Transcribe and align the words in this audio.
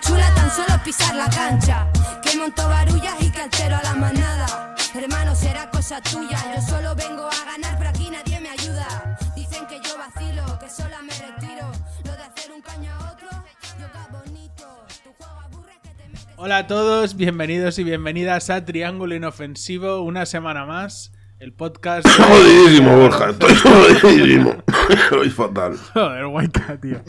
chula 0.00 0.34
tan 0.34 0.50
solo 0.50 0.82
pisar 0.84 1.14
la 1.14 1.28
cancha. 1.30 1.86
Que 2.22 2.36
monto 2.36 2.68
barullas 2.68 3.14
y 3.20 3.30
que 3.30 3.42
altero 3.42 3.76
a 3.76 3.82
la 3.82 3.94
manada. 3.94 4.74
Hermano, 4.94 5.34
será 5.34 5.70
cosa 5.70 6.00
tuya. 6.00 6.38
Yo 6.54 6.62
solo 6.62 6.94
vengo 6.94 7.26
a 7.26 7.44
ganar, 7.44 7.76
pero 7.78 7.90
aquí 7.90 8.10
nadie 8.10 8.40
me 8.40 8.50
ayuda. 8.50 9.16
Dicen 9.34 9.66
que 9.66 9.80
yo 9.80 9.96
vacilo, 9.98 10.58
que 10.58 10.68
sola 10.68 11.02
me 11.02 11.37
Hola 16.40 16.58
a 16.58 16.66
todos, 16.68 17.16
bienvenidos 17.16 17.80
y 17.80 17.84
bienvenidas 17.84 18.48
a 18.48 18.64
Triángulo 18.64 19.14
Inofensivo, 19.16 20.02
una 20.02 20.24
semana 20.24 20.64
más. 20.66 21.12
El 21.40 21.52
podcast. 21.52 22.06
de- 22.06 22.12
Jodidísimo, 22.24 22.96
Borja, 22.96 23.30
estoy 23.30 23.54
jodidísimo. 23.56 24.54
Estoy 24.88 25.30
fatal. 25.30 25.76
Joder, 25.94 26.26
guayca, 26.26 26.76
tío. 26.80 27.00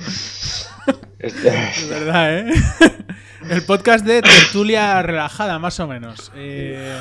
Es 1.20 1.90
verdad, 1.90 2.40
¿eh? 2.40 2.54
El 3.50 3.62
podcast 3.64 4.04
de 4.04 4.22
tertulia 4.24 5.00
relajada, 5.04 5.60
más 5.60 5.80
o 5.80 5.88
menos. 5.88 6.32
Eh, 6.36 7.00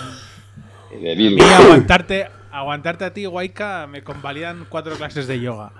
mí 1.01 1.41
aguantarte, 1.41 2.29
aguantarte 2.53 3.05
a 3.07 3.13
ti, 3.15 3.25
Guayca, 3.25 3.87
me 3.87 4.03
convalidan 4.05 4.67
cuatro 4.69 4.95
clases 4.97 5.27
de 5.27 5.41
yoga. 5.41 5.73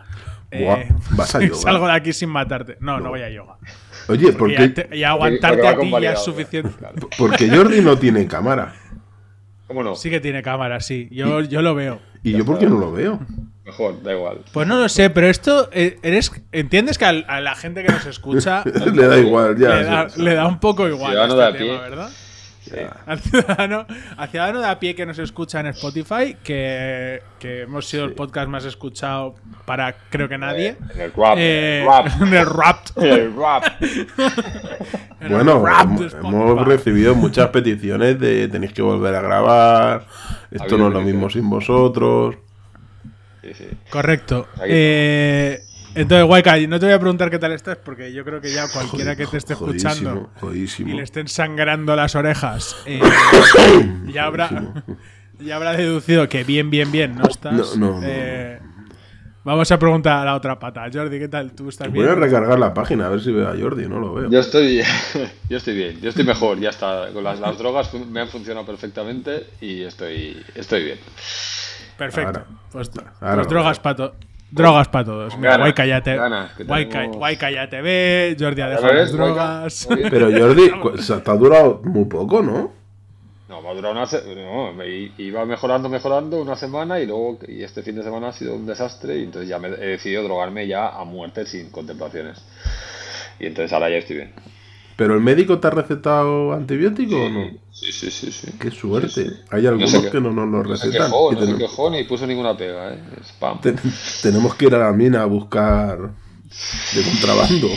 Eh, 0.51 0.65
Buah, 0.65 1.17
¿vas 1.17 1.35
a 1.35 1.41
yoga? 1.45 1.61
Salgo 1.61 1.87
de 1.87 1.93
aquí 1.93 2.13
sin 2.13 2.31
matarte. 2.31 2.77
No, 2.81 2.99
no, 3.01 3.11
voy 3.11 3.23
a 3.23 3.31
yoga. 3.31 3.59
Oye, 4.09 4.33
¿por 4.33 4.51
Y, 4.51 5.05
aguantarte 5.05 5.63
Porque 5.63 5.69
a 5.69 5.79
ti 5.79 6.03
ya 6.03 6.13
es 6.13 6.23
suficiente. 6.23 6.71
claro. 6.79 6.95
porque 7.19 7.49
Jordi 7.49 7.81
no 7.83 7.99
tiene 7.99 8.27
cámara? 8.27 8.75
¿Cómo 9.67 9.83
no? 9.83 9.95
Sí 9.95 10.09
que 10.09 10.21
tiene 10.21 10.43
cámara, 10.43 10.81
sí. 10.81 11.09
Yo, 11.11 11.43
yo 11.43 11.61
lo 11.61 11.75
veo. 11.75 12.01
¿Y 12.23 12.33
yo 12.33 12.45
por 12.45 12.59
qué 12.59 12.67
no 12.67 12.79
lo 12.79 12.91
veo? 12.91 13.21
Mejor, 13.65 14.03
da 14.03 14.15
igual. 14.15 14.41
Pues 14.53 14.67
no 14.67 14.79
lo 14.79 14.89
sé, 14.89 15.11
pero 15.11 15.27
esto, 15.27 15.69
eh, 15.73 15.99
eres, 16.03 16.33
¿entiendes 16.53 16.97
que 16.97 17.05
a, 17.05 17.41
la 17.41 17.55
gente 17.55 17.83
que 17.83 17.93
nos 17.93 18.07
escucha 18.07 18.65
Le 18.95 19.07
da 19.07 19.19
igual, 19.19 19.59
ya. 19.59 19.69
le, 19.69 19.85
da, 19.85 20.09
sí. 20.09 20.23
le 20.23 20.35
da 20.35 20.47
un 20.47 20.59
poco 20.59 20.89
igual 20.89 21.13
este 21.15 21.59
tema, 21.59 21.83
pie. 21.87 22.19
Al 23.07 23.21
ciudadano, 23.21 23.87
al 24.17 24.29
ciudadano 24.29 24.61
de 24.61 24.67
a 24.67 24.79
pie 24.79 24.95
que 24.95 25.07
nos 25.07 25.19
escucha 25.19 25.61
en 25.61 25.67
Spotify, 25.69 26.37
que, 26.43 27.23
que 27.39 27.63
hemos 27.63 27.87
sido 27.87 28.05
el 28.05 28.13
podcast 28.13 28.49
más 28.49 28.65
escuchado 28.65 29.35
para 29.65 29.95
creo 30.11 30.29
que 30.29 30.39
nadie. 30.39 30.77
En 30.95 31.01
el 31.01 31.13
rap. 31.13 31.35
Eh, 31.39 31.85
rap. 31.87 32.07
en 32.21 32.35
el 32.35 32.47
rap. 32.47 32.79
El 32.97 33.37
rap. 33.37 33.65
en 35.21 35.27
el 35.27 35.33
Bueno, 35.33 35.65
rap 35.65 35.89
hemos, 36.21 36.67
recibido 36.67 37.15
muchas 37.15 37.49
peticiones 37.49 38.19
de 38.19 38.49
tenéis 38.49 38.73
que 38.73 38.83
volver 38.83 39.15
a 39.15 39.21
grabar. 39.21 40.07
Esto 40.51 40.79
no 40.79 40.89
es 40.89 40.95
lo 40.95 41.01
mismo 41.01 41.31
sin 41.31 41.49
vosotros. 41.49 42.37
Sí, 43.43 43.55
sí. 43.55 43.69
Correcto. 43.91 44.49
Eh, 44.65 45.63
entonces, 46.01 46.29
Waika, 46.29 46.57
no 46.67 46.79
te 46.79 46.87
voy 46.87 46.95
a 46.95 46.99
preguntar 46.99 47.31
qué 47.31 47.39
tal 47.39 47.53
estás, 47.53 47.77
porque 47.79 48.13
yo 48.13 48.25
creo 48.25 48.41
que 48.41 48.53
ya 48.53 48.69
cualquiera 48.73 49.17
que 49.17 49.27
te 49.27 49.37
esté 49.37 49.53
escuchando 49.55 50.31
y 50.53 50.85
le 50.85 51.03
estén 51.03 51.29
sangrando 51.29 51.95
las 51.97 52.15
orejas, 52.15 52.77
eh, 52.87 53.01
ya, 54.13 54.25
habrá, 54.25 54.51
ya 55.39 55.57
habrá 55.57 55.73
deducido 55.73 56.29
que 56.29 56.45
bien, 56.45 56.71
bien, 56.71 56.91
bien 56.93 57.17
no 57.17 57.27
estás. 57.29 57.77
No, 57.77 57.93
no, 57.93 58.01
no, 58.01 58.07
Eh, 58.07 58.59
Vamos 59.45 59.73
a 59.73 59.79
preguntar 59.79 60.19
a 60.19 60.25
la 60.27 60.35
otra 60.35 60.59
pata. 60.59 60.85
Jordi, 60.93 61.19
¿qué 61.19 61.29
tal? 61.29 61.53
¿Tú 61.53 61.71
estás 61.71 61.89
Voy 61.91 62.01
a 62.05 62.09
bien? 62.09 62.21
recargar 62.21 62.59
la 62.59 62.75
página 62.75 63.07
a 63.07 63.09
ver 63.09 63.23
si 63.23 63.33
veo 63.33 63.49
a 63.49 63.57
Jordi, 63.59 63.89
no 63.89 63.99
lo 63.99 64.13
veo. 64.13 64.29
Yo 64.31 64.41
estoy, 64.41 64.83
yo 65.49 65.57
estoy 65.57 65.75
bien, 65.75 65.99
yo 66.03 66.11
estoy 66.11 66.25
mejor, 66.25 66.61
ya 66.61 66.69
está. 66.69 67.09
Con 67.15 67.25
las, 67.25 67.41
las 67.41 67.57
drogas 67.57 67.95
me 67.95 68.21
han 68.21 68.29
funcionado 68.29 68.67
perfectamente 68.67 69.47
y 69.63 69.85
estoy, 69.85 70.37
estoy 70.55 70.85
bien. 70.85 70.99
Perfecto. 71.97 72.41
Ahora. 72.41 72.47
pues 72.71 72.91
Ahora 73.23 73.35
pues 73.37 73.49
drogas 73.49 73.81
para 73.81 73.97
to- 73.97 74.15
Drogas 74.51 74.89
para 74.89 75.05
todos. 75.05 75.37
Mira, 75.37 75.51
ganas, 75.53 75.65
Waika 75.67 75.87
ya 75.87 76.03
te, 76.03 76.17
ganas, 76.17 76.53
que 76.55 76.65
Waika- 76.67 76.89
tenemos- 77.03 77.17
Waika 77.19 77.51
ya 77.51 77.69
te 77.69 77.83
ve, 77.83 78.37
Jordi 78.39 78.63
ha 78.63 78.67
¿Ya 78.67 78.71
dejado 78.71 78.93
las 78.95 79.13
drogas. 79.13 79.89
Pero 80.11 80.31
Jordi, 80.31 80.71
o 80.83 81.03
sea, 81.03 81.23
te 81.23 81.31
ha 81.31 81.35
durado 81.35 81.81
muy 81.85 82.07
poco, 82.07 82.43
¿no? 82.43 82.73
No, 83.49 83.63
me 83.63 83.69
ha 83.69 83.75
durado 83.75 83.93
una 83.95 84.07
se- 84.07 84.23
no, 84.35 84.73
me 84.73 84.89
i- 84.89 85.13
iba 85.19 85.45
mejorando, 85.45 85.89
mejorando 85.89 86.41
una 86.41 86.57
semana 86.57 86.99
y 87.01 87.07
luego 87.07 87.39
y 87.47 87.63
este 87.63 87.83
fin 87.83 87.97
de 87.97 88.03
semana 88.03 88.29
ha 88.29 88.33
sido 88.33 88.55
un 88.55 88.67
desastre 88.67 89.19
y 89.19 89.25
entonces 89.25 89.49
ya 89.49 89.59
me 89.59 89.69
he 89.69 89.87
decidido 89.87 90.23
drogarme 90.23 90.67
ya 90.67 90.89
a 90.89 91.05
muerte 91.05 91.45
sin 91.47 91.71
contemplaciones. 91.71 92.39
Y 93.41 93.47
entonces 93.47 93.73
ahora 93.73 93.91
ya 93.91 93.97
estoy 93.97 94.17
bien. 94.17 94.33
¿Pero 94.97 95.15
el 95.15 95.21
médico 95.21 95.59
te 95.61 95.67
ha 95.69 95.71
recetado 95.71 96.53
antibiótico 96.53 97.17
o 97.17 97.29
no? 97.29 97.51
Sí, 97.81 97.93
sí, 97.93 98.11
sí, 98.11 98.33
sí. 98.33 98.49
Qué 98.59 98.71
suerte. 98.71 99.09
Sí, 99.09 99.25
sí. 99.25 99.37
Hay 99.51 99.67
algunos 99.67 99.93
No 99.93 100.01
se 100.01 100.07
que- 100.07 100.13
que 100.13 100.21
no 100.21 100.33
nos 100.33 100.49
lo 100.49 100.63
No 100.65 100.77
se 100.77 100.87
recetan. 100.87 101.07
quejó, 101.07 101.33
y 101.33 101.35
no 101.35 101.41
se 101.41 101.47
tenemos- 101.47 101.71
quejó 101.71 101.91
ni 101.91 102.05
puso 102.05 102.27
ninguna 102.27 102.57
pega, 102.57 102.93
¿eh? 102.95 102.99
Spam. 103.29 103.61
Ten- 103.61 103.79
tenemos 104.23 104.55
que 104.57 104.67
ir 104.67 104.75
a 104.75 104.79
la 104.79 104.93
mina 104.93 105.23
a 105.23 105.27
buscar 105.27 105.99
de 106.95 107.03
contrabando. 107.03 107.69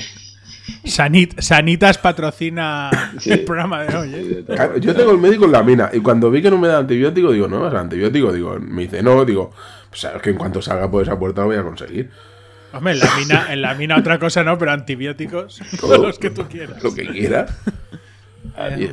Sanit- 0.85 1.39
Sanitas 1.41 1.97
patrocina 1.97 2.89
Sí. 3.19 3.31
el 3.31 3.41
programa 3.43 3.83
de 3.83 3.95
hoy. 3.97 4.11
¿eh? 4.15 4.43
Claro, 4.47 4.77
Yo 4.77 4.95
tengo 4.95 5.11
el 5.11 5.17
médico 5.17 5.45
en 5.45 5.51
la 5.51 5.63
mina 5.63 5.89
y 5.93 5.99
cuando 5.99 6.31
vi 6.31 6.41
que 6.41 6.49
no 6.49 6.57
me 6.57 6.67
da 6.67 6.79
antibiótico, 6.79 7.31
digo, 7.31 7.47
no, 7.47 7.67
es 7.67 7.73
antibiótico. 7.73 8.31
Digo, 8.31 8.57
me 8.59 8.83
dice, 8.83 9.03
no, 9.03 9.23
digo, 9.25 9.51
pues 9.89 10.01
sabes 10.01 10.21
que 10.21 10.29
en 10.31 10.37
cuanto 10.37 10.61
salga 10.61 10.89
por 10.89 11.03
esa 11.03 11.17
puerta 11.19 11.41
lo 11.41 11.47
voy 11.47 11.57
a 11.57 11.63
conseguir. 11.63 12.09
Hombre, 12.73 12.93
en 12.93 12.99
la 12.99 13.15
mina, 13.17 13.53
en 13.53 13.61
la 13.61 13.73
mina 13.75 13.97
otra 13.97 14.17
cosa 14.17 14.43
no, 14.43 14.57
pero 14.57 14.71
antibióticos, 14.71 15.59
todos 15.79 15.99
los 16.01 16.17
que 16.19 16.29
tú 16.29 16.47
quieras. 16.47 16.81
Lo 16.81 16.93
que 16.95 17.05
quieras. 17.07 17.51
Eh, 18.57 18.91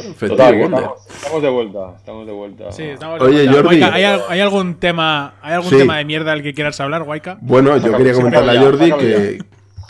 Claro, 0.00 0.14
Total, 0.36 0.54
estamos, 0.54 0.90
estamos 1.16 1.42
de 1.42 1.48
vuelta, 1.48 1.78
estamos 1.96 2.26
de 2.26 2.32
vuelta. 2.32 2.72
Sí, 2.72 2.82
estamos 2.84 3.20
Oye, 3.20 3.38
de 3.40 3.46
vuelta. 3.48 3.62
Jordi. 3.62 3.82
¿hay, 3.82 4.04
al- 4.04 4.22
hay 4.28 4.40
algún 4.40 4.74
tema, 4.76 5.34
hay 5.42 5.54
algún 5.54 5.70
Sí. 5.70 5.78
tema 5.78 5.98
de 5.98 6.04
mierda 6.04 6.30
del 6.32 6.42
que 6.42 6.54
quieras 6.54 6.78
hablar, 6.80 7.02
Waika? 7.02 7.38
Bueno, 7.40 7.76
yo 7.76 7.96
quería 7.96 8.12
comentarle 8.14 8.58
a 8.58 8.60
Jordi 8.62 8.92
que, 8.92 9.38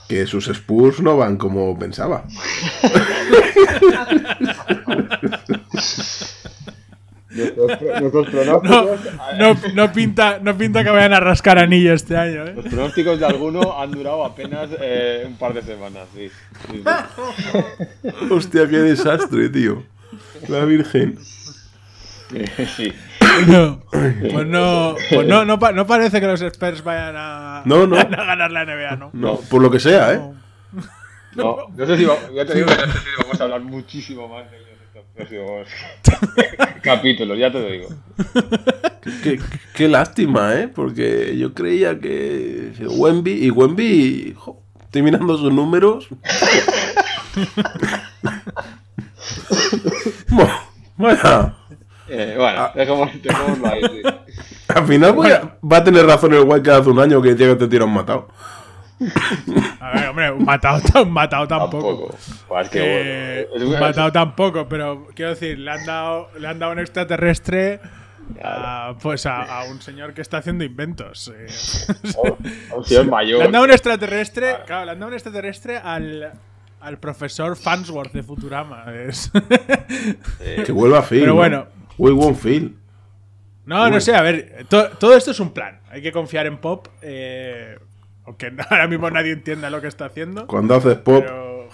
que 0.08 0.26
sus 0.26 0.48
Spurs 0.48 1.00
no 1.00 1.16
van 1.16 1.36
como 1.36 1.78
pensaba. 1.78 2.24
Nuestros, 7.28 7.76
pro- 7.76 8.00
nuestros 8.00 8.32
No, 8.32 8.60
pronósticos, 8.62 9.00
no, 9.38 9.56
no 9.74 9.92
pinta, 9.92 10.38
no 10.40 10.56
pinta 10.56 10.82
que 10.84 10.90
vayan 10.90 11.12
a 11.12 11.20
rascar 11.20 11.58
anillo 11.58 11.92
este 11.92 12.16
año, 12.16 12.46
¿eh? 12.46 12.52
los 12.54 12.64
pronósticos 12.64 13.18
de 13.20 13.26
alguno 13.26 13.78
han 13.78 13.90
durado 13.90 14.24
apenas 14.24 14.70
eh, 14.80 15.24
un 15.26 15.36
par 15.36 15.52
de 15.52 15.62
semanas, 15.62 16.06
sí. 16.14 16.30
Sí, 16.70 16.82
sí. 16.82 18.08
Hostia, 18.30 18.66
qué 18.68 18.78
desastre, 18.78 19.48
tío. 19.50 19.82
La 20.48 20.64
Virgen. 20.64 21.18
Sí. 22.76 22.92
No, 23.48 23.82
pues 23.90 24.46
no, 24.46 24.96
pues 25.10 25.26
no, 25.28 25.44
no, 25.44 25.58
pa- 25.58 25.72
no 25.72 25.86
parece 25.86 26.20
que 26.20 26.26
los 26.26 26.40
Spurs 26.40 26.82
vayan 26.82 27.14
a, 27.16 27.62
No, 27.66 27.86
no. 27.86 27.96
a 27.98 28.04
ganar 28.04 28.50
la 28.50 28.64
NBA, 28.64 28.96
¿no? 28.96 29.10
No, 29.12 29.36
por 29.36 29.60
lo 29.62 29.70
que 29.70 29.78
sea, 29.78 30.12
¿eh? 30.14 30.20
No, 31.34 31.56
no 31.76 31.86
sé 31.86 31.96
si, 31.98 32.04
va- 32.04 32.16
ya 32.34 32.46
te 32.46 32.54
digo 32.54 32.66
que 32.66 32.76
no 32.86 32.92
sé 32.92 32.98
si 32.98 33.22
vamos 33.22 33.40
a 33.40 33.44
hablar 33.44 33.60
muchísimo 33.60 34.26
más 34.28 34.50
de 34.50 34.56
ellos 34.56 34.66
próximos 35.14 35.66
capítulos, 36.82 37.38
ya 37.38 37.50
te 37.50 37.58
lo 37.60 37.68
digo. 37.70 37.88
Qué, 39.22 39.40
qué 39.74 39.88
lástima, 39.88 40.54
¿eh? 40.56 40.68
Porque 40.68 41.36
yo 41.38 41.54
creía 41.54 41.98
que 42.00 42.72
Wemby 42.86 43.32
y 43.46 43.50
Wemby, 43.50 44.34
jo, 44.36 44.62
estoy 44.82 45.02
mirando 45.02 45.36
sus 45.38 45.52
números. 45.52 46.08
Bueno, 50.96 51.54
Eh, 52.08 52.34
bueno, 52.38 52.70
dejemos, 52.74 53.10
dejémoslo 53.22 53.66
ahí. 53.68 53.82
sí. 53.82 54.02
al 54.68 54.86
final 54.86 55.12
voy 55.12 55.30
a- 55.30 55.58
va 55.70 55.78
a 55.78 55.84
tener 55.84 56.06
razón 56.06 56.32
el 56.34 56.44
guay 56.44 56.62
que 56.62 56.70
hace 56.70 56.88
un 56.88 57.00
año 57.00 57.20
que 57.20 57.30
decía 57.34 57.48
que 57.48 57.56
te 57.56 57.68
tiran 57.68 57.90
matado. 57.90 58.28
A 59.80 59.90
ver, 59.92 60.08
hombre, 60.08 60.30
un 60.30 60.44
matado, 60.44 61.04
matado 61.06 61.46
tampoco. 61.48 61.88
Tampoco. 61.88 62.18
Pues 62.48 62.68
que 62.70 62.80
Eh, 63.40 63.48
bueno. 63.50 63.66
un 63.66 63.74
es- 63.74 63.80
matado 63.80 64.12
tampoco, 64.12 64.68
pero 64.68 65.08
quiero 65.14 65.32
decir, 65.32 65.58
le 65.58 65.70
han 65.70 65.84
dado, 65.84 66.30
le 66.38 66.48
han 66.48 66.58
dado 66.58 66.72
un 66.72 66.78
extraterrestre 66.78 67.80
a, 68.42 68.94
pues 69.02 69.26
a, 69.26 69.42
a 69.42 69.64
un 69.64 69.82
señor 69.82 70.14
que 70.14 70.22
está 70.22 70.38
haciendo 70.38 70.64
inventos. 70.64 71.30
eh. 71.36 71.46
a 72.72 72.74
un 72.76 72.84
señor 72.84 73.04
Le 73.04 73.10
mayor. 73.10 73.42
han 73.42 73.52
dado 73.52 73.64
un 73.64 73.70
extraterrestre, 73.70 74.56
claro, 74.66 74.86
le 74.86 74.92
han 74.92 74.98
dado 75.00 75.08
un 75.08 75.14
extraterrestre 75.14 75.76
al, 75.76 76.32
al 76.86 76.98
profesor 76.98 77.56
Fansworth 77.56 78.12
de 78.12 78.22
Futurama. 78.22 78.84
es- 78.94 79.30
Que 80.64 80.70
vuelva 80.72 81.02
Phil. 81.02 81.20
Pero 81.20 81.32
¿no? 81.32 81.36
bueno. 81.36 81.66
We 81.98 82.12
want 82.12 82.38
Phil. 82.40 82.76
no, 83.64 83.90
no 83.90 84.00
sé, 84.00 84.14
a 84.14 84.22
ver, 84.22 84.64
to- 84.68 84.90
todo 84.98 85.16
esto 85.16 85.30
es 85.32 85.40
un 85.40 85.50
plan. 85.52 85.80
Hay 85.90 86.00
que 86.02 86.12
confiar 86.12 86.46
en 86.46 86.58
Pop, 86.58 86.86
eh, 87.02 87.78
aunque 88.24 88.52
ahora 88.70 88.86
mismo 88.86 89.10
nadie 89.10 89.32
entienda 89.32 89.68
lo 89.70 89.80
que 89.80 89.88
está 89.88 90.04
haciendo. 90.06 90.46
Cuando 90.46 90.74
haces 90.76 90.96
pop, 90.98 91.24
Pero, 91.24 91.68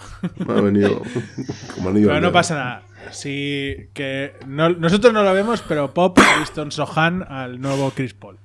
me 0.47 0.53
ha 0.57 0.61
venido 0.61 1.01
como 1.75 1.89
anillo 1.89 2.07
pero 2.07 2.21
no 2.21 2.31
pasa 2.31 2.55
nada. 2.55 2.81
Sí, 3.11 3.89
que 3.93 4.33
no- 4.47 4.69
nosotros 4.69 5.13
no 5.13 5.23
lo 5.23 5.33
vemos, 5.33 5.63
pero 5.67 5.93
Pop 5.93 6.17
ha 6.19 6.39
visto 6.39 6.61
en 6.63 6.71
Sohan 6.71 7.21
al 7.27 7.59
nuevo 7.61 7.91
Chris 7.91 8.13
Paul. 8.15 8.37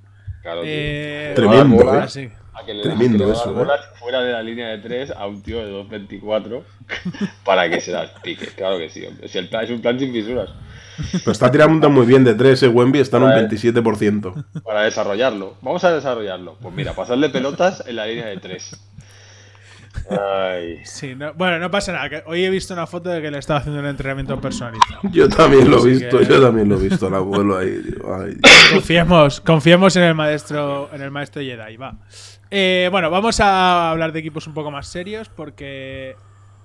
Claro. 0.42 0.62
Eh, 0.64 1.32
Tremendo, 1.34 1.94
¿eh? 1.94 2.00
Ah, 2.02 2.08
sí. 2.08 2.28
A 2.60 2.64
que 2.66 2.74
le, 2.74 2.82
Tremendo 2.82 3.24
a 3.24 3.26
que 3.26 3.32
le 3.32 3.38
eso, 3.38 3.50
¿eh? 3.62 3.66
fuera 3.98 4.20
de 4.22 4.32
la 4.32 4.42
línea 4.42 4.68
de 4.68 4.78
3 4.78 5.12
a 5.16 5.26
un 5.26 5.42
tío 5.42 5.58
de 5.64 5.72
2.24 5.72 6.62
para 7.44 7.68
que 7.70 7.80
se 7.80 7.92
las 7.92 8.10
pique. 8.22 8.46
Claro 8.48 8.78
que 8.78 8.88
sí, 8.88 9.04
hombre. 9.06 9.28
Si 9.28 9.38
el 9.38 9.48
plan 9.48 9.64
es 9.64 9.70
un 9.70 9.80
plan 9.80 9.98
sin 9.98 10.12
fisuras. 10.12 10.50
Pero 11.12 11.30
está 11.30 11.50
tirando 11.50 11.88
muy 11.90 12.06
bien 12.06 12.24
de 12.24 12.34
3, 12.34 12.64
eh, 12.64 12.68
Wemby 12.68 12.98
está 12.98 13.18
en 13.18 13.22
un 13.24 13.28
Vale. 13.30 13.48
27%. 13.48 14.62
Para 14.64 14.82
desarrollarlo. 14.82 15.54
Vamos 15.62 15.84
a 15.84 15.92
desarrollarlo. 15.92 16.56
Pues 16.60 16.74
mira, 16.74 16.92
pasarle 16.92 17.28
pelotas 17.30 17.84
en 17.86 17.94
la 17.96 18.06
línea 18.06 18.26
de 18.26 18.36
3. 18.38 18.76
Ay. 20.10 20.78
Sí, 20.84 21.14
no- 21.14 21.34
bueno, 21.34 21.58
no 21.58 21.70
pasa 21.70 21.92
nada. 21.92 22.08
que 22.08 22.22
hoy 22.26 22.44
he 22.44 22.50
visto 22.50 22.72
una 22.74 22.86
foto 22.86 23.10
de 23.10 23.20
que 23.20 23.30
le 23.30 23.38
estaba 23.38 23.60
haciendo 23.60 23.80
un 23.80 23.86
entrenamiento 23.86 24.40
personalizado. 24.40 25.00
Yo 25.12 25.28
también 25.28 25.70
lo 25.70 25.84
he 25.84 25.90
visto, 25.90 26.18
que- 26.18 26.26
yo 26.26 26.40
también 26.40 26.68
lo 26.68 26.76
he 26.78 26.88
visto, 26.88 27.08
el 27.08 27.14
abuelo 27.14 27.58
ahí. 27.58 27.80
ay. 28.06 28.36
Confiemos, 28.72 29.40
confiemos 29.40 29.96
en 29.96 30.02
el 30.04 30.14
maestro, 30.14 30.90
en 30.92 31.02
el 31.02 31.10
maestro 31.10 31.42
Jedi, 31.42 31.76
va. 31.76 31.96
Eh, 32.50 32.88
bueno, 32.90 33.10
vamos 33.10 33.40
a 33.40 33.90
hablar 33.90 34.12
de 34.12 34.20
equipos 34.20 34.46
un 34.46 34.54
poco 34.54 34.70
más 34.70 34.86
serios 34.88 35.28
porque 35.28 36.16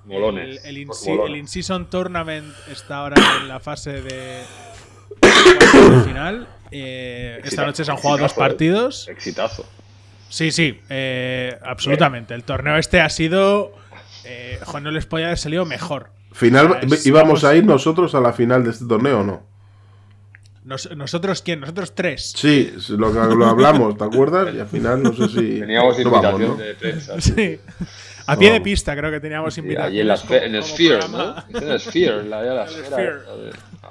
Molones. 0.05 0.59
el, 0.63 0.69
el 0.69 0.77
in- 0.83 0.89
el 1.27 1.35
In-Season 1.35 1.89
Tournament 1.89 2.53
está 2.71 2.97
ahora 2.97 3.15
en 3.41 3.47
la 3.47 3.59
fase 3.59 4.01
de 4.01 4.43
final. 6.05 6.47
Eh, 6.71 7.39
esta 7.43 7.65
noche 7.65 7.83
se 7.85 7.91
han 7.91 7.97
jugado 7.97 8.19
dos 8.19 8.31
exitazo, 8.31 8.45
eh. 8.45 8.49
partidos. 8.49 9.07
Exitazo. 9.09 9.65
Sí, 10.29 10.51
sí, 10.51 10.79
eh, 10.89 11.57
absolutamente. 11.63 12.33
El 12.33 12.43
torneo 12.43 12.77
este 12.77 13.01
ha 13.01 13.09
sido. 13.09 13.73
Eh, 14.25 14.59
joder, 14.63 14.83
no 14.83 14.91
les 14.91 15.05
podía 15.05 15.25
haber 15.27 15.37
salido 15.37 15.65
mejor. 15.65 16.09
Final, 16.31 16.79
Es- 16.81 17.05
íbamos 17.05 17.27
vamos- 17.27 17.43
a 17.43 17.55
ir 17.55 17.65
nosotros 17.65 18.15
a 18.15 18.21
la 18.21 18.33
final 18.33 18.63
de 18.63 18.71
este 18.71 18.85
torneo, 18.85 19.19
¿o 19.19 19.23
¿no? 19.23 19.43
Nos- 20.65 20.89
¿Nosotros 20.95 21.41
quién? 21.41 21.59
Nosotros 21.61 21.93
tres. 21.93 22.33
Sí, 22.35 22.73
lo, 22.89 23.11
lo 23.11 23.45
hablamos, 23.45 23.97
¿te 23.97 24.03
acuerdas? 24.03 24.53
Y 24.55 24.59
al 24.59 24.67
final 24.67 25.03
no 25.03 25.13
sé 25.13 25.27
si. 25.27 25.59
Teníamos 25.59 25.97
no 25.97 26.01
invitación 26.03 26.41
vamos, 26.41 26.57
¿no? 26.59 26.63
de 26.63 26.73
prensa. 26.75 27.19
sí. 27.21 27.33
Sí. 27.35 27.59
A 28.25 28.37
pie 28.37 28.51
de 28.53 28.61
pista 28.61 28.95
creo 28.95 29.11
que 29.11 29.19
teníamos 29.19 29.57
Y 29.57 29.61
invitación. 29.61 29.91
allí 29.91 29.99
en, 29.99 30.07
la 30.07 30.15
en 30.45 30.55
el 30.55 30.63
Sphere, 30.63 31.09
¿no? 31.09 31.35
En 31.59 31.69
el 31.69 31.79
Sphere, 31.79 32.19
en 32.21 32.29
la, 32.29 32.39
en 32.47 32.55
la 32.55 32.67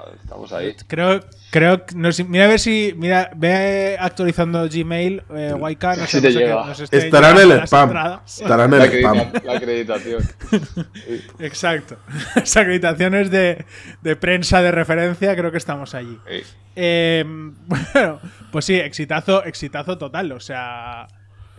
Ver, 0.06 0.14
estamos 0.22 0.52
ahí. 0.52 0.74
Creo, 0.86 1.20
creo 1.50 1.86
que. 1.86 1.94
No 1.94 2.10
sé, 2.12 2.24
mira 2.24 2.44
a 2.44 2.48
ver 2.48 2.58
si. 2.60 2.94
Mira, 2.96 3.30
ve 3.36 3.96
actualizando 4.00 4.66
Gmail, 4.68 5.22
eh, 5.36 5.52
Waika, 5.54 5.96
no 5.96 6.06
Si 6.06 6.12
sé, 6.12 6.20
te 6.22 6.32
no 6.32 6.38
llega. 6.40 6.66
nos 6.66 6.80
Estará 6.80 7.30
en 7.30 7.38
el 7.38 7.52
spam. 7.66 7.88
entradas. 7.90 8.40
Estará 8.40 8.64
en 8.64 8.70
La, 8.70 8.84
el 8.84 8.92
spam. 8.92 9.32
la 9.44 9.52
acreditación. 9.52 10.22
Exacto. 11.38 11.96
Las 12.34 12.56
acreditaciones 12.56 13.30
de, 13.30 13.64
de 14.02 14.16
prensa 14.16 14.62
de 14.62 14.70
referencia, 14.72 15.34
creo 15.36 15.50
que 15.52 15.58
estamos 15.58 15.94
allí. 15.94 16.18
Sí. 16.28 16.42
Eh, 16.76 17.24
bueno, 17.66 18.20
pues 18.50 18.64
sí, 18.64 18.74
exitazo, 18.76 19.44
exitazo 19.44 19.98
total. 19.98 20.32
O 20.32 20.40
sea, 20.40 21.06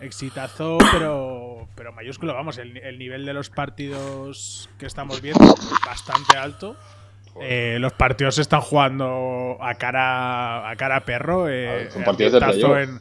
exitazo, 0.00 0.78
pero, 0.92 1.68
pero 1.76 1.92
mayúsculo. 1.92 2.34
Vamos, 2.34 2.58
el, 2.58 2.76
el 2.78 2.98
nivel 2.98 3.24
de 3.24 3.32
los 3.32 3.48
partidos 3.50 4.68
que 4.78 4.86
estamos 4.86 5.20
viendo 5.22 5.44
es 5.44 5.70
bastante 5.86 6.36
alto. 6.36 6.76
Eh, 7.42 7.78
los 7.80 7.92
partidos 7.92 8.36
se 8.36 8.42
están 8.42 8.60
jugando 8.60 9.56
a 9.60 9.74
cara 9.74 10.68
a 10.70 10.76
cara 10.76 10.96
a 10.96 11.04
perro. 11.04 11.48
eh, 11.48 11.68
A 11.68 11.74
ver, 11.74 11.90
Son 11.90 12.04
partidos 12.04 12.32
de 12.32 12.38
playoff. 12.40 12.76
en- 12.78 13.00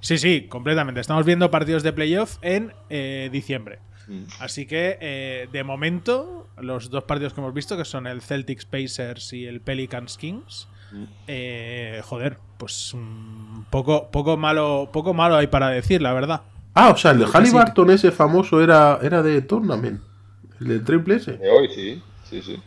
Sí, 0.00 0.18
sí, 0.18 0.46
completamente. 0.48 1.00
Estamos 1.00 1.24
viendo 1.24 1.50
partidos 1.50 1.82
de 1.82 1.92
playoff 1.92 2.36
en 2.42 2.72
eh, 2.90 3.28
diciembre. 3.32 3.78
Mm. 4.06 4.22
Así 4.40 4.66
que, 4.66 4.96
eh, 5.00 5.48
de 5.52 5.64
momento, 5.64 6.48
los 6.58 6.88
dos 6.90 7.04
partidos 7.04 7.34
que 7.34 7.40
hemos 7.40 7.52
visto, 7.54 7.76
que 7.76 7.84
son 7.84 8.06
el 8.06 8.22
Celtics 8.22 8.64
Pacers 8.64 9.32
y 9.32 9.46
el 9.46 9.60
Pelicans 9.60 10.16
Kings, 10.16 10.68
Mm. 10.92 11.04
eh, 11.26 12.00
joder, 12.04 12.38
pues 12.56 12.94
un 12.94 13.66
poco, 13.70 14.10
poco, 14.10 14.36
malo, 14.38 14.88
poco 14.92 15.12
malo 15.14 15.36
hay 15.36 15.46
para 15.48 15.68
decir, 15.68 16.00
la 16.00 16.12
verdad. 16.14 16.42
Ah, 16.74 16.90
o 16.90 16.96
sea, 16.96 17.10
el 17.10 17.18
de. 17.18 17.26
Halliburton 17.26 17.90
ese 17.90 18.10
famoso 18.12 18.62
era, 18.62 18.98
era 19.02 19.22
de 19.22 19.42
Tournament. 19.42 20.00
El 20.60 20.68
del 20.68 20.84
Triple 20.84 21.16
S. 21.16 21.32
De 21.32 21.50
hoy, 21.50 21.68
sí. 21.74 22.02
Sí, 22.24 22.40
sí. 22.42 22.62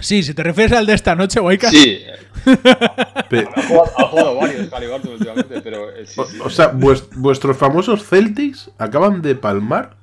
Sí, 0.00 0.22
si 0.22 0.34
te 0.34 0.42
refieres 0.42 0.72
al 0.76 0.86
de 0.86 0.94
esta 0.94 1.14
noche, 1.14 1.40
Waika. 1.40 1.70
Sí. 1.70 2.02
Ha 2.44 3.62
jugado, 3.62 3.90
ha 3.98 4.02
jugado 4.08 4.36
varios 4.36 4.72
Halliburton 4.72 5.12
últimamente, 5.12 5.60
pero 5.60 5.90
eh, 5.94 6.04
sí, 6.06 6.20
o, 6.20 6.24
sí. 6.26 6.38
o 6.42 6.50
sea, 6.50 6.72
vues- 6.72 7.04
vuestros 7.14 7.56
famosos 7.56 8.04
Celtics 8.04 8.70
acaban 8.78 9.22
de 9.22 9.34
palmar. 9.36 9.96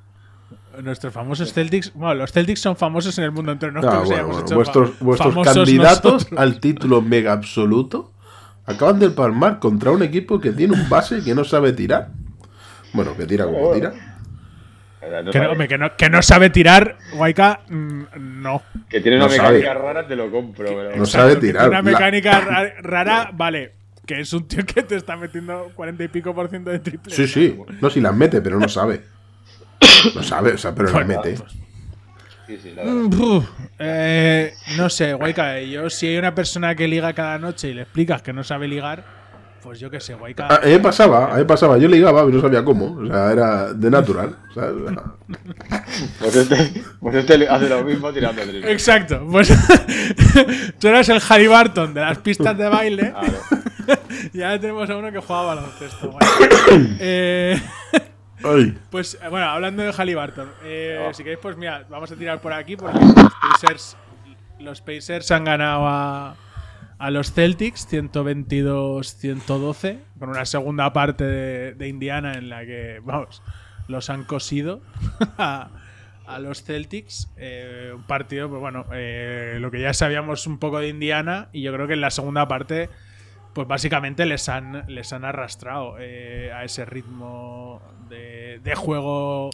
Nuestros 0.82 1.12
famosos 1.12 1.52
Celtics. 1.52 1.92
Bueno, 1.94 2.14
los 2.14 2.32
Celtics 2.32 2.60
son 2.60 2.76
famosos 2.76 3.18
en 3.18 3.24
el 3.24 3.32
mundo 3.32 3.52
entero. 3.52 3.72
Ah, 3.72 3.80
Nosotros 3.82 4.06
bueno, 4.06 4.14
hayamos 4.14 4.32
bueno, 4.34 4.46
hecho 4.46 4.54
vuestros 4.54 4.98
vuestros 5.00 5.44
candidatos 5.44 6.12
nosotros. 6.12 6.40
al 6.40 6.60
título 6.60 7.02
mega 7.02 7.32
absoluto 7.32 8.12
acaban 8.64 8.98
de 8.98 9.10
palmar 9.10 9.58
contra 9.58 9.90
un 9.90 10.02
equipo 10.02 10.40
que 10.40 10.52
tiene 10.52 10.74
un 10.74 10.88
base 10.88 11.22
que 11.22 11.34
no 11.34 11.44
sabe 11.44 11.72
tirar. 11.72 12.10
Bueno, 12.94 13.14
que 13.16 13.26
tira 13.26 13.44
como 13.44 13.72
tira. 13.72 13.92
No 15.00 15.08
Que 15.08 15.22
no, 15.24 15.32
sabe. 15.32 15.46
hombre, 15.48 15.68
que, 15.68 15.78
no, 15.78 15.96
que 15.96 16.10
no 16.10 16.22
sabe 16.22 16.50
tirar, 16.50 16.96
Waika, 17.14 17.60
mm, 17.68 18.02
no. 18.42 18.62
Que 18.88 19.00
tiene 19.00 19.16
una 19.16 19.26
No 19.26 19.30
mecánica 19.30 19.68
sabe. 19.68 19.78
rara, 19.80 20.06
te 20.08 20.16
lo 20.16 20.30
compro. 20.30 20.66
Pero... 20.66 20.96
No 20.96 21.06
sabe 21.06 21.36
tirar. 21.36 21.68
Una 21.68 21.82
mecánica 21.82 22.40
ra- 22.40 22.72
rara, 22.80 23.30
vale. 23.32 23.72
Que 24.04 24.20
es 24.20 24.32
un 24.32 24.48
tío 24.48 24.64
que 24.66 24.82
te 24.82 24.96
está 24.96 25.16
metiendo 25.16 25.70
40 25.74 26.02
y 26.04 26.08
pico 26.08 26.34
por 26.34 26.48
ciento 26.48 26.70
de 26.70 26.78
triple. 26.80 27.14
Sí, 27.14 27.28
sí. 27.28 27.58
No, 27.80 27.90
si 27.90 28.00
las 28.00 28.14
mete, 28.14 28.40
pero 28.40 28.58
no 28.58 28.68
sabe. 28.68 29.02
No 30.14 30.22
sabe, 30.22 30.52
o 30.52 30.58
sea, 30.58 30.74
pero 30.74 30.84
las 30.90 30.92
Bueno, 30.94 31.22
mete. 31.22 31.36
Sí, 32.46 32.58
sí, 32.62 32.72
la 32.74 32.82
verdad. 32.84 32.94
Mm, 33.02 33.40
eh, 33.78 34.54
no 34.78 34.88
sé, 34.88 35.14
Waika, 35.14 35.60
yo 35.60 35.90
si 35.90 36.06
hay 36.08 36.16
una 36.16 36.34
persona 36.34 36.74
que 36.74 36.88
liga 36.88 37.12
cada 37.12 37.38
noche 37.38 37.68
y 37.68 37.74
le 37.74 37.82
explicas 37.82 38.22
que 38.22 38.32
no 38.32 38.42
sabe 38.42 38.66
ligar, 38.68 39.04
pues 39.62 39.78
yo 39.80 39.90
qué 39.90 40.00
sé, 40.00 40.14
Waika. 40.14 40.46
A 40.46 40.60
mí 40.60 40.70
me 40.72 40.78
pasaba, 40.80 41.34
a 41.34 41.36
mí 41.38 41.44
pasaba. 41.44 41.78
Yo 41.78 41.88
ligaba, 41.88 42.24
pero 42.24 42.36
no 42.36 42.42
sabía 42.42 42.64
cómo. 42.64 42.96
O 43.00 43.06
sea, 43.06 43.32
era 43.32 43.72
de 43.72 43.90
natural. 43.90 44.36
o 44.50 44.54
sea, 44.54 44.70
Pues 46.20 46.36
este, 46.36 46.82
pues 47.00 47.14
este 47.16 47.48
hace 47.48 47.68
lo 47.68 47.84
mismo 47.84 48.12
tirando 48.12 48.42
triple. 48.42 48.72
Exacto, 48.72 49.26
pues 49.30 49.48
tú 50.80 50.88
eras 50.88 51.08
el 51.08 51.20
Halliburton 51.20 51.94
de 51.94 52.00
las 52.00 52.18
pistas 52.18 52.56
de 52.56 52.68
baile 52.68 53.12
Claro. 53.12 53.98
y 54.32 54.42
ahora 54.42 54.60
tenemos 54.60 54.88
a 54.90 54.96
uno 54.96 55.10
que 55.12 55.18
juega 55.20 55.42
baloncesto. 55.42 56.16
Eh. 57.00 57.60
Pues 58.90 59.18
eh, 59.20 59.28
bueno, 59.28 59.46
hablando 59.46 59.82
de 59.82 59.92
Halliburton, 59.92 60.48
eh, 60.64 61.06
Ah. 61.08 61.12
si 61.12 61.24
queréis, 61.24 61.40
pues 61.42 61.56
mira, 61.56 61.84
vamos 61.90 62.10
a 62.12 62.14
tirar 62.16 62.40
por 62.40 62.52
aquí 62.52 62.76
porque 62.76 62.98
los 62.98 63.32
Pacers, 63.42 63.96
los 64.60 64.80
Pacers 64.80 65.30
han 65.32 65.42
ganado 65.44 65.86
a, 65.88 66.36
a 66.98 67.10
los 67.10 67.32
Celtics 67.32 67.90
122-112 67.90 69.98
con 70.18 70.28
una 70.30 70.44
segunda 70.44 70.92
parte 70.92 71.24
de, 71.24 71.88
Indiana 71.88 72.34
en 72.34 72.48
la 72.48 72.66
que, 72.66 73.00
vamos, 73.04 73.42
los 73.86 74.10
han 74.10 74.24
cosido 74.24 74.80
a, 75.38 75.68
a 76.26 76.38
los 76.38 76.62
Celtics. 76.62 77.30
Eh, 77.36 77.92
un 77.94 78.02
partido, 78.02 78.48
pues 78.48 78.60
bueno, 78.60 78.86
eh, 78.92 79.58
lo 79.60 79.70
que 79.70 79.80
ya 79.80 79.94
sabíamos 79.94 80.46
un 80.46 80.58
poco 80.58 80.80
de 80.80 80.88
Indiana 80.88 81.48
y 81.52 81.62
yo 81.62 81.72
creo 81.72 81.86
que 81.86 81.94
en 81.94 82.00
la 82.00 82.10
segunda 82.10 82.48
parte 82.48 82.90
pues 83.54 83.66
básicamente 83.66 84.26
les 84.26 84.48
han, 84.48 84.84
les 84.88 85.12
han 85.12 85.24
arrastrado 85.24 85.96
eh, 85.98 86.52
a 86.54 86.64
ese 86.64 86.84
ritmo 86.84 87.80
de, 88.08 88.60
de 88.62 88.74
juego 88.74 89.50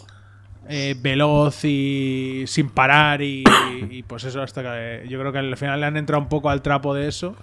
eh, 0.68 0.94
veloz 0.98 1.64
y 1.64 2.44
sin 2.46 2.70
parar 2.70 3.20
y, 3.22 3.44
y, 3.90 4.02
pues 4.02 4.24
eso 4.24 4.42
hasta 4.42 4.62
que 4.62 5.06
yo 5.08 5.18
creo 5.20 5.32
que 5.32 5.38
al 5.38 5.56
final 5.56 5.80
le 5.80 5.86
han 5.86 5.96
entrado 5.96 6.22
un 6.22 6.28
poco 6.28 6.50
al 6.50 6.62
trapo 6.62 6.94
de 6.94 7.08
eso. 7.08 7.36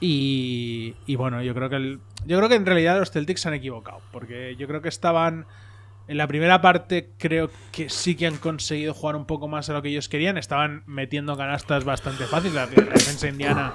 Y, 0.00 0.94
y 1.06 1.16
bueno 1.16 1.42
yo 1.42 1.54
creo 1.54 1.70
que 1.70 1.76
el- 1.76 2.00
yo 2.26 2.36
creo 2.38 2.48
que 2.48 2.56
en 2.56 2.66
realidad 2.66 2.98
los 2.98 3.10
Celtics 3.10 3.40
se 3.42 3.48
han 3.48 3.54
equivocado 3.54 4.00
porque 4.12 4.56
yo 4.56 4.66
creo 4.66 4.82
que 4.82 4.88
estaban 4.88 5.46
en 6.08 6.18
la 6.18 6.26
primera 6.26 6.60
parte 6.60 7.10
creo 7.18 7.50
que 7.72 7.88
sí 7.88 8.14
que 8.14 8.26
han 8.26 8.36
conseguido 8.36 8.92
jugar 8.92 9.16
un 9.16 9.24
poco 9.24 9.48
más 9.48 9.70
a 9.70 9.72
lo 9.72 9.80
que 9.82 9.88
ellos 9.88 10.08
querían. 10.10 10.36
Estaban 10.36 10.82
metiendo 10.86 11.36
canastas 11.36 11.84
bastante 11.84 12.24
fáciles. 12.26 12.54
La, 12.54 12.66
la 12.66 12.82
defensa 12.94 13.28
indiana 13.28 13.72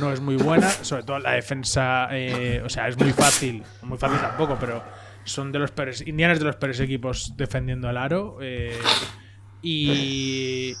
no 0.00 0.12
es 0.12 0.20
muy 0.20 0.36
buena, 0.36 0.68
sobre 0.70 1.02
todo 1.02 1.18
la 1.18 1.32
defensa, 1.32 2.08
eh, 2.12 2.62
o 2.64 2.68
sea, 2.68 2.86
es 2.86 2.96
muy 2.96 3.10
fácil, 3.12 3.64
muy 3.82 3.98
fácil 3.98 4.18
tampoco, 4.20 4.56
pero 4.60 4.80
son 5.26 5.52
de 5.52 5.58
los 5.58 5.70
peores, 5.70 6.06
Indiana 6.06 6.34
de 6.34 6.44
los 6.44 6.56
peores 6.56 6.80
equipos 6.80 7.34
defendiendo 7.36 7.90
el 7.90 7.96
aro. 7.96 8.38
eh, 8.40 8.78
y, 9.62 10.74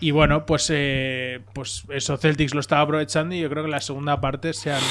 y 0.00 0.10
bueno, 0.12 0.46
pues, 0.46 0.70
eh, 0.72 1.40
pues 1.54 1.84
eso 1.90 2.16
Celtics 2.16 2.54
lo 2.54 2.60
estaba 2.60 2.82
aprovechando 2.82 3.34
y 3.34 3.40
yo 3.40 3.50
creo 3.50 3.64
que 3.64 3.70
la 3.70 3.80
segunda 3.80 4.20
parte 4.20 4.52
se 4.52 4.70
han, 4.70 4.82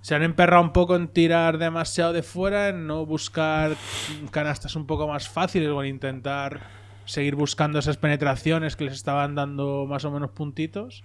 se 0.00 0.14
han 0.14 0.22
emperrado 0.22 0.62
un 0.62 0.72
poco 0.72 0.94
en 0.94 1.08
tirar 1.08 1.58
demasiado 1.58 2.12
de 2.12 2.22
fuera, 2.22 2.68
en 2.68 2.86
no 2.86 3.04
buscar 3.04 3.76
canastas 4.30 4.76
un 4.76 4.86
poco 4.86 5.08
más 5.08 5.28
fáciles 5.28 5.68
o 5.68 5.82
en 5.82 5.88
intentar 5.88 6.60
seguir 7.06 7.34
buscando 7.34 7.80
esas 7.80 7.96
penetraciones 7.96 8.76
que 8.76 8.84
les 8.84 8.94
estaban 8.94 9.34
dando 9.34 9.86
más 9.88 10.04
o 10.04 10.12
menos 10.12 10.30
puntitos. 10.30 11.02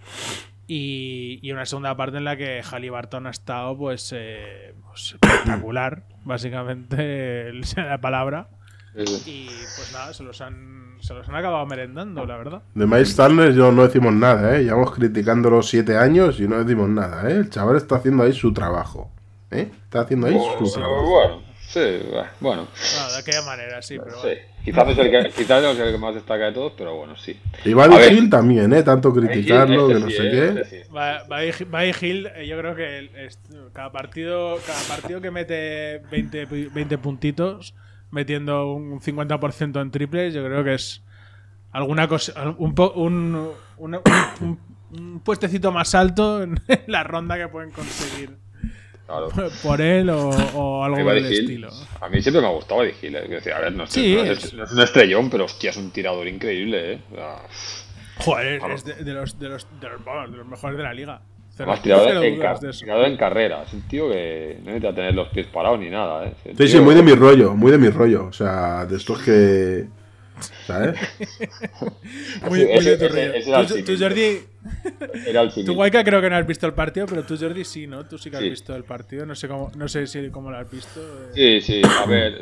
Y, 0.67 1.39
y 1.43 1.51
una 1.51 1.65
segunda 1.65 1.95
parte 1.95 2.17
en 2.17 2.23
la 2.23 2.37
que 2.37 2.61
Halliburton 2.63 3.27
ha 3.27 3.29
estado 3.29 3.77
pues, 3.77 4.11
eh, 4.15 4.73
pues 4.87 5.13
espectacular, 5.21 6.03
básicamente 6.23 7.51
la 7.77 7.99
palabra. 8.01 8.49
Y 9.25 9.47
pues 9.47 9.91
nada, 9.93 10.13
se 10.13 10.23
los 10.23 10.39
han, 10.39 10.95
se 11.01 11.13
los 11.13 11.27
han 11.27 11.35
acabado 11.35 11.65
merendando, 11.65 12.25
la 12.25 12.37
verdad. 12.37 12.63
De 12.73 12.85
Miles 12.87 13.13
Turner 13.15 13.53
yo 13.53 13.71
no 13.71 13.83
decimos 13.83 14.13
nada, 14.13 14.55
¿eh? 14.57 14.63
Llevamos 14.63 14.91
criticándolo 14.91 15.61
siete 15.61 15.97
años 15.97 16.39
y 16.39 16.47
no 16.47 16.63
decimos 16.63 16.87
nada, 16.89 17.29
¿eh? 17.29 17.33
El 17.33 17.49
chaval 17.49 17.75
está 17.75 17.97
haciendo 17.97 18.23
ahí 18.23 18.31
su 18.31 18.53
trabajo, 18.53 19.11
¿eh? 19.51 19.69
Está 19.83 20.01
haciendo 20.01 20.27
ahí 20.27 20.39
su 20.39 20.59
Pues, 20.59 20.73
trabajo. 20.73 21.41
Bueno, 21.73 22.01
Sí, 22.01 22.07
bueno. 22.39 22.67
Bueno, 22.95 23.11
de 23.13 23.17
aquella 23.19 23.41
manera, 23.43 23.81
sí, 23.81 23.97
pero 23.97 24.15
Sí. 24.21 24.27
bueno. 24.27 24.41
Quizás 24.65 24.87
es 24.89 24.97
el 24.97 25.11
que, 25.11 25.29
quizás 25.29 25.63
es 25.63 25.79
el 25.79 25.91
que 25.91 25.97
más 25.99 26.15
destaca 26.15 26.45
de 26.45 26.51
todos, 26.53 26.73
pero 26.75 26.95
bueno, 26.95 27.15
sí. 27.15 27.39
Y 27.65 27.73
Buddy. 27.73 28.17
Hill 28.17 28.29
también, 28.31 28.73
¿eh? 28.73 28.81
Tanto 28.81 29.13
criticarlo, 29.13 29.81
Este 29.89 29.93
que 29.93 29.99
no 29.99 30.09
sí, 30.09 30.15
sé 30.15 30.27
¿eh? 30.27 30.31
qué. 30.31 30.61
Este 30.61 30.83
sí. 30.85 30.91
Va- 30.91 31.23
Buddy 31.27 31.91
Hill, 32.01 32.27
eh, 32.35 32.47
yo 32.47 32.57
creo 32.57 32.75
que 32.75 33.29
cada 33.73 33.91
partido, 33.91 34.57
cada 34.65 34.81
partido 34.87 35.21
que 35.21 35.29
mete 35.31 35.99
20, 36.09 36.47
pu- 36.47 36.73
20 36.73 36.97
puntitos, 36.97 37.75
metiendo 38.09 38.71
un 38.73 39.01
50% 39.01 39.81
en 39.81 39.91
triples, 39.91 40.33
yo 40.33 40.43
creo 40.43 40.63
que 40.63 40.73
es 40.75 41.03
alguna 41.71 42.07
cosa, 42.07 42.33
un, 42.57 42.73
po- 42.73 42.93
un, 42.95 43.51
un- 43.77 43.99
un- 44.41 44.59
un 44.91 45.19
puestecito 45.19 45.71
más 45.71 45.93
alto 45.93 46.41
en 46.41 46.59
la 46.87 47.03
ronda 47.03 47.37
que 47.37 47.47
pueden 47.49 47.69
conseguir 47.71 48.37
Claro. 49.07 49.29
por 49.63 49.81
él 49.81 50.09
o, 50.09 50.29
o 50.29 50.83
algo 50.83 50.97
Que 50.97 51.03
por 51.03 51.13
Buddy 51.13 51.25
el 51.27 51.33
Hill, 51.33 51.39
estilo. 51.41 51.69
A 52.01 52.09
mí 52.09 52.21
siempre 52.21 52.41
me 52.41 52.47
ha 52.47 52.51
gustado 52.51 52.81
Buddy 52.81 52.93
Hill, 53.01 53.15
eh. 53.15 53.27
Decir, 53.27 53.53
a 53.53 53.59
ver, 53.59 53.73
no 53.73 53.83
es, 53.83 53.89
Sí, 53.91 54.15
no 54.15 54.23
es- 54.23 54.43
es- 54.45 54.53
no 54.53 54.63
es 54.63 54.71
un 54.71 54.81
estrellón, 54.81 55.29
pero 55.29 55.45
hostia, 55.45 55.69
es 55.69 55.77
un 55.77 55.91
tirador 55.91 56.27
increíble, 56.27 56.93
¿eh? 56.93 56.99
O 57.11 57.15
sea, 57.15 57.35
Joder, 58.17 58.59
Claro. 58.59 58.75
es 58.75 58.85
de, 58.85 58.93
de 58.95 59.13
los, 59.13 59.37
de, 59.37 59.49
los, 59.49 59.67
de, 59.79 59.89
los, 59.89 60.03
vamos, 60.05 60.31
de 60.31 60.37
los 60.37 60.47
mejores 60.47 60.77
de 60.77 60.83
la 60.83 60.93
liga. 60.93 61.21
Además, 61.57 61.81
tirador, 61.81 62.07
cero 62.09 62.23
en, 62.23 62.39
car- 62.39 63.17
carrera. 63.17 63.63
Es 63.63 63.73
un 63.73 63.81
tío 63.87 64.09
que 64.09 64.57
no 64.59 64.65
necesita 64.71 64.93
tener 64.95 65.13
los 65.13 65.27
pies 65.29 65.47
parados 65.47 65.79
ni 65.79 65.89
nada, 65.89 66.25
¿eh? 66.25 66.33
Sí, 66.57 66.67
sí, 66.67 66.79
muy 66.79 66.95
de 66.95 67.03
mi 67.03 67.13
rollo, 67.13 67.53
muy 67.55 67.71
de 67.71 67.77
mi 67.77 67.89
rollo. 67.89 68.25
O 68.27 68.33
sea, 68.33 68.85
de 68.85 68.95
estos 68.97 69.21
que. 69.21 69.85
¿Sabes? 70.67 70.99
Muy, 72.49 72.59
Sí, 72.61 72.67
ese- 72.69 72.93
era 73.05 73.61
el 73.61 73.67
Tú, 73.67 73.83
tú. 73.83 73.93
Jordi, 73.99 74.39
Era 75.27 75.41
el 75.41 75.51
tú. 75.53 75.73
Guayca, 75.75 76.03
creo 76.03 76.21
que 76.21 76.29
no 76.29 76.35
has 76.35 76.45
visto 76.47 76.65
el 76.65 76.73
partido, 76.73 77.05
pero 77.05 77.23
tú, 77.23 77.37
Jordi, 77.37 77.63
sí, 77.63 77.87
¿no? 77.87 78.05
Tú 78.05 78.17
sí 78.17 78.29
que 78.29 78.37
has 78.37 78.43
Sí. 78.43 78.49
visto 78.49 78.75
el 78.75 78.83
partido. 78.83 79.25
No 79.25 79.35
sé 79.35 79.47
cómo, 79.47 79.71
no 79.75 79.87
sé 79.87 80.07
si 80.07 80.29
cómo 80.29 80.51
lo 80.51 80.57
has 80.57 80.69
visto. 80.69 80.99
eh. 81.35 81.61
Sí, 81.61 81.81
sí, 81.81 81.81
a 82.01 82.05
ver, 82.05 82.41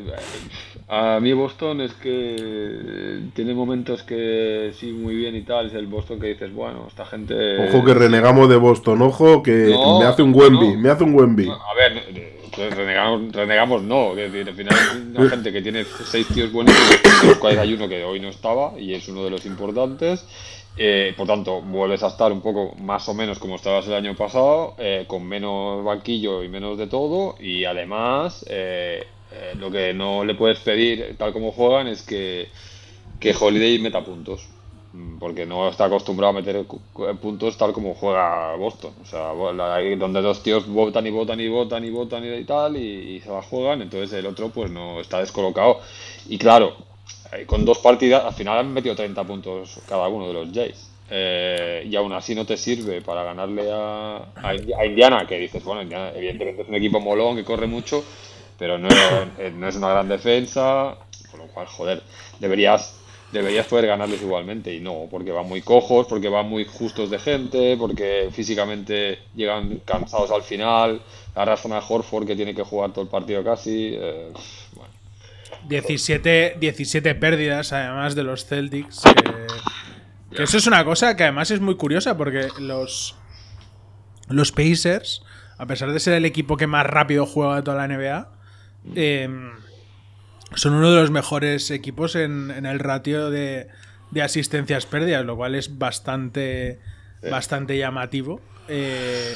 a 0.88 1.20
mí 1.22 1.34
Boston 1.34 1.82
es 1.82 1.94
que 1.94 3.20
tiene 3.36 3.54
momentos 3.54 4.04
que 4.04 4.72
sí, 4.78 4.92
muy 4.92 5.16
bien 5.16 5.36
y 5.36 5.42
tal, 5.44 5.68
es 5.68 5.74
el 5.74 5.88
Boston 5.88 6.20
que 6.20 6.28
dices, 6.28 6.52
bueno, 6.54 6.86
esta 6.88 7.06
gente... 7.06 7.68
Ojo 7.68 7.84
que 7.86 7.94
renegamos 7.94 8.50
de 8.50 8.56
Boston, 8.56 9.02
ojo 9.02 9.44
que 9.44 9.70
No, 9.70 10.00
me 10.00 10.06
hace 10.06 10.22
un 10.24 10.34
Wemby, 10.34 10.74
no. 10.74 10.80
me 10.80 10.90
hace 10.90 11.04
un 11.04 11.14
Wemby. 11.14 11.50
A 11.50 11.74
ver, 11.76 12.43
renegamos, 12.56 13.84
no, 13.84 14.18
es 14.18 14.34
al 14.48 14.56
final 14.56 14.76
es 14.76 14.96
una 15.18 15.30
gente 15.30 15.52
que 15.52 15.62
tiene 15.62 15.86
seis 15.86 16.28
tíos 16.28 16.52
buenos, 16.52 16.76
de 16.76 17.28
los 17.28 17.38
cuales 17.38 17.60
hay 17.60 17.74
uno 17.74 17.88
que 17.88 18.04
hoy 18.04 18.20
no 18.20 18.30
estaba 18.30 18.80
y 18.80 18.94
es 18.94 19.08
uno 19.08 19.24
de 19.24 19.30
los 19.30 19.46
importantes. 19.46 20.26
Eh, 20.76 21.14
por 21.16 21.28
tanto, 21.28 21.62
vuelves 21.62 22.02
a 22.02 22.08
estar 22.08 22.32
un 22.32 22.42
poco 22.42 22.76
más 22.78 23.08
o 23.08 23.14
menos 23.14 23.38
como 23.38 23.56
estabas 23.56 23.86
el 23.88 23.94
año 23.94 24.16
pasado, 24.16 24.76
eh, 24.80 25.06
con 25.08 25.24
menos 25.24 25.84
banquillo 25.84 26.44
y 26.44 26.50
menos 26.50 26.78
de 26.80 26.88
todo, 26.88 27.36
y 27.40 27.66
además 27.66 28.44
eh, 28.50 29.06
lo 29.60 29.70
que 29.70 29.94
no 29.94 30.26
le 30.26 30.34
puedes 30.34 30.60
pedir, 30.60 31.16
tal 31.18 31.32
como 31.32 31.52
juegan, 31.52 31.88
es 31.88 32.02
que, 32.02 32.50
que 33.20 33.36
Holiday 33.40 33.78
meta 33.80 34.04
puntos. 34.04 34.48
Mm, 34.94 35.18
Porque 35.18 35.46
no 35.46 35.68
está 35.70 35.86
acostumbrado 35.86 36.32
a 36.32 36.42
meter 36.42 36.66
puntos 37.22 37.58
tal 37.58 37.74
como 37.74 37.96
juega 37.96 38.56
Boston. 38.56 38.94
O 39.02 39.06
sea, 39.06 39.34
donde 39.98 40.22
dos 40.22 40.44
tíos 40.44 40.68
votan 40.68 41.08
y 41.08 41.12
votan 41.12 41.40
y 41.40 41.48
votan 41.50 41.84
y 41.86 41.90
votan 41.90 42.24
y 42.26 42.44
tal 42.46 42.78
y, 42.78 43.16
y 43.16 43.20
se 43.22 43.30
la 43.32 43.42
juegan, 43.42 43.82
entonces 43.82 44.14
el 44.14 44.26
otro 44.28 44.50
pues 44.50 44.70
no 44.72 45.00
está 45.02 45.20
descolocado. 45.20 45.80
Y 46.28 46.38
claro, 46.38 46.76
eh, 47.34 47.46
con 47.46 47.66
dos 47.66 47.80
partidas, 47.80 48.24
al 48.26 48.34
final 48.34 48.60
han 48.60 48.74
metido 48.74 48.96
30 48.96 49.24
puntos 49.24 49.80
cada 49.88 50.08
uno 50.08 50.28
de 50.28 50.34
los 50.34 50.52
Jays. 50.54 50.90
Eh, 51.10 51.84
y 51.90 51.96
aún 51.96 52.14
así 52.14 52.34
no 52.34 52.46
te 52.46 52.58
sirve 52.58 53.02
para 53.02 53.24
ganarle 53.24 53.70
a 53.72 54.86
Indiana, 54.86 55.26
que 55.28 55.38
dices, 55.38 55.64
bueno, 55.64 55.82
Indiana 55.82 56.12
evidentemente 56.16 56.62
es 56.64 56.70
un 56.70 56.76
equipo 56.76 57.00
molón 57.00 57.36
que 57.36 57.44
corre 57.44 57.68
mucho, 57.68 58.04
pero 58.58 58.78
no, 58.78 58.90
eh, 59.38 59.52
no 59.56 59.68
es 59.68 59.76
una 59.76 59.90
gran 59.90 60.08
defensa, 60.08 60.98
con 61.32 61.42
lo 61.42 61.48
cual, 61.48 61.68
joder, 61.68 62.02
deberías 62.40 63.00
deberías 63.34 63.66
poder 63.66 63.88
ganarles 63.88 64.22
igualmente 64.22 64.74
y 64.74 64.80
no, 64.80 65.08
porque 65.10 65.32
van 65.32 65.48
muy 65.48 65.62
cojos, 65.62 66.06
porque 66.08 66.30
van 66.30 66.48
muy 66.48 66.66
justos 66.66 67.10
de 67.10 67.20
gente, 67.20 67.76
porque 67.78 68.30
físicamente 68.32 69.20
llegan 69.36 69.82
cansados 69.84 70.32
al 70.32 70.44
final, 70.44 71.02
arrastran 71.36 71.74
a 71.74 71.80
Horford 71.80 72.28
que 72.28 72.36
tiene 72.36 72.54
que 72.54 72.64
jugar 72.64 72.92
todo 72.92 73.02
el 73.02 73.10
partido 73.10 73.44
casi. 73.44 73.96
eh, 73.96 74.32
bueno. 74.76 74.94
17, 75.68 76.58
17 76.60 77.16
pérdidas, 77.16 77.74
además, 77.74 78.16
de 78.16 78.24
los 78.24 78.46
Celtics. 78.46 79.04
eh, 79.06 79.48
que 80.36 80.44
eso 80.44 80.58
es 80.58 80.68
una 80.68 80.86
cosa 80.86 81.16
que 81.16 81.24
además 81.24 81.52
es 81.52 81.60
muy 81.60 81.76
curiosa 81.76 82.16
porque 82.16 82.48
los, 82.60 83.16
los 84.30 84.52
Pacers, 84.52 85.24
a 85.58 85.66
pesar 85.66 85.92
de 85.92 86.00
ser 86.00 86.14
el 86.14 86.26
equipo 86.26 86.58
que 86.58 86.68
más 86.68 86.86
rápido 86.86 87.26
juega 87.26 87.58
de 87.58 87.64
toda 87.64 87.78
la 87.78 87.88
NBA, 87.88 88.32
eh, 88.96 89.30
son 90.56 90.74
uno 90.74 90.92
de 90.92 91.02
los 91.02 91.12
mejores 91.12 91.72
equipos 91.72 92.16
en, 92.16 92.52
en 92.52 92.66
el 92.66 92.80
ratio 92.80 93.30
de, 93.30 93.68
de 94.12 94.22
asistencias 94.22 94.86
pérdidas, 94.86 95.26
lo 95.26 95.36
cual 95.36 95.56
es 95.56 95.78
bastante, 95.78 96.80
bastante 97.30 97.78
llamativo. 97.78 98.42
Eh, 98.68 99.36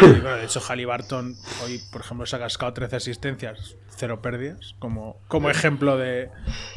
y, 0.00 0.06
bueno, 0.06 0.36
de 0.36 0.44
hecho, 0.44 0.60
Halliburton 0.60 1.36
hoy, 1.64 1.80
por 1.92 2.00
ejemplo, 2.00 2.26
se 2.26 2.36
ha 2.36 2.38
cascado 2.38 2.72
13 2.72 2.96
asistencias, 2.96 3.76
cero 3.88 4.20
pérdidas, 4.20 4.74
como, 4.78 5.20
como 5.28 5.50
ejemplo 5.50 5.96
de, 5.96 6.30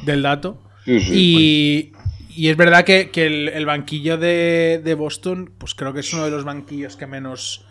del 0.03 0.21
dato. 0.21 0.61
Sí, 0.85 0.99
sí, 0.99 1.11
Y, 1.13 1.93
y 2.29 2.49
es 2.49 2.57
verdad 2.57 2.83
que, 2.83 3.09
que 3.09 3.25
el, 3.25 3.49
el 3.49 3.65
banquillo 3.65 4.17
de, 4.17 4.81
de 4.83 4.93
Boston, 4.93 5.51
pues 5.57 5.75
creo 5.75 5.93
que 5.93 6.01
es 6.01 6.13
uno 6.13 6.25
de 6.25 6.31
los 6.31 6.43
banquillos 6.43 6.95
que 6.95 7.07
menos 7.07 7.65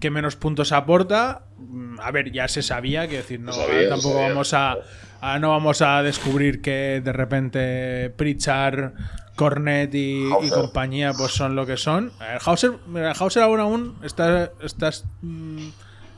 que 0.00 0.10
menos 0.10 0.34
puntos 0.36 0.72
aporta. 0.72 1.44
Mm, 1.58 2.00
A 2.00 2.10
ver, 2.10 2.32
ya 2.32 2.48
se 2.48 2.62
sabía, 2.62 3.06
quiero 3.06 3.22
decir, 3.22 3.38
no, 3.40 3.52
sabía, 3.52 3.88
tampoco 3.90 4.14
sabía. 4.14 4.28
vamos 4.30 4.54
a, 4.54 4.76
a- 5.20 5.38
no 5.38 5.50
vamos 5.50 5.82
a 5.82 6.02
descubrir 6.02 6.62
que 6.62 7.00
de 7.04 7.12
repente 7.12 8.10
Pritchard, 8.16 8.92
Cornet 9.36 9.94
y, 9.94 10.28
compañía 10.50 11.12
pues 11.12 11.32
son 11.32 11.54
lo 11.54 11.66
que 11.66 11.76
son. 11.76 12.12
Ver, 12.18 12.40
Hauser, 12.44 12.72
Hauser 13.18 13.42
aún 13.42 13.60
aún 13.60 13.96
está, 14.02 14.50
estás 14.62 15.04
mm, 15.22 15.68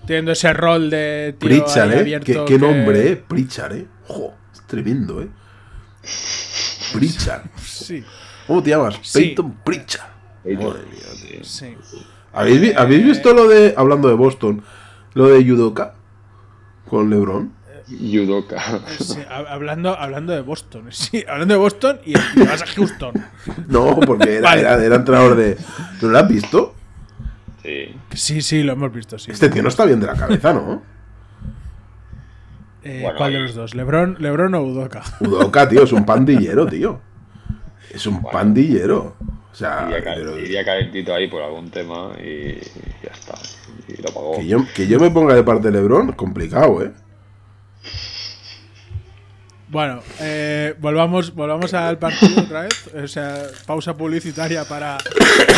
teniendo 0.07 0.33
ese 0.33 0.53
rol 0.53 0.89
de 0.91 1.35
tío 1.39 1.49
Pritchard, 1.49 1.93
¿eh? 1.93 1.99
abierto 2.01 2.27
Qué, 2.27 2.33
qué 2.35 2.45
que- 2.45 2.59
nombre, 2.59 3.09
¿eh? 3.13 3.17
Pritchard, 3.17 3.77
¿eh? 3.77 3.87
Jo, 4.09 4.35
es 4.53 4.67
tremendo, 4.67 5.21
¿eh? 5.23 5.29
Pritchard. 6.93 7.43
Sí, 7.63 8.05
¿Cómo 8.47 8.63
te 8.63 8.71
llamas? 8.71 8.99
Sí. 9.03 9.19
Peyton 9.21 9.53
Pritchard. 9.65 10.11
Peyton, 10.45 10.67
Madre 10.67 10.83
mía, 10.87 11.29
tío. 11.29 11.45
sí. 11.45 11.77
¿Habéis, 12.33 12.61
vi- 12.61 12.73
¿Habéis 12.77 13.05
visto 13.05 13.33
lo 13.35 13.49
de, 13.49 13.75
hablando 13.77 14.09
de 14.09 14.15
Boston, 14.15 14.63
lo 15.15 15.29
de 15.29 15.45
Yudoka 15.45 15.95
con 16.89 17.11
LeBron? 17.11 17.53
Yudoka. 17.89 18.59
Sí, 19.01 19.19
hablando, 19.29 19.99
hablando 19.99 20.33
de 20.33 20.41
Boston. 20.41 20.87
Sí, 20.91 21.25
hablando 21.29 21.55
de 21.55 21.59
Boston 21.61 21.99
y, 22.07 22.13
y 22.13 22.45
vas 22.47 22.63
a 22.63 22.67
Houston. 22.67 23.13
No, 23.69 23.99
porque 24.01 24.37
era, 24.37 24.51
Vale. 24.51 24.61
era, 24.63 24.83
era 24.85 24.97
entrenador 24.97 25.37
de. 25.37 25.57
¿No 26.01 26.09
lo 26.09 26.19
has 26.19 26.29
visto? 26.29 26.75
Sí. 27.63 27.95
Sí, 28.15 28.41
sí, 28.43 28.63
lo 28.63 28.73
hemos 28.73 28.93
visto, 28.93 29.19
sí. 29.19 29.31
Este 29.31 29.49
tío 29.49 29.63
no 29.63 29.69
está 29.69 29.85
bien 29.85 30.01
de 30.01 30.07
la 30.07 30.15
cabeza, 30.15 30.53
¿no? 30.53 30.83
Eh, 32.83 33.01
Bueno, 33.03 33.17
¿Cuál 33.19 33.33
de 33.35 33.39
los 33.41 33.55
dos? 33.55 33.75
¿Lebron, 33.75 34.17
Lebron 34.19 34.55
o 34.55 34.63
Udoka? 34.63 35.03
Udoka, 35.21 35.69
tío, 35.69 35.85
es 35.85 35.93
un 35.93 36.05
pandillero, 36.05 36.67
tío. 36.67 37.01
Es 37.91 38.07
un 38.07 38.23
pandillero. 38.23 39.15
O 39.53 39.55
sea, 39.55 39.85
Iría, 39.87 40.15
pero- 40.15 40.39
iría 40.39 40.65
calentito 40.65 41.15
ahí 41.15 41.29
por 41.29 41.43
algún 41.43 41.71
tema 41.71 42.13
y 42.19 42.55
ya 43.03 43.11
está. 43.13 43.35
Y 43.89 44.01
lo 44.01 44.09
pagó. 44.13 44.37
que, 44.37 44.47
yo, 44.47 44.59
que 44.75 44.87
yo 44.87 44.99
me 44.99 45.11
ponga 45.11 45.35
de 45.35 45.43
parte 45.43 45.71
de 45.71 45.79
LeBron, 45.79 46.13
complicado, 46.13 46.83
¿eh? 46.83 46.91
Bueno, 49.73 50.03
eh, 50.21 50.75
volvamos, 50.81 51.35
volvamos 51.35 51.73
al 51.73 51.97
partido 51.99 52.43
otra 52.43 52.61
vez. 52.65 52.91
O 52.95 53.09
sea, 53.09 53.43
pausa 53.65 53.97
publicitaria 53.97 54.67
para 54.67 54.99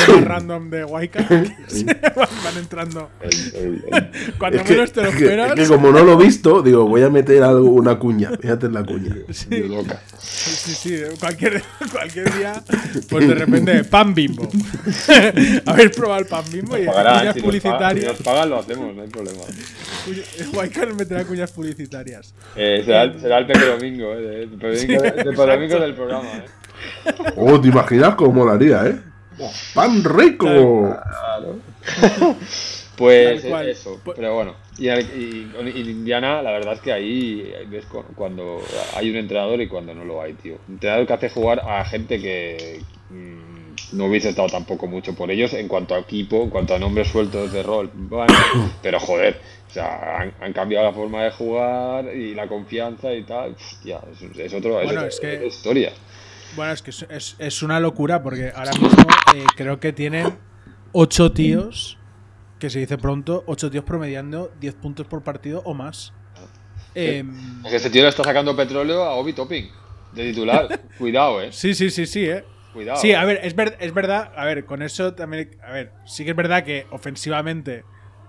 temas 0.06 0.22
random 0.24 0.70
de 0.70 0.84
Waika. 0.84 1.26
Van 1.28 2.56
entrando 2.56 3.10
El- 3.20 3.54
el- 3.56 3.84
el- 3.92 4.34
cuando 4.38 4.58
Es 4.58 4.62
que, 4.68 4.72
menos 4.74 4.92
te 4.92 5.02
lo 5.02 5.08
es 5.08 5.16
que- 5.16 5.24
esperas. 5.24 5.58
es 5.58 5.68
que 5.68 5.74
como 5.74 5.90
no 5.90 6.04
lo 6.04 6.12
he 6.12 6.24
visto, 6.24 6.62
digo, 6.62 6.86
voy 6.86 7.02
a 7.02 7.10
meter 7.10 7.42
algo, 7.42 7.68
una 7.70 7.98
cuña. 7.98 8.30
Fíjate 8.40 8.66
en 8.66 8.74
la 8.74 8.84
cuña. 8.84 9.16
Yudoka. 9.50 10.00
Sí, 10.44 10.72
sí, 10.74 10.96
cualquier, 11.20 11.62
cualquier 11.90 12.30
día, 12.34 12.62
pues 13.08 13.28
de 13.28 13.34
repente, 13.34 13.82
pan 13.84 14.14
bimbo. 14.14 14.46
Habéis 15.66 15.90
probado 15.90 16.20
el 16.20 16.26
pan 16.26 16.44
bimbo 16.52 16.76
y 16.76 16.84
Pagarán, 16.86 17.18
cuñas 17.20 17.34
si 17.34 17.40
nos, 17.40 17.60
pagan, 17.62 17.96
si 17.96 18.00
publicitarias. 18.00 18.06
nos 18.12 18.22
pagan 18.22 18.50
lo 18.50 18.58
hacemos, 18.58 18.94
no 18.94 19.02
hay 19.02 19.08
problema. 19.08 19.40
Waika 20.54 20.86
nos 20.86 20.96
meterá 20.96 21.24
cuñas 21.24 21.50
publicitarias. 21.50 22.34
Eh, 22.56 22.82
será, 22.84 23.02
el- 23.04 23.20
será 23.20 23.38
el 23.38 23.46
Pepe 23.46 23.64
Domingo, 23.66 24.03
eh, 24.12 24.16
de- 24.20 24.42
el 24.42 24.50
del 25.80 25.94
programa, 25.94 26.28
eh. 26.36 26.44
Oh, 27.36 27.60
¿te 27.60 27.68
imaginas 27.68 28.14
cómo 28.16 28.32
molaría, 28.44 28.86
eh? 28.86 29.00
¡Pan 29.74 30.04
rico! 30.04 30.46
Claro. 30.46 31.56
Pues 32.96 33.44
eso, 33.44 33.98
Pues- 34.04 34.16
pero 34.16 34.34
bueno. 34.34 34.54
Y, 34.78 34.88
Indiana, 35.90 36.42
la 36.42 36.52
verdad 36.52 36.74
es 36.74 36.80
que 36.80 36.92
ahí 36.92 37.52
ves 37.68 37.84
cu- 37.86 38.04
cuando 38.14 38.60
hay 38.94 39.10
un 39.10 39.16
entrenador 39.16 39.60
y 39.60 39.66
cuando 39.66 39.94
no 39.94 40.04
lo 40.04 40.22
hay, 40.22 40.34
tío. 40.34 40.58
Un 40.68 40.74
entrenador 40.74 41.04
que 41.06 41.12
hace 41.12 41.28
jugar 41.30 41.60
a 41.60 41.84
gente 41.84 42.20
que. 42.20 42.80
mm, 43.10 43.53
no 43.92 44.06
hubiese 44.06 44.30
estado 44.30 44.48
tampoco 44.48 44.86
mucho 44.86 45.14
por 45.14 45.30
ellos 45.30 45.52
en 45.54 45.68
cuanto 45.68 45.94
a 45.94 45.98
equipo, 45.98 46.42
en 46.42 46.50
cuanto 46.50 46.74
a 46.74 46.78
nombres 46.78 47.08
sueltos 47.08 47.52
de 47.52 47.62
rol. 47.62 47.90
Bueno, 47.94 48.32
pero 48.82 48.98
joder, 49.00 49.40
o 49.68 49.72
sea, 49.72 50.20
han, 50.20 50.34
han 50.40 50.52
cambiado 50.52 50.86
la 50.86 50.92
forma 50.92 51.22
de 51.24 51.30
jugar 51.30 52.14
y 52.14 52.34
la 52.34 52.46
confianza 52.48 53.12
y 53.12 53.22
tal. 53.24 53.54
Hostia, 53.54 54.00
es, 54.12 54.38
es 54.38 54.54
otro, 54.54 54.80
es 54.80 54.88
otra- 54.90 55.08
que- 55.20 55.46
historia. 55.46 55.92
Bueno, 56.56 56.72
es 56.72 56.82
que 56.82 56.90
es, 56.90 57.36
es- 57.38 57.62
una 57.62 57.80
locura 57.80 58.22
porque 58.22 58.52
ahora 58.54 58.70
mismo 58.72 58.88
eh, 59.34 59.44
creo 59.56 59.80
que 59.80 59.92
tienen 59.92 60.38
ocho 60.92 61.32
tíos, 61.32 61.98
que 62.60 62.70
se 62.70 62.78
dice 62.78 62.96
pronto, 62.98 63.42
ocho 63.46 63.70
tíos 63.70 63.82
promediando 63.84 64.52
10 64.60 64.74
puntos 64.76 65.06
por 65.08 65.22
partido 65.22 65.62
o 65.64 65.74
más. 65.74 66.12
Es 66.94 67.24
que 67.70 67.76
este 67.76 67.90
tío 67.90 68.02
le 68.02 68.08
está 68.10 68.22
sacando 68.22 68.54
petróleo 68.54 69.02
a 69.02 69.14
Obi 69.14 69.32
Topping 69.32 69.68
de 70.12 70.24
titular. 70.30 70.80
Cuidado, 70.98 71.42
eh. 71.42 71.50
sí, 71.50 71.74
sí, 71.74 71.90
sí, 71.90 72.06
sí, 72.06 72.24
eh. 72.26 72.44
Cuidado. 72.74 72.98
Sí, 73.00 73.12
a 73.14 73.24
ver, 73.24 73.40
es, 73.42 73.54
ver- 73.56 73.76
es 73.80 73.94
verdad, 73.94 74.32
a 74.36 74.44
ver, 74.44 74.66
con 74.66 74.82
eso 74.82 75.14
también, 75.14 75.50
a 75.66 75.72
ver, 75.72 75.92
sí 76.04 76.24
que 76.24 76.30
es 76.32 76.36
verdad 76.36 76.64
que 76.64 76.86
ofensivamente 76.90 77.84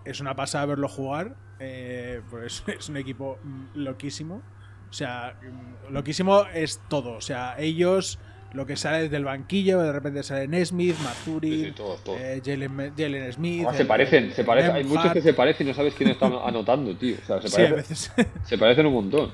es 0.05 0.21
una 0.21 0.35
pasada 0.35 0.65
verlo 0.67 0.87
jugar, 0.87 1.35
eh, 1.59 2.21
pues 2.29 2.63
es 2.67 2.87
un 2.87 2.95
equipo 2.97 3.39
loquísimo, 3.73 4.41
o 4.89 4.93
sea, 4.93 5.35
mm, 5.41 5.91
loquísimo 5.93 6.45
es 6.53 6.79
todo, 6.89 7.13
o 7.13 7.21
sea, 7.21 7.55
ellos, 7.57 8.19
lo 8.53 8.65
que 8.65 8.77
sale 8.77 9.01
desde 9.03 9.17
el 9.17 9.25
banquillo, 9.25 9.81
de 9.81 9.91
repente 9.91 10.21
sale 10.23 10.47
Nesmith, 10.47 10.95
Mathuri, 11.03 11.49
Sí, 11.51 11.65
sí, 11.65 11.71
todos, 11.71 12.03
todos. 12.03 12.19
eh, 12.21 12.41
Jalen, 12.45 12.93
Jalen 12.95 13.33
Smith. 13.33 13.57
Además, 13.61 13.77
se 13.77 13.85
parecen, 13.85 14.31
se 14.31 14.43
parecen. 14.45 14.71
Hay 14.75 14.83
muchos 14.85 15.11
que 15.11 15.21
se 15.21 15.33
parecen 15.33 15.67
y 15.67 15.69
no 15.71 15.75
sabes 15.75 15.93
quién 15.95 16.11
está 16.11 16.27
anotando, 16.45 16.95
tío. 16.95 17.17
O 17.21 17.25
sea, 17.25 17.41
se 17.41 17.49
Sí, 17.49 17.55
a 17.63 17.69
parecen, 17.69 17.75
veces. 17.75 18.11
se 18.43 18.57
parecen 18.57 18.85
un 18.85 18.93
montón. 18.93 19.31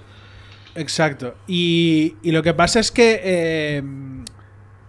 Exacto. 0.74 1.36
Y, 1.48 2.15
y 2.24 2.32
lo 2.32 2.41
que 2.41 2.53
pasa 2.53 2.80
es 2.80 2.91
que 2.91 3.20
eh, 3.24 3.84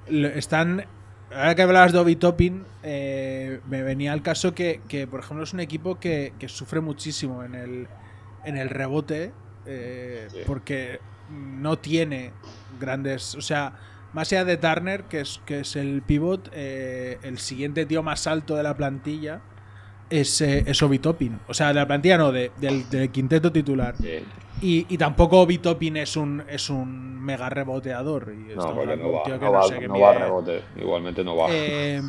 están. 0.08 0.84
Ahora 1.34 1.54
que 1.54 1.62
hablabas 1.62 1.92
de 1.92 1.98
Obi 1.98 2.16
Toppin, 2.16 2.64
eh, 2.82 3.60
me 3.68 3.82
venía 3.82 4.12
al 4.12 4.22
caso 4.22 4.54
que, 4.54 4.80
que, 4.88 5.06
por 5.06 5.20
ejemplo, 5.20 5.44
es 5.44 5.52
un 5.54 5.60
equipo 5.60 5.98
que, 5.98 6.34
que 6.38 6.48
sufre 6.48 6.80
muchísimo 6.80 7.42
en 7.42 7.54
el, 7.54 7.88
en 8.44 8.56
el 8.58 8.68
rebote 8.68 9.32
eh, 9.64 10.28
Sí. 10.30 10.38
porque 10.46 11.00
no 11.30 11.78
tiene 11.78 12.32
grandes. 12.78 13.34
O 13.34 13.40
sea, 13.40 13.72
más 14.12 14.30
allá 14.30 14.44
de 14.44 14.58
Turner, 14.58 15.04
que 15.04 15.20
es, 15.20 15.40
que 15.46 15.60
es 15.60 15.74
el 15.76 16.02
pivot, 16.02 16.50
eh, 16.52 17.18
el 17.22 17.38
siguiente 17.38 17.86
tío 17.86 18.02
más 18.02 18.26
alto 18.26 18.54
de 18.56 18.62
la 18.64 18.76
plantilla 18.76 19.40
es, 20.10 20.38
eh, 20.42 20.64
es 20.66 20.82
Obi 20.82 20.98
Toppin. 20.98 21.38
O 21.48 21.54
sea, 21.54 21.68
de 21.68 21.74
la 21.74 21.86
plantilla 21.86 22.18
no, 22.18 22.30
de- 22.30 22.52
del, 22.60 22.90
del 22.90 23.10
quinteto 23.10 23.50
titular. 23.52 23.94
Sí. 23.96 24.18
Y, 24.62 24.86
y 24.88 24.96
tampoco 24.96 25.40
Obi 25.40 25.58
Toppin 25.58 25.96
es 25.96 26.16
un, 26.16 26.44
es 26.48 26.70
un 26.70 27.20
mega 27.20 27.48
reboteador. 27.48 28.32
Y 28.32 28.54
No, 28.54 28.74
porque 28.74 28.96
va, 28.96 29.38
no 29.38 29.52
va, 29.52 29.62
sé 29.64 29.88
no 29.88 29.98
va 29.98 30.14
rebote. 30.14 30.62
Igualmente 30.76 31.24
no 31.24 31.36
va. 31.36 31.48
Eh, 31.50 32.00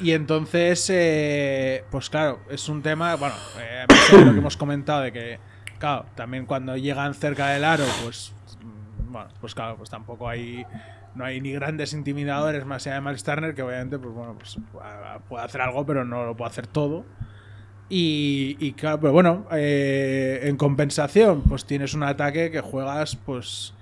y 0.00 0.10
entonces, 0.10 0.90
eh, 0.92 1.84
pues 1.90 2.10
claro, 2.10 2.40
es 2.50 2.68
un 2.68 2.82
tema, 2.82 3.14
bueno, 3.14 3.36
eh, 3.60 3.82
a 3.84 3.86
pesar 3.86 4.18
de 4.18 4.24
lo 4.26 4.32
que 4.32 4.38
hemos 4.38 4.56
comentado 4.56 5.02
de 5.02 5.12
que, 5.12 5.38
claro, 5.78 6.06
también 6.16 6.44
cuando 6.44 6.76
llegan 6.76 7.14
cerca 7.14 7.50
del 7.50 7.62
aro, 7.62 7.84
pues, 8.02 8.32
mm, 8.62 9.12
bueno, 9.12 9.28
pues 9.40 9.54
claro, 9.54 9.76
pues 9.76 9.88
tampoco 9.88 10.28
hay, 10.28 10.66
no 11.14 11.24
hay 11.24 11.40
ni 11.40 11.52
grandes 11.52 11.92
intimidadores 11.92 12.66
más 12.66 12.84
allá 12.86 12.96
de 12.96 13.00
Miles 13.02 13.22
Turner, 13.22 13.54
que 13.54 13.62
obviamente, 13.62 13.96
pues 13.98 14.12
bueno, 14.12 14.36
pues 14.36 14.58
puede 15.28 15.44
hacer 15.44 15.60
algo, 15.60 15.86
pero 15.86 16.04
no 16.04 16.24
lo 16.24 16.36
puede 16.36 16.50
hacer 16.50 16.66
todo. 16.66 17.04
Y, 17.88 18.56
y 18.58 18.72
claro, 18.72 19.00
pero 19.00 19.12
bueno, 19.12 19.46
eh, 19.52 20.40
en 20.44 20.56
compensación, 20.56 21.42
pues 21.42 21.64
tienes 21.64 21.94
un 21.94 22.02
ataque 22.02 22.50
que 22.50 22.60
juegas, 22.60 23.16
pues, 23.16 23.74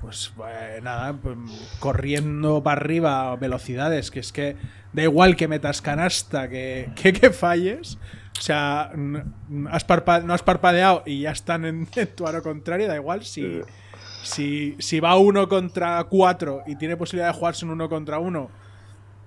pues 0.00 0.32
eh, 0.48 0.80
nada, 0.82 1.12
pues, 1.12 1.36
corriendo 1.78 2.62
para 2.62 2.80
arriba 2.80 3.30
a 3.32 3.36
velocidades, 3.36 4.10
que 4.10 4.20
es 4.20 4.32
que 4.32 4.56
da 4.92 5.02
igual 5.02 5.36
que 5.36 5.46
metas 5.46 5.80
canasta, 5.82 6.48
que, 6.48 6.90
que, 6.96 7.12
que 7.12 7.30
falles. 7.30 7.98
O 8.36 8.40
sea, 8.42 8.90
has 9.70 9.86
no 10.24 10.34
has 10.34 10.42
parpadeado 10.42 11.04
y 11.06 11.20
ya 11.20 11.30
están 11.30 11.64
en, 11.64 11.88
en 11.94 12.08
tu 12.08 12.26
aro 12.26 12.42
contrario, 12.42 12.88
da 12.88 12.96
igual 12.96 13.24
si, 13.24 13.60
si, 14.24 14.74
si 14.80 14.98
va 14.98 15.16
uno 15.16 15.48
contra 15.48 16.02
cuatro 16.04 16.62
y 16.66 16.74
tiene 16.74 16.96
posibilidad 16.96 17.28
de 17.28 17.38
jugarse 17.38 17.64
un 17.64 17.70
uno 17.70 17.88
contra 17.88 18.18
uno, 18.18 18.50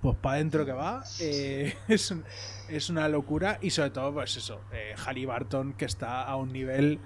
pues 0.01 0.17
para 0.17 0.35
adentro 0.35 0.65
que 0.65 0.73
va. 0.73 1.01
Eh, 1.21 1.73
es, 1.87 2.11
un- 2.11 2.25
es 2.69 2.89
una 2.89 3.07
locura. 3.07 3.59
Y 3.61 3.69
sobre 3.69 3.91
todo, 3.91 4.13
pues 4.13 4.37
eso, 4.37 4.61
eh, 4.73 5.25
Barton 5.25 5.73
que 5.73 5.85
está 5.85 6.23
a 6.23 6.35
un 6.35 6.51
nivel 6.51 6.99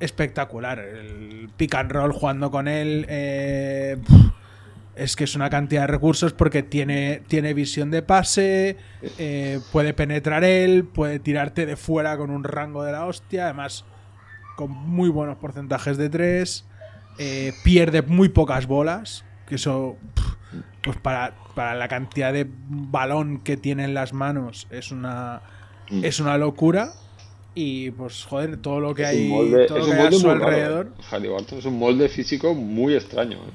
espectacular. 0.00 0.78
El 0.78 1.50
pick 1.56 1.74
and 1.74 1.92
roll 1.92 2.12
jugando 2.12 2.50
con 2.50 2.68
él. 2.68 3.06
eh, 3.08 3.98
es 4.94 5.16
que 5.16 5.24
es 5.24 5.34
una 5.34 5.48
cantidad 5.48 5.82
de 5.82 5.86
recursos 5.86 6.32
porque 6.32 6.62
tiene, 6.62 7.22
tiene 7.26 7.54
visión 7.54 7.90
de 7.90 8.02
pase, 8.02 8.76
eh, 9.18 9.60
puede 9.72 9.94
penetrar 9.94 10.44
él, 10.44 10.84
puede 10.84 11.18
tirarte 11.18 11.66
de 11.66 11.76
fuera 11.76 12.16
con 12.16 12.30
un 12.30 12.44
rango 12.44 12.84
de 12.84 12.92
la 12.92 13.06
hostia, 13.06 13.44
además 13.44 13.84
con 14.56 14.70
muy 14.70 15.08
buenos 15.08 15.38
porcentajes 15.38 15.96
de 15.96 16.10
tres, 16.10 16.66
eh, 17.18 17.54
pierde 17.64 18.02
muy 18.02 18.28
pocas 18.28 18.66
bolas, 18.66 19.24
que 19.46 19.54
eso, 19.54 19.96
pues 20.82 20.96
para, 20.98 21.34
para 21.54 21.74
la 21.74 21.88
cantidad 21.88 22.32
de 22.32 22.46
balón 22.68 23.38
que 23.38 23.56
tiene 23.56 23.84
en 23.84 23.94
las 23.94 24.12
manos 24.12 24.66
es 24.70 24.90
una, 24.92 25.40
Mm. 25.90 26.04
es 26.04 26.20
una 26.20 26.38
locura. 26.38 26.92
Y 27.54 27.90
pues, 27.90 28.24
joder, 28.24 28.56
todo 28.56 28.80
lo 28.80 28.94
que 28.94 29.02
Es 29.02 29.08
hay, 29.10 29.28
molde, 29.28 29.66
todo 29.66 29.78
lo 29.80 29.84
que 29.86 29.92
hay 29.92 29.98
a 30.06 30.12
su 30.20 30.26
muy 30.26 30.34
raro, 30.36 30.46
alrededor. 30.46 30.92
eh. 31.10 31.58
Es 31.58 31.64
un 31.66 31.78
molde 31.78 32.08
físico 32.08 32.54
muy 32.54 32.94
extraño. 32.94 33.36
eh. 33.38 33.50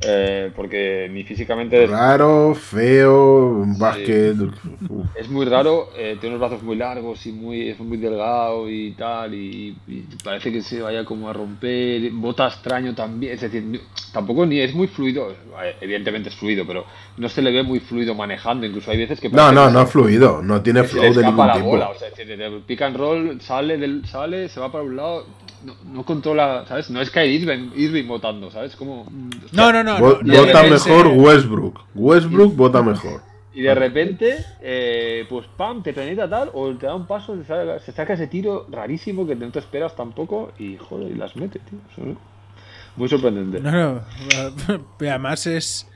Eh, 0.00 0.52
porque 0.54 1.08
ni 1.10 1.24
físicamente 1.24 1.82
es, 1.82 1.90
Raro, 1.90 2.54
feo, 2.54 3.46
un 3.48 3.76
básquet. 3.78 4.36
es 5.16 5.28
muy 5.28 5.44
raro, 5.44 5.88
eh, 5.96 6.16
tiene 6.20 6.36
unos 6.36 6.48
brazos 6.48 6.62
muy 6.64 6.76
largos 6.76 7.26
y 7.26 7.32
muy, 7.32 7.68
es 7.68 7.80
muy 7.80 7.96
delgado 7.96 8.70
y 8.70 8.92
tal, 8.92 9.34
y, 9.34 9.76
y 9.88 10.04
parece 10.22 10.52
que 10.52 10.62
se 10.62 10.80
vaya 10.80 11.04
como 11.04 11.28
a 11.28 11.32
romper, 11.32 12.12
bota 12.12 12.46
extraño 12.46 12.94
también, 12.94 13.32
es 13.32 13.40
decir, 13.40 13.80
tampoco 14.12 14.46
ni 14.46 14.60
es 14.60 14.72
muy 14.72 14.86
fluido, 14.86 15.32
eh, 15.32 15.74
evidentemente 15.80 16.28
es 16.28 16.36
fluido, 16.36 16.64
pero 16.64 16.84
no 17.16 17.28
se 17.28 17.42
le 17.42 17.50
ve 17.50 17.64
muy 17.64 17.80
fluido 17.80 18.14
manejando, 18.14 18.66
incluso 18.66 18.92
hay 18.92 18.98
veces 18.98 19.18
que 19.18 19.28
No, 19.28 19.50
no, 19.50 19.66
que 19.66 19.72
no 19.72 19.82
es 19.82 19.90
fluido, 19.90 20.42
no 20.42 20.62
tiene 20.62 20.84
flow 20.84 21.12
de 21.12 21.24
ningún 21.24 21.46
la 21.48 21.54
tipo. 21.54 21.66
bola, 21.66 21.88
o 21.88 21.94
sea, 21.96 22.08
el 22.16 22.62
pick 22.64 22.82
and 22.82 22.96
roll 22.96 23.40
sale, 23.40 23.76
del, 23.76 24.06
sale, 24.06 24.48
se 24.48 24.60
va 24.60 24.70
para 24.70 24.84
un 24.84 24.94
lado, 24.96 25.26
no, 25.64 25.74
no 25.92 26.04
controla, 26.04 26.64
¿sabes? 26.68 26.90
No 26.90 27.00
es 27.00 27.10
que 27.10 27.20
hay 27.20 27.34
Irving, 27.36 27.70
Irving 27.76 28.06
votando, 28.06 28.50
¿sabes? 28.50 28.76
Como, 28.76 29.06
No, 29.52 29.72
no, 29.72 29.82
no. 29.84 29.98
Vo- 29.98 30.20
no, 30.22 30.34
no 30.34 30.46
vota 30.46 30.62
mejor 30.64 31.06
Westbrook. 31.08 31.80
Westbrook 31.94 32.54
vota 32.56 32.82
mejor. 32.82 33.22
Y 33.54 33.62
de 33.62 33.74
repente, 33.74 34.44
eh, 34.60 35.26
pues 35.28 35.46
pam, 35.56 35.82
te 35.82 35.92
penetra 35.92 36.28
tal, 36.28 36.50
o 36.52 36.72
te 36.76 36.86
da 36.86 36.94
un 36.94 37.06
paso, 37.06 37.36
se 37.36 37.44
saca, 37.44 37.78
se 37.80 37.90
saca 37.92 38.12
ese 38.14 38.28
tiro 38.28 38.66
rarísimo 38.70 39.26
que 39.26 39.34
no 39.34 39.50
te 39.50 39.58
esperas 39.58 39.96
tampoco 39.96 40.52
y 40.58 40.76
joder, 40.76 41.10
y 41.10 41.14
las 41.14 41.34
mete, 41.34 41.58
tío. 41.58 41.78
Eso, 41.90 42.02
¿no? 42.06 42.16
Muy 42.96 43.08
sorprendente. 43.08 43.58
No, 43.60 43.70
no. 43.72 44.02
y 45.00 45.06
Además 45.06 45.46
es. 45.48 45.88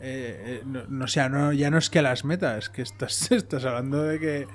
eh, 0.00 0.60
eh, 0.60 0.62
no, 0.66 0.80
no, 0.88 1.04
o 1.04 1.08
sea, 1.08 1.28
no, 1.30 1.52
ya 1.54 1.70
no 1.70 1.78
es 1.78 1.88
que 1.88 2.02
las 2.02 2.24
metas, 2.26 2.64
es 2.64 2.68
que 2.68 2.82
estás, 2.82 3.30
estás 3.32 3.64
hablando 3.64 4.02
de 4.02 4.18
que, 4.20 4.46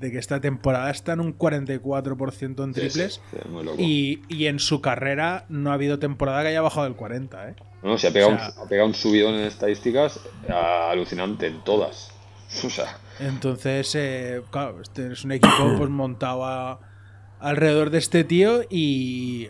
de 0.00 0.10
que 0.10 0.18
esta 0.18 0.40
temporada 0.40 0.90
está 0.90 1.12
en 1.12 1.20
un 1.20 1.38
44% 1.38 2.64
en 2.64 2.74
Sí, 2.74 2.80
sí, 2.80 2.88
triples. 2.88 3.20
sí, 3.30 3.36
muy 3.48 3.64
loco. 3.64 3.76
Y, 3.80 4.22
y 4.28 4.46
en 4.46 4.58
su 4.58 4.80
carrera 4.80 5.44
no 5.48 5.70
ha 5.70 5.74
habido 5.74 5.98
temporada 5.98 6.42
que 6.42 6.48
haya 6.48 6.60
bajado 6.62 6.84
del 6.84 6.96
40, 6.96 7.48
¿eh? 7.50 7.54
No, 7.82 7.96
se 7.98 8.08
ha 8.08 8.12
pegado, 8.12 8.34
o 8.34 8.38
sea- 8.38 8.52
un, 8.56 8.62
ha 8.64 8.68
pegado 8.68 8.88
un 8.88 8.94
subidón 8.94 9.34
en 9.34 9.44
estadísticas 9.44 10.20
ah, 10.50 10.88
alucinante 10.90 11.46
en 11.46 11.62
todas. 11.64 12.10
O 12.64 12.70
sea, 12.70 12.98
Entonces, 13.18 13.92
eh, 13.96 14.40
claro, 14.50 14.80
este 14.80 15.12
es 15.12 15.24
un 15.24 15.32
equipo 15.32 15.74
pues 15.76 15.90
montado 15.90 16.44
a- 16.46 16.80
alrededor 17.40 17.90
de 17.90 17.98
este 17.98 18.24
tío 18.24 18.62
y. 18.70 19.48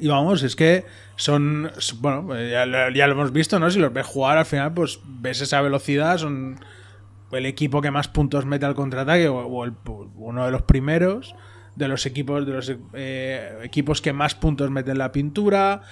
Y 0.00 0.08
vamos, 0.08 0.42
es 0.42 0.56
que 0.56 0.84
son. 1.16 1.70
Bueno, 2.00 2.34
eh, 2.36 2.50
ya, 2.50 2.66
ya 2.92 3.06
lo 3.06 3.12
hemos 3.12 3.32
visto, 3.32 3.60
¿no? 3.60 3.70
Si 3.70 3.78
los 3.78 3.92
ves 3.92 4.04
jugar 4.06 4.38
al 4.38 4.44
final, 4.44 4.74
pues 4.74 4.98
ves 5.04 5.40
esa 5.40 5.60
velocidad, 5.60 6.18
son 6.18 6.58
el 7.36 7.46
equipo 7.46 7.80
que 7.80 7.90
más 7.90 8.08
puntos 8.08 8.46
mete 8.46 8.66
al 8.66 8.74
contraataque 8.74 9.28
o, 9.28 9.46
uno 10.16 10.44
de 10.44 10.50
los 10.50 10.62
primeros 10.62 11.34
de 11.76 11.88
los 11.88 12.06
equipos 12.06 12.46
de 12.46 12.52
los 12.52 12.72
eh, 12.92 13.58
equipos 13.62 14.00
que 14.00 14.12
más 14.12 14.34
puntos 14.34 14.70
meten 14.70 14.92
en 14.92 14.98
la 14.98 15.12
pintura 15.12 15.82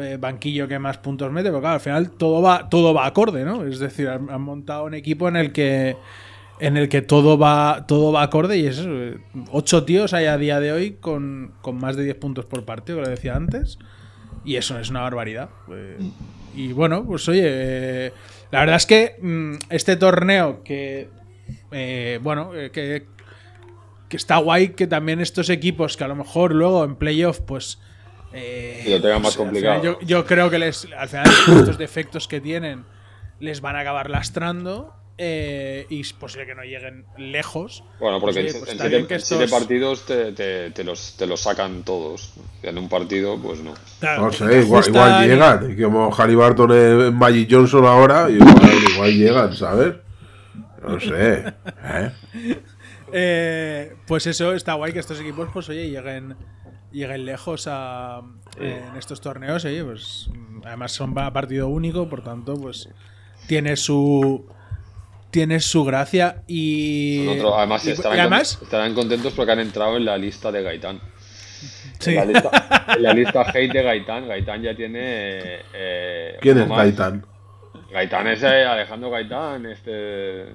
eh, 0.00 0.16
banquillo 0.18 0.66
que 0.66 0.78
más 0.78 0.98
puntos 0.98 1.30
mete 1.30 1.50
claro 1.50 1.68
al 1.68 1.80
final 1.80 2.10
todo 2.12 2.42
va 2.42 2.68
todo 2.68 2.94
va 2.94 3.06
acorde 3.06 3.44
no 3.44 3.64
es 3.64 3.78
decir 3.78 4.08
han, 4.08 4.40
montado 4.40 4.84
un 4.84 4.94
equipo 4.94 5.28
en 5.28 5.36
el 5.36 5.52
que 5.52 5.96
en 6.58 6.76
el 6.76 6.88
que 6.88 7.02
todo 7.02 7.36
va 7.36 7.84
todo 7.86 8.12
va 8.12 8.22
acorde 8.22 8.56
y 8.56 8.66
es 8.66 8.78
eso, 8.78 8.90
eh, 8.90 9.18
ocho 9.50 9.84
tíos 9.84 10.14
hay 10.14 10.26
a 10.26 10.38
día 10.38 10.58
de 10.60 10.72
hoy 10.72 10.92
con, 10.92 11.52
con 11.60 11.76
más 11.78 11.96
de 11.96 12.04
10 12.04 12.16
puntos 12.16 12.46
por 12.46 12.64
partido 12.64 13.00
lo 13.00 13.08
decía 13.08 13.36
antes 13.36 13.78
y 14.46 14.56
eso 14.56 14.78
es 14.78 14.88
una 14.90 15.00
barbaridad. 15.00 15.50
Y 16.54 16.72
bueno, 16.72 17.04
pues 17.04 17.28
oye, 17.28 18.12
la 18.50 18.60
verdad 18.60 18.76
es 18.76 18.86
que 18.86 19.16
mm, 19.20 19.54
este 19.70 19.96
torneo 19.96 20.62
que, 20.62 21.08
eh, 21.72 22.18
bueno, 22.22 22.54
eh, 22.54 22.70
que, 22.70 23.06
que 24.08 24.16
está 24.16 24.36
guay 24.36 24.70
que 24.70 24.86
también 24.86 25.20
estos 25.20 25.50
equipos 25.50 25.96
que 25.96 26.04
a 26.04 26.08
lo 26.08 26.16
mejor 26.16 26.54
luego 26.54 26.84
en 26.84 26.96
playoff, 26.96 27.40
pues... 27.40 27.80
eh, 28.32 28.84
lo 28.88 29.00
tengan 29.00 29.22
más 29.22 29.36
pues, 29.36 29.36
al 29.36 29.44
complicado. 29.44 29.80
final 29.80 29.98
Yo, 30.00 30.06
yo 30.06 30.24
creo 30.26 30.50
que 30.50 30.58
les, 30.58 30.86
al 30.96 31.08
final 31.08 31.26
estos 31.58 31.78
defectos 31.78 32.28
que 32.28 32.40
tienen 32.40 32.84
les 33.40 33.60
van 33.60 33.76
a 33.76 33.80
acabar 33.80 34.10
lastrando 34.10 34.94
eh, 35.18 35.86
y 35.88 36.00
es 36.00 36.12
posible 36.12 36.46
que 36.46 36.54
no 36.54 36.62
lleguen 36.62 37.06
lejos. 37.16 37.82
Bueno, 38.00 38.20
porque 38.20 38.40
Pues, 38.42 38.54
pues 38.56 38.70
en 38.80 39.20
siete, 39.20 39.48
partidos 39.48 40.04
te, 40.06 40.32
te- 40.32 40.70
te 40.72 40.84
los, 40.84 41.16
te 41.16 41.26
los 41.26 41.40
sacan 41.40 41.82
todos. 41.84 42.34
En 42.62 42.76
un 42.78 42.88
partido, 42.88 43.40
pues 43.40 43.60
no. 43.60 43.72
Claro, 44.00 44.26
No 44.26 44.32
sé, 44.32 44.60
igual, 44.60 45.28
llegan. 45.28 45.70
Y 45.70 45.82
como 45.82 46.10
Halliburton 46.12 46.72
es 47.06 47.12
Magic 47.12 47.48
Johnson 47.50 47.86
ahora, 47.86 48.28
igual, 48.30 48.54
igual 48.92 49.12
llegan, 49.16 49.54
¿sabes? 49.54 49.94
No 50.86 51.00
sé. 51.00 51.44
¿eh? 51.84 52.12
Eh, 53.12 53.94
pues 54.06 54.26
eso 54.26 54.52
está 54.52 54.74
guay 54.74 54.92
que 54.92 54.98
estos 54.98 55.20
equipos, 55.20 55.48
pues 55.52 55.68
oye, 55.68 55.88
lleguen, 55.88 56.36
lleguen 56.90 57.24
lejos 57.24 57.68
a, 57.70 58.20
en 58.58 58.96
estos 58.96 59.20
torneos. 59.20 59.64
Oye, 59.64 59.84
pues 59.84 60.28
mm, 60.34 60.62
además 60.66 60.92
son 60.92 61.16
a 61.18 61.32
partido 61.32 61.68
único, 61.68 62.08
por 62.08 62.22
tanto, 62.22 62.54
pues 62.54 62.88
tiene 63.46 63.76
su 63.76 64.46
tiene 65.36 65.60
su 65.60 65.84
gracia 65.84 66.42
y, 66.46 67.26
otro- 67.28 67.58
además, 67.58 67.84
y- 67.86 67.90
estarán, 67.90 68.16
y 68.16 68.20
además 68.22 68.56
con- 68.56 68.64
estarán 68.64 68.94
contentos 68.94 69.34
porque 69.34 69.52
han 69.52 69.58
entrado 69.60 69.98
en 69.98 70.06
la 70.06 70.16
lista 70.16 70.50
de 70.50 70.62
Gaitán. 70.62 70.98
sí. 71.98 72.10
En, 72.12 72.16
la 72.16 72.24
lista, 72.24 72.86
en 72.96 73.02
la 73.02 73.12
lista 73.12 73.42
hate 73.42 73.70
de 73.72 73.82
Gaitán, 73.82 74.26
Gaitán 74.28 74.62
ya 74.62 74.74
tiene. 74.74 75.00
eh, 75.74 76.36
¿Quién 76.40 76.56
es 76.58 76.66
más. 76.68 76.78
Gaitán? 76.78 77.26
Gaitán 77.92 78.26
es 78.28 78.42
eh, 78.42 78.64
Alejandro 78.64 79.10
Gaitán, 79.10 79.66
este 79.66 80.46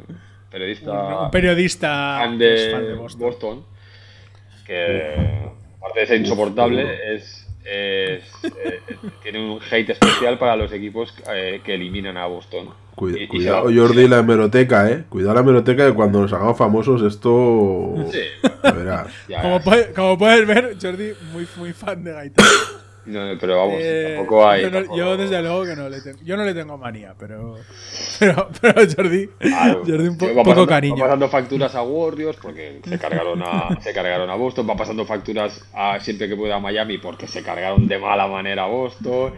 periodista. 0.50 0.91
un, 0.91 1.26
un 1.26 1.32
periodista 1.32 2.17
fan 2.22 2.38
de, 2.39 2.56
es 2.56 2.72
fan 2.72 2.88
de 2.88 2.94
Boston. 2.96 3.20
Boston, 3.22 3.65
que 4.65 5.13
aparte 5.78 6.00
de 6.00 6.06
ser 6.08 6.17
insoportable, 6.22 7.15
es, 7.15 7.48
es, 7.63 8.24
eh, 8.44 8.80
tiene 9.22 9.39
un 9.39 9.60
hate 9.72 9.91
especial 9.91 10.39
para 10.39 10.56
los 10.56 10.72
equipos 10.74 11.13
eh, 11.32 11.62
que 11.63 11.76
eliminan 11.76 12.17
a 12.17 12.26
Boston. 12.26 12.70
Cuida- 13.02 13.18
Y- 13.20 13.24
y 13.24 13.28
cuidado, 13.28 13.64
Jordi, 13.74 14.08
la 14.08 14.20
hemeroteca, 14.20 14.88
¿eh? 14.92 15.06
Cuidado 15.10 15.34
la 15.34 15.42
hemeroteca 15.42 15.88
que 15.88 15.94
cuando 15.94 16.22
nos 16.22 16.32
hagamos 16.34 16.56
famosos 16.56 17.02
esto... 17.02 17.96
Sí, 18.12 18.20
verás. 18.62 19.08
ya, 19.28 19.42
Como, 19.42 19.60
puede- 19.62 19.92
como 19.94 20.18
puedes 20.20 20.46
ver, 20.46 20.78
Jordi, 20.80 21.14
muy, 21.34 21.48
muy 21.58 21.74
fan 21.74 22.04
de 22.04 22.14
Gaitán. 22.14 22.46
no, 23.08 23.20
pero 23.40 23.58
vamos, 23.58 23.76
Eh, 23.80 24.14
tampoco 24.16 24.48
hay. 24.48 24.62
yo, 24.62 24.70
no- 24.70 24.78
tampoco- 24.78 24.98
yo 24.98 25.18
desde 25.18 25.42
luego 25.42 25.66
que 25.66 25.76
no 25.76 25.90
le 25.90 26.02
tengo, 26.02 26.20
yo 26.24 26.38
no 26.38 26.46
le 26.46 26.54
tengo 26.54 26.78
manía, 26.78 27.16
pero 27.18 27.56
pero, 28.20 28.50
pero 28.62 28.82
Jordi, 28.96 29.28
Claro, 29.40 29.80
Jordi 29.84 30.08
un 30.08 30.18
po- 30.20 30.26
va 30.28 30.32
poco 30.34 30.44
pasando- 30.44 30.68
cariño. 30.68 30.96
Va 30.98 31.06
pasando 31.06 31.28
facturas 31.30 31.74
a 31.74 31.82
Warriors 31.82 32.38
porque 32.40 32.82
se 32.88 33.00
cargaron 33.00 33.42
a, 33.42 33.80
se 33.82 33.94
cargaron 33.94 34.30
a 34.30 34.36
Boston. 34.36 34.70
Va 34.70 34.76
pasando 34.76 35.06
facturas 35.06 35.60
a 35.74 36.00
siempre 36.00 36.30
que 36.30 36.36
puede 36.36 36.54
a 36.54 36.60
Miami 36.60 37.00
porque 37.00 37.26
se 37.28 37.42
cargaron 37.42 37.88
de 37.88 37.98
mala 37.98 38.28
manera 38.28 38.66
a 38.66 38.68
Boston. 38.68 39.34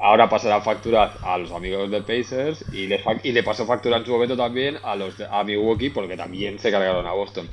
Ahora 0.00 0.28
pasará 0.28 0.60
facturas 0.60 1.12
a 1.22 1.36
los 1.38 1.50
amigos 1.50 1.90
de 1.90 2.02
Pacers 2.02 2.64
y 2.72 2.86
le, 2.86 3.02
y 3.24 3.32
le 3.32 3.42
pasó 3.42 3.66
factura 3.66 3.96
en 3.96 4.04
su 4.04 4.12
momento 4.12 4.36
también 4.36 4.76
a 4.84 4.94
los 4.94 5.18
de, 5.18 5.26
a 5.28 5.42
Milwaukee 5.42 5.90
porque 5.90 6.16
también 6.16 6.58
se 6.58 6.70
cargaron 6.70 7.06
a 7.06 7.12
Boston. 7.12 7.48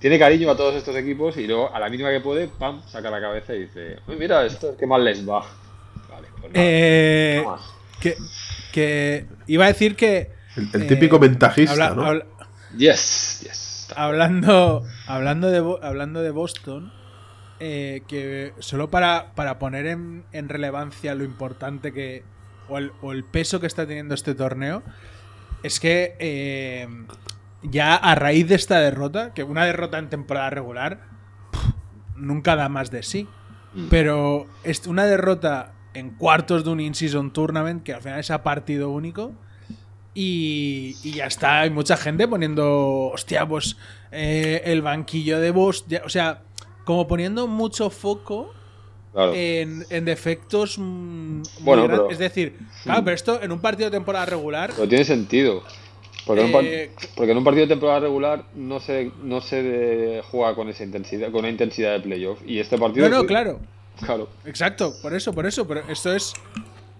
Tiene 0.00 0.18
cariño 0.18 0.50
a 0.50 0.56
todos 0.56 0.74
estos 0.74 0.96
equipos 0.96 1.36
y 1.36 1.46
luego 1.46 1.72
a 1.72 1.78
la 1.78 1.88
mínima 1.88 2.10
que 2.10 2.20
puede, 2.20 2.48
pam, 2.48 2.82
saca 2.88 3.10
la 3.10 3.20
cabeza 3.20 3.54
y 3.54 3.60
dice, 3.60 3.98
"Uy, 4.08 4.16
mira, 4.16 4.44
esto 4.44 4.76
qué 4.78 4.86
mal 4.86 5.04
les 5.04 5.26
va. 5.28 5.40
Vale, 6.10 6.28
pues 6.40 6.52
nada, 6.52 6.66
Eh, 6.66 7.42
más. 7.46 7.60
que, 8.00 8.16
que 8.72 9.26
iba 9.46 9.64
a 9.64 9.68
decir 9.68 9.94
que 9.94 10.32
El, 10.56 10.68
el 10.74 10.82
eh, 10.82 10.86
típico 10.86 11.18
ventajista, 11.20 11.72
habla- 11.72 11.90
¿no? 11.94 12.04
habla- 12.06 12.26
Yes, 12.76 13.40
yes. 13.44 13.88
hablando 13.94 14.82
hablando 15.06 15.48
de 15.50 15.86
hablando 15.86 16.22
de 16.22 16.32
Boston 16.32 16.92
eh, 17.66 18.02
que 18.06 18.52
solo 18.58 18.90
para, 18.90 19.32
para 19.34 19.58
poner 19.58 19.86
en, 19.86 20.24
en 20.32 20.48
relevancia 20.50 21.14
lo 21.14 21.24
importante 21.24 21.92
que 21.92 22.22
o 22.68 22.76
el, 22.78 22.92
o 23.00 23.12
el 23.12 23.24
peso 23.24 23.58
que 23.60 23.66
está 23.66 23.86
teniendo 23.86 24.14
este 24.14 24.34
torneo 24.34 24.82
es 25.62 25.80
que 25.80 26.14
eh, 26.18 26.86
ya 27.62 27.94
a 27.96 28.14
raíz 28.14 28.46
de 28.48 28.54
esta 28.56 28.80
derrota 28.80 29.32
que 29.32 29.44
una 29.44 29.64
derrota 29.64 29.98
en 29.98 30.10
temporada 30.10 30.50
regular 30.50 31.00
pff, 31.52 31.70
nunca 32.16 32.54
da 32.56 32.68
más 32.68 32.90
de 32.90 33.02
sí 33.02 33.26
Mm. 33.76 33.88
pero 33.90 34.46
es 34.62 34.86
una 34.86 35.04
derrota 35.04 35.72
en 35.94 36.10
cuartos 36.10 36.62
de 36.62 36.70
un 36.70 36.78
in-season 36.78 37.32
tournament 37.32 37.82
que 37.82 37.92
al 37.92 38.02
final 38.02 38.20
es 38.20 38.30
a 38.30 38.44
partido 38.44 38.90
único 38.90 39.32
y, 40.14 40.94
y 41.02 41.10
ya 41.14 41.26
está, 41.26 41.60
hay 41.62 41.70
mucha 41.70 41.96
gente 41.96 42.28
poniendo, 42.28 43.10
hostia, 43.12 43.44
pues 43.48 43.76
eh, 44.12 44.62
el 44.66 44.80
banquillo 44.82 45.40
de 45.40 45.50
Boss, 45.50 45.86
ya- 45.88 46.02
o 46.04 46.08
sea, 46.08 46.42
como 46.84 47.06
poniendo 47.08 47.46
mucho 47.46 47.90
foco 47.90 48.52
Claro. 49.12 49.32
en, 49.34 49.86
en 49.90 50.04
defectos 50.04 50.76
muy 50.78 51.42
Bueno, 51.60 51.86
pero- 51.86 52.10
Es 52.10 52.18
decir, 52.18 52.58
claro, 52.82 53.04
pero 53.04 53.14
esto 53.14 53.40
en 53.42 53.52
un 53.52 53.60
partido 53.60 53.88
de 53.88 53.96
temporada 53.96 54.26
regular, 54.26 54.72
Pero 54.74 54.88
tiene 54.88 55.04
sentido. 55.04 55.62
Porque, 56.26 56.40
en 56.40 56.46
un 56.46 56.52
par- 56.52 56.64
Eh, 56.64 56.90
porque 57.14 57.30
en 57.32 57.38
un 57.38 57.44
partido 57.44 57.66
de 57.66 57.68
temporada 57.74 58.00
regular 58.00 58.44
no 58.56 58.80
se, 58.80 59.12
no 59.22 59.40
se 59.40 59.62
de- 59.62 60.22
juega 60.30 60.54
con 60.56 60.68
esa 60.68 60.82
intensidad, 60.82 61.30
con 61.30 61.40
una 61.40 61.50
intensidad 61.50 61.92
de 61.92 62.00
playoff. 62.00 62.40
Y 62.46 62.58
este 62.58 62.76
partido. 62.78 63.08
no, 63.08 63.18
no, 63.18 63.26
claro, 63.26 63.60
Claro. 64.04 64.28
exacto, 64.46 64.92
por 65.00 65.14
eso, 65.14 65.32
por 65.32 65.46
eso, 65.46 65.66
pero 65.68 65.82
esto 65.88 66.12
es 66.12 66.32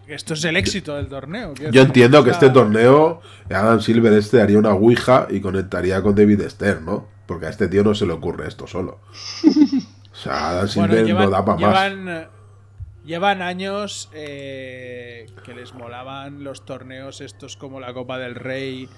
esto 0.06 0.34
es 0.34 0.44
el 0.44 0.56
éxito 0.58 0.94
del 0.96 1.08
torneo. 1.08 1.54
Yo 1.72 1.80
entiendo 1.80 2.22
que 2.22 2.30
este 2.30 2.50
torneo, 2.50 3.22
Adam 3.50 3.80
Silver 3.80 4.12
este 4.12 4.40
haría 4.42 4.58
una 4.58 4.74
ouija 4.74 5.26
y 5.30 5.40
conectaría 5.40 6.02
con 6.02 6.14
David 6.14 6.42
Stern, 6.48 6.84
¿no? 6.84 7.08
Porque 7.26 7.46
a 7.46 7.48
este 7.50 7.68
tío 7.68 7.82
no 7.82 7.94
se 7.94 8.06
le 8.06 8.12
ocurre 8.12 8.48
esto 8.48 8.66
solo. 8.66 9.00
O 10.12 10.14
sea, 10.14 10.50
Adam 10.50 10.68
Bueno, 10.74 10.92
Silver 10.92 11.06
llevan, 11.06 11.24
no 11.24 11.30
da 11.30 11.44
para 11.44 11.58
más. 11.58 11.60
llevan, 11.60 12.08
eh, 12.08 12.28
llevan 13.04 13.42
años 13.42 14.10
eh, 14.12 15.26
que 15.44 15.54
les 15.54 15.74
molaban 15.74 16.44
los 16.44 16.64
torneos 16.64 17.20
estos 17.20 17.56
como 17.56 17.80
la 17.80 17.94
Copa 17.94 18.18
del 18.18 18.34
Rey 18.34 18.88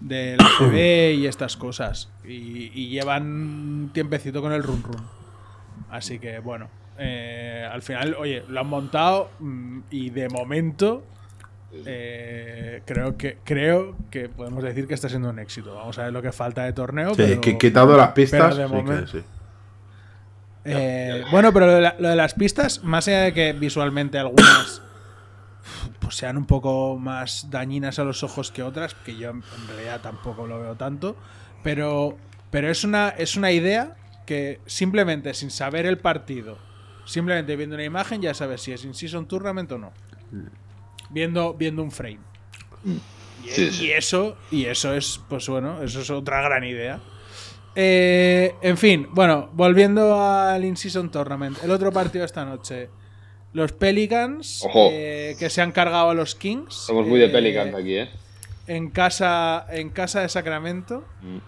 del 0.00 0.38
ACB 0.60 1.14
y 1.14 1.26
estas 1.26 1.56
cosas. 1.56 2.10
Y, 2.24 2.70
y 2.74 2.88
llevan 2.88 3.90
tiempecito 3.92 4.42
con 4.42 4.52
el 4.52 4.62
run 4.62 4.82
run. 4.82 5.06
Así 5.90 6.18
que 6.18 6.38
bueno, 6.38 6.68
eh, 6.98 7.68
al 7.70 7.82
final, 7.82 8.16
oye, 8.18 8.44
lo 8.48 8.60
han 8.60 8.66
montado 8.66 9.30
mm, 9.38 9.80
y 9.90 10.10
de 10.10 10.28
momento 10.28 11.02
eh, 11.86 12.82
creo 12.84 13.16
que 13.16 13.38
creo 13.44 13.96
que 14.10 14.28
podemos 14.28 14.62
decir 14.62 14.86
que 14.86 14.94
está 14.94 15.08
siendo 15.08 15.30
un 15.30 15.38
éxito. 15.38 15.74
Vamos 15.74 15.98
a 15.98 16.04
ver 16.04 16.12
lo 16.12 16.20
que 16.22 16.32
falta 16.32 16.64
de 16.64 16.72
torneo. 16.72 17.10
Sí, 17.10 17.22
pero- 17.26 17.40
que 17.40 17.58
quitando 17.58 17.96
las 17.96 18.12
pistas, 18.12 18.40
pero 18.40 18.56
de 18.56 18.64
sí 18.68 18.70
que 18.70 18.82
momento- 18.82 19.06
sí. 19.12 19.22
eh, 20.64 21.24
bueno, 21.30 21.52
pero 21.52 21.66
lo 21.66 21.72
de, 21.74 21.80
la- 21.80 21.96
lo 21.98 22.08
de 22.08 22.16
las 22.16 22.34
pistas, 22.34 22.84
más 22.84 23.08
allá 23.08 23.22
de 23.22 23.32
que 23.34 23.52
visualmente 23.52 24.18
algunas 24.18 24.82
pues 26.00 26.16
sean 26.16 26.36
un 26.36 26.46
poco 26.46 26.98
más 26.98 27.48
dañinas 27.50 27.98
a 27.98 28.04
los 28.04 28.22
ojos 28.22 28.50
que 28.50 28.62
otras, 28.62 28.94
que 28.94 29.16
yo 29.16 29.30
en 29.30 29.36
en 29.36 29.68
realidad 29.68 30.00
tampoco 30.00 30.46
lo 30.46 30.60
veo 30.60 30.74
tanto, 30.74 31.16
pero, 31.62 32.16
pero 32.50 32.68
es, 32.70 32.82
una, 32.84 33.08
es 33.10 33.36
una 33.36 33.52
idea 33.52 33.94
que 34.26 34.60
simplemente 34.66 35.34
sin 35.34 35.50
saber 35.50 35.86
el 35.86 35.98
partido, 35.98 36.58
simplemente 37.04 37.54
viendo 37.56 37.74
una 37.76 37.84
imagen 37.84 38.20
ya 38.22 38.34
sabes 38.34 38.60
si 38.62 38.72
es 38.72 38.84
in-season 38.84 39.26
tournament 39.26 39.70
o 39.72 39.78
no. 39.78 39.92
Viendo, 41.12 41.54
viendo 41.54 41.82
un 41.82 41.90
frame. 41.90 42.18
Y, 43.44 43.48
Sí, 43.48 43.70
sí. 43.70 43.86
y 43.86 43.90
eso, 43.92 44.36
y 44.50 44.64
eso 44.66 44.94
es, 44.94 45.20
pues 45.28 45.48
bueno, 45.48 45.82
eso 45.82 46.00
es 46.00 46.10
otra 46.10 46.40
gran 46.42 46.64
idea. 46.64 47.00
Eh, 47.74 48.54
en 48.62 48.76
fin, 48.76 49.08
bueno, 49.12 49.50
volviendo 49.52 50.20
al 50.22 50.64
In-Season 50.64 51.10
Tournament. 51.10 51.58
El 51.64 51.70
otro 51.70 51.90
partido 51.92 52.24
esta 52.24 52.44
noche. 52.44 52.88
Los 53.52 53.72
Pelicans, 53.72 54.66
eh, 54.74 55.36
que 55.38 55.50
se 55.50 55.60
han 55.60 55.72
cargado 55.72 56.10
a 56.10 56.14
los 56.14 56.34
Kings. 56.34 56.72
Somos 56.72 57.06
muy 57.06 57.18
de 57.18 57.26
eh, 57.26 57.30
Pelicans 57.30 57.74
aquí, 57.74 57.96
¿eh? 57.96 58.08
En 58.66 58.90
casa, 58.90 59.66
en 59.70 59.90
casa 59.90 60.20
de 60.20 60.28
Sacramento. 60.28 61.04
Mm. 61.20 61.38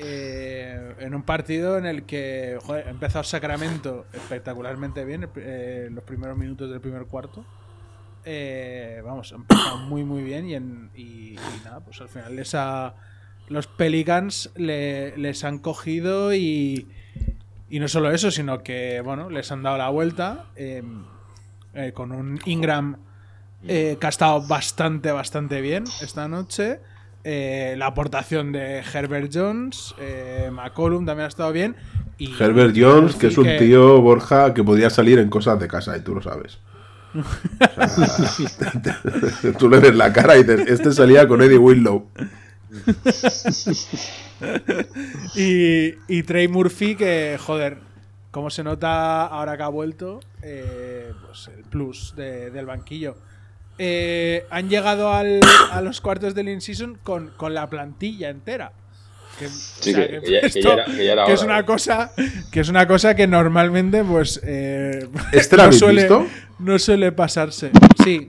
eh, 0.00 0.94
en 1.00 1.14
un 1.14 1.22
partido 1.22 1.76
en 1.78 1.86
el 1.86 2.04
que 2.04 2.56
joder, 2.62 2.86
ha 2.86 2.90
empezado 2.90 3.24
Sacramento 3.24 4.06
espectacularmente 4.12 5.04
bien 5.04 5.28
eh, 5.36 5.88
los 5.90 6.04
primeros 6.04 6.36
minutos 6.38 6.70
del 6.70 6.80
primer 6.80 7.06
cuarto. 7.06 7.44
Eh, 8.30 9.00
vamos, 9.02 9.32
ha 9.32 9.36
empezado 9.36 9.78
muy 9.78 10.04
muy 10.04 10.22
bien 10.22 10.46
y, 10.46 10.54
en- 10.54 10.90
y- 10.94 11.32
y 11.34 11.64
nada, 11.64 11.80
pues 11.80 11.98
al 12.02 12.08
final 12.10 12.36
les 12.36 12.54
ha- 12.54 12.94
los 13.48 13.66
Pelicans 13.66 14.50
le- 14.54 15.16
les 15.16 15.44
han 15.44 15.58
cogido 15.58 16.34
y, 16.34 16.86
y 17.70 17.80
no 17.80 17.88
solo 17.88 18.10
eso, 18.10 18.30
sino 18.30 18.62
que 18.62 19.00
bueno, 19.02 19.30
les 19.30 19.50
han 19.50 19.62
dado 19.62 19.78
la 19.78 19.88
vuelta 19.88 20.44
eh, 20.56 20.82
eh, 21.72 21.92
con 21.94 22.12
un 22.12 22.38
Ingram 22.44 22.98
eh, 23.66 23.96
que 23.98 24.06
ha 24.06 24.10
estado 24.10 24.46
bastante, 24.46 25.10
bastante 25.10 25.62
bien 25.62 25.84
esta 26.02 26.28
noche. 26.28 26.80
Eh, 27.24 27.74
la 27.78 27.86
aportación 27.86 28.52
de 28.52 28.80
Herbert 28.92 29.30
Jones, 29.34 29.94
eh, 29.98 30.50
McCollum 30.52 31.06
también 31.06 31.24
ha 31.24 31.28
estado 31.28 31.50
bien. 31.52 31.76
Y 32.18 32.30
Herbert 32.38 32.74
Jones, 32.78 33.16
que 33.16 33.28
es 33.28 33.38
un 33.38 33.44
que- 33.44 33.58
tío, 33.58 34.00
Borja, 34.02 34.52
que 34.52 34.62
podría 34.62 34.90
salir 34.90 35.18
en 35.18 35.28
cosas 35.30 35.58
de 35.58 35.66
casa, 35.66 35.96
y 35.96 36.00
tú 36.02 36.14
lo 36.14 36.20
sabes. 36.22 36.58
Tú 39.58 39.68
le 39.68 39.78
ves 39.78 39.94
la 39.94 40.12
cara 40.12 40.36
y 40.36 40.42
dices, 40.44 40.68
este 40.68 40.92
salía 40.92 41.26
con 41.28 41.42
Eddie 41.42 41.58
Willow. 41.58 42.08
Y, 45.34 46.22
Trey 46.22 46.48
Murphy, 46.48 46.94
que, 46.96 47.38
joder, 47.40 47.78
como 48.30 48.50
se 48.50 48.62
nota 48.62 49.26
ahora 49.26 49.56
que 49.56 49.62
ha 49.62 49.68
vuelto, 49.68 50.20
eh, 50.42 51.12
pues 51.26 51.48
el 51.56 51.64
plus 51.64 52.14
de- 52.16 52.50
del 52.50 52.66
banquillo. 52.66 53.16
eh, 53.80 54.44
han 54.50 54.68
llegado 54.68 55.12
al- 55.12 55.38
a 55.70 55.80
los 55.82 56.00
cuartos 56.00 56.34
del 56.34 56.48
in-season 56.48 56.98
con 57.04 57.54
la 57.54 57.70
plantilla 57.70 58.28
entera. 58.28 58.72
Que, 59.38 61.32
es 61.32 61.42
una 61.42 61.64
cosa 61.64 62.10
que 62.50 62.60
es 62.60 62.68
una 62.68 62.86
cosa 62.86 63.14
que 63.14 63.26
normalmente 63.26 64.02
pues 64.04 64.40
eh, 64.44 65.08
¿Este 65.32 65.60
habéis 65.60 65.86
visto? 65.86 66.26
no 66.58 66.78
suele 66.78 67.12
pasarse. 67.12 67.70
Sí, 68.02 68.28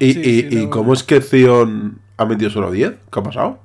¿Y, 0.00 0.12
Sí, 0.12 0.20
y- 0.20 0.22
sí, 0.24 0.48
y 0.50 0.64
no- 0.64 0.70
cómo 0.70 0.92
es 0.92 1.02
que 1.02 1.20
Zion 1.20 2.00
ha 2.16 2.24
metido 2.24 2.50
solo 2.50 2.70
10? 2.70 2.92
¿Qué 3.12 3.20
ha 3.20 3.22
pasado? 3.22 3.60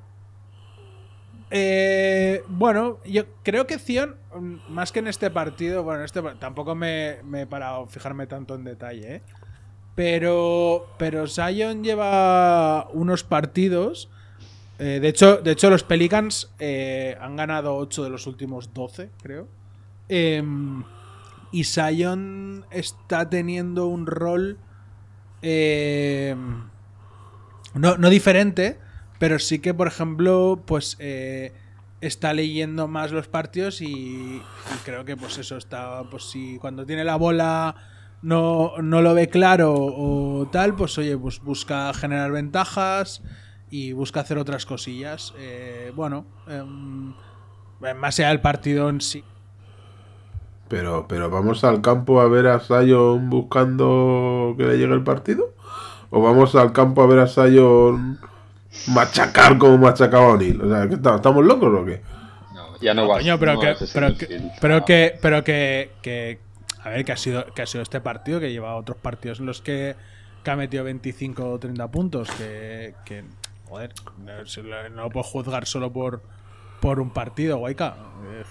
Eh, 1.50 2.42
bueno, 2.48 2.98
yo 3.04 3.24
creo 3.44 3.66
que 3.66 3.78
Zion, 3.78 4.16
más 4.68 4.90
que 4.90 4.98
en 4.98 5.06
este 5.06 5.30
partido, 5.30 5.84
bueno, 5.84 6.00
en 6.00 6.04
este 6.06 6.20
tampoco 6.40 6.74
me, 6.74 7.18
me 7.24 7.42
he 7.42 7.46
parado 7.46 7.84
a 7.84 7.86
fijarme 7.88 8.26
tanto 8.26 8.54
en 8.56 8.64
detalle, 8.64 9.16
¿eh? 9.16 9.22
Pero, 9.94 10.88
pero 10.98 11.28
Zion 11.28 11.84
lleva 11.84 12.88
unos 12.92 13.22
partidos. 13.22 14.10
Eh, 14.78 14.98
de, 15.00 15.08
hecho, 15.08 15.36
de 15.36 15.52
hecho, 15.52 15.70
los 15.70 15.84
Pelicans 15.84 16.50
eh, 16.58 17.16
han 17.20 17.36
ganado 17.36 17.76
8 17.76 18.04
de 18.04 18.10
los 18.10 18.26
últimos 18.26 18.72
12, 18.74 19.10
creo. 19.22 19.48
Em, 20.08 20.84
y 21.52 21.64
Zion 21.64 22.66
está 22.70 23.30
teniendo 23.30 23.86
un 23.86 24.06
rol. 24.06 24.58
em, 25.42 26.64
no, 27.74 27.96
no 27.98 28.08
diferente, 28.08 28.78
pero 29.18 29.38
sí 29.38 29.58
que, 29.58 29.74
por 29.74 29.88
ejemplo, 29.88 30.62
pues 30.64 30.96
eh, 31.00 31.52
está 32.00 32.32
leyendo 32.32 32.88
más 32.88 33.12
los 33.12 33.28
partidos 33.28 33.80
y, 33.80 33.86
y 33.86 34.42
creo 34.84 35.04
que 35.04 35.16
pues 35.16 35.38
eso 35.38 35.56
está, 35.56 36.04
pues 36.10 36.24
si 36.24 36.58
cuando 36.58 36.86
tiene 36.86 37.04
la 37.04 37.16
bola 37.16 37.74
no, 38.22 38.72
no 38.82 39.02
lo 39.02 39.14
ve 39.14 39.28
claro 39.28 39.74
o 39.74 40.48
tal, 40.50 40.74
pues 40.74 40.96
oye, 40.98 41.16
pues 41.16 41.40
busca 41.40 41.92
generar 41.94 42.32
ventajas 42.32 43.22
y 43.74 43.92
busca 43.92 44.20
hacer 44.20 44.38
otras 44.38 44.66
cosillas. 44.66 45.34
Eh, 45.36 45.90
bueno, 45.96 46.24
em, 46.46 47.12
más 47.98 48.20
allá 48.20 48.28
del 48.28 48.40
partido 48.40 48.88
en 48.88 49.00
sí. 49.00 49.24
Pero, 50.68 51.06
pero 51.08 51.28
vamos 51.28 51.64
al 51.64 51.80
campo 51.80 52.20
a 52.20 52.28
ver 52.28 52.46
a 52.46 52.60
Zion 52.60 53.28
buscando 53.30 54.54
que 54.56 54.62
le 54.64 54.78
llegue 54.78 54.94
el 54.94 55.02
partido. 55.02 55.54
¿O 56.10 56.22
vamos 56.22 56.54
al 56.54 56.72
campo 56.72 57.02
a 57.02 57.06
ver 57.08 57.18
a 57.18 57.26
Zion 57.26 58.20
machacar 58.86 59.58
como 59.58 59.76
machacaba 59.78 60.26
a 60.26 60.28
O'Neal? 60.34 60.60
O 60.62 60.70
sea, 60.70 60.88
¿qué 60.88 60.94
está- 60.94 61.16
¿estamos 61.16 61.44
locos 61.44 61.74
o 61.80 61.84
qué? 61.84 62.00
No, 62.54 62.78
ya 62.80 62.94
no 62.94 63.08
va 63.08 63.16
Coño, 63.18 63.38
pero 63.40 63.54
no 63.54 63.60
que, 63.60 63.74
pero 63.92 64.16
que, 64.16 64.50
pero 64.60 64.84
que, 64.84 65.18
pero 65.20 65.42
que, 65.42 65.90
que- 66.00 66.38
a 66.84 66.90
ver, 66.90 67.04
que 67.04 67.10
ha 67.10 67.16
sido, 67.16 67.44
que 67.52 67.62
ha 67.62 67.66
sido 67.66 67.82
este 67.82 68.00
partido 68.00 68.38
que 68.38 68.52
lleva 68.52 68.76
otros 68.76 68.98
partidos 68.98 69.40
en 69.40 69.46
los 69.46 69.60
que, 69.62 69.96
que 70.44 70.50
ha 70.52 70.54
metido 70.54 70.84
25 70.84 71.44
o 71.50 71.58
30 71.58 71.90
puntos, 71.90 72.30
que, 72.30 72.94
que 73.04 73.24
joder, 73.74 73.92
no, 74.24 74.88
no 75.02 75.10
puedo 75.10 75.24
juzgar 75.24 75.66
solo 75.66 75.92
por, 75.92 76.22
por 76.80 77.00
un 77.00 77.10
partido, 77.10 77.58
guayca. 77.58 77.96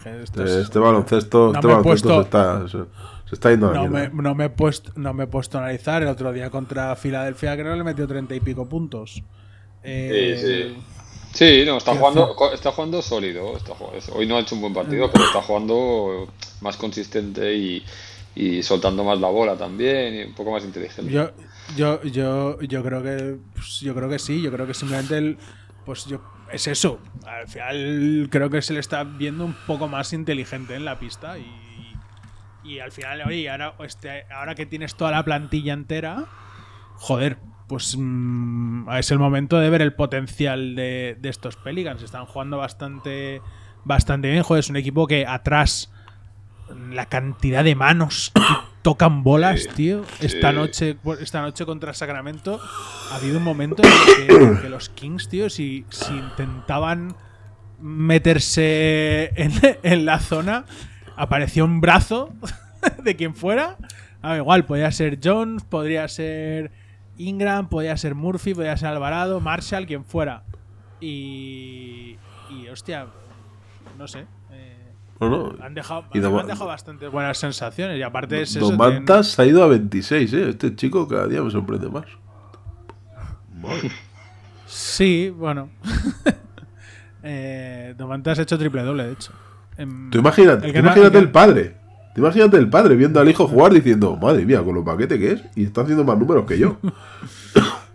Eh, 0.05 0.19
Este, 0.23 0.43
es- 0.43 0.51
este 0.51 0.79
baloncesto, 0.79 1.51
no 1.51 1.53
este 1.53 1.67
me 1.67 1.73
he 1.73 1.75
baloncesto 1.77 2.09
puesto- 2.09 2.21
se, 2.21 2.23
está, 2.23 2.67
se, 2.67 3.29
se 3.29 3.35
está 3.35 3.49
yendo 3.51 3.69
a 3.69 3.73
la 3.73 3.83
no 3.83 3.89
me, 3.89 4.09
no, 4.09 4.35
me 4.35 4.45
he 4.45 4.49
puesto, 4.49 4.91
no 4.95 5.13
me 5.13 5.23
he 5.23 5.27
puesto 5.27 5.57
a 5.57 5.61
analizar. 5.61 6.01
El 6.01 6.09
otro 6.09 6.31
día 6.33 6.49
contra 6.49 6.95
Filadelfia 6.95 7.53
creo 7.55 7.71
que 7.71 7.77
le 7.77 7.83
metió 7.83 8.07
30 8.07 8.35
y 8.35 8.39
pico 8.39 8.67
puntos. 8.67 9.23
Eh, 9.83 10.37
Sí, 10.39 10.47
sí. 10.73 10.83
Sí, 11.33 11.63
no, 11.65 11.77
está 11.77 11.93
¿Qué 11.93 11.97
jugando, 11.97 12.35
está 12.53 12.71
jugando 12.71 13.01
sólido. 13.01 13.57
está 13.57 13.73
jugando- 13.73 13.99
hoy 14.13 14.27
no 14.27 14.37
ha 14.37 14.41
hecho 14.41 14.53
un 14.53 14.61
buen 14.61 14.73
partido, 14.73 15.09
pero 15.11 15.23
está 15.25 15.41
jugando 15.41 16.27
más 16.61 16.77
consistente 16.77 17.55
y, 17.55 17.83
y 18.35 18.63
soltando 18.63 19.03
más 19.03 19.19
la 19.19 19.27
bola 19.29 19.55
también, 19.55 20.15
y 20.15 20.23
un 20.23 20.33
poco 20.33 20.51
más 20.51 20.63
inteligente. 20.63 21.11
Yo, 21.11 21.31
yo, 21.75 22.01
yo, 22.03 22.59
yo 22.61 22.83
creo 22.83 23.03
que 23.03 23.37
pues, 23.53 23.79
yo 23.81 23.93
creo 23.93 24.09
que 24.09 24.19
sí, 24.19 24.41
yo 24.41 24.51
creo 24.51 24.65
que 24.65 24.73
simplemente 24.73 25.17
el, 25.17 25.37
pues 25.85 26.05
yo 26.05 26.21
es 26.51 26.67
eso. 26.67 26.99
Al 27.25 27.47
final 27.47 28.27
creo 28.31 28.49
que 28.49 28.61
se 28.61 28.73
le 28.73 28.79
está 28.79 29.03
viendo 29.03 29.45
un 29.45 29.55
poco 29.67 29.87
más 29.87 30.13
inteligente 30.13 30.75
en 30.75 30.85
la 30.85 30.99
pista 30.99 31.37
y, 31.37 31.45
y 32.63 32.79
al 32.79 32.91
final, 32.91 33.23
oye, 33.25 33.49
ahora, 33.49 33.75
este, 33.79 34.25
ahora 34.31 34.55
que 34.55 34.65
tienes 34.65 34.95
toda 34.95 35.11
la 35.11 35.23
plantilla 35.23 35.73
entera, 35.73 36.25
joder, 36.95 37.37
pues 37.67 37.95
mm, 37.97 38.89
es 38.97 39.11
el 39.11 39.19
momento 39.19 39.59
de 39.59 39.69
ver 39.69 39.81
el 39.81 39.93
potencial 39.93 40.75
de, 40.75 41.17
de 41.19 41.29
estos 41.29 41.55
Pelicans. 41.55 42.01
Están 42.01 42.25
jugando 42.25 42.57
bastante, 42.57 43.41
bastante 43.83 44.29
bien. 44.31 44.43
Joder, 44.43 44.59
es 44.61 44.69
un 44.69 44.77
equipo 44.77 45.07
que 45.07 45.25
atrás 45.27 45.92
la 46.91 47.07
cantidad 47.07 47.63
de 47.63 47.75
manos 47.75 48.31
que 48.33 48.41
tocan 48.81 49.23
bolas, 49.23 49.67
tío. 49.75 50.03
Esta 50.19 50.49
sí. 50.49 50.55
noche, 50.55 50.97
esta 51.19 51.41
noche 51.41 51.65
contra 51.65 51.93
Sacramento 51.93 52.59
ha 53.11 53.15
habido 53.15 53.37
un 53.37 53.43
momento 53.43 53.83
en 53.83 53.89
el 53.89 54.55
que, 54.55 54.61
que 54.61 54.69
los 54.69 54.89
Kings, 54.89 55.29
tío, 55.29 55.49
si, 55.49 55.85
si 55.89 56.13
intentaban 56.13 57.15
meterse 57.79 59.31
en, 59.35 59.51
en 59.83 60.05
la 60.05 60.19
zona, 60.19 60.65
apareció 61.15 61.65
un 61.65 61.81
brazo 61.81 62.33
de 63.03 63.15
quien 63.15 63.35
fuera. 63.35 63.77
Ah, 64.21 64.37
igual, 64.37 64.65
podría 64.65 64.91
ser 64.91 65.19
Jones, 65.21 65.63
podría 65.63 66.07
ser 66.07 66.71
Ingram, 67.17 67.67
podría 67.69 67.97
ser 67.97 68.15
Murphy, 68.15 68.53
podría 68.53 68.77
ser 68.77 68.89
Alvarado, 68.89 69.39
Marshall, 69.39 69.85
quien 69.85 70.05
fuera. 70.05 70.43
Y. 71.01 72.17
Y 72.49 72.67
hostia, 72.71 73.07
no 73.97 74.07
sé. 74.07 74.25
No, 75.29 75.53
no. 75.53 75.63
han 75.63 75.73
dejado, 75.73 76.05
Y 76.13 76.19
han 76.19 76.47
dejado 76.47 76.67
bastantes 76.67 77.11
buenas 77.11 77.37
sensaciones. 77.37 77.97
Y 77.97 78.03
aparte 78.03 78.41
es 78.41 78.55
eso. 78.55 78.71
Domantas 78.71 79.27
se 79.27 79.41
ha 79.41 79.45
ido 79.45 79.63
a 79.63 79.67
26, 79.67 80.33
¿eh? 80.33 80.49
Este 80.49 80.75
chico 80.75 81.07
cada 81.07 81.27
día 81.27 81.41
me 81.41 81.51
sorprende 81.51 81.89
más. 81.89 82.05
Madre. 83.53 83.91
Sí, 84.65 85.29
bueno. 85.29 85.69
eh, 87.23 87.93
Domantas 87.97 88.39
ha 88.39 88.41
hecho 88.41 88.57
triple 88.57 88.83
doble, 88.83 89.05
de 89.05 89.13
hecho. 89.13 89.31
Em, 89.77 90.09
Tú 90.09 90.19
imagínate, 90.19 90.67
el 90.67 90.73
tú 90.73 90.79
imagínate 90.79 91.17
el 91.17 91.31
padre. 91.31 91.77
Tú 92.13 92.21
imagínate 92.21 92.57
el 92.57 92.69
padre 92.69 92.95
viendo 92.95 93.19
al 93.19 93.29
hijo 93.29 93.47
jugar 93.47 93.73
diciendo, 93.73 94.15
madre 94.17 94.45
mía, 94.45 94.61
con 94.61 94.75
lo 94.75 94.83
paquete 94.83 95.17
que 95.17 95.31
es, 95.31 95.43
y 95.55 95.63
está 95.63 95.81
haciendo 95.81 96.03
más 96.03 96.17
números 96.17 96.45
que 96.45 96.59
yo. 96.59 96.77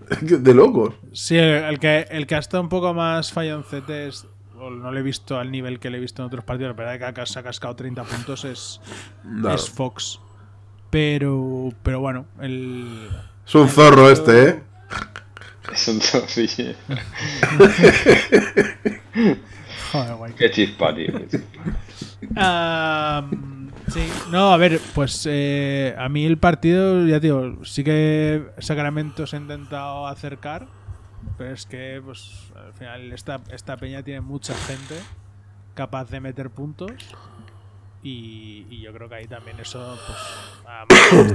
De 0.21 0.55
locos. 0.55 0.95
Sí, 1.13 1.37
el, 1.37 1.65
el 1.65 1.79
que, 1.79 2.07
el 2.11 2.27
que 2.27 2.35
ha 2.35 2.39
estado 2.39 2.63
un 2.63 2.69
poco 2.69 2.95
más 2.95 3.33
falloncete 3.33 4.09
es. 4.09 4.27
No 4.71 4.91
lo 4.91 4.99
he 4.99 5.03
visto 5.03 5.39
al 5.39 5.51
nivel 5.51 5.79
que 5.79 5.91
le 5.91 5.99
he 5.99 6.01
visto 6.01 6.23
en 6.23 6.27
otros 6.27 6.45
partidos. 6.45 6.77
La 6.77 6.85
verdad 6.85 7.15
que 7.15 7.27
se 7.27 7.39
ha 7.39 7.43
cascado 7.43 7.77
30 7.77 8.05
puntos 8.05 8.45
es, 8.45 8.81
es 9.55 9.71
Fox. 9.71 10.21
Pero, 10.91 11.71
pero 11.83 12.01
bueno, 12.01 12.27
el. 12.41 13.09
Es 13.47 13.55
un 13.55 13.69
zorro 13.69 14.11
este, 14.11 14.49
¿eh? 14.49 14.63
Es 15.73 15.89
un 15.89 15.99
trocillo. 15.99 16.75
Joder, 19.93 20.15
guay. 20.15 20.33
Qué 20.33 20.51
chispa, 20.51 20.95
tío. 20.95 21.13
qué 21.13 21.29
chispa. 21.29 21.63
Am, 22.37 23.71
sí, 23.93 24.09
no, 24.31 24.53
a 24.53 24.57
ver, 24.57 24.81
pues 24.95 25.27
eh, 25.31 25.95
a 25.99 26.09
mí 26.09 26.25
el 26.25 26.39
partido, 26.39 27.07
ya 27.07 27.21
digo, 27.21 27.65
sí 27.65 27.85
que 27.85 28.47
Sacramento 28.59 29.27
se 29.27 29.37
ha 29.37 29.41
intentado 29.41 30.07
acercar, 30.07 30.67
pero 31.37 31.53
es 31.53 31.67
que, 31.67 32.01
pues, 32.05 32.53
al 32.57 32.73
final 32.75 33.13
esta, 33.13 33.41
esta 33.53 33.77
peña 33.77 34.03
tiene 34.03 34.21
mucha 34.21 34.55
gente 34.55 34.95
capaz 35.75 36.11
de 36.11 36.21
meter 36.21 36.51
puntos 36.51 36.91
y, 38.03 38.67
y 38.71 38.81
yo 38.81 38.93
creo 38.93 39.09
que 39.09 39.17
ahí 39.17 39.27
también 39.27 39.59
eso, 39.61 39.99
pues, 40.07 40.19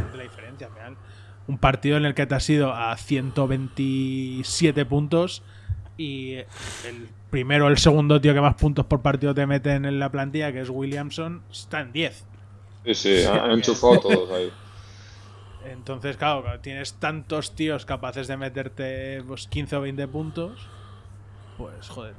la 0.15 0.23
diferencia. 0.23 0.67
Al 0.67 0.73
final, 0.73 0.97
un 1.47 1.57
partido 1.57 1.97
en 1.97 2.05
el 2.05 2.13
que 2.13 2.25
te 2.25 2.35
has 2.35 2.49
ido 2.49 2.73
a 2.73 2.95
127 2.95 4.85
puntos 4.85 5.43
y 5.97 6.33
el 6.33 7.09
primero 7.29 7.65
o 7.65 7.69
el 7.69 7.77
segundo 7.77 8.19
tío 8.19 8.33
que 8.33 8.41
más 8.41 8.55
puntos 8.55 8.85
por 8.85 9.01
partido 9.01 9.33
te 9.33 9.45
meten 9.45 9.85
en 9.85 9.99
la 9.99 10.09
plantilla, 10.09 10.51
que 10.51 10.61
es 10.61 10.69
Williamson, 10.69 11.43
está 11.51 11.81
en 11.81 11.91
10. 11.91 12.25
Sí, 12.85 12.95
sí, 12.95 13.23
han 13.25 13.39
han 13.39 13.51
enchufado 13.51 13.99
todos 13.99 14.31
ahí. 14.31 14.51
Entonces, 15.65 16.17
claro, 16.17 16.59
tienes 16.59 16.93
tantos 16.95 17.55
tíos 17.55 17.85
capaces 17.85 18.27
de 18.27 18.37
meterte 18.37 19.23
pues, 19.27 19.47
15 19.47 19.75
o 19.77 19.81
20 19.81 20.07
puntos, 20.07 20.67
pues 21.57 21.87
joder. 21.89 22.13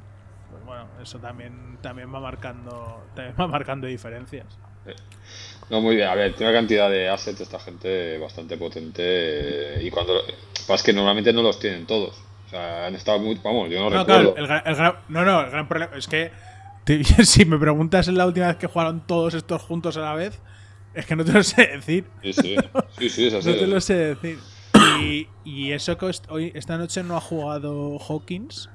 Pues 0.50 0.64
bueno, 0.64 0.86
eso 1.02 1.18
también, 1.18 1.78
también 1.82 2.14
va 2.14 2.20
marcando 2.20 3.02
también 3.14 3.34
va 3.40 3.46
marcando 3.48 3.86
diferencias. 3.86 4.46
No, 5.70 5.80
muy 5.80 5.96
bien. 5.96 6.08
A 6.08 6.14
ver, 6.14 6.34
tiene 6.34 6.52
una 6.52 6.58
cantidad 6.60 6.90
de 6.90 7.08
assets 7.08 7.40
esta 7.40 7.58
gente 7.58 8.18
bastante 8.18 8.56
potente. 8.56 9.78
Y 9.82 9.90
cuando. 9.90 10.20
Pasa 10.66 10.74
es 10.74 10.82
que 10.82 10.92
normalmente 10.92 11.32
no 11.32 11.42
los 11.42 11.58
tienen 11.58 11.86
todos. 11.86 12.22
O 12.46 12.50
sea, 12.50 12.86
han 12.86 12.94
estado 12.94 13.18
muy. 13.18 13.34
Vamos, 13.42 13.70
yo 13.70 13.80
no, 13.80 13.90
No, 13.90 13.98
recuerdo. 14.04 14.34
claro, 14.34 14.36
el, 14.36 14.46
gran- 14.46 14.62
el 14.66 14.74
gran- 14.76 14.96
no, 15.08 15.24
no, 15.24 15.40
el 15.40 15.50
gran 15.50 15.66
problema 15.68 15.96
es 15.96 16.06
que 16.06 16.30
si 17.24 17.44
me 17.46 17.58
preguntas 17.58 18.08
en 18.08 18.18
la 18.18 18.26
última 18.26 18.48
vez 18.48 18.56
que 18.56 18.66
jugaron 18.66 19.00
todos 19.06 19.32
estos 19.34 19.62
juntos 19.62 19.96
a 19.96 20.00
la 20.00 20.14
vez, 20.14 20.38
es 20.94 21.06
que 21.06 21.16
no 21.16 21.24
te 21.24 21.32
lo 21.32 21.42
sé 21.42 21.66
decir. 21.66 22.04
Sí, 22.22 22.32
sí. 22.32 22.56
Sí, 22.98 23.08
sí, 23.10 23.26
es 23.26 23.34
así. 23.34 23.48
No 23.52 23.56
te 23.56 23.66
lo 23.66 23.80
sé 23.80 23.94
decir. 24.14 24.38
Y, 25.00 25.28
y 25.44 25.72
eso 25.72 25.96
que 25.98 26.10
hoy, 26.28 26.52
esta 26.54 26.76
noche 26.78 27.02
no 27.02 27.16
ha 27.16 27.20
jugado 27.20 27.98
Hawkins, 27.98 28.70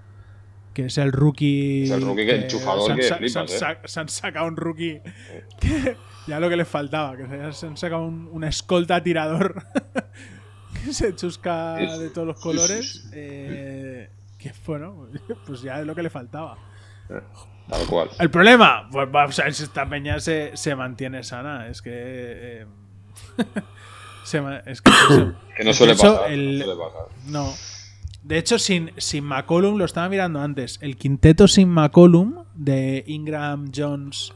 que 0.74 0.86
es 0.86 0.98
el 0.98 1.12
rookie. 1.12 1.84
Es 1.84 1.92
el 1.92 2.02
rookie 2.02 2.26
que 2.26 2.36
enchufador 2.36 2.86
se 2.86 2.92
han, 2.92 2.98
que 2.98 3.04
sa- 3.04 3.18
flipas, 3.18 3.52
se 3.52 3.66
han 3.66 3.72
eh. 3.74 3.78
sa- 3.82 3.88
se 3.88 4.00
han 4.00 4.10
sacado 4.10 4.48
un 4.48 4.56
rookie. 4.58 5.02
que 5.60 5.96
ya 6.28 6.40
lo 6.40 6.50
que 6.50 6.56
les 6.58 6.68
faltaba, 6.68 7.16
que 7.18 7.28
se- 7.54 7.66
han 7.68 7.78
sacado 7.78 8.06
un, 8.06 8.30
una 8.32 8.48
escolta 8.50 9.02
tirador. 9.04 9.64
que 10.86 10.94
se 10.94 11.16
chusca 11.16 11.80
Es- 11.82 12.00
de 12.00 12.10
todos 12.10 12.28
los 12.28 12.38
sí, 12.38 12.44
colores. 12.44 12.92
sí, 12.92 13.00
sí. 13.02 13.10
eh, 13.14 14.10
que 14.38 14.54
bueno, 14.66 15.08
pues 15.46 15.62
ya 15.62 15.80
es 15.82 15.86
lo 15.86 15.94
que 15.96 16.04
le 16.04 16.10
faltaba. 16.10 16.58
Tal 17.70 17.86
cual. 17.88 18.10
El 18.20 18.30
problema, 18.32 18.88
pues 18.92 19.12
vamos 19.12 19.40
a 19.40 19.44
ver 19.44 19.54
si 19.54 19.64
esta 19.64 19.88
peña 19.88 20.20
se, 20.20 20.56
se 20.58 20.76
mantiene 20.76 21.24
sana. 21.24 21.68
Es 21.68 21.82
que. 21.82 21.92
eh, 21.94 22.66
se 24.24 24.42
es 24.66 24.82
que 24.82 24.92
eso- 24.92 25.34
Que 25.58 25.64
no 25.64 25.74
suele 25.74 25.94
hecho, 25.94 26.14
pasar. 26.16 26.32
el- 26.32 26.60
No 26.60 26.66
suele 26.66 26.80
pasar. 26.82 27.06
no. 27.28 27.54
De 28.22 28.38
hecho, 28.38 28.60
sin, 28.60 28.92
sin 28.98 29.24
McCollum, 29.24 29.78
lo 29.78 29.86
estaba 29.86 30.10
mirando 30.10 30.42
antes. 30.42 30.78
El 30.82 30.98
quinteto 30.98 31.48
sin 31.48 31.70
McCollum 31.70 32.44
de 32.54 33.04
Ingram, 33.08 33.72
Jones, 33.74 34.34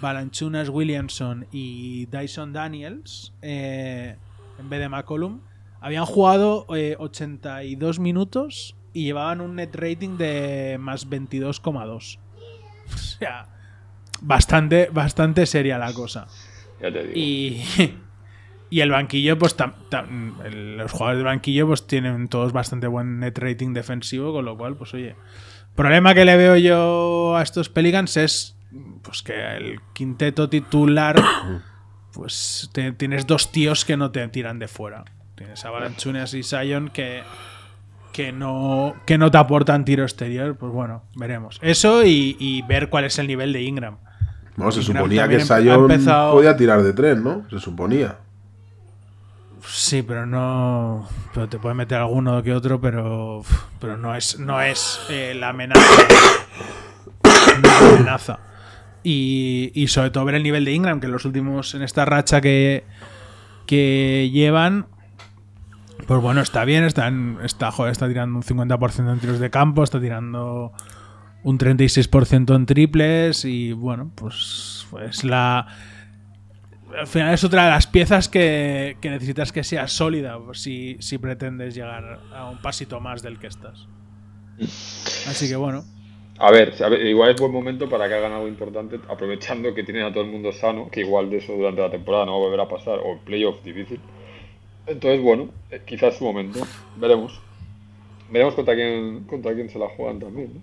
Balanchunas, 0.00 0.68
Williamson 0.68 1.46
y 1.52 2.06
Dyson 2.06 2.52
Daniels, 2.52 3.32
eh, 3.40 4.16
en 4.58 4.68
vez 4.68 4.80
de 4.80 4.88
McCollum, 4.88 5.40
habían 5.80 6.06
jugado 6.06 6.66
eh, 6.74 6.96
82 6.98 8.00
minutos 8.00 8.74
y 8.92 9.04
llevaban 9.04 9.40
un 9.40 9.54
net 9.56 9.74
rating 9.74 10.16
de 10.18 10.76
más 10.80 11.08
22,2. 11.08 12.18
O 12.92 12.98
sea, 12.98 13.46
bastante, 14.20 14.88
bastante 14.92 15.46
seria 15.46 15.78
la 15.78 15.92
cosa. 15.92 16.26
Ya 16.80 16.92
te 16.92 17.02
digo. 17.04 17.12
Y, 17.14 17.62
y 18.70 18.80
el 18.80 18.90
banquillo, 18.90 19.38
pues 19.38 19.56
tam- 19.56 19.74
tam- 19.90 20.34
el- 20.44 20.76
los 20.76 20.90
jugadores 20.90 21.18
del 21.18 21.26
banquillo 21.26 21.66
pues 21.66 21.86
tienen 21.86 22.28
todos 22.28 22.52
bastante 22.52 22.86
buen 22.86 23.20
net 23.20 23.38
rating 23.38 23.72
defensivo, 23.72 24.32
con 24.32 24.44
lo 24.44 24.56
cual, 24.56 24.76
pues 24.76 24.92
oye, 24.94 25.16
problema 25.74 26.14
que 26.14 26.24
le 26.24 26.36
veo 26.36 26.56
yo 26.56 27.36
a 27.36 27.42
estos 27.42 27.68
Pelicans 27.68 28.16
es 28.16 28.56
pues 29.02 29.22
que 29.22 29.56
el 29.56 29.80
quinteto 29.92 30.48
titular, 30.48 31.16
pues 32.12 32.70
te- 32.72 32.92
tienes 32.92 33.26
dos 33.26 33.52
tíos 33.52 33.84
que 33.84 33.96
no 33.96 34.10
te 34.10 34.26
tiran 34.28 34.58
de 34.58 34.68
fuera. 34.68 35.04
Tienes 35.36 35.64
a 35.64 35.70
Balanchunas 35.70 36.32
y 36.34 36.42
Sion 36.42 36.88
que 36.90 37.22
que 38.14 38.30
no, 38.32 38.94
que 39.06 39.18
no 39.18 39.30
te 39.30 39.38
aportan 39.38 39.84
tiro 39.84 40.04
exterior, 40.04 40.56
pues 40.56 40.72
bueno, 40.72 41.02
veremos. 41.16 41.58
Eso 41.60 42.04
y, 42.04 42.36
y 42.38 42.62
ver 42.62 42.88
cuál 42.88 43.04
es 43.04 43.18
el 43.18 43.26
nivel 43.26 43.52
de 43.52 43.62
Ingram. 43.62 43.98
No, 44.56 44.70
se 44.70 44.80
Ingram 44.82 44.98
suponía 45.02 45.28
que 45.28 45.40
Sion 45.40 45.90
empezado- 45.90 46.32
podía 46.32 46.56
tirar 46.56 46.82
de 46.84 46.92
tres, 46.92 47.18
¿no? 47.18 47.42
Se 47.50 47.58
suponía. 47.58 48.18
Sí, 49.66 50.02
pero 50.02 50.26
no. 50.26 51.08
Pero 51.32 51.48
te 51.48 51.58
puede 51.58 51.74
meter 51.74 51.98
alguno 51.98 52.40
que 52.42 52.52
otro, 52.52 52.80
pero. 52.80 53.42
Pero 53.80 53.96
no 53.96 54.14
es, 54.14 54.38
no 54.38 54.60
es 54.62 55.00
eh, 55.10 55.34
la 55.34 55.48
amenaza. 55.48 55.80
No 57.24 57.68
es 57.68 57.80
la 57.80 57.88
amenaza. 57.96 58.38
Y, 59.02 59.70
y 59.74 59.88
sobre 59.88 60.10
todo 60.10 60.24
ver 60.24 60.34
el 60.36 60.42
nivel 60.42 60.64
de 60.64 60.72
Ingram, 60.72 61.00
que 61.00 61.06
en 61.06 61.12
los 61.12 61.24
últimos. 61.24 61.74
En 61.74 61.82
esta 61.82 62.04
racha 62.04 62.40
que. 62.40 62.84
que 63.66 64.30
llevan. 64.32 64.86
Pues 66.06 66.20
bueno, 66.20 66.40
está 66.42 66.64
bien, 66.64 66.84
está, 66.84 67.08
en- 67.08 67.38
está, 67.42 67.70
joder, 67.70 67.92
está 67.92 68.08
tirando 68.08 68.36
un 68.36 68.42
50% 68.42 69.12
en 69.12 69.20
tiros 69.20 69.38
de 69.38 69.50
campo, 69.50 69.82
está 69.82 70.00
tirando 70.00 70.72
un 71.42 71.58
36% 71.58 72.54
en 72.54 72.66
triples 72.66 73.44
y 73.44 73.72
bueno, 73.72 74.12
pues, 74.14 74.86
pues 74.90 75.24
la, 75.24 75.66
al 76.98 77.06
final 77.06 77.34
es 77.34 77.42
otra 77.44 77.64
de 77.64 77.70
las 77.70 77.86
piezas 77.86 78.28
que, 78.28 78.96
que 79.00 79.10
necesitas 79.10 79.52
que 79.52 79.64
sea 79.64 79.88
sólida 79.88 80.38
si, 80.52 80.96
si 81.00 81.18
pretendes 81.18 81.74
llegar 81.74 82.20
a 82.32 82.48
un 82.50 82.60
pasito 82.60 83.00
más 83.00 83.22
del 83.22 83.38
que 83.38 83.46
estás. 83.48 83.88
Así 85.24 85.48
que 85.48 85.56
bueno, 85.56 85.84
A 86.38 86.50
ver, 86.50 86.74
a 86.82 86.88
ver, 86.88 87.06
igual 87.06 87.30
es 87.30 87.36
buen 87.40 87.52
momento 87.52 87.88
para 87.88 88.08
que 88.08 88.14
hagan 88.14 88.32
algo 88.32 88.48
importante, 88.48 89.00
aprovechando 89.08 89.74
que 89.74 89.84
tienen 89.84 90.04
a 90.04 90.12
todo 90.12 90.24
el 90.24 90.30
mundo 90.30 90.52
sano, 90.52 90.90
que 90.90 91.00
igual 91.02 91.30
de 91.30 91.38
eso 91.38 91.54
durante 91.54 91.80
la 91.82 91.90
temporada 91.90 92.26
no 92.26 92.32
va 92.32 92.38
a 92.38 92.40
volver 92.50 92.60
a 92.60 92.68
pasar, 92.68 92.98
o 93.00 93.12
en 93.14 93.24
playoff 93.24 93.62
difícil. 93.64 94.00
Entonces, 94.86 95.22
bueno, 95.22 95.48
eh, 95.70 95.80
quizás 95.84 96.16
su 96.16 96.24
momento. 96.24 96.60
Veremos. 96.96 97.40
Veremos 98.30 98.54
contra 98.54 98.74
quién, 98.74 99.24
contra 99.24 99.54
quién 99.54 99.68
se 99.70 99.78
la 99.78 99.88
juegan 99.88 100.18
también. 100.20 100.52
¿no? 100.54 100.60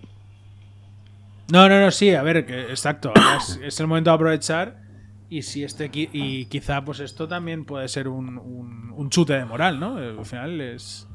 No, 1.50 1.68
no, 1.68 1.80
no, 1.80 1.90
sí, 1.90 2.14
a 2.14 2.22
ver, 2.22 2.46
que, 2.46 2.62
exacto. 2.62 3.12
Es, 3.38 3.60
es 3.62 3.80
el 3.80 3.86
momento 3.86 4.10
de 4.10 4.14
aprovechar. 4.14 4.82
Y 5.28 5.42
si 5.42 5.64
este 5.64 5.90
y 5.94 6.44
quizá 6.46 6.84
pues 6.84 7.00
esto 7.00 7.26
también 7.26 7.64
puede 7.64 7.88
ser 7.88 8.06
un, 8.06 8.36
un, 8.36 8.92
un 8.94 9.08
chute 9.10 9.32
de 9.32 9.46
moral, 9.46 9.80
¿no? 9.80 9.98
Eh, 10.02 10.14
Al 10.18 10.26
final 10.26 10.60
es 10.60 11.08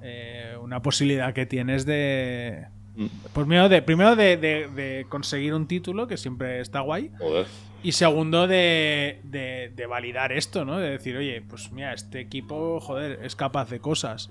eh, 0.00 0.54
una 0.62 0.80
posibilidad 0.80 1.34
que 1.34 1.44
tienes 1.44 1.84
de. 1.84 2.68
Mm. 2.94 3.06
Pues 3.06 3.32
primero 3.32 3.68
de, 3.68 3.82
primero 3.82 4.14
de, 4.14 4.36
de- 4.36 4.68
de 4.68 5.06
conseguir 5.08 5.54
un 5.54 5.66
título, 5.66 6.06
que 6.06 6.16
siempre 6.16 6.60
está 6.60 6.80
guay. 6.80 7.10
Joder. 7.18 7.46
Y 7.82 7.92
segundo, 7.92 8.46
de, 8.46 9.20
de- 9.24 9.72
de 9.74 9.86
validar 9.86 10.32
esto, 10.32 10.64
¿no? 10.64 10.78
De 10.78 10.90
decir, 10.90 11.16
oye, 11.16 11.42
pues 11.48 11.70
mira, 11.72 11.92
este 11.92 12.20
equipo, 12.20 12.80
joder, 12.80 13.20
es 13.22 13.36
capaz 13.36 13.70
de 13.70 13.78
cosas. 13.80 14.30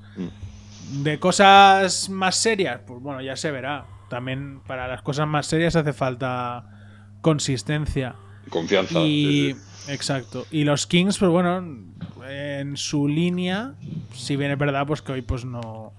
De 1.04 1.20
cosas 1.20 2.10
más 2.10 2.36
serias, 2.36 2.82
pues 2.86 3.02
bueno, 3.02 3.22
ya 3.22 3.36
se 3.36 3.52
verá. 3.52 3.86
También 4.10 4.60
para 4.68 4.88
las 4.88 5.02
cosas 5.02 5.28
más 5.28 5.46
serias 5.48 5.76
hace 5.76 5.94
falta 5.94 6.66
consistencia. 7.22 8.16
Confianza. 8.50 9.00
Y. 9.00 9.54
sí. 9.54 9.92
Exacto. 9.92 10.46
Y 10.52 10.66
los 10.66 10.86
Kings, 10.86 11.18
pues 11.18 11.32
bueno, 11.32 11.64
en 12.28 12.76
su 12.78 13.08
línea, 13.08 13.76
si 14.14 14.36
bien 14.36 14.52
es 14.52 14.58
verdad, 14.58 14.86
pues 14.86 15.02
que 15.02 15.14
hoy 15.14 15.22
pues 15.22 15.46
no, 15.46 15.94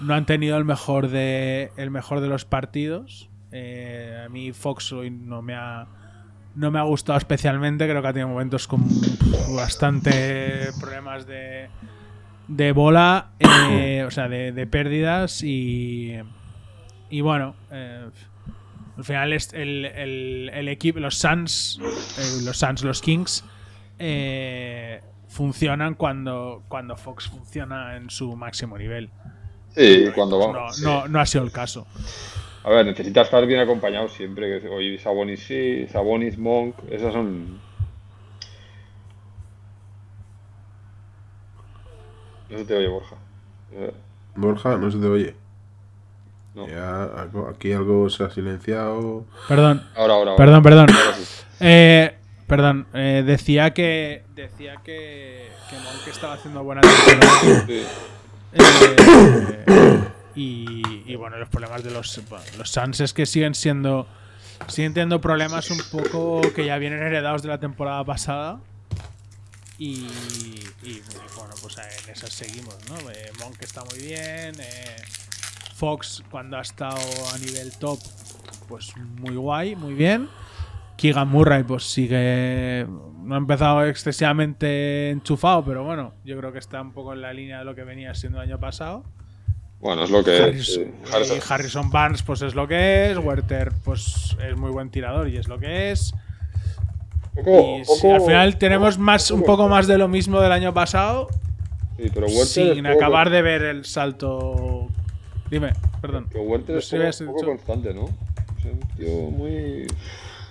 no 0.00 0.14
han 0.14 0.24
tenido 0.24 0.56
el 0.56 0.64
mejor 0.64 1.08
de. 1.08 1.70
el 1.76 1.90
mejor 1.90 2.20
de 2.20 2.28
los 2.28 2.46
partidos. 2.46 3.28
Eh, 3.52 4.22
a 4.24 4.28
mí 4.30 4.52
Fox 4.52 4.92
hoy 4.92 5.10
no 5.10 5.42
me 5.42 5.54
ha. 5.54 5.86
No 6.58 6.70
me 6.72 6.78
ha 6.78 6.82
gustado 6.82 7.16
especialmente, 7.18 7.88
creo 7.88 8.02
que 8.02 8.08
ha 8.08 8.12
tenido 8.12 8.28
momentos 8.28 8.66
con 8.66 8.84
bastante 9.54 10.68
problemas 10.80 11.26
de, 11.26 11.68
de 12.48 12.72
bola, 12.72 13.30
eh, 13.38 14.04
o 14.06 14.10
sea, 14.10 14.28
de, 14.28 14.52
de 14.52 14.66
pérdidas 14.66 15.42
y, 15.44 16.18
y 17.10 17.20
bueno, 17.20 17.54
eh, 17.70 18.08
al 18.96 19.04
final 19.04 19.32
es 19.32 19.52
el, 19.52 19.84
el- 19.84 20.50
el 20.52 20.68
equipo, 20.68 20.98
los 20.98 21.16
Suns, 21.16 21.78
eh, 22.18 22.42
los 22.44 22.58
Suns, 22.58 22.82
los 22.82 23.00
Kings, 23.00 23.44
eh, 24.00 25.00
funcionan 25.28 25.94
cuando, 25.94 26.64
cuando 26.68 26.96
Fox 26.96 27.28
funciona 27.28 27.96
en 27.96 28.10
su 28.10 28.34
máximo 28.34 28.76
nivel. 28.78 29.10
Sí, 29.76 30.06
cuando 30.14 30.38
No, 30.40 30.52
vamos. 30.52 30.80
no, 30.82 31.06
no 31.06 31.20
ha 31.20 31.26
sido 31.26 31.44
el 31.44 31.52
caso. 31.52 31.86
A 32.68 32.70
ver, 32.70 32.84
necesitas 32.84 33.26
estar 33.28 33.46
bien 33.46 33.60
acompañado 33.60 34.08
siempre. 34.10 34.60
Que 34.60 34.68
hoy 34.68 34.98
Sabonis 34.98 35.40
sí, 35.42 35.86
Sabonis, 35.90 36.36
Monk, 36.36 36.74
esas 36.90 37.14
son. 37.14 37.58
No 42.50 42.58
se 42.58 42.64
te 42.66 42.74
oye, 42.76 42.88
Borja. 42.88 43.16
Eh, 43.72 43.94
Borja, 44.36 44.76
no 44.76 44.90
se 44.90 44.98
te 44.98 45.06
oye. 45.06 45.34
No. 46.54 46.68
Ya, 46.68 47.04
algo- 47.04 47.48
aquí 47.48 47.72
algo 47.72 48.10
se 48.10 48.24
ha 48.24 48.28
silenciado. 48.30 49.24
Perdón, 49.48 49.86
Ahora, 49.96 50.14
ahora, 50.14 50.30
ahora. 50.32 50.36
perdón, 50.36 50.62
perdón. 50.62 50.86
Ahora 50.90 51.16
sí. 51.16 51.44
Eh, 51.60 52.14
perdón, 52.46 52.86
eh, 52.92 53.22
decía 53.24 53.72
que 53.72 54.24
decía 54.34 54.74
que, 54.84 55.48
que 55.70 55.76
Monk 55.76 56.06
estaba 56.06 56.34
haciendo 56.34 56.62
buena 56.64 56.82
temporada. 56.82 57.64
Sí. 57.66 57.82
Eh, 58.52 60.04
y, 60.40 61.14
bueno, 61.16 61.36
los 61.36 61.48
problemas 61.48 61.82
de 61.82 61.90
los, 61.90 62.20
los 62.56 62.70
Suns 62.70 63.00
es 63.00 63.12
que 63.12 63.26
siguen 63.26 63.54
siendo. 63.54 64.06
Siguen 64.66 64.92
teniendo 64.92 65.20
problemas 65.20 65.70
un 65.70 65.78
poco 65.90 66.40
que 66.54 66.64
ya 66.66 66.78
vienen 66.78 67.00
heredados 67.00 67.42
de 67.42 67.48
la 67.48 67.58
temporada 67.58 68.04
pasada. 68.04 68.60
Y, 69.78 70.06
y, 70.34 70.64
y, 70.82 71.02
bueno, 71.36 71.54
pues 71.62 71.78
en 71.78 72.12
esas 72.12 72.32
seguimos, 72.32 72.76
¿no? 72.88 73.10
Eh, 73.10 73.30
Monk 73.38 73.62
está 73.62 73.84
muy 73.84 73.98
bien. 73.98 74.54
eh, 74.60 74.96
Fox, 75.74 76.24
cuando 76.28 76.56
ha 76.58 76.62
estado 76.62 76.98
a 77.32 77.38
nivel 77.38 77.70
top, 77.78 78.00
pues 78.68 78.96
muy 78.96 79.36
guay, 79.36 79.76
muy 79.76 79.94
bien. 79.94 80.28
Keegan 80.96 81.28
Murray, 81.28 81.62
pues 81.62 81.84
sigue. 81.84 82.84
No 83.22 83.36
ha 83.36 83.38
empezado 83.38 83.84
excesivamente 83.86 85.10
enchufado, 85.10 85.64
pero 85.64 85.84
bueno, 85.84 86.14
yo 86.24 86.36
creo 86.36 86.52
que 86.52 86.58
está 86.58 86.82
un 86.82 86.92
poco 86.92 87.12
en 87.12 87.22
la 87.22 87.32
línea 87.32 87.60
de 87.60 87.64
lo 87.64 87.76
que 87.76 87.84
venía 87.84 88.12
siendo 88.14 88.42
el 88.42 88.48
año 88.48 88.58
pasado. 88.58 89.04
Bueno, 89.80 90.02
es 90.04 90.10
lo 90.10 90.24
que 90.24 90.48
es. 90.50 90.76
Eh, 90.76 90.90
Harrison- 91.12 91.40
Harrison 91.52 91.90
Barnes, 91.90 92.22
pues 92.22 92.42
es 92.42 92.54
lo 92.54 92.66
que 92.66 93.10
es. 93.12 93.18
Werther, 93.18 93.72
pues 93.84 94.36
es 94.44 94.56
muy 94.56 94.70
buen 94.70 94.90
tirador 94.90 95.28
y 95.28 95.36
es 95.36 95.46
lo 95.48 95.58
que 95.58 95.92
es. 95.92 96.12
Poco- 97.34 97.78
Y 98.02 98.10
al 98.10 98.20
final 98.20 98.58
tenemos 98.58 98.98
más, 98.98 99.30
un 99.30 99.42
poco 99.44 99.68
más 99.68 99.86
de 99.86 99.96
lo 99.96 100.08
mismo 100.08 100.40
del 100.40 100.50
año 100.50 100.74
pasado, 100.74 101.28
Sí, 101.96 102.10
pero 102.12 102.26
Werther 102.26 102.46
sin 102.46 102.86
es 102.86 102.92
poco- 102.92 103.04
acabar 103.04 103.30
de 103.30 103.42
ver 103.42 103.62
el 103.62 103.84
salto. 103.84 104.88
Dime, 105.48 105.72
perdón. 106.00 106.26
Pero 106.32 106.42
Werther 106.44 106.78
es 106.78 106.88
Sí, 107.16 107.24
poco, 107.24 107.44
constante, 107.46 107.94
¿no? 107.94 108.06
Es 108.58 108.64
un 108.64 108.80
tío 108.96 109.30
muy. 109.30 109.86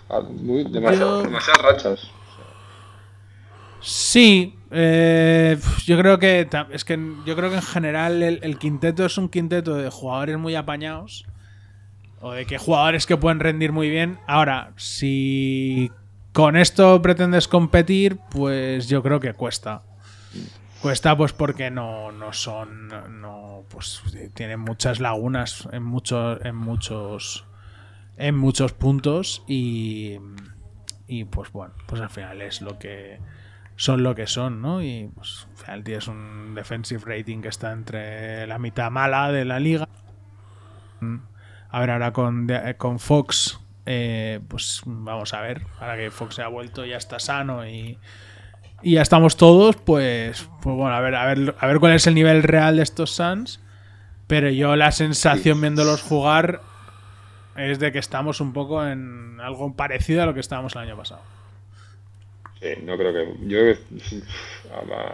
ah, 0.09 0.21
muy 0.21 0.63
demasiado- 0.63 1.23
demasiadas 1.23 1.61
rachas. 1.61 2.11
Sí, 3.81 4.56
eh, 4.71 5.57
yo 5.85 5.97
creo 5.97 6.19
que 6.19 6.47
es 6.71 6.85
que 6.85 6.99
yo 7.25 7.35
creo 7.35 7.49
que 7.49 7.55
en 7.57 7.61
general 7.61 8.23
el, 8.23 8.39
el 8.43 8.57
quinteto 8.57 9.05
es 9.05 9.17
un 9.17 9.29
quinteto 9.29 9.75
de 9.75 9.89
jugadores 9.89 10.37
muy 10.37 10.55
apañados 10.55 11.25
o 12.21 12.31
de 12.31 12.45
que 12.45 12.57
jugadores 12.57 13.05
que 13.05 13.17
pueden 13.17 13.39
rendir 13.39 13.71
muy 13.71 13.89
bien. 13.89 14.19
Ahora, 14.27 14.71
si 14.75 15.91
con 16.33 16.55
esto 16.55 17.01
pretendes 17.01 17.47
competir, 17.47 18.19
pues 18.29 18.87
yo 18.87 19.03
creo 19.03 19.19
que 19.19 19.33
cuesta. 19.33 19.83
Cuesta 20.81 21.17
pues 21.17 21.33
porque 21.33 21.71
no, 21.71 22.11
no 22.11 22.33
son. 22.33 22.89
No, 23.21 23.63
pues 23.69 24.01
tienen 24.33 24.59
muchas 24.59 24.99
lagunas 24.99 25.67
en 25.71 25.83
muchos. 25.83 26.39
En 26.43 26.55
muchos. 26.55 27.45
En 28.17 28.35
muchos 28.35 28.73
puntos. 28.73 29.43
Y. 29.47 30.19
Y 31.07 31.23
pues 31.23 31.51
bueno, 31.51 31.73
pues 31.87 32.01
al 32.01 32.09
final 32.09 32.41
es 32.41 32.61
lo 32.61 32.77
que. 32.77 33.19
Son 33.77 34.01
lo 34.03 34.13
que 34.15 34.27
son, 34.27 34.61
¿no? 34.61 34.81
Y 34.81 35.09
pues 35.15 35.47
al 35.51 35.57
final 35.57 35.83
tienes 35.83 36.07
un 36.07 36.53
defensive 36.55 37.01
rating 37.05 37.41
que 37.41 37.47
está 37.47 37.71
entre 37.71 38.45
la 38.47 38.57
mitad 38.59 38.91
mala 38.91 39.31
de 39.31 39.45
la 39.45 39.59
liga. 39.59 39.87
A 41.69 41.79
ver, 41.79 41.91
ahora 41.91 42.11
con, 42.11 42.47
de- 42.47 42.75
con 42.77 42.99
Fox. 42.99 43.59
eh, 43.85 44.39
pues 44.47 44.81
vamos 44.85 45.33
a 45.33 45.41
ver. 45.41 45.61
Ahora 45.79 45.95
que 45.95 46.11
Fox 46.11 46.35
se 46.35 46.41
ha 46.41 46.47
vuelto, 46.47 46.85
ya 46.85 46.97
está 46.97 47.19
sano 47.19 47.65
y 47.67 47.97
y 48.83 48.93
ya 48.93 49.01
estamos 49.01 49.37
todos, 49.37 49.75
pues, 49.75 50.47
pues 50.61 50.75
bueno, 50.75 50.93
a 50.95 50.99
ver, 50.99 51.15
a 51.15 51.25
ver, 51.25 51.55
a 51.59 51.65
ver 51.65 51.79
cuál 51.79 51.93
es 51.93 52.05
el 52.05 52.13
nivel 52.13 52.43
real 52.43 52.75
de 52.77 52.83
estos 52.83 53.09
Suns. 53.11 53.59
Pero 54.27 54.49
yo 54.49 54.75
la 54.75 54.91
sensación 54.91 55.61
viéndolos 55.61 56.01
jugar 56.03 56.61
es 57.55 57.79
de 57.79 57.91
que 57.91 57.97
estamos 57.99 58.39
un 58.41 58.53
poco 58.53 58.85
en 58.85 59.39
algo 59.41 59.73
parecido 59.75 60.21
a 60.21 60.25
lo 60.27 60.33
que 60.35 60.41
estábamos 60.41 60.75
el 60.75 60.81
año 60.81 60.95
pasado. 60.97 61.21
Sí, 62.61 62.69
no 62.83 62.97
creo 62.97 63.13
que. 63.13 63.33
Yo 63.47 63.59
creo 63.59 63.75
que- 63.75 64.21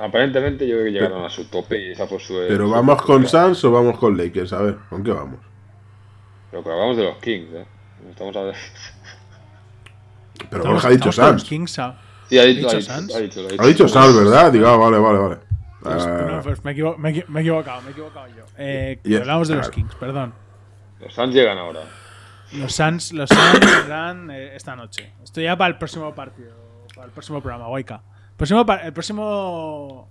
Aparentemente, 0.02 0.68
yo 0.68 0.76
creo 0.76 0.86
que 0.86 0.92
llegaron 0.92 1.26
a 1.26 1.30
su 1.30 1.46
tope 1.46 1.80
y 1.88 1.92
esa 1.92 2.08
fue 2.08 2.20
su. 2.20 2.34
Pero 2.48 2.66
su 2.66 2.72
vamos 2.72 3.02
con. 3.02 3.28
Suns 3.28 3.64
o 3.66 3.72
vamos 3.72 3.98
con 4.00 4.18
Lakers, 4.18 4.54
a 4.54 4.62
ver, 4.62 4.78
¿con 4.90 5.04
qué 5.04 5.12
vamos? 5.12 5.40
Pero 6.52 6.64
que 6.64 6.70
hablamos 6.72 6.98
de 6.98 7.04
los 7.04 7.18
Kings, 7.18 7.50
¿eh? 7.54 7.66
Estamos 8.10 8.36
a 8.36 8.42
ver. 8.44 8.56
Pero 10.50 10.64
Borja 10.64 10.88
ha 10.88 10.92
dicho 10.92 11.12
Suns. 11.12 11.44
Kings 11.44 11.80
a- 11.80 12.00
Sí, 12.30 12.40
ha 12.40 12.44
dicho, 12.46 12.68
¿Ha 12.68 12.72
ha 12.78 12.82
Suns? 12.82 13.16
ha 13.16 13.20
dicho, 13.20 13.42
Ha 13.60 13.66
dicho 13.68 13.88
Suns, 13.88 14.16
¿verdad? 14.18 14.52
Digo, 14.52 14.68
ah, 14.68 14.78
vale, 14.78 14.98
vale, 14.98 15.20
vale. 15.20 15.38
Pues, 15.82 15.96
Ah, 16.06 16.26
no, 16.32 16.42
pues 16.42 16.64
me, 16.64 16.72
he 16.72 16.74
equivo- 16.76 16.98
me 16.98 17.10
he 17.10 17.14
equi- 17.14 17.28
me 17.28 17.40
he 17.40 17.44
equivocado, 17.44 17.82
me 17.82 17.90
he 17.90 17.92
equivocado 17.92 18.28
yo. 18.30 18.46
Eh, 18.58 19.00
hablamos 19.20 19.48
de 19.50 19.56
los. 19.56 19.70
Kings, 19.70 19.94
perdón. 19.96 20.34
Los 21.02 21.14
Suns 21.14 21.34
llegan 21.36 21.58
ahora. 21.58 21.82
Los 22.54 22.74
Suns, 22.74 23.12
los 23.14 23.30
Suns 23.30 23.60
vendrán 23.78 24.32
eh, 24.32 24.56
esta 24.56 24.76
noche. 24.76 25.14
Esto 25.24 25.42
ya 25.42 25.58
para 25.58 25.70
el 25.74 25.78
próximo 25.78 26.14
partido, 26.16 26.56
para 27.04 27.08
el 27.08 27.12
próximo 27.12 27.42
programa, 27.42 27.68
Waika. 27.68 28.02
Próximo, 28.38 28.66
el 28.84 28.94
próximo, 28.94 30.10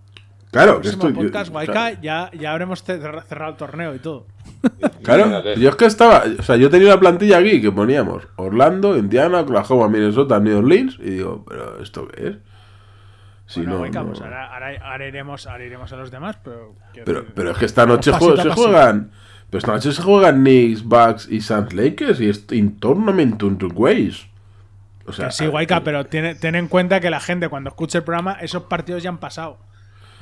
claro, 0.51 0.77
el 0.77 0.81
próximo 0.83 1.09
esto. 1.09 1.21
yo- 1.21 1.27
podcast, 1.27 1.53
Waika, 1.55 2.01
ya, 2.03 2.31
ya 2.39 2.53
habremos 2.53 2.87
cer- 2.87 3.25
cerrado 3.25 3.51
el 3.53 3.57
torneo 3.57 3.95
y 3.95 3.99
todo. 3.99 4.27
Claro, 5.03 5.55
yo 5.55 5.71
es 5.71 5.77
que 5.77 5.87
estaba. 5.87 6.23
O 6.39 6.43
sea, 6.43 6.57
yo 6.57 6.71
tenía 6.71 6.89
una 6.89 7.01
plantilla 7.01 7.39
aquí 7.39 7.61
que 7.61 7.73
poníamos 7.73 8.29
Orlando, 8.37 8.97
Indiana, 8.97 9.41
Oklahoma, 9.41 9.89
Minnesota, 9.89 10.39
New 10.39 10.59
Orleans. 10.59 10.97
Y 11.01 11.11
digo, 11.11 11.45
¿pero 11.49 11.83
esto 11.83 12.07
qué 12.09 12.29
es? 12.29 12.37
Si 13.47 13.61
bueno, 13.61 13.75
no, 13.77 13.81
Waika, 13.83 14.01
no- 14.03 14.07
pues 14.09 14.21
ahora, 14.21 14.53
ahora, 14.55 14.69
ahora 14.85 15.09
iremos, 15.09 15.47
ahora 15.47 15.65
iremos 15.65 15.93
a 15.93 15.97
los 15.97 16.11
demás, 16.13 16.39
pero... 16.45 16.75
Pero, 17.35 17.51
es 17.51 17.59
que 17.59 17.65
esta 17.65 17.85
noche 17.87 18.13
jue- 18.13 18.41
se 18.41 18.51
juegan. 18.51 19.11
Pero 19.51 19.59
esta 19.59 19.73
noche 19.73 19.93
se 19.93 20.01
juegan 20.03 20.37
Knicks, 20.41 20.85
Bucks 20.85 21.29
y 21.29 21.41
Suns 21.41 21.73
Lakers. 21.75 22.21
Y 22.21 22.29
es 22.29 22.47
in 22.53 22.79
tournament 22.79 23.43
in 23.43 23.59
two 23.59 23.69
ways. 23.75 24.27
O 25.07 25.13
sea, 25.13 25.27
que 25.27 25.33
sí, 25.33 25.47
Waika, 25.49 25.83
pero 25.83 26.07
tiene- 26.07 26.35
ten 26.35 26.55
en 26.55 26.69
cuenta 26.69 27.01
que 27.01 27.11
la 27.11 27.21
gente 27.21 27.49
cuando 27.49 27.69
escuche 27.71 27.99
el 27.99 28.05
programa, 28.05 28.33
esos 28.41 28.65
partidos 28.65 29.03
ya 29.03 29.09
han 29.11 29.19
pasado. 29.19 29.59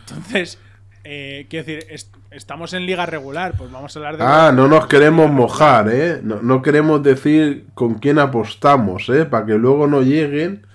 Entonces, 0.09 0.59
eh, 1.05 1.47
quiero 1.51 1.67
decir, 1.67 1.87
est- 1.91 2.15
estamos 2.31 2.73
en 2.75 2.87
liga 2.87 3.07
regular, 3.07 3.55
pues 3.57 3.71
vamos 3.71 3.95
a 3.95 3.99
hablar 3.99 4.17
de... 4.17 4.25
Ah, 4.25 4.53
no 4.55 4.69
nos 4.69 4.87
queremos 4.87 5.31
mojar, 5.31 5.89
¿eh? 5.91 6.21
No, 6.23 6.41
no 6.43 6.63
queremos 6.63 7.03
decir 7.03 7.67
con 7.75 7.95
quién 7.95 8.19
apostamos, 8.19 9.09
¿eh? 9.09 9.25
Para 9.27 9.47
que 9.47 9.55
luego 9.55 9.87
no 9.87 10.03
lleguen 10.03 10.67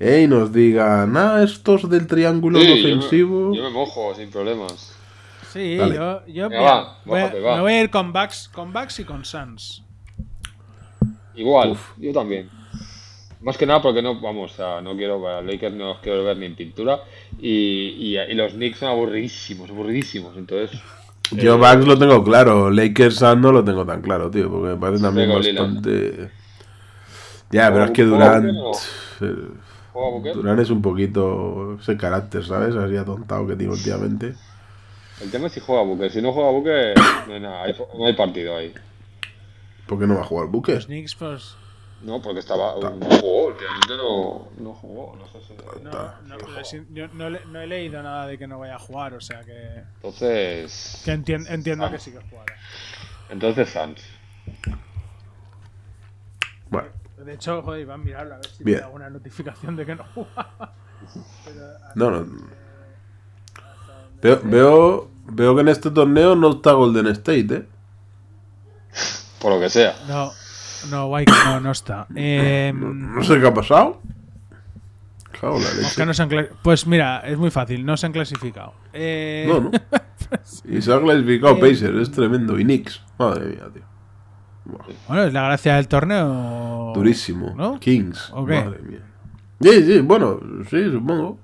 ¿eh? 0.00 0.22
y 0.22 0.26
nos 0.28 0.52
digan, 0.52 1.16
ah, 1.16 1.40
estos 1.42 1.88
del 1.88 2.06
triángulo 2.06 2.58
Sí, 2.60 2.66
yo 2.68 2.74
me- 2.74 2.80
ofensivo. 2.94 3.54
Yo 3.54 3.62
me 3.64 3.70
mojo 3.70 4.14
sin 4.14 4.30
problemas. 4.30 4.92
Sí, 5.52 5.76
Dale. 5.76 5.94
yo, 5.94 6.26
yo 6.26 6.48
Venga, 6.48 6.60
mira, 6.60 6.74
va, 6.74 6.98
voy 7.04 7.20
mójate, 7.20 7.40
va. 7.40 7.54
me 7.56 7.60
voy 7.62 7.72
a 7.74 7.80
ir 7.82 7.90
con 7.90 8.12
Bucks, 8.12 8.50
con 8.52 8.72
Bucks 8.72 8.98
y 9.00 9.04
con 9.04 9.24
Suns. 9.24 9.84
Igual, 11.36 11.76
yo 11.96 12.12
también. 12.12 12.48
Más 13.44 13.58
que 13.58 13.66
nada 13.66 13.82
porque 13.82 14.02
no, 14.02 14.20
vamos, 14.20 14.52
sea, 14.52 14.80
no 14.80 14.96
quiero, 14.96 15.22
para 15.22 15.42
Lakers 15.42 15.74
no 15.74 15.88
los 15.88 15.98
quiero 15.98 16.24
ver 16.24 16.38
ni 16.38 16.46
en 16.46 16.56
pintura. 16.56 17.00
Y, 17.38 17.48
y, 17.98 18.18
y 18.18 18.34
los 18.34 18.54
Knicks 18.54 18.78
son 18.78 18.88
aburridísimos, 18.88 19.70
aburridísimos. 19.70 20.36
Entonces, 20.36 20.80
Yo 21.30 21.58
Bucks 21.58 21.86
lo 21.86 21.98
tengo 21.98 22.22
claro, 22.22 22.70
Lakers 22.70 23.22
no 23.22 23.52
lo 23.52 23.64
tengo 23.64 23.84
tan 23.84 24.02
claro, 24.02 24.30
tío, 24.30 24.50
porque 24.50 24.68
me 24.68 24.76
parece 24.76 25.02
también 25.02 25.30
bastante... 25.30 26.30
Ya, 27.50 27.72
pero 27.72 27.84
es 27.84 27.90
que 27.92 28.04
¿Juega 28.04 28.40
Durant... 28.40 28.76
Eh. 29.20 30.32
Durant 30.34 30.60
es 30.60 30.70
un 30.70 30.82
poquito 30.82 31.78
ese 31.80 31.96
carácter, 31.96 32.44
¿sabes? 32.44 32.74
Así 32.74 32.96
atontado 32.96 33.46
que 33.46 33.56
tiene 33.56 33.72
últimamente. 33.72 34.34
El 35.22 35.30
tema 35.30 35.46
es 35.46 35.52
si 35.52 35.60
juega 35.60 35.82
Booker. 35.82 36.10
Si 36.10 36.20
no 36.20 36.32
juega 36.32 36.50
Booker, 36.50 36.94
no 37.28 37.34
hay, 37.34 37.40
nada, 37.40 37.64
no 37.96 38.06
hay 38.06 38.14
partido 38.14 38.56
ahí. 38.56 38.74
¿Por 39.86 39.98
qué 39.98 40.06
no 40.06 40.16
va 40.16 40.22
a 40.22 40.24
jugar 40.24 40.48
Booker? 40.48 40.74
Los 40.74 40.86
Knicks, 40.86 41.14
pues. 41.14 41.56
No, 42.02 42.20
porque 42.20 42.40
estaba. 42.40 42.74
No 42.80 42.90
jugó, 42.90 43.46
últimamente 43.46 43.96
no, 43.96 44.48
no 44.58 44.74
jugó. 44.74 45.16
No 45.16 45.26
sé 45.28 45.40
si. 45.46 45.54
No, 45.82 45.90
no, 46.26 46.36
pero 46.38 46.64
sí, 46.64 46.84
yo 46.90 47.08
no, 47.08 47.30
le- 47.30 47.44
no 47.46 47.60
he 47.60 47.66
leído 47.66 48.02
nada 48.02 48.26
de 48.26 48.36
que 48.36 48.46
no 48.46 48.58
vaya 48.58 48.76
a 48.76 48.78
jugar, 48.78 49.14
o 49.14 49.20
sea 49.20 49.42
que. 49.42 49.82
Entonces. 49.96 51.00
que 51.04 51.12
entien- 51.14 51.46
entiendo 51.48 51.90
que 51.90 51.98
sí 51.98 52.12
que 52.12 52.20
jugará. 52.28 52.54
Entonces 53.30 53.70
Suns. 53.70 54.02
Bueno, 56.68 56.88
De 57.18 57.34
hecho, 57.34 57.62
joder, 57.62 57.80
Iván, 57.82 58.04
mirarlo 58.04 58.34
a 58.34 58.36
ver 58.38 58.46
si 58.48 58.64
Bien. 58.64 58.76
tiene 58.78 58.86
alguna 58.86 59.10
notificación 59.10 59.76
de 59.76 59.86
que 59.86 59.94
no 59.94 60.04
jugaba. 60.14 60.74
Pero, 61.44 61.66
no, 61.94 62.10
no. 62.10 62.26
Veo, 64.20 64.40
veo, 64.44 65.10
veo 65.26 65.54
que 65.54 65.60
en 65.60 65.68
este 65.68 65.90
torneo 65.90 66.34
no 66.34 66.50
está 66.52 66.72
Golden 66.72 67.06
State, 67.08 67.54
¿eh? 67.54 67.66
Por 69.38 69.52
lo 69.52 69.60
que 69.60 69.68
sea. 69.68 69.94
no, 70.08 70.32
no, 70.90 71.06
Waika 71.06 71.32
no, 71.44 71.60
no 71.60 71.70
está. 71.70 72.06
Eh, 72.14 72.72
No 72.74 73.22
sé 73.22 73.40
qué 73.40 73.46
ha 73.46 73.54
pasado. 73.54 74.00
En 75.42 75.98
la 75.98 76.06
no 76.06 76.14
se 76.14 76.22
han 76.22 76.30
pues 76.62 76.86
mira, 76.86 77.20
es 77.20 77.36
muy 77.36 77.50
fácil, 77.50 77.84
no 77.84 77.96
se 77.96 78.06
han 78.06 78.12
clasificado. 78.12 78.74
Eh, 78.92 79.44
No, 79.48 79.60
no. 79.60 79.70
Y 80.64 80.80
se 80.80 80.92
ha 80.92 81.00
clasificado 81.00 81.56
Eh, 81.56 81.60
Pacers, 81.60 81.96
es 82.00 82.10
tremendo. 82.10 82.58
Y 82.58 82.64
Knicks, 82.64 83.02
madre 83.18 83.46
mía, 83.46 83.64
tío. 83.72 83.82
Bueno, 85.06 85.24
es 85.24 85.32
la 85.32 85.42
gracia 85.44 85.76
del 85.76 85.88
torneo. 85.88 86.92
Durísimo. 86.94 87.52
¿No? 87.54 87.78
Kings, 87.78 88.32
madre 88.34 88.78
mía. 88.82 89.00
Sí, 89.60 89.82
sí, 89.84 89.98
bueno, 90.00 90.40
sí, 90.70 90.90
supongo. 90.90 91.38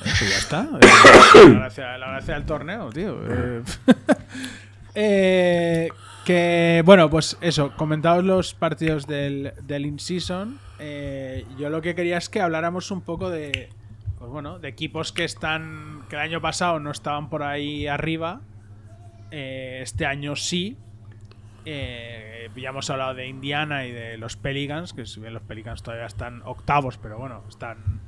Pues 0.00 0.20
ya 0.30 0.38
está. 0.38 0.68
Eh, 0.80 1.48
la, 1.48 1.54
gracia, 1.60 1.98
la 1.98 2.06
gracia 2.12 2.34
del 2.34 2.44
torneo, 2.44 2.90
tío. 2.90 3.18
Eh, 3.28 3.62
eh, 4.94 5.88
que, 6.24 6.82
bueno, 6.84 7.10
pues 7.10 7.36
eso, 7.40 7.76
comentaos 7.76 8.24
los 8.24 8.54
partidos 8.54 9.06
del, 9.06 9.52
del 9.62 9.86
in-season. 9.86 10.58
Eh, 10.78 11.46
yo 11.58 11.70
lo 11.70 11.82
que 11.82 11.94
quería 11.94 12.18
es 12.18 12.28
que 12.28 12.40
habláramos 12.40 12.90
un 12.90 13.02
poco 13.02 13.30
de, 13.30 13.68
pues 14.18 14.30
bueno, 14.30 14.58
de 14.58 14.68
equipos 14.68 15.12
que 15.12 15.24
están, 15.24 16.02
que 16.08 16.16
el 16.16 16.22
año 16.22 16.40
pasado 16.40 16.80
no 16.80 16.90
estaban 16.90 17.28
por 17.28 17.42
ahí 17.42 17.86
arriba. 17.86 18.40
Eh, 19.30 19.80
este 19.82 20.06
año 20.06 20.34
sí. 20.34 20.76
Eh, 21.66 22.50
ya 22.56 22.70
hemos 22.70 22.90
hablado 22.90 23.14
de 23.14 23.26
Indiana 23.26 23.86
y 23.86 23.92
de 23.92 24.18
los 24.18 24.36
Pelicans, 24.36 24.92
que 24.92 25.06
si 25.06 25.20
bien 25.20 25.34
los 25.34 25.42
Pelicans 25.42 25.82
todavía 25.82 26.06
están 26.06 26.42
octavos, 26.44 26.98
pero 26.98 27.18
bueno, 27.18 27.42
están 27.48 28.00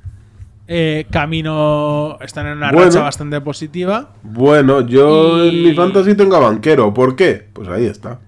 eh, 0.67 1.05
camino, 1.09 2.17
están 2.21 2.45
en 2.47 2.57
una 2.57 2.71
Bueno. 2.71 2.85
racha 2.87 3.01
bastante 3.01 3.39
positiva. 3.41 4.09
Bueno, 4.23 4.81
yo 4.81 5.43
Y- 5.45 5.49
en 5.49 5.63
mi 5.63 5.73
fantasy 5.75 6.13
tengo 6.15 6.35
a 6.35 6.39
banquero. 6.39 6.93
¿Por 6.93 7.15
qué? 7.15 7.49
Pues 7.53 7.67
ahí 7.69 7.85
está. 7.85 8.19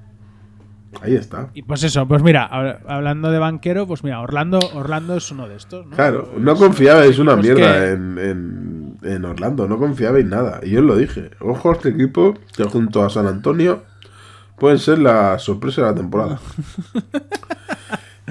Ahí 1.02 1.16
está. 1.16 1.50
Y 1.54 1.62
pues 1.62 1.84
eso, 1.84 2.08
pues 2.08 2.24
mira, 2.24 2.50
hab- 2.50 2.80
hablando 2.88 3.30
de 3.32 3.38
banquero, 3.40 3.86
pues 3.86 4.04
mira, 4.04 4.20
Orlando, 4.22 4.60
Orlando 4.74 5.16
es 5.16 5.30
uno 5.32 5.48
de 5.48 5.56
estos, 5.56 5.86
¿no? 5.86 5.96
Claro, 5.96 6.32
no 6.38 6.56
confiabais 6.56 7.20
una 7.20 7.34
Pues 7.36 7.46
mierda 7.46 7.80
que- 7.80 7.92
en, 7.92 8.18
en, 8.18 8.98
en 9.04 9.26
Orlando, 9.26 9.68
no 9.68 9.78
confiabais 9.78 10.26
nada. 10.26 10.60
Y 10.64 10.72
yo 10.72 10.80
os 10.80 10.86
lo 10.86 10.96
dije. 10.96 11.30
Ojo 11.42 11.70
a 11.70 11.74
este 11.74 11.90
equipo 11.90 12.34
que 12.56 12.64
junto 12.64 13.04
a 13.06 13.10
San 13.10 13.28
Antonio 13.28 13.84
pueden 14.58 14.80
ser 14.80 14.98
la 15.00 15.38
sorpresa 15.40 15.82
de 15.84 15.88
la 15.90 15.96
temporada. 15.96 16.40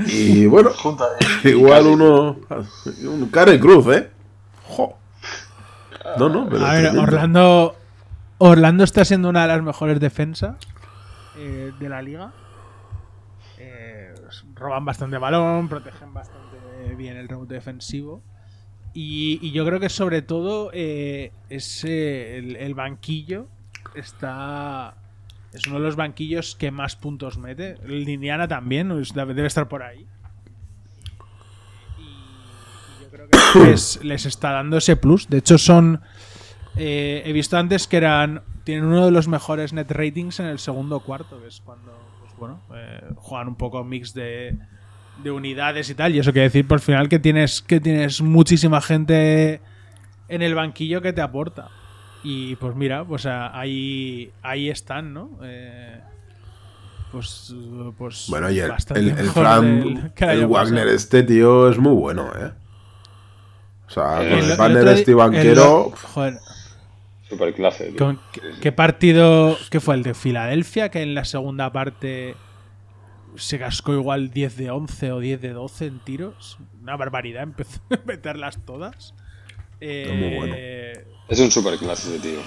y 0.06 0.46
bueno, 0.46 0.70
igual 1.44 1.86
uno. 1.86 2.36
Un 3.02 3.28
cara 3.30 3.58
cruz, 3.58 3.86
¿eh? 3.94 4.10
Jo. 4.64 4.96
No, 6.18 6.28
no, 6.28 6.48
pero. 6.48 6.64
A 6.64 6.72
ver, 6.72 6.82
tremendo. 6.82 7.02
Orlando, 7.02 7.76
Orlando 8.38 8.84
está 8.84 9.04
siendo 9.04 9.28
una 9.28 9.42
de 9.42 9.48
las 9.48 9.62
mejores 9.62 10.00
defensas 10.00 10.56
eh, 11.36 11.72
de 11.78 11.88
la 11.88 12.02
liga. 12.02 12.32
Eh, 13.58 14.14
roban 14.54 14.84
bastante 14.84 15.18
balón, 15.18 15.68
protegen 15.68 16.14
bastante 16.14 16.94
bien 16.96 17.16
el 17.16 17.28
rebote 17.28 17.54
defensivo. 17.54 18.22
Y, 18.94 19.38
y 19.42 19.52
yo 19.52 19.64
creo 19.66 19.80
que 19.80 19.88
sobre 19.88 20.22
todo 20.22 20.70
eh, 20.72 21.32
es 21.50 21.84
el, 21.84 22.56
el 22.56 22.74
banquillo 22.74 23.46
está 23.94 24.94
es 25.52 25.66
uno 25.66 25.76
de 25.76 25.84
los 25.84 25.96
banquillos 25.96 26.54
que 26.56 26.70
más 26.70 26.96
puntos 26.96 27.38
mete. 27.38 27.76
Indiana 27.88 28.46
también 28.48 28.88
debe 28.88 29.46
estar 29.46 29.68
por 29.68 29.82
ahí. 29.82 30.06
Y, 31.98 33.02
yo 33.02 33.10
creo 33.10 33.28
que 33.28 33.58
les, 33.70 34.04
les 34.04 34.26
está 34.26 34.52
dando 34.52 34.76
ese 34.76 34.96
plus. 34.96 35.28
De 35.28 35.38
hecho, 35.38 35.58
son. 35.58 36.02
eh, 36.76 37.22
he 37.24 37.32
visto 37.32 37.56
antes 37.56 37.86
que 37.86 37.96
eran. 37.96 38.42
Tienen 38.64 38.84
uno 38.84 39.06
de 39.06 39.10
los 39.10 39.28
mejores 39.28 39.72
net 39.72 39.90
ratings 39.90 40.40
en 40.40 40.46
el 40.46 40.58
segundo 40.58 41.00
cuarto, 41.00 41.40
que 41.40 41.48
es 41.48 41.60
cuando. 41.60 41.98
Pues 42.20 42.36
bueno, 42.36 42.60
eh, 42.74 43.00
juegan 43.16 43.48
un 43.48 43.56
poco 43.56 43.82
mix 43.82 44.12
de, 44.12 44.58
de 45.22 45.30
unidades 45.30 45.88
y 45.88 45.94
tal. 45.94 46.14
Y 46.14 46.18
eso 46.18 46.32
quiere 46.32 46.48
decir, 46.48 46.68
por 46.68 46.80
final, 46.80 47.08
que 47.08 47.18
tienes, 47.18 47.62
que 47.62 47.80
tienes 47.80 48.20
muchísima 48.20 48.82
gente 48.82 49.62
en 50.28 50.42
el 50.42 50.54
banquillo 50.54 51.00
que 51.00 51.14
te 51.14 51.22
aporta. 51.22 51.70
Y 52.24 52.56
pues 52.56 52.74
mira, 52.74 53.04
pues 53.04 53.26
ah, 53.26 53.56
ahí, 53.58 54.32
ahí 54.42 54.68
están, 54.70 55.14
¿no? 55.14 55.38
Eh, 55.42 56.00
pues, 57.12 57.54
pues 57.96 58.26
Bueno, 58.28 58.50
y 58.50 58.58
el, 58.60 58.72
el, 58.94 59.08
el 59.18 59.30
Fran, 59.30 60.12
Wagner 60.18 60.48
pasado. 60.48 60.90
este 60.90 61.22
tío 61.22 61.70
es 61.70 61.78
muy 61.78 61.92
bueno, 61.94 62.30
¿eh? 62.38 62.50
O 63.86 63.90
sea, 63.90 64.20
El- 64.22 64.30
con 64.30 64.38
el 64.40 64.50
el, 64.50 64.56
banner 64.58 64.88
este 64.88 65.14
banquero. 65.14 65.92
joder, 66.12 66.38
Super 67.28 67.54
clase, 67.54 67.86
tío. 67.92 67.96
¿con 67.98 68.20
qué, 68.32 68.40
qué 68.60 68.72
partido 68.72 69.56
qué 69.70 69.80
fue 69.80 69.94
el 69.94 70.02
de 70.02 70.14
Filadelfia? 70.14 70.90
Que 70.90 71.02
en 71.02 71.14
la 71.14 71.24
segunda 71.24 71.72
parte 71.72 72.34
se 73.36 73.58
cascó 73.58 73.92
igual 73.94 74.30
10 74.30 74.56
de 74.56 74.70
11 74.70 75.12
o 75.12 75.20
10 75.20 75.40
de 75.40 75.52
12 75.52 75.86
en 75.86 75.98
tiros. 76.00 76.58
Una 76.82 76.96
barbaridad, 76.96 77.42
empezó 77.44 77.80
a 77.90 77.98
meterlas 78.04 78.58
todas. 78.66 79.14
Eh, 79.80 80.14
muy 80.18 80.36
bueno. 80.36 80.54
Es 81.28 81.40
un 81.40 81.50
super 81.50 81.78
clase 81.78 82.16
ese 82.16 82.20
tío. 82.20 82.40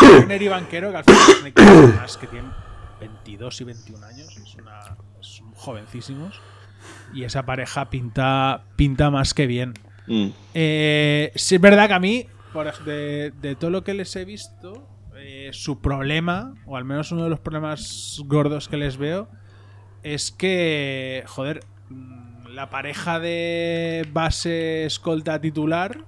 Wagner 0.00 0.42
y 0.42 0.48
Banquero, 0.48 0.90
que 0.92 0.96
al 0.98 1.04
final 1.04 1.46
equipo 1.46 1.96
más 2.00 2.16
que 2.16 2.26
tienen 2.28 2.52
22 3.00 3.60
y 3.60 3.64
21 3.64 4.06
años, 4.06 4.36
es 4.36 4.54
una, 4.54 4.80
son 5.20 5.52
jovencísimos. 5.54 6.40
Y 7.12 7.24
esa 7.24 7.44
pareja 7.44 7.90
pinta, 7.90 8.64
pinta 8.76 9.10
más 9.10 9.34
que 9.34 9.48
bien. 9.48 9.74
Mm. 10.06 10.28
Eh, 10.54 11.32
sí, 11.34 11.56
es 11.56 11.60
verdad 11.60 11.88
que 11.88 11.94
a 11.94 11.98
mí, 11.98 12.26
por 12.52 12.72
de, 12.84 13.32
de 13.40 13.56
todo 13.56 13.70
lo 13.70 13.82
que 13.82 13.94
les 13.94 14.14
he 14.14 14.24
visto, 14.24 14.88
eh, 15.16 15.50
su 15.52 15.80
problema, 15.80 16.54
o 16.64 16.76
al 16.76 16.84
menos 16.84 17.10
uno 17.10 17.24
de 17.24 17.30
los 17.30 17.40
problemas 17.40 18.22
gordos 18.26 18.68
que 18.68 18.76
les 18.76 18.98
veo, 18.98 19.28
es 20.04 20.30
que, 20.30 21.24
joder, 21.26 21.64
mm, 21.88 22.46
la 22.50 22.70
pareja 22.70 23.18
de 23.18 24.08
base 24.12 24.84
escolta 24.84 25.40
titular, 25.40 26.04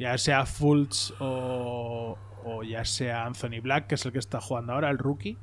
ya 0.00 0.16
sea 0.18 0.46
Fultz 0.46 1.12
o, 1.20 2.16
o 2.44 2.62
ya 2.62 2.84
sea 2.84 3.26
Anthony 3.26 3.60
Black, 3.62 3.86
que 3.86 3.94
es 3.94 4.06
el 4.06 4.12
que 4.12 4.18
está 4.18 4.40
jugando 4.40 4.72
ahora, 4.72 4.90
el 4.90 4.98
rookie, 4.98 5.36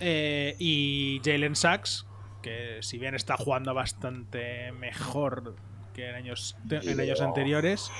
eh, 0.00 0.56
y 0.58 1.20
Jalen 1.24 1.54
Sachs, 1.54 2.06
que 2.42 2.78
si 2.80 2.98
bien 2.98 3.14
está 3.14 3.36
jugando 3.36 3.72
bastante 3.72 4.72
mejor 4.72 5.54
que 5.94 6.10
en 6.10 6.16
años, 6.16 6.56
en 6.68 7.00
años 7.00 7.20
anteriores, 7.20 7.90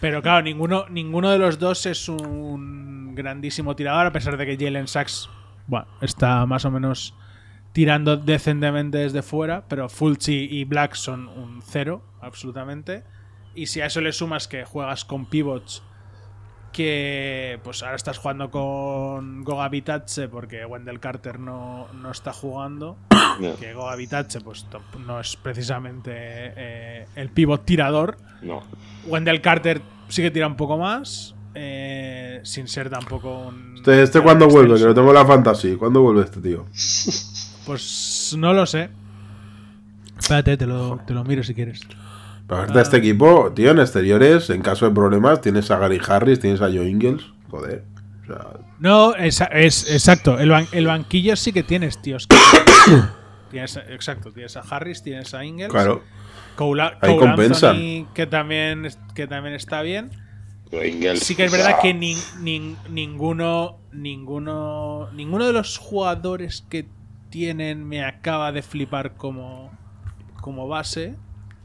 pero 0.00 0.20
claro, 0.20 0.42
ninguno, 0.42 0.86
ninguno 0.90 1.30
de 1.30 1.38
los 1.38 1.58
dos 1.58 1.86
es 1.86 2.08
un 2.08 3.14
grandísimo 3.14 3.74
tirador, 3.74 4.06
a 4.06 4.12
pesar 4.12 4.36
de 4.36 4.44
que 4.44 4.62
Jalen 4.62 4.86
Sachs 4.86 5.30
bueno, 5.66 5.86
está 6.02 6.44
más 6.44 6.64
o 6.66 6.70
menos 6.70 7.14
tirando 7.72 8.16
decentemente 8.16 8.98
desde 8.98 9.22
fuera, 9.22 9.64
pero 9.68 9.88
Fulci 9.88 10.48
y 10.50 10.64
Black 10.64 10.94
son 10.94 11.28
un 11.28 11.62
cero, 11.62 12.02
absolutamente. 12.20 13.04
Y 13.54 13.66
si 13.66 13.80
a 13.80 13.86
eso 13.86 14.00
le 14.00 14.12
sumas 14.12 14.48
que 14.48 14.64
juegas 14.64 15.04
con 15.04 15.26
pivots, 15.26 15.82
que 16.72 17.58
pues 17.64 17.82
ahora 17.82 17.96
estás 17.96 18.18
jugando 18.18 18.50
con 18.50 19.42
Goga 19.42 19.68
Vitace 19.68 20.28
porque 20.28 20.64
Wendell 20.64 21.00
Carter 21.00 21.40
no, 21.40 21.88
no 21.92 22.10
está 22.10 22.32
jugando, 22.32 22.96
No, 23.40 23.56
que 23.56 23.72
Goga 23.72 23.96
Vitace 23.96 24.40
pues 24.40 24.66
no 25.04 25.20
es 25.20 25.36
precisamente 25.36 26.12
eh, 26.14 27.06
el 27.16 27.30
pivot 27.30 27.64
tirador. 27.64 28.16
no. 28.42 28.62
Wendell 29.06 29.40
Carter 29.40 29.80
sí 30.08 30.22
que 30.22 30.30
tira 30.30 30.46
un 30.46 30.56
poco 30.56 30.76
más, 30.76 31.34
eh, 31.54 32.40
sin 32.44 32.68
ser 32.68 32.90
tampoco 32.90 33.46
un... 33.48 33.76
Este, 33.76 34.02
este 34.02 34.20
cuando 34.20 34.46
vuelve, 34.46 34.78
que 34.78 34.84
lo 34.84 34.94
tengo 34.94 35.08
en 35.08 35.14
la 35.14 35.24
fantasy. 35.24 35.76
¿Cuándo 35.76 36.02
vuelve 36.02 36.22
este 36.22 36.40
tío? 36.40 36.66
Pues 37.64 38.34
no 38.36 38.52
lo 38.52 38.66
sé. 38.66 38.90
Espérate, 40.18 40.56
te 40.56 40.66
lo, 40.66 41.00
te 41.06 41.14
lo 41.14 41.24
miro 41.24 41.42
si 41.42 41.54
quieres. 41.54 41.80
Pero 42.50 42.66
de 42.66 42.82
este 42.82 42.96
equipo, 42.98 43.52
tío, 43.54 43.70
en 43.70 43.78
exteriores, 43.78 44.50
en 44.50 44.60
caso 44.62 44.86
de 44.88 44.94
problemas, 44.94 45.40
tienes 45.40 45.70
a 45.70 45.78
Gary 45.78 46.00
Harris, 46.06 46.40
tienes 46.40 46.60
a 46.60 46.66
Joe 46.66 46.88
Ingles. 46.88 47.22
Joder. 47.48 47.84
O 48.22 48.26
sea, 48.26 48.46
No, 48.78 49.14
es, 49.14 49.40
es- 49.52 49.90
exacto. 49.90 50.38
El, 50.38 50.50
ban- 50.50 50.68
el 50.72 50.86
banquillo 50.86 51.36
sí 51.36 51.52
que 51.52 51.62
tienes, 51.62 52.02
tíos. 52.02 52.26
tienes, 53.50 53.76
exacto, 53.88 54.32
tienes 54.32 54.56
a 54.56 54.60
Harris, 54.60 55.02
tienes 55.02 55.32
a 55.34 55.44
Ingles. 55.44 55.68
claro. 55.70 56.02
Cole, 56.56 56.82
Ahí 56.82 56.92
Cole 57.00 57.16
compensan. 57.18 57.76
Anthony, 57.76 58.06
que 58.12 58.26
también, 58.26 58.88
que 59.14 59.26
también 59.26 59.54
está 59.54 59.80
bien. 59.82 60.10
Ingles, 60.72 61.20
Sí 61.20 61.34
que 61.34 61.44
es 61.46 61.52
o 61.52 61.56
verdad 61.56 61.70
sea, 61.70 61.78
que 61.80 61.94
nin- 61.94 62.22
nin- 62.40 62.76
ninguno, 62.90 63.78
ninguno, 63.92 65.08
ninguno 65.12 65.46
de 65.46 65.52
los 65.52 65.78
jugadores 65.78 66.64
que 66.68 66.86
tienen 67.30 67.84
me 67.88 68.04
acaba 68.04 68.52
de 68.52 68.62
flipar 68.62 69.14
como, 69.14 69.70
como 70.40 70.68
base. 70.68 71.14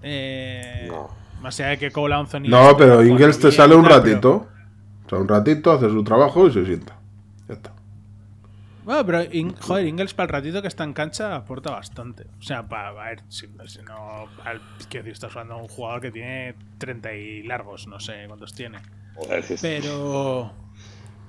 Eh, 0.08 0.86
No. 0.88 1.10
Más 1.42 1.60
allá 1.60 1.70
de 1.72 1.78
que 1.78 1.92
Cole 1.92 2.16
Anthony. 2.16 2.44
No, 2.48 2.76
pero 2.78 3.04
Ingles 3.04 3.38
te 3.40 3.48
bien 3.48 3.58
sale 3.58 3.76
un 3.76 3.84
tal, 3.84 4.02
pero- 4.02 4.14
ratito. 4.14 4.48
O 5.06 5.10
sea, 5.10 5.20
un 5.20 5.28
ratito, 5.28 5.72
hace 5.72 5.90
su 5.90 6.04
trabajo 6.04 6.48
y 6.48 6.54
se 6.54 6.66
sienta. 6.66 6.98
Ya 7.48 7.54
está. 7.56 7.72
Bueno, 8.84 9.06
pero 9.06 9.24
In- 9.32 9.56
joder, 9.56 9.86
Ingles 9.88 10.14
para 10.14 10.26
el 10.28 10.34
ratito 10.34 10.62
que 10.62 10.68
está 10.68 10.84
en 10.84 10.94
cancha 10.94 11.36
aporta 11.36 11.72
bastante. 11.72 12.26
O 12.40 12.42
sea, 12.44 12.64
para 12.64 12.90
a 12.90 12.92
ver, 13.10 13.22
si, 13.30 13.48
si 13.68 13.80
no. 13.84 14.28
al- 14.44 14.62
quiero 14.90 15.04
decir, 15.06 15.14
estás 15.14 15.32
hablando 15.36 15.56
de 15.56 15.62
un 15.64 15.68
jugador 15.68 16.02
que 16.02 16.12
tiene 16.12 16.56
30 16.78 17.14
y 17.14 17.44
largos, 17.44 17.88
no 17.88 18.00
sé 18.00 18.26
cuántos 18.28 18.54
tiene. 18.54 18.78
Pero. 19.62 20.52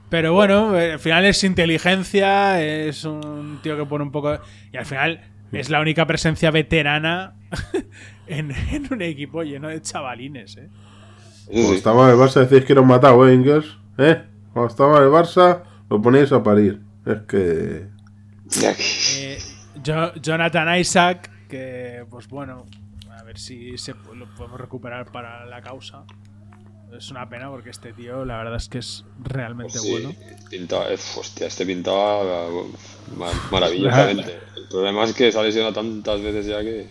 Pero 0.09 0.33
bueno, 0.35 0.79
eh, 0.79 0.93
al 0.93 0.99
final 1.01 1.25
es 1.25 1.43
inteligencia, 1.45 2.63
es 2.63 3.05
un 3.05 3.59
tío 3.63 3.77
que 3.77 3.85
pone 3.85 4.05
un 4.05 4.13
poco. 4.13 4.39
Y 4.73 4.77
al 4.77 4.87
final 4.87 5.21
es 5.53 5.71
la 5.71 5.81
única 5.81 6.07
presencia 6.07 6.51
veterana 6.51 7.35
en, 8.27 8.51
en 8.51 8.93
un 8.93 9.03
equipo 9.03 9.43
lleno 9.43 9.69
de 9.69 9.81
chavalines, 9.83 10.57
¿eh? 10.57 10.69
Cuando 11.47 11.71
sí. 11.71 11.75
estaba 11.77 12.05
en 12.09 12.15
el 12.15 12.21
Barça 12.21 12.45
decís 12.47 12.65
que 12.67 12.75
lo 12.75 12.85
matado, 12.85 13.29
¿eh, 13.29 13.35
Ingles? 13.35 13.65
¿Eh? 13.99 14.23
Cuando 14.53 14.69
estaba 14.71 14.99
en 14.99 15.05
el 15.05 15.11
Barça, 15.11 15.63
lo 15.89 16.03
poníais 16.03 16.33
a 16.33 16.43
parir. 16.43 16.81
Es 17.05 17.21
que... 17.29 17.87
Que- 18.51 18.75
Eh, 19.19 19.39
Jo- 19.85 20.13
Jonathan 20.21 20.79
Isaac, 20.79 21.31
que 21.49 22.05
pues 22.11 22.27
bueno, 22.29 22.65
a 23.11 23.23
ver 23.23 23.39
si 23.39 23.77
se, 23.79 23.95
lo 24.15 24.27
podemos 24.35 24.61
recuperar 24.61 25.13
para 25.13 25.45
la 25.47 25.61
causa. 25.63 26.05
Es 26.97 27.11
una 27.11 27.29
pena 27.29 27.51
porque 27.51 27.71
este 27.71 27.93
tío, 27.93 28.25
la 28.25 28.39
verdad 28.39 28.57
es 28.57 28.69
que 28.69 28.79
es 28.79 29.05
realmente 29.23 29.79
Sí, 29.79 29.91
bueno. 29.91 30.13
pinta- 30.51 30.91
eh, 30.93 30.99
hostia, 31.17 31.47
este 31.47 31.67
pintaba 31.67 32.49
maravillosamente. 33.51 34.39
El 34.57 34.69
problema 34.69 35.05
es 35.05 35.15
que 35.15 35.31
se 35.33 35.39
ha 35.39 35.43
lesionado 35.43 35.73
tantas 35.75 36.21
veces 36.21 36.47
ya 36.47 36.61
que. 36.63 36.89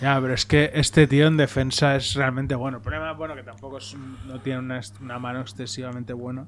Ya, 0.00 0.20
pero 0.20 0.34
es 0.34 0.44
que 0.44 0.70
este 0.74 1.06
tío 1.06 1.26
en 1.26 1.36
defensa 1.36 1.96
es 1.96 2.14
realmente 2.14 2.54
bueno. 2.54 2.78
El 2.78 2.82
problema, 2.82 3.12
bueno, 3.12 3.34
que 3.34 3.42
tampoco 3.42 3.78
es 3.78 3.94
no 4.26 4.40
tiene 4.40 4.58
una, 4.60 5.18
mano 5.18 5.40
excesivamente 5.40 6.12
buena. 6.12 6.46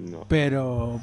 No. 0.00 0.26
Pero. 0.28 1.00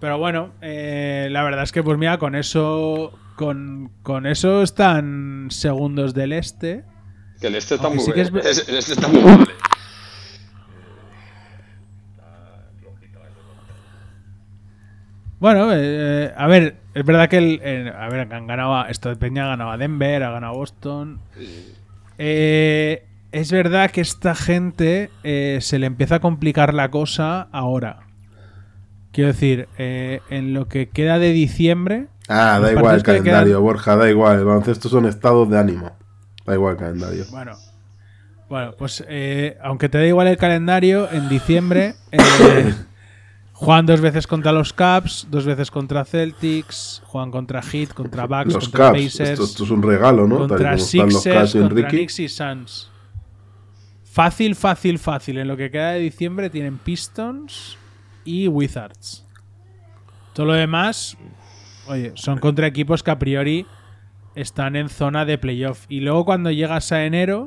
Pero 0.00 0.18
bueno, 0.18 0.52
eh, 0.62 1.28
la 1.30 1.44
verdad 1.44 1.62
es 1.62 1.72
que, 1.72 1.82
pues 1.82 1.98
mira, 1.98 2.18
con 2.18 2.34
eso. 2.34 3.12
Con, 3.36 3.90
con 4.02 4.26
eso 4.26 4.62
están 4.62 5.48
segundos 5.50 6.12
del 6.14 6.32
este. 6.32 6.84
Que 7.40 7.46
el 7.48 7.54
este 7.56 7.74
está 7.76 7.88
muy 7.88 7.98
sí 8.00 8.12
es 8.14 8.30
es- 8.44 8.68
El 8.68 8.76
este 8.76 8.92
está 8.92 9.08
muy. 9.08 9.22
Bueno, 15.42 15.70
eh, 15.74 16.32
a 16.36 16.46
ver, 16.46 16.76
es 16.94 17.04
verdad 17.04 17.28
que 17.28 17.38
el, 17.38 17.60
eh, 17.64 17.92
a 17.98 18.08
ver, 18.08 18.32
han 18.32 18.46
ganado 18.46 18.86
esto 18.86 19.08
de 19.08 19.16
Peña 19.16 19.46
ha 19.46 19.48
ganado 19.48 19.72
a 19.72 19.76
Denver, 19.76 20.22
ha 20.22 20.30
ganado 20.30 20.54
Boston. 20.54 21.18
Eh, 22.16 23.04
es 23.32 23.50
verdad 23.50 23.90
que 23.90 24.02
esta 24.02 24.36
gente 24.36 25.10
eh, 25.24 25.58
se 25.60 25.80
le 25.80 25.86
empieza 25.86 26.14
a 26.14 26.20
complicar 26.20 26.72
la 26.74 26.92
cosa 26.92 27.48
ahora. 27.50 28.06
Quiero 29.10 29.32
decir, 29.32 29.66
eh, 29.78 30.20
en 30.30 30.54
lo 30.54 30.68
que 30.68 30.88
queda 30.90 31.18
de 31.18 31.32
diciembre, 31.32 32.06
Ah, 32.28 32.60
da 32.62 32.70
igual 32.70 32.94
el 32.94 33.02
calendario, 33.02 33.54
quedan- 33.54 33.62
Borja, 33.62 33.96
da 33.96 34.08
igual. 34.08 34.38
El 34.38 34.44
baloncesto 34.44 34.88
son 34.88 35.06
estados 35.06 35.50
de 35.50 35.58
ánimo. 35.58 35.90
Da 36.46 36.54
igual 36.54 36.74
el 36.74 36.78
calendario. 36.78 37.24
Bueno, 37.32 37.56
bueno, 38.48 38.74
pues 38.78 39.04
eh, 39.08 39.58
aunque 39.60 39.88
te 39.88 39.98
da 39.98 40.06
igual 40.06 40.28
el 40.28 40.36
calendario, 40.36 41.10
en 41.10 41.28
diciembre 41.28 41.96
eh, 42.12 42.18
juegan 43.62 43.86
dos 43.86 44.00
veces 44.00 44.26
contra 44.26 44.50
los 44.50 44.72
Caps, 44.72 45.28
dos 45.30 45.44
veces 45.46 45.70
contra 45.70 46.04
Celtics, 46.04 47.00
juegan 47.06 47.30
contra 47.30 47.62
Heat, 47.62 47.92
contra 47.92 48.26
Bucks, 48.26 48.54
Los 48.54 48.64
contra 48.64 48.86
Caps, 48.86 48.98
Pacers, 48.98 49.30
esto, 49.30 49.44
esto 49.44 49.64
es 49.64 49.70
un 49.70 49.82
regalo, 49.82 50.26
¿no? 50.26 50.38
Contra 50.48 50.76
Sixers, 50.76 51.52
contra. 51.52 51.88
Knicks 51.88 52.18
y 52.18 52.28
Suns. 52.28 52.90
Fácil, 54.04 54.56
fácil, 54.56 54.98
fácil. 54.98 55.38
En 55.38 55.48
lo 55.48 55.56
que 55.56 55.70
queda 55.70 55.92
de 55.92 56.00
diciembre 56.00 56.50
tienen 56.50 56.78
Pistons 56.78 57.78
y 58.24 58.48
Wizards. 58.48 59.24
Todo 60.34 60.46
lo 60.46 60.52
demás, 60.54 61.16
oye, 61.86 62.12
son 62.14 62.38
contra 62.38 62.66
equipos 62.66 63.02
que 63.02 63.12
a 63.12 63.18
priori 63.18 63.66
están 64.34 64.74
en 64.76 64.88
zona 64.88 65.24
de 65.24 65.38
playoff. 65.38 65.86
Y 65.88 66.00
luego 66.00 66.24
cuando 66.24 66.50
llegas 66.50 66.90
a 66.90 67.04
enero, 67.04 67.46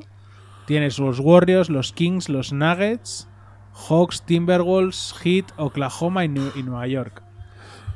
tienes 0.66 0.98
los 0.98 1.20
Warriors, 1.20 1.70
los 1.70 1.92
Kings, 1.92 2.30
los 2.30 2.54
Nuggets, 2.54 3.28
Hawks, 3.90 4.22
Timberwolves, 4.24 5.14
Heat, 5.24 5.46
Oklahoma 5.58 6.24
y, 6.26 6.30
Nu- 6.30 6.52
y 6.56 6.64
Nueva 6.64 6.88
York. 6.88 7.22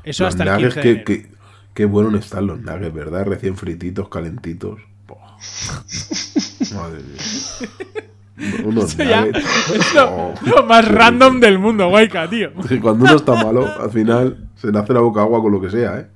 Eso 0.04 0.24
Los 0.24 0.34
hasta 0.34 0.44
el 0.44 0.50
nuggets, 0.62 0.74
15 0.74 0.88
de 0.88 1.04
qué, 1.04 1.12
enero. 1.14 1.28
qué, 1.32 1.36
qué 1.74 1.84
buenos 1.86 2.14
están 2.14 2.46
los 2.46 2.60
nuggets, 2.60 2.92
¿verdad? 2.94 3.26
Recién 3.26 3.56
frititos, 3.56 4.08
calentitos. 4.08 4.78
Madre 6.74 7.00
mía. 7.02 8.60
Unos 8.64 8.94
Eso 8.94 9.02
ya 9.04 9.20
nuggets. 9.26 9.70
es 9.74 9.94
lo, 9.94 10.04
Oh. 10.10 10.34
lo 10.44 10.62
más 10.64 10.86
random 10.86 11.40
del 11.40 11.58
mundo, 11.58 11.88
Waika, 11.88 12.28
tío. 12.28 12.50
Cuando 12.82 13.04
uno 13.04 13.16
está 13.16 13.34
malo, 13.42 13.66
al 13.80 13.90
final 13.90 14.48
se 14.56 14.70
le 14.72 14.78
hace 14.78 14.92
la 14.92 15.00
boca 15.00 15.20
agua 15.22 15.40
con 15.42 15.52
lo 15.52 15.60
que 15.60 15.70
sea, 15.70 15.98
¿eh? 15.98 16.06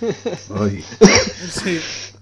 Ay. 0.58 0.82
Sí. 1.50 1.78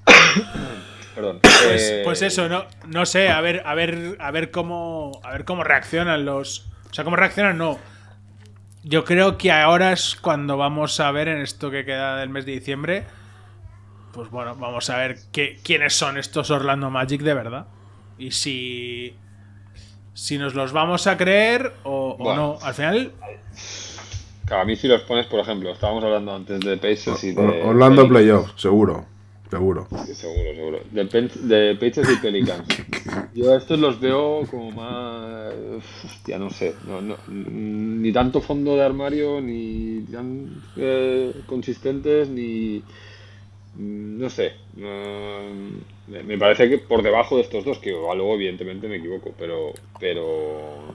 Perdón. 1.18 1.40
Pues, 1.42 1.90
Eh, 1.90 2.02
pues 2.04 2.22
eso, 2.22 2.48
no, 2.48 2.64
no 2.86 3.04
sé, 3.04 3.28
a 3.28 3.40
ver, 3.40 3.62
a 3.66 3.74
ver, 3.74 4.16
a 4.20 4.30
ver 4.30 4.52
cómo. 4.52 5.20
A 5.24 5.32
ver 5.32 5.44
cómo 5.44 5.64
reaccionan 5.64 6.24
los. 6.24 6.70
O 6.90 6.94
sea, 6.94 7.02
cómo 7.02 7.16
reaccionan, 7.16 7.58
no. 7.58 7.76
Yo 8.84 9.04
creo 9.04 9.36
que 9.36 9.50
ahora 9.50 9.92
es 9.92 10.14
cuando 10.14 10.56
vamos 10.56 11.00
a 11.00 11.10
ver 11.10 11.26
en 11.26 11.38
esto 11.40 11.72
que 11.72 11.84
queda 11.84 12.16
del 12.18 12.28
mes 12.28 12.46
de 12.46 12.52
diciembre. 12.52 13.04
Pues 14.12 14.30
bueno, 14.30 14.54
vamos 14.54 14.88
a 14.90 14.96
ver 14.96 15.18
qué, 15.32 15.58
quiénes 15.64 15.94
son 15.94 16.18
estos 16.18 16.50
Orlando 16.52 16.88
Magic 16.88 17.20
de 17.22 17.34
verdad. 17.34 17.66
Y 18.16 18.30
si. 18.30 19.16
Si 20.14 20.38
nos 20.38 20.54
los 20.54 20.70
vamos 20.72 21.08
a 21.08 21.16
creer 21.16 21.72
o, 21.82 22.16
no. 22.20 22.58
Al 22.62 22.74
final. 22.74 23.12
Claro, 24.44 24.62
a 24.62 24.64
mí 24.64 24.76
si 24.76 24.86
los 24.86 25.02
pones, 25.02 25.26
por 25.26 25.40
ejemplo, 25.40 25.70
estábamos 25.72 26.02
hablando 26.04 26.34
antes 26.34 26.60
de 26.60 26.76
Pacers 26.76 27.22
y 27.24 27.32
de... 27.32 27.42
Or- 27.42 27.70
Orlando. 27.70 28.08
Playoff, 28.08 28.52
seguro. 28.56 29.04
Seguro. 29.50 29.88
Sí, 30.06 30.14
Seguro, 30.14 30.54
seguro. 30.54 30.78
De, 30.90 31.04
Pen- 31.06 31.30
de 31.48 31.74
Pacers 31.76 32.10
y 32.10 32.16
Pelicans. 32.16 32.68
Yo 33.34 33.52
a 33.52 33.56
estos 33.56 33.78
los 33.78 33.98
veo 33.98 34.42
como 34.50 34.70
más... 34.72 35.54
Hostia, 36.04 36.38
no 36.38 36.50
sé. 36.50 36.74
No, 36.86 37.00
no, 37.00 37.16
ni 37.28 38.12
tanto 38.12 38.40
fondo 38.42 38.76
de 38.76 38.82
armario, 38.82 39.40
ni 39.40 40.02
tan 40.12 40.62
eh, 40.76 41.32
consistentes, 41.46 42.28
ni... 42.28 42.82
No 43.76 44.28
sé. 44.28 44.52
no- 44.76 45.88
me, 46.08 46.38
parece 46.38 46.68
que 46.68 46.78
por 46.78 47.02
debajo 47.02 47.36
de 47.36 47.42
estos 47.42 47.64
dos, 47.64 47.78
que 47.78 47.90
luego 47.90 48.34
evidentemente 48.34 48.88
me 48.88 48.96
equivoco, 48.96 49.32
pero... 49.38 49.72
pero 49.98 50.92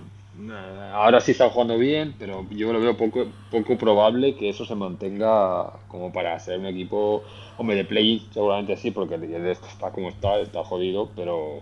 Ahora 0.94 1.22
sí 1.22 1.32
están 1.32 1.50
jugando 1.50 1.78
bien, 1.78 2.16
pero 2.18 2.46
yo 2.50 2.72
lo 2.74 2.80
veo 2.80 2.98
poco, 2.98 3.28
poco 3.52 3.78
probable 3.78 4.36
que 4.36 4.50
eso 4.50 4.66
se 4.66 4.76
mantenga 4.76 5.74
como 5.88 6.12
para 6.12 6.38
ser 6.39 6.60
un 6.60 6.66
equipo, 6.66 7.24
hombre, 7.58 7.76
de 7.76 7.86
play 7.86 8.28
seguramente 8.32 8.78
sí, 8.78 8.91
porque 8.91 9.16
el 9.16 9.22
de 9.22 9.52
esto 9.52 9.68
está 9.68 9.91
como 9.91 10.10
está, 10.10 10.39
está 10.39 10.64
jodido, 10.64 11.10
pero 11.16 11.62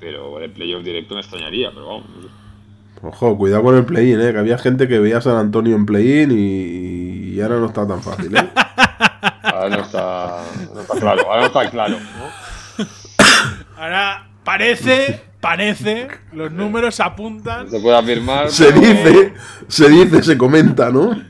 pero 0.00 0.38
de 0.38 0.48
playoff 0.48 0.82
directo 0.82 1.14
me 1.14 1.20
extrañaría, 1.20 1.70
pero 1.70 1.86
vamos. 1.86 2.04
Ojo, 3.02 3.36
cuidado 3.36 3.62
con 3.62 3.76
el 3.76 3.84
play-in, 3.84 4.20
¿eh? 4.20 4.32
Que 4.32 4.38
había 4.38 4.58
gente 4.58 4.88
que 4.88 4.98
veía 4.98 5.18
a 5.18 5.20
San 5.20 5.36
Antonio 5.36 5.76
en 5.76 5.86
play-in 5.86 6.30
y, 6.30 7.34
y 7.34 7.40
ahora 7.40 7.56
no 7.56 7.66
está 7.66 7.86
tan 7.86 8.02
fácil, 8.02 8.36
¿eh? 8.36 8.50
Ahora 9.42 9.68
no 9.68 9.82
está, 9.82 10.42
no 10.74 10.80
está 10.80 10.98
claro, 10.98 11.22
ahora 11.26 11.40
no 11.42 11.46
está 11.46 11.70
claro. 11.70 11.96
¿no? 11.98 12.84
Ahora 13.76 14.26
parece. 14.42 15.22
Parece. 15.44 16.08
Los 16.32 16.50
números 16.52 17.00
apuntan. 17.00 17.66
No 17.66 17.70
se 17.70 17.80
puede 17.80 17.96
afirmar. 17.98 18.50
Se 18.50 18.66
pero- 18.72 18.80
dice, 18.80 19.32
se 19.68 19.88
dice, 19.90 20.22
se 20.22 20.38
comenta, 20.38 20.90
¿no? 20.90 21.22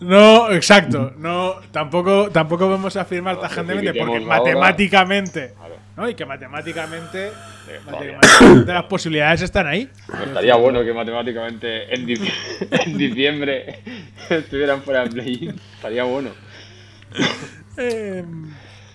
No, 0.00 0.50
exacto. 0.50 1.12
No, 1.18 1.56
tampoco, 1.70 2.30
tampoco 2.30 2.70
vamos 2.70 2.96
a 2.96 3.02
afirmar 3.02 3.34
No, 3.34 3.42
tajantemente 3.42 3.92
porque 3.92 4.20
matemáticamente, 4.20 5.52
Claro. 5.58 5.74
¿no? 5.94 6.08
Y 6.08 6.14
que 6.14 6.24
matemáticamente, 6.24 7.32
todavía. 7.84 8.16
matemáticamente 8.16 8.72
las 8.72 8.84
posibilidades 8.84 9.42
están 9.42 9.66
ahí. 9.66 9.90
Estaría 10.26 10.54
bueno 10.56 10.82
que 10.82 10.94
matemáticamente 10.94 11.94
en 11.94 12.06
diciembre 12.96 13.80
estuvieran 14.30 14.80
fuera 14.82 15.04
de 15.04 15.10
play 15.10 15.54
Estaría 15.74 16.04
bueno. 16.04 16.30
Eh, 17.76 18.24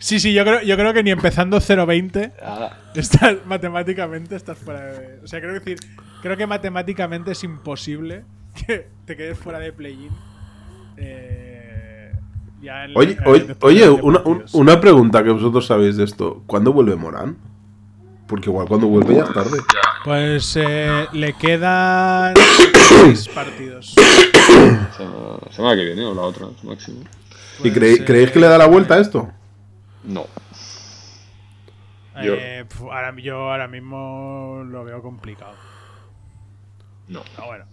sí, 0.06 0.20
sí, 0.20 0.34
yo 0.34 0.44
creo, 0.44 0.62
yo 0.62 0.76
creo 0.78 0.94
que 0.94 1.04
ni 1.04 1.12
empezando 1.12 1.58
0-20 1.60 2.34
Nada. 2.42 2.80
estás 2.96 3.36
matemáticamente 3.46 4.36
estás 4.36 4.58
fuera 4.58 4.82
de. 4.86 5.20
O 5.24 5.28
sea, 5.28 5.40
creo 5.42 5.54
que 5.54 5.60
decir, 5.72 5.80
creo 6.22 6.38
que 6.38 6.48
matemáticamente 6.48 7.32
es 7.32 7.44
imposible 7.44 8.24
que 8.66 8.88
te 9.06 9.16
quedes 9.18 9.38
fuera 9.38 9.60
de 9.60 9.74
play-in. 9.74 10.12
Eh, 10.98 12.12
ya 12.62 12.86
en- 12.86 12.92
Oye, 12.96 13.18
oye, 13.26 13.56
oye 13.62 13.90
una, 13.90 14.22
una 14.54 14.80
pregunta 14.80 15.24
que 15.24 15.30
vosotros 15.32 15.66
sabéis 15.66 15.98
de 15.98 16.04
esto. 16.06 16.44
¿Cuándo 16.48 16.72
vuelve 16.74 16.96
Morán? 16.96 17.38
Porque 18.28 18.50
igual 18.50 18.68
cuando 18.68 18.88
vuelve 18.88 19.16
ya 19.16 19.24
es 19.24 19.34
tarde. 19.34 19.58
Pues 20.04 20.56
eh, 20.56 21.06
le 21.14 21.34
quedan 21.34 22.34
seis 22.74 23.28
partidos. 23.28 23.94
Semana, 24.98 25.40
semana 25.52 25.76
que 25.76 25.84
viene 25.86 26.06
o 26.06 26.14
la 26.16 26.22
otra, 26.22 26.48
máximo. 26.64 27.02
¿Y 27.60 27.62
Pues, 27.64 27.74
creéis, 27.74 28.00
eh, 28.00 28.06
creéis 28.06 28.32
que 28.32 28.40
le 28.40 28.48
da 28.48 28.58
la 28.58 28.68
vuelta 28.68 28.96
a 28.96 29.00
esto? 29.00 29.30
No. 30.06 30.28
Yo- 32.24 32.36
eh, 32.36 32.66
pf, 32.68 32.84
ahora, 32.84 33.14
yo 33.18 33.52
ahora 33.52 33.68
mismo 33.68 34.64
lo 34.66 34.84
veo 34.86 35.02
complicado. 35.02 35.56
No. 37.08 37.24
Pero 37.36 37.48
bueno. 37.48 37.66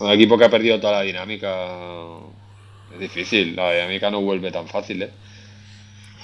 Un 0.00 0.10
equipo 0.10 0.38
que 0.38 0.44
ha 0.44 0.50
perdido 0.50 0.80
toda 0.80 0.94
la 0.94 1.02
dinámica 1.02 1.66
es 2.94 2.98
difícil. 3.00 3.56
La 3.56 3.72
dinámica 3.72 4.10
no 4.10 4.20
vuelve 4.20 4.50
tan 4.50 4.66
fácil, 4.68 5.02
¿eh? 5.02 5.10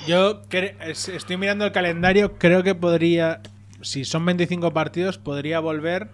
Yo 0.07 0.43
estoy 0.87 1.37
mirando 1.37 1.65
el 1.65 1.73
calendario, 1.73 2.39
creo 2.39 2.63
que 2.63 2.75
podría, 2.75 3.41
si 3.83 4.05
son 4.05 4.25
25 4.27 4.73
partidos, 4.73 5.19
podría 5.19 5.61
volver 5.61 6.09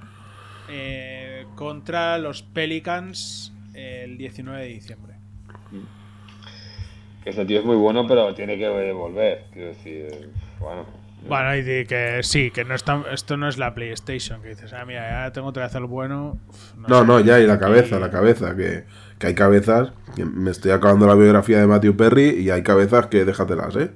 eh, 0.68 1.46
contra 1.56 2.18
los 2.18 2.42
Pelicans 2.42 3.52
el 3.74 4.16
19 4.18 4.60
de 4.62 4.68
diciembre. 4.68 5.14
Que 7.22 7.30
este 7.30 7.44
tío 7.44 7.58
es 7.60 7.64
muy 7.64 7.76
bueno, 7.76 8.06
pero 8.06 8.34
tiene 8.34 8.56
que 8.56 8.68
volver. 8.92 9.44
Quiero 9.52 9.68
decir, 9.68 10.30
bueno. 10.58 10.86
Bueno, 11.28 11.54
y 11.54 11.84
que 11.84 12.20
sí, 12.22 12.50
que 12.50 12.64
no 12.64 12.74
está, 12.74 13.04
esto 13.12 13.36
no 13.36 13.46
es 13.46 13.58
la 13.58 13.74
PlayStation, 13.74 14.40
que 14.40 14.48
dices, 14.48 14.72
ah, 14.72 14.86
mira, 14.86 15.26
ya 15.26 15.32
tengo 15.32 15.48
otra 15.48 15.64
vez 15.64 15.74
el 15.74 15.84
bueno. 15.84 16.38
Uf, 16.48 16.74
No, 16.88 17.00
sé. 17.00 17.06
no, 17.06 17.20
ya, 17.20 17.38
y 17.40 17.46
la 17.46 17.58
cabeza, 17.58 17.98
la 17.98 18.10
cabeza. 18.10 18.56
Que, 18.56 18.84
que 19.18 19.26
hay 19.26 19.34
cabezas. 19.34 19.92
que 20.16 20.24
me 20.24 20.50
estoy 20.50 20.70
acabando 20.70 21.06
la 21.06 21.14
biografía 21.14 21.60
de 21.60 21.66
Matthew 21.66 21.94
Perry 21.94 22.30
y 22.40 22.48
hay 22.48 22.62
cabezas 22.62 23.08
que 23.08 23.26
déjatelas, 23.26 23.76
¿eh? 23.76 23.90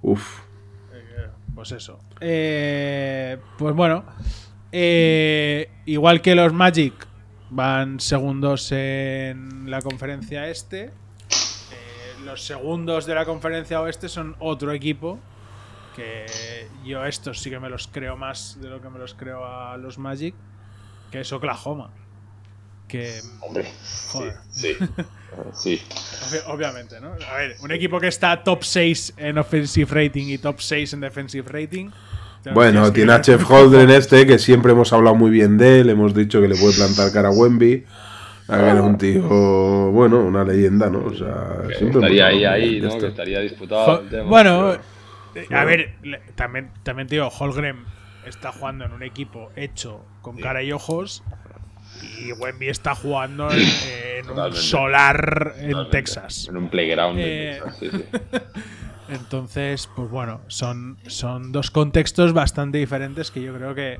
Uf. 0.00 0.40
Pues 1.54 1.72
eso. 1.72 1.98
Eh, 2.22 3.36
pues 3.58 3.74
bueno. 3.74 4.02
eh, 4.72 5.68
igual 5.84 6.22
que 6.22 6.34
los 6.34 6.54
Magic 6.54 6.94
van 7.50 8.00
segundos 8.00 8.72
en 8.72 9.70
la 9.70 9.82
conferencia 9.82 10.48
este. 10.48 10.90
Los 12.24 12.42
segundos 12.44 13.06
de 13.06 13.14
la 13.14 13.24
conferencia 13.24 13.80
oeste 13.80 14.08
son 14.08 14.36
otro 14.38 14.72
equipo. 14.72 15.18
Que 15.96 16.66
yo 16.84 17.04
estos 17.04 17.40
sí 17.40 17.50
que 17.50 17.58
me 17.58 17.68
los 17.68 17.88
creo 17.88 18.16
más 18.16 18.58
de 18.60 18.68
lo 18.70 18.80
que 18.80 18.88
me 18.88 18.98
los 18.98 19.14
creo 19.14 19.44
a 19.44 19.76
los 19.76 19.98
Magic. 19.98 20.34
Que 21.10 21.20
es 21.20 21.32
Oklahoma. 21.32 21.90
Que 22.86 23.20
Hombre, 23.40 23.70
Joder. 24.10 24.34
sí, 24.50 24.72
sí. 24.72 24.76
sí. 25.52 25.82
Obvi- 26.30 26.42
Obviamente, 26.46 27.00
¿no? 27.00 27.12
A 27.30 27.36
ver, 27.36 27.56
un 27.60 27.70
equipo 27.72 28.00
que 28.00 28.08
está 28.08 28.42
top 28.42 28.64
6 28.64 29.14
en 29.16 29.38
offensive 29.38 29.88
rating 29.92 30.26
y 30.28 30.38
top 30.38 30.60
6 30.60 30.92
en 30.94 31.00
defensive 31.00 31.48
rating. 31.48 31.90
Bueno, 32.54 32.90
tiene 32.92 33.12
a. 33.12 33.20
Chef 33.20 33.48
Holdren 33.50 33.90
este, 33.90 34.26
que 34.26 34.38
siempre 34.38 34.72
hemos 34.72 34.92
hablado 34.92 35.14
muy 35.14 35.30
bien 35.30 35.58
de 35.58 35.80
él. 35.80 35.90
Hemos 35.90 36.14
dicho 36.14 36.40
que 36.40 36.48
le 36.48 36.56
puede 36.56 36.74
plantar 36.74 37.12
cara 37.12 37.28
a 37.28 37.32
Wemby. 37.32 37.84
A 38.50 38.56
ver, 38.56 38.76
es 38.76 38.82
un 38.82 38.98
tío, 38.98 39.22
bueno, 39.92 40.20
una 40.20 40.44
leyenda, 40.44 40.88
¿no? 40.90 41.04
O 41.04 41.14
sea, 41.14 41.34
Que 41.68 41.74
siempre 41.74 42.00
estaría 42.00 42.26
ahí, 42.26 42.44
ahí, 42.44 42.80
¿no? 42.80 42.88
esto. 42.88 43.00
Que 43.00 43.06
estaría 43.08 43.40
disputado 43.40 43.84
Jo- 43.84 44.00
el 44.02 44.08
tema. 44.08 44.24
bueno, 44.24 44.76
pero- 45.32 45.44
eh, 45.50 45.54
a 45.54 45.64
ver, 45.64 45.94
también, 46.34 46.70
también 46.82 47.06
te 47.08 47.14
digo, 47.16 47.28
Holgren 47.28 47.84
está 48.26 48.52
jugando 48.52 48.84
en 48.84 48.92
un 48.92 49.02
equipo 49.02 49.50
hecho 49.56 50.04
con 50.22 50.36
cara 50.38 50.62
y 50.62 50.72
ojos. 50.72 51.22
Y 52.20 52.32
Wemby 52.32 52.68
está 52.68 52.94
jugando 52.94 53.50
en, 53.50 53.58
en 53.60 54.30
un 54.30 54.54
solar 54.54 55.54
en 55.58 55.70
Totalmente. 55.72 55.90
Texas. 55.90 56.46
En 56.48 56.56
un 56.56 56.68
playground 56.68 57.18
Eh, 57.18 57.22
de 57.22 57.60
Texas, 57.60 57.76
sí, 57.78 57.90
sí. 57.90 58.04
Entonces, 59.08 59.88
pues 59.96 60.08
bueno, 60.10 60.40
son, 60.46 60.98
son 61.08 61.50
dos 61.52 61.70
contextos 61.70 62.32
bastante 62.32 62.78
diferentes 62.78 63.30
que 63.30 63.42
yo 63.42 63.54
creo 63.54 63.74
que, 63.74 63.98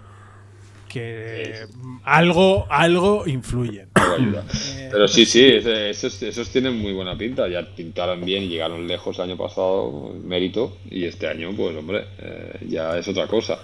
que 0.93 1.66
algo, 2.05 2.66
algo 2.70 3.26
influyen. 3.26 3.88
Eh, 4.18 4.88
Pero 4.91 5.07
sí, 5.07 5.24
sí, 5.24 5.45
ese- 5.45 5.91
esos, 5.91 6.20
esos 6.22 6.51
tienen 6.51 6.76
muy 6.76 6.93
buena 6.93 7.16
pinta. 7.16 7.47
Ya 7.49 7.64
pintaron 7.76 8.24
bien 8.24 8.43
y 8.43 8.49
llegaron 8.49 8.86
lejos 8.88 9.16
el 9.18 9.24
año 9.26 9.36
pasado, 9.36 10.12
mérito. 10.24 10.76
Y 10.91 11.05
este 11.05 11.28
año, 11.28 11.51
pues 11.57 11.76
hombre, 11.76 12.07
eh, 12.18 12.66
ya 12.68 12.99
es 12.99 13.07
otra 13.07 13.28
cosa. 13.28 13.59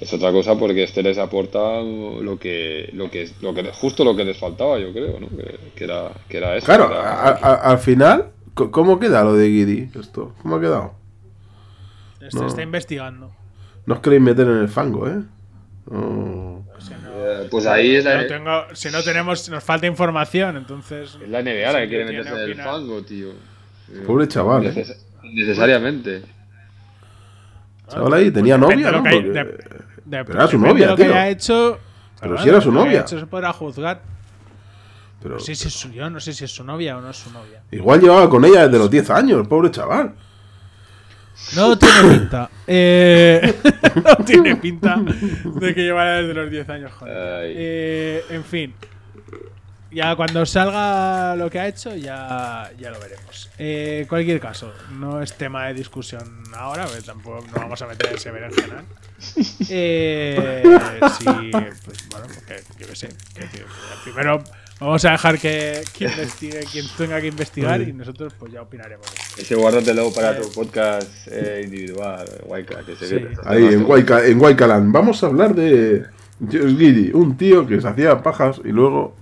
Es 0.00 0.12
otra 0.14 0.30
cosa 0.30 0.56
porque 0.56 0.84
este 0.84 1.02
les 1.02 1.18
aporta 1.18 1.80
lo 1.82 2.38
que, 2.38 2.90
lo 2.92 3.10
que, 3.10 3.28
lo 3.40 3.52
que, 3.54 3.64
justo 3.72 4.04
lo 4.04 4.14
que 4.14 4.24
les 4.24 4.38
faltaba, 4.38 4.78
yo 4.78 4.92
creo, 4.92 5.18
¿no? 5.18 5.28
Que, 5.28 5.58
que 5.74 5.84
era, 5.84 6.12
que 6.28 6.36
era 6.36 6.56
eso. 6.56 6.66
Claro, 6.66 6.86
era- 6.90 7.12
a- 7.12 7.28
a- 7.30 7.70
al 7.72 7.78
final, 7.78 8.30
¿cómo 8.54 9.00
queda 9.00 9.24
lo 9.24 9.34
de 9.34 9.48
Guidi? 9.48 9.90
Esto, 9.98 10.32
¿cómo 10.42 10.56
ha 10.56 10.60
quedado? 10.60 10.94
Se 12.30 12.38
No. 12.38 12.46
está 12.46 12.62
investigando. 12.62 13.32
No 13.86 13.94
os 13.94 14.00
queréis 14.00 14.22
meter 14.22 14.46
en 14.46 14.58
el 14.58 14.68
fango, 14.68 15.08
¿eh? 15.08 15.22
No. 15.90 16.64
Eh, 17.14 17.48
pues 17.50 17.66
ahí 17.66 17.96
es 17.96 18.04
la, 18.04 18.22
No 18.22 18.26
tengo, 18.26 18.62
si 18.74 18.90
no 18.90 19.02
tenemos, 19.02 19.48
nos 19.48 19.62
falta 19.62 19.86
información, 19.86 20.56
entonces. 20.56 21.18
es 21.22 21.28
la 21.28 21.40
NBA 21.42 21.72
la 21.72 21.80
que 21.80 21.88
quiere 21.88 22.04
meterse 22.06 22.30
en 22.44 22.50
el 22.50 22.56
fango, 22.56 23.02
tío. 23.02 23.28
Eh, 23.30 24.04
Pobre 24.06 24.26
chaval, 24.28 24.66
¿eh? 24.66 24.72
neces- 24.74 24.96
Necesariamente. 25.22 26.22
Chaval 27.88 28.12
ahí 28.14 28.30
tenía 28.30 28.56
novia, 28.58 28.90
¿no? 28.90 29.02
hay- 29.04 29.22
de- 29.22 29.32
de- 30.04 30.24
pero 30.24 30.32
era 30.34 30.48
su 30.48 30.58
novia, 30.58 30.94
que 30.96 31.04
tío. 31.04 31.12
haya 31.12 31.28
hecho. 31.28 31.78
Pero 32.20 32.38
si 32.38 32.48
era 32.48 32.60
su 32.60 32.72
novia. 32.72 33.00
hecho 33.00 33.18
se 33.18 33.26
podrá 33.26 33.52
juzgar. 33.52 34.00
pero 35.20 35.34
No 35.34 35.40
sé 35.40 35.54
si 35.54 35.68
es 35.68 35.74
su, 35.74 35.90
yo 35.92 36.08
no 36.10 36.18
sé 36.20 36.32
si 36.32 36.44
es 36.44 36.50
su 36.50 36.64
novia 36.64 36.96
o 36.96 37.00
no 37.00 37.10
es 37.10 37.16
su 37.16 37.30
novia. 37.30 37.62
igual 37.70 38.00
llevaba 38.00 38.28
con 38.28 38.44
ella 38.44 38.66
desde 38.66 38.78
los 38.78 38.90
10 38.90 39.08
años, 39.10 39.46
pobre 39.46 39.70
chaval. 39.70 40.14
No 41.56 41.78
tiene 41.78 42.02
pinta. 42.18 42.50
Eh, 42.66 43.54
no 44.04 44.24
tiene 44.24 44.56
pinta 44.56 44.96
de 44.96 45.74
que 45.74 45.82
llevara 45.82 46.22
desde 46.22 46.34
los 46.34 46.50
10 46.50 46.68
años, 46.68 46.92
joder. 46.92 47.14
Eh, 47.54 48.24
en 48.30 48.44
fin. 48.44 48.74
Ya 49.90 50.16
cuando 50.16 50.46
salga 50.46 51.36
lo 51.36 51.50
que 51.50 51.60
ha 51.60 51.68
hecho, 51.68 51.94
ya, 51.94 52.70
ya 52.78 52.90
lo 52.90 52.98
veremos. 52.98 53.50
Eh, 53.58 54.06
cualquier 54.08 54.40
caso, 54.40 54.72
no 54.92 55.20
es 55.20 55.34
tema 55.34 55.66
de 55.66 55.74
discusión 55.74 56.44
ahora, 56.56 56.86
porque 56.86 57.02
tampoco 57.02 57.44
nos 57.44 57.52
vamos 57.52 57.82
a 57.82 57.86
meter 57.86 58.08
en 58.08 58.16
ese 58.16 58.30
berenjenal. 58.30 58.86
Eh, 59.68 60.62
sí, 61.18 61.24
pues 61.84 62.08
bueno, 62.08 62.26
porque 62.34 62.62
yo 62.78 62.86
qué 62.86 62.96
sé. 62.96 63.08
que, 63.34 63.44
tío, 63.48 63.66
que 63.66 64.10
primero 64.10 64.42
vamos 64.82 65.04
a 65.04 65.12
dejar 65.12 65.38
que, 65.38 65.82
que 65.96 66.04
investigue 66.18 66.60
quien 66.70 66.86
tenga 66.96 67.20
que 67.20 67.28
investigar 67.28 67.80
y 67.80 67.92
nosotros 67.92 68.34
pues 68.38 68.52
ya 68.52 68.62
opinaremos. 68.62 69.06
Ese 69.38 69.54
guárdatelo 69.54 70.12
para 70.12 70.36
tu 70.38 70.50
podcast 70.52 71.28
eh, 71.30 71.62
individual, 71.64 72.26
Waika, 72.46 72.84
que 72.84 72.96
se 72.96 73.08
Sí. 73.08 73.26
Ahí 73.44 73.66
en, 73.66 73.84
Waika, 73.84 74.26
en 74.26 74.40
Waikaland. 74.40 74.92
Vamos 74.92 75.22
a 75.22 75.26
hablar 75.26 75.54
de 75.54 76.04
Josh 76.40 76.76
Giddy, 76.76 77.10
un 77.12 77.36
tío 77.36 77.66
que 77.66 77.80
se 77.80 77.88
hacía 77.88 78.22
pajas 78.22 78.60
y 78.64 78.68
luego. 78.68 79.16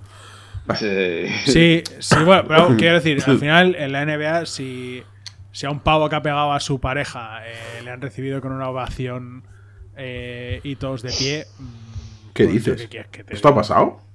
Sí. 0.78 1.26
Sí, 1.46 1.82
sí, 1.98 2.16
bueno, 2.24 2.44
pero 2.46 2.68
quiero 2.78 2.94
decir, 2.94 3.22
al 3.26 3.38
final 3.40 3.74
en 3.76 3.92
la 3.92 4.04
NBA, 4.04 4.46
si, 4.46 5.02
si 5.52 5.66
a 5.66 5.70
un 5.70 5.80
pavo 5.80 6.08
que 6.08 6.16
ha 6.16 6.22
pegado 6.22 6.52
a 6.52 6.60
su 6.60 6.80
pareja 6.80 7.40
eh, 7.46 7.82
le 7.82 7.90
han 7.90 8.00
recibido 8.00 8.40
con 8.40 8.52
una 8.52 8.68
ovación 8.68 9.42
eh, 9.96 10.60
y 10.62 10.76
todos 10.76 11.02
de 11.02 11.10
pie. 11.10 11.46
mm, 11.58 12.32
¿Qué 12.32 12.44
pues, 12.44 12.54
dices? 12.54 12.82
¿qué 12.82 12.88
quieres 12.88 13.10
que 13.10 13.24
te 13.24 13.34
¿Esto 13.34 13.48
ha 13.48 13.54
pasado? 13.54 14.09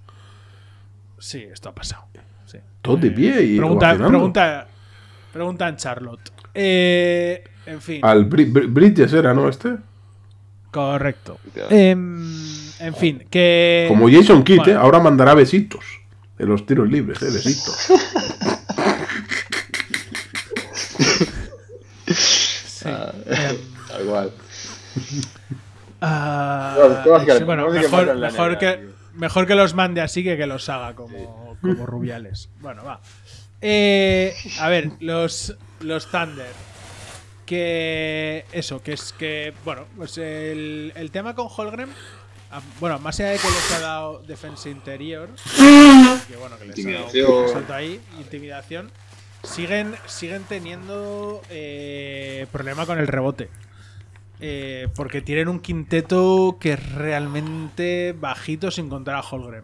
Sí, 1.26 1.42
esto 1.52 1.70
ha 1.70 1.74
pasado. 1.74 2.04
sí. 2.46 2.60
Todos 2.84 3.02
de 3.02 3.10
pie 3.10 3.42
y 3.42 3.58
Pregunta, 3.58 3.98
pregunta, 3.98 4.68
pregunta 5.34 5.68
en 5.68 5.76
Charlotte. 5.76 6.32
Eh, 6.54 7.44
en 7.66 7.82
fin, 7.82 8.00
Al 8.04 8.30
Bri- 8.30 9.12
era, 9.12 9.34
¿no? 9.34 9.50
Este. 9.50 9.76
correcto. 10.70 11.40
Em, 11.72 12.24
en 12.80 12.96
fin, 12.96 13.26
que. 13.28 13.86
Como 13.90 14.08
Jason 14.08 14.44
Kidd, 14.44 14.58
bueno. 14.58 14.74
¿eh? 14.74 14.76
ahora 14.76 15.00
mandará 15.00 15.34
besitos. 15.34 15.84
En 16.38 16.48
los 16.48 16.64
tiros 16.68 16.88
libres, 16.88 17.20
¿eh? 17.24 17.32
Besitos. 17.34 17.76
sí, 22.06 22.90
em. 23.26 23.58
Ah, 26.02 27.02
todas 27.04 27.26
que- 27.26 27.38
sí, 27.40 27.44
bueno, 27.46 27.68
mejor, 27.72 28.58
que. 28.60 28.94
Mejor 29.16 29.48
que 29.48 29.56
los 29.56 29.74
mande 29.74 30.02
así 30.02 30.24
que 30.24 30.38
que 30.38 30.46
los 30.46 30.70
haga 30.70 30.94
como, 30.96 31.58
como 31.62 31.86
rubiales. 31.86 32.50
Bueno, 32.60 32.84
va. 32.84 33.02
Eh, 33.62 34.36
a 34.60 34.70
ver, 34.70 34.92
los, 35.00 35.56
los 35.80 36.10
Thunder. 36.12 36.52
Que 37.46 38.46
eso, 38.52 38.82
que 38.82 38.94
es 38.94 39.14
que, 39.14 39.54
bueno, 39.64 39.86
pues 39.96 40.18
el, 40.18 40.92
el 40.96 41.12
tema 41.12 41.36
con 41.36 41.48
Holgren, 41.56 41.90
bueno, 42.80 42.98
más 43.00 43.20
allá 43.20 43.30
de 43.30 43.38
que 43.38 43.48
les 43.48 43.72
ha 43.74 43.80
dado 43.82 44.24
defensa 44.24 44.70
interior, 44.70 45.30
que 46.28 46.36
bueno, 46.38 46.58
que 46.58 46.66
les 46.66 46.80
ha 46.80 46.90
dado 46.90 47.06
Intimidación. 47.06 47.44
un 47.44 47.50
salto 47.50 47.74
ahí, 47.74 48.02
intimidación, 48.18 48.92
siguen, 49.44 49.96
siguen 50.08 50.44
teniendo 50.44 51.42
eh, 51.52 52.48
problema 52.52 52.88
con 52.88 52.98
el 52.98 53.08
rebote. 53.08 53.50
Eh, 54.42 54.90
porque 54.96 55.22
tienen 55.22 55.48
un 55.48 55.60
quinteto 55.60 56.58
que 56.60 56.74
es 56.74 56.94
realmente 56.94 58.14
bajito 58.20 58.70
sin 58.72 58.90
contar 58.90 59.16
a 59.16 59.22
Holgren. 59.22 59.64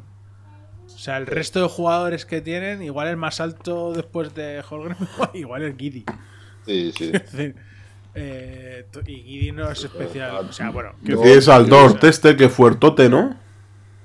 O 0.85 0.97
sea, 0.97 1.17
el 1.17 1.25
resto 1.25 1.61
de 1.61 1.67
jugadores 1.67 2.25
que 2.25 2.41
tienen, 2.41 2.81
igual 2.81 3.07
el 3.07 3.17
más 3.17 3.39
alto 3.41 3.91
después 3.93 4.33
de 4.33 4.63
Holgren, 4.67 4.95
igual 5.33 5.63
el 5.63 5.75
Giddy. 5.77 6.05
Sí, 6.65 6.91
sí. 7.31 7.53
Eh, 8.13 8.85
y 9.07 9.15
Giddy 9.15 9.51
no 9.51 9.69
es 9.71 9.83
especial. 9.83 10.35
O 10.37 10.53
sea, 10.53 10.69
bueno, 10.69 10.93
Tienes 11.03 11.47
al 11.47 11.67
Dort 11.67 12.03
este 12.03 12.35
que 12.35 12.49
fuertote, 12.49 13.09
¿no? 13.09 13.35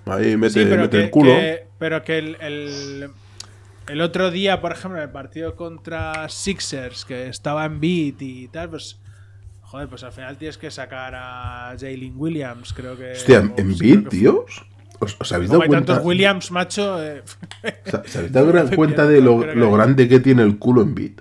Ahí 0.07 0.37
mete, 0.37 0.55
sí, 0.61 0.67
pero 0.69 0.83
mete 0.83 0.99
que, 0.99 1.05
el 1.05 1.11
culo. 1.11 1.31
que- 1.33 1.67
pero 1.79 2.03
que 2.05 2.19
el, 2.19 2.37
el, 2.41 3.11
el 3.89 4.01
otro 4.01 4.31
día, 4.31 4.61
por 4.61 4.73
ejemplo, 4.73 4.99
en 4.99 5.05
el 5.05 5.11
partido 5.11 5.57
contra 5.57 6.29
Sixers, 6.29 7.05
que 7.05 7.29
estaba 7.29 7.64
en 7.67 7.81
beat 7.81 8.23
y 8.23 8.49
tal, 8.49 8.71
pues. 8.71 8.99
Joder, 9.67 9.89
pues 9.89 10.03
al 10.05 10.12
final 10.12 10.37
tienes 10.37 10.59
que 10.59 10.71
sacar 10.71 11.14
a 11.14 11.75
Jalen 11.79 12.14
Williams, 12.17 12.73
creo 12.73 12.97
que. 12.97 13.12
Hostia, 13.12 13.41
o 13.41 13.61
en 13.61 13.75
sí, 13.77 13.97
beat, 13.97 14.09
tíos. 14.09 14.64
¿Os, 14.99 15.17
os 15.21 15.33
habéis 15.33 15.51
Como 15.51 15.59
dado 15.59 15.62
hay 15.64 15.69
cuenta? 15.69 15.93
tantos 15.95 16.07
Williams, 16.07 16.51
macho. 16.53 17.03
eh, 17.03 17.23
¿Os 17.87 17.95
os 18.07 18.17
habéis 18.17 18.33
dado 18.33 18.47
gran 18.47 18.69
cuenta 18.75 19.07
de 19.07 19.21
lo, 19.21 19.39
grande 19.73 20.09
que 20.09 20.21
tiene 20.21 20.43
el 20.43 20.59
culo 20.59 20.83
en 20.83 20.95
beat? 20.95 21.21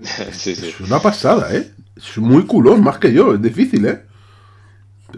sí, 0.32 0.54
sí. 0.54 0.68
Es 0.68 0.80
una 0.80 1.00
pasada, 1.00 1.54
¿eh? 1.54 1.72
Es 1.96 2.16
muy 2.18 2.46
culón, 2.46 2.82
más 2.84 2.98
que 2.98 3.12
yo. 3.12 3.34
Es 3.34 3.42
difícil, 3.42 3.86
¿eh? 3.86 4.04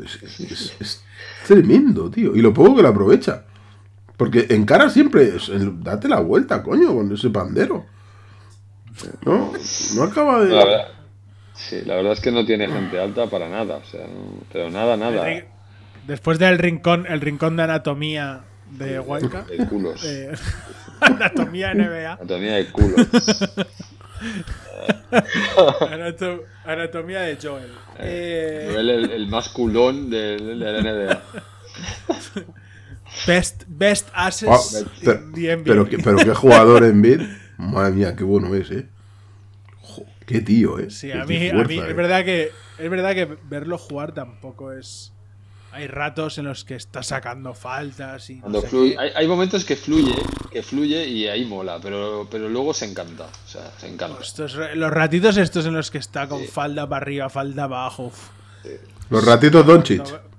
Es, 0.03 0.41
es- 0.41 0.77
es 0.81 1.05
tremendo, 1.47 2.11
tío. 2.11 2.35
Y 2.35 2.41
lo 2.41 2.55
poco 2.55 2.77
que 2.77 2.83
lo 2.83 2.89
aprovecha. 2.89 3.45
Porque 4.17 4.47
en 4.51 4.65
cara 4.65 4.89
siempre 4.89 5.37
es 5.37 5.49
el- 5.49 5.83
date 5.83 6.09
la 6.09 6.21
vuelta, 6.21 6.63
coño, 6.63 6.95
con 6.95 7.13
ese 7.13 7.31
pandero. 7.31 7.85
No, 9.27 9.53
no 9.97 10.03
acaba 10.05 10.45
de. 10.45 10.51
La 10.55 10.65
verdad, 10.65 10.89
sí, 11.69 11.83
la 11.85 11.97
verdad 11.97 12.13
es 12.13 12.21
que 12.21 12.31
no 12.33 12.45
tiene 12.47 12.67
gente 12.69 12.99
alta 13.01 13.27
para 13.27 13.49
nada. 13.49 13.77
O 13.77 13.85
sea, 13.85 14.07
no- 14.07 14.41
pero 14.53 14.71
nada, 14.71 14.97
nada. 14.97 15.27
Después 16.07 16.39
del 16.39 16.59
rincón, 16.59 17.07
el 17.09 17.21
rincón 17.21 17.57
de 17.57 17.63
anatomía 17.65 18.41
de 18.71 18.99
Huayca. 19.01 19.43
De 19.43 19.67
culos. 19.67 20.05
eh, 20.07 20.33
anatomía 21.01 21.75
NBA. 21.75 22.13
Anatomía 22.15 22.55
de 22.57 22.67
culos. 22.67 23.07
anato- 25.91 26.45
anatomía 26.65 27.21
de 27.23 27.39
Joel. 27.41 27.71
Eh, 27.99 28.69
Joel, 28.73 28.91
el, 28.91 29.11
el 29.11 29.29
más 29.29 29.49
culón 29.49 30.11
del- 30.11 30.59
de, 30.59 30.73
la 30.73 30.81
NBA. 30.81 31.23
best, 33.27 33.65
best 33.69 34.09
asses 34.15 34.49
Ah, 34.51 34.59
pero, 35.05 35.21
in 35.21 35.33
the 35.33 35.57
NBA. 35.57 35.65
pero, 36.03 36.17
qué 36.17 36.35
jugador 36.35 36.85
en 36.85 37.03
beat. 37.03 37.21
Madre 37.59 37.93
mía, 37.93 38.17
qué 38.17 38.25
bueno 38.25 38.55
es, 38.55 38.71
¿eh? 38.71 38.89
Qué 40.33 40.41
tío, 40.41 40.79
¿eh? 40.79 40.91
Sí, 40.91 41.13
a 41.13 41.25
mí, 41.25 41.49
a 41.51 41.55
mí 41.65 41.79
¿eh? 41.79 41.85
es 41.91 41.97
verdad 41.97 42.25
que 42.25 42.51
es 42.79 42.91
verdad 42.91 43.15
que 43.15 43.37
verlo 43.49 43.79
jugar 43.79 44.13
tampoco 44.13 44.73
es. 44.73 45.13
Hay 45.75 45.87
ratos 45.87 46.37
en 46.37 46.45
los 46.45 46.65
que 46.67 46.75
está 46.75 47.03
sacando 47.03 47.55
faltas 47.55 48.29
y 48.29 48.35
no 48.37 48.41
Cuando 48.43 48.61
sé 48.61 48.69
fluye, 48.69 48.93
qué. 48.93 48.99
hay, 48.99 49.11
hay 49.15 49.27
momentos 49.27 49.65
que 49.65 49.75
fluye, 49.75 50.15
que 50.51 50.63
fluye 50.63 51.07
y 51.07 51.29
ahí 51.29 51.47
mola, 51.47 51.79
pero, 51.83 52.29
pero 52.31 52.49
luego 52.51 52.75
se 52.75 52.85
encanta. 52.85 53.25
O 53.25 53.49
sea, 53.49 53.71
se 53.79 53.89
encanta. 53.89 54.19
Estos 54.23 54.55
ra- 54.55 54.75
los 54.75 54.91
ratitos 54.91 55.39
estos 55.39 55.65
en 55.65 55.73
los 55.73 55.91
que 55.91 55.97
está 55.99 56.29
con 56.29 56.45
falda 56.45 56.87
para 56.87 57.03
arriba, 57.03 57.31
falda 57.31 57.65
abajo. 57.65 58.07
uf. 58.07 58.29
Los 59.09 59.25
ratitos 59.25 59.65
Doncic. 59.67 59.99
No, 59.99 60.32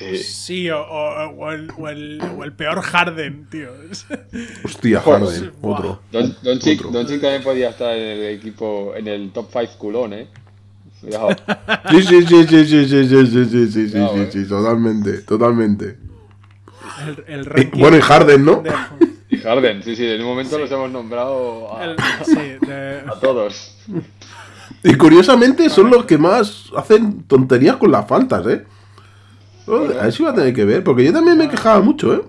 Sí. 0.00 0.16
Sí, 0.16 0.70
o, 0.70 0.80
o- 0.80 1.28
o 1.30 1.50
el, 1.52 1.70
o 1.78 1.88
el- 1.88 2.20
o 2.38 2.42
el 2.44 2.52
peor 2.52 2.80
Harden, 2.80 3.46
tío. 3.50 3.68
Hostia, 4.64 5.00
Harden, 5.00 5.52
buah. 5.60 5.78
otro. 5.78 6.00
Don, 6.10 6.36
Don 6.42 6.58
Chick, 6.58 6.80
Otro. 6.80 6.90
Don 6.92 7.06
Chick 7.06 7.20
también 7.20 7.42
podía 7.42 7.70
estar 7.70 7.94
en 7.96 8.02
el 8.18 8.24
equipo, 8.34 8.94
en 8.96 9.06
el 9.08 9.30
top 9.30 9.48
5 9.52 9.72
culón, 9.78 10.12
eh. 10.14 10.26
Cuidado. 11.00 11.28
Sí, 11.90 12.02
sí, 12.02 12.22
sí, 12.26 12.44
sí, 12.44 12.64
sí, 12.66 12.66
sí, 12.66 12.88
sí, 12.88 13.06
sí, 13.06 13.26
sí, 13.26 13.46
sí, 13.46 13.66
sí, 13.70 13.88
sí, 13.88 13.96
eh. 13.98 14.28
sí, 14.32 14.44
totalmente, 14.48 15.18
totalmente. 15.22 15.98
El, 17.06 17.24
el 17.26 17.44
ranking 17.46 17.80
bueno, 17.80 17.96
y 17.96 18.00
Harden, 18.00 18.44
¿no? 18.44 18.62
de- 18.62 18.72
Y 19.30 19.36
Harden, 19.38 19.82
sí, 19.82 19.94
sí, 19.96 20.04
en 20.06 20.20
un 20.20 20.26
momento 20.26 20.58
los 20.58 20.70
hemos 20.72 20.90
nombrado 20.90 21.74
a, 21.76 21.84
el- 21.84 21.96
sí, 22.24 22.66
de- 22.66 23.02
a 23.06 23.18
todos. 23.20 23.76
Y 24.82 24.94
curiosamente 24.94 25.68
son 25.70 25.90
los 25.90 26.04
que 26.06 26.16
más 26.18 26.70
hacen 26.76 27.22
tonterías 27.24 27.76
con 27.76 27.90
las 27.92 28.06
faltas, 28.08 28.46
¿eh? 28.46 28.64
Oh, 29.72 29.84
A 30.00 30.04
ver 30.04 30.12
si 30.12 30.22
va 30.22 30.30
a 30.30 30.34
tener 30.34 30.52
que 30.54 30.64
ver, 30.64 30.82
porque 30.84 31.04
yo 31.04 31.12
también 31.12 31.38
me 31.38 31.48
quejaba 31.48 31.80
mucho, 31.80 32.14
¿eh? 32.14 32.22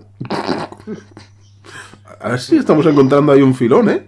A 2.19 2.29
ver 2.29 2.39
si 2.39 2.55
estamos 2.57 2.85
encontrando 2.85 3.31
ahí 3.31 3.41
un 3.41 3.55
filón, 3.55 3.89
¿eh? 3.89 4.07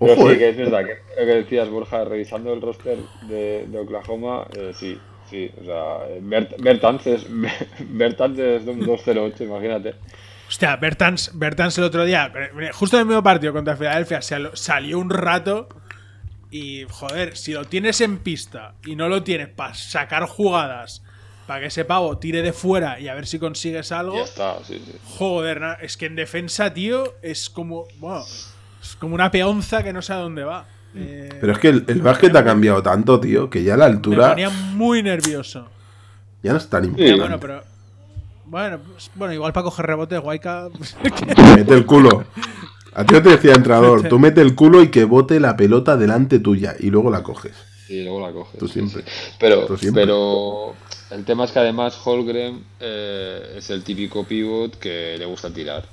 Pero 0.00 0.14
Ojo, 0.14 0.22
sí, 0.22 0.34
¿eh? 0.34 0.38
que 0.38 0.48
es 0.50 0.56
verdad, 0.56 0.84
que 0.84 0.94
lo 1.20 1.26
que 1.26 1.34
decías, 1.42 1.68
Borja, 1.68 2.04
revisando 2.04 2.52
el 2.54 2.62
roster 2.62 2.98
de, 3.20 3.66
de 3.68 3.78
Oklahoma, 3.78 4.46
eh, 4.56 4.72
sí, 4.74 5.06
sí, 5.28 5.50
o 5.60 5.64
sea, 5.64 6.08
eh, 6.08 6.20
Bert, 6.22 6.52
Bertans 6.58 7.06
es, 7.06 7.26
Bertans 7.80 8.38
es 8.38 8.64
de 8.64 8.70
un 8.72 8.84
2-0-8, 8.84 9.44
imagínate. 9.44 9.96
Hostia, 10.48 10.76
Bertans, 10.76 11.30
Bertans 11.34 11.78
el 11.78 11.84
otro 11.84 12.04
día, 12.04 12.32
justo 12.72 12.96
en 12.96 13.02
el 13.02 13.06
mismo 13.06 13.22
partido 13.22 13.52
contra 13.52 13.76
Filadelfia, 13.76 14.20
sal- 14.22 14.50
salió 14.54 14.98
un 14.98 15.10
rato 15.10 15.68
Y 16.50 16.84
joder, 16.90 17.36
si 17.36 17.52
lo 17.52 17.66
tienes 17.66 18.00
en 18.00 18.18
pista 18.20 18.76
y 18.84 18.96
no 18.96 19.08
lo 19.08 19.22
tienes 19.24 19.48
para 19.48 19.74
sacar 19.74 20.24
jugadas, 20.26 21.02
para 21.50 21.62
que 21.62 21.66
ese 21.66 21.84
pavo 21.84 22.16
tire 22.16 22.42
de 22.42 22.52
fuera 22.52 23.00
y 23.00 23.08
a 23.08 23.14
ver 23.14 23.26
si 23.26 23.40
consigues 23.40 23.90
algo. 23.90 24.14
Ya 24.14 24.22
está, 24.22 24.58
sí, 24.62 24.80
sí. 24.86 24.92
Joder, 25.18 25.60
es 25.82 25.96
que 25.96 26.06
en 26.06 26.14
defensa, 26.14 26.72
tío, 26.72 27.14
es 27.22 27.50
como. 27.50 27.86
Bueno, 27.98 28.22
es 28.80 28.94
como 29.00 29.16
una 29.16 29.32
peonza 29.32 29.82
que 29.82 29.92
no 29.92 30.00
sé 30.00 30.12
a 30.12 30.18
dónde 30.18 30.44
va. 30.44 30.66
Eh, 30.94 31.28
Pero 31.40 31.52
es 31.52 31.58
que 31.58 31.70
el, 31.70 31.84
el 31.88 32.02
básquet 32.02 32.36
ha 32.36 32.44
cambiado 32.44 32.80
tanto, 32.84 33.18
tío, 33.18 33.50
que 33.50 33.64
ya 33.64 33.74
a 33.74 33.78
la 33.78 33.86
me 33.88 33.94
altura 33.94 34.28
ponía 34.30 34.48
muy 34.48 35.02
nervioso. 35.02 35.66
ya 36.40 36.52
no 36.52 36.58
es 36.58 36.68
tan 36.68 36.84
Sí. 36.84 36.88
Importante. 36.90 37.18
bueno, 37.18 37.40
pero. 37.40 37.62
Bueno, 38.44 38.78
pues, 38.92 39.10
bueno, 39.16 39.34
igual 39.34 39.52
para 39.52 39.64
coger 39.64 39.86
rebote, 39.86 40.18
Guayca. 40.18 40.68
Mete 41.56 41.74
el 41.74 41.84
culo. 41.84 42.26
A 42.94 43.04
ti 43.04 43.14
no 43.14 43.22
te 43.22 43.30
decía 43.30 43.54
entrenador, 43.54 44.08
tú 44.08 44.18
mete 44.20 44.40
el 44.40 44.54
culo 44.54 44.84
y 44.84 44.88
que 44.92 45.02
bote 45.02 45.40
la 45.40 45.56
pelota 45.56 45.96
delante 45.96 46.38
tuya 46.38 46.76
y 46.78 46.90
luego 46.90 47.10
la 47.10 47.24
coges. 47.24 47.54
Y 47.88 48.04
luego 48.04 48.24
la 48.24 48.32
coges. 48.32 48.56
Tú 48.56 48.68
sí, 48.68 48.74
siempre. 48.74 49.02
sí. 49.02 49.32
Pero, 49.40 49.66
Tú 49.66 49.76
siempre. 49.76 50.02
pero 50.04 50.74
el 51.10 51.24
tema 51.24 51.44
es 51.44 51.52
que 51.52 51.58
además 51.58 51.98
Holgren 52.04 52.64
eh, 52.80 53.54
es 53.56 53.70
el 53.70 53.82
típico 53.84 54.24
pivot 54.24 54.78
que 54.78 55.16
le 55.18 55.24
gusta 55.26 55.52
tirar. 55.52 55.84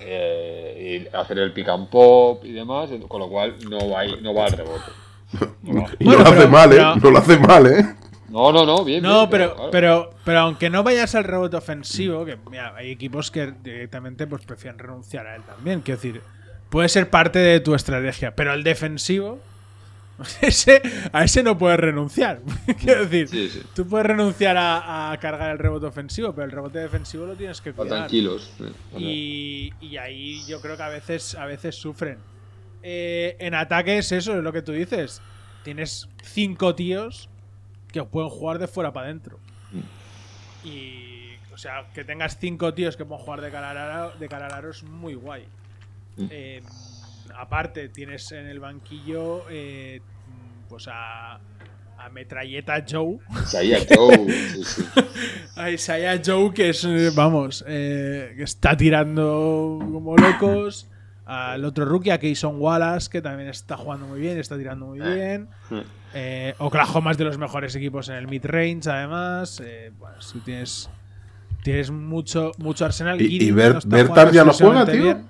Eh, 0.00 1.06
y 1.12 1.16
hacer 1.16 1.38
el 1.38 1.52
pick 1.52 1.68
and 1.68 1.88
pop 1.88 2.44
y 2.44 2.52
demás, 2.52 2.90
con 3.08 3.20
lo 3.20 3.28
cual 3.28 3.54
no 3.68 3.88
va, 3.90 4.00
ahí- 4.00 4.18
no 4.20 4.34
va 4.34 4.46
al 4.46 4.52
rebote. 4.52 4.90
No, 5.62 5.82
va. 5.82 5.90
Y 5.98 6.04
Bueno, 6.04 6.18
no 6.24 6.24
lo 6.24 6.30
hace 6.30 6.36
pero- 6.40 6.48
mal, 6.50 6.72
¿eh? 6.72 6.76
pero- 6.76 6.96
No 6.96 7.10
lo 7.10 7.18
hace 7.18 7.38
mal, 7.38 7.66
¿eh? 7.66 7.94
no, 8.28 8.52
no, 8.52 8.66
no, 8.66 8.84
bien. 8.84 9.02
No, 9.02 9.18
bien, 9.20 9.30
pero, 9.30 9.54
claro. 9.54 9.70
pero, 9.70 10.10
pero 10.24 10.38
aunque 10.40 10.70
no 10.70 10.82
vayas 10.82 11.14
al 11.14 11.24
rebote 11.24 11.56
ofensivo, 11.56 12.24
que 12.24 12.36
mira, 12.50 12.74
hay 12.76 12.90
equipos 12.90 13.30
que 13.30 13.52
directamente 13.62 14.26
pues 14.26 14.44
prefieren 14.44 14.78
renunciar 14.78 15.26
a 15.26 15.36
él 15.36 15.42
también. 15.42 15.80
Quiero 15.82 16.00
decir, 16.00 16.20
puede 16.68 16.88
ser 16.88 17.08
parte 17.08 17.38
de 17.38 17.60
tu 17.60 17.74
estrategia, 17.74 18.34
pero 18.34 18.52
el 18.54 18.64
defensivo, 18.64 19.38
ese, 20.40 20.80
a 21.12 21.24
ese 21.24 21.42
no 21.42 21.58
puedes 21.58 21.78
renunciar. 21.80 22.40
Quiero 22.80 23.06
decir, 23.06 23.28
Sí, 23.28 23.48
sí. 23.48 23.62
tú 23.74 23.86
puedes 23.86 24.06
renunciar 24.06 24.56
a, 24.56 25.10
a 25.12 25.16
cargar 25.18 25.50
el 25.52 25.58
rebote 25.58 25.86
ofensivo, 25.86 26.32
pero 26.34 26.44
el 26.44 26.50
rebote 26.52 26.78
defensivo 26.78 27.26
lo 27.26 27.34
tienes 27.34 27.60
que 27.60 27.72
cuidar. 27.72 28.08
kilos. 28.08 28.52
sí. 28.58 28.64
Y, 28.98 29.72
y 29.86 29.96
ahí 29.96 30.44
yo 30.46 30.60
creo 30.60 30.76
que 30.76 30.82
a 30.82 30.88
veces, 30.88 31.34
a 31.34 31.46
veces 31.46 31.74
sufren. 31.74 32.18
Eh, 32.82 33.36
en 33.38 33.54
ataques, 33.54 34.12
eso 34.12 34.36
es 34.36 34.42
lo 34.42 34.52
que 34.52 34.62
tú 34.62 34.72
dices. 34.72 35.20
Tienes 35.64 36.08
cinco 36.22 36.74
tíos 36.74 37.28
que 37.92 38.02
pueden 38.04 38.30
jugar 38.30 38.58
de 38.58 38.66
fuera 38.68 38.92
para 38.92 39.06
adentro. 39.06 39.38
Y, 40.64 41.30
o 41.52 41.58
sea, 41.58 41.86
que 41.94 42.04
tengas 42.04 42.38
cinco 42.38 42.72
tíos 42.74 42.96
que 42.96 43.04
pueden 43.04 43.24
jugar 43.24 43.40
de 43.40 43.50
cara 43.50 43.70
al 43.70 43.78
aro, 43.78 44.12
de 44.18 44.28
cara 44.28 44.46
al 44.46 44.52
aro 44.52 44.70
es 44.70 44.82
muy 44.82 45.14
guay. 45.14 45.44
Mm. 46.16 46.26
Eh, 46.30 46.62
aparte, 47.36 47.88
tienes 47.88 48.30
en 48.32 48.46
el 48.46 48.60
banquillo 48.60 49.44
eh, 49.50 50.00
pues 50.68 50.88
a, 50.88 51.34
a 51.98 52.08
Metralleta 52.12 52.84
Joe. 52.88 53.18
Isaiah 53.42 53.78
Joe, 53.94 54.26
sí, 54.54 54.64
sí. 54.64 54.84
A 55.56 55.70
Isaiah 55.70 56.20
Joe, 56.24 56.52
que 56.52 56.70
es, 56.70 56.84
eh, 56.84 57.10
vamos, 57.14 57.64
eh, 57.66 58.34
que 58.36 58.42
está 58.44 58.76
tirando 58.76 59.78
como 59.92 60.16
locos. 60.16 60.88
Al 61.24 61.64
otro 61.64 61.84
rookie, 61.84 62.10
a 62.10 62.18
Keyson 62.18 62.60
Wallace, 62.60 63.08
que 63.08 63.22
también 63.22 63.48
está 63.48 63.76
jugando 63.76 64.06
muy 64.06 64.18
bien, 64.20 64.38
está 64.38 64.58
tirando 64.58 64.86
muy 64.86 64.98
bien. 64.98 65.48
Eh, 66.14 66.52
Oklahoma 66.58 67.12
es 67.12 67.16
de 67.16 67.24
los 67.24 67.38
mejores 67.38 67.74
equipos 67.76 68.08
en 68.08 68.16
el 68.16 68.26
mid-range, 68.26 68.90
además. 68.90 69.62
Eh, 69.64 69.92
bueno, 69.98 70.20
si 70.20 70.40
tienes, 70.40 70.90
tienes 71.62 71.90
mucho, 71.92 72.50
mucho 72.58 72.84
arsenal. 72.84 73.22
Y, 73.22 73.28
Giddy 73.28 73.46
y 73.46 73.50
Ber- 73.52 73.72
no 73.72 73.78
está 73.78 73.88
Bertans 73.88 74.08
jugando 74.08 74.32
ya 74.32 74.44
no 74.44 74.52
juega, 74.52 74.84
tío. 74.92 75.02
bien. 75.04 75.26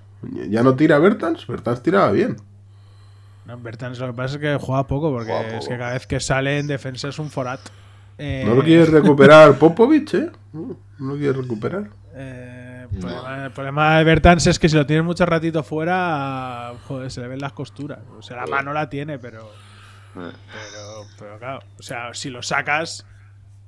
Ya 0.48 0.62
no 0.62 0.74
tira 0.74 0.98
Bertans. 0.98 1.46
Bertans 1.46 1.82
tiraba 1.82 2.10
bien. 2.12 2.36
No, 3.46 3.58
Bertans 3.58 3.98
lo 3.98 4.06
que 4.08 4.12
pasa 4.12 4.34
es 4.36 4.40
que 4.40 4.56
juega 4.64 4.86
poco, 4.86 5.10
porque 5.10 5.32
Juega 5.32 5.58
es 5.58 5.68
que 5.68 5.76
cada 5.78 5.92
vez 5.94 6.06
que 6.06 6.20
sale 6.20 6.58
en 6.58 6.66
defensa 6.66 7.08
es 7.08 7.18
un 7.18 7.30
forat. 7.30 7.60
Eh, 8.18 8.44
¿No 8.46 8.54
lo 8.54 8.62
quieres 8.62 8.88
recuperar 8.90 9.58
Popovich, 9.58 10.14
eh? 10.14 10.30
No 10.52 10.76
no 10.98 11.14
lo 11.14 11.16
quieres 11.16 11.36
recuperar. 11.36 11.88
Eh, 12.14 12.86
el, 12.92 12.98
problema, 13.00 13.44
el 13.46 13.50
problema 13.50 13.98
de 13.98 14.04
Bertans 14.04 14.46
es 14.46 14.58
que 14.58 14.68
si 14.68 14.76
lo 14.76 14.86
tienes 14.86 15.04
mucho 15.04 15.26
ratito 15.26 15.62
fuera, 15.64 16.72
joder, 16.86 17.10
se 17.10 17.20
le 17.20 17.28
ven 17.28 17.40
las 17.40 17.52
costuras. 17.52 17.98
O 18.16 18.22
sea, 18.22 18.36
la 18.36 18.46
mano 18.46 18.72
la 18.72 18.88
tiene, 18.88 19.18
pero, 19.18 19.50
Eh. 20.14 20.30
pero, 20.30 21.06
pero 21.18 21.38
claro, 21.38 21.60
o 21.78 21.82
sea, 21.82 22.14
si 22.14 22.30
lo 22.30 22.42
sacas, 22.42 23.04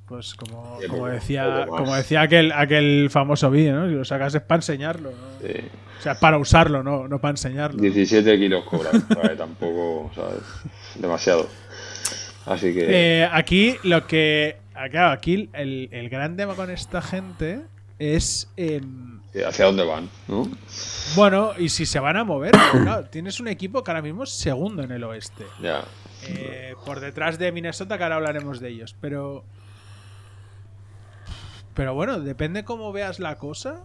pues 0.06 0.34
como, 0.34 0.78
como 0.88 1.06
decía, 1.06 1.66
como 1.68 1.94
decía 1.94 2.22
aquel, 2.22 2.52
aquel 2.52 3.08
famoso 3.10 3.50
vídeo, 3.50 3.74
¿no? 3.74 3.88
Si 3.88 3.94
lo 3.94 4.04
sacas 4.04 4.34
es 4.34 4.42
para 4.42 4.58
enseñarlo, 4.58 5.10
¿no? 5.10 5.48
Sí. 5.48 5.54
O 5.98 6.02
sea, 6.02 6.14
para 6.20 6.36
usarlo, 6.38 6.82
no, 6.82 7.08
no 7.08 7.18
para 7.20 7.30
enseñarlo. 7.30 7.80
17 7.80 8.36
kilos 8.38 8.64
cobra, 8.64 8.90
¿vale? 9.16 9.36
tampoco, 9.36 10.10
¿sabes? 10.14 10.42
Demasiado. 10.96 11.48
Así 12.46 12.74
que. 12.74 13.22
Eh, 13.22 13.28
aquí 13.32 13.76
lo 13.84 14.06
que. 14.06 14.56
ah, 14.74 14.88
Claro, 14.90 15.12
aquí 15.12 15.48
el, 15.54 15.88
el 15.92 16.08
gran 16.10 16.36
tema 16.36 16.54
con 16.54 16.70
esta 16.70 17.00
gente 17.00 17.62
es. 17.98 18.50
em, 18.56 19.20
eh, 19.32 19.44
¿Hacia 19.44 19.64
dónde 19.64 19.84
van? 19.84 20.08
¿No? 20.28 20.48
bueno, 21.16 21.52
y 21.58 21.68
si 21.70 21.86
se 21.86 21.98
van 21.98 22.16
a 22.18 22.24
mover. 22.24 22.52
claro, 22.72 23.04
tienes 23.10 23.40
un 23.40 23.48
equipo 23.48 23.82
que 23.82 23.90
ahora 23.90 24.02
mismo 24.02 24.24
es 24.24 24.30
segundo 24.30 24.82
en 24.82 24.90
el 24.92 25.02
oeste. 25.04 25.44
Ya. 25.62 25.84
Eh, 26.26 26.74
por 26.84 27.00
detrás 27.00 27.38
de 27.38 27.50
Minnesota, 27.52 27.96
que 27.96 28.02
ahora 28.04 28.16
hablaremos 28.16 28.60
de 28.60 28.68
ellos. 28.68 28.94
Pero. 29.00 29.44
Pero 31.74 31.94
bueno, 31.94 32.20
depende 32.20 32.64
cómo 32.64 32.92
veas 32.92 33.18
la 33.18 33.36
cosa. 33.36 33.84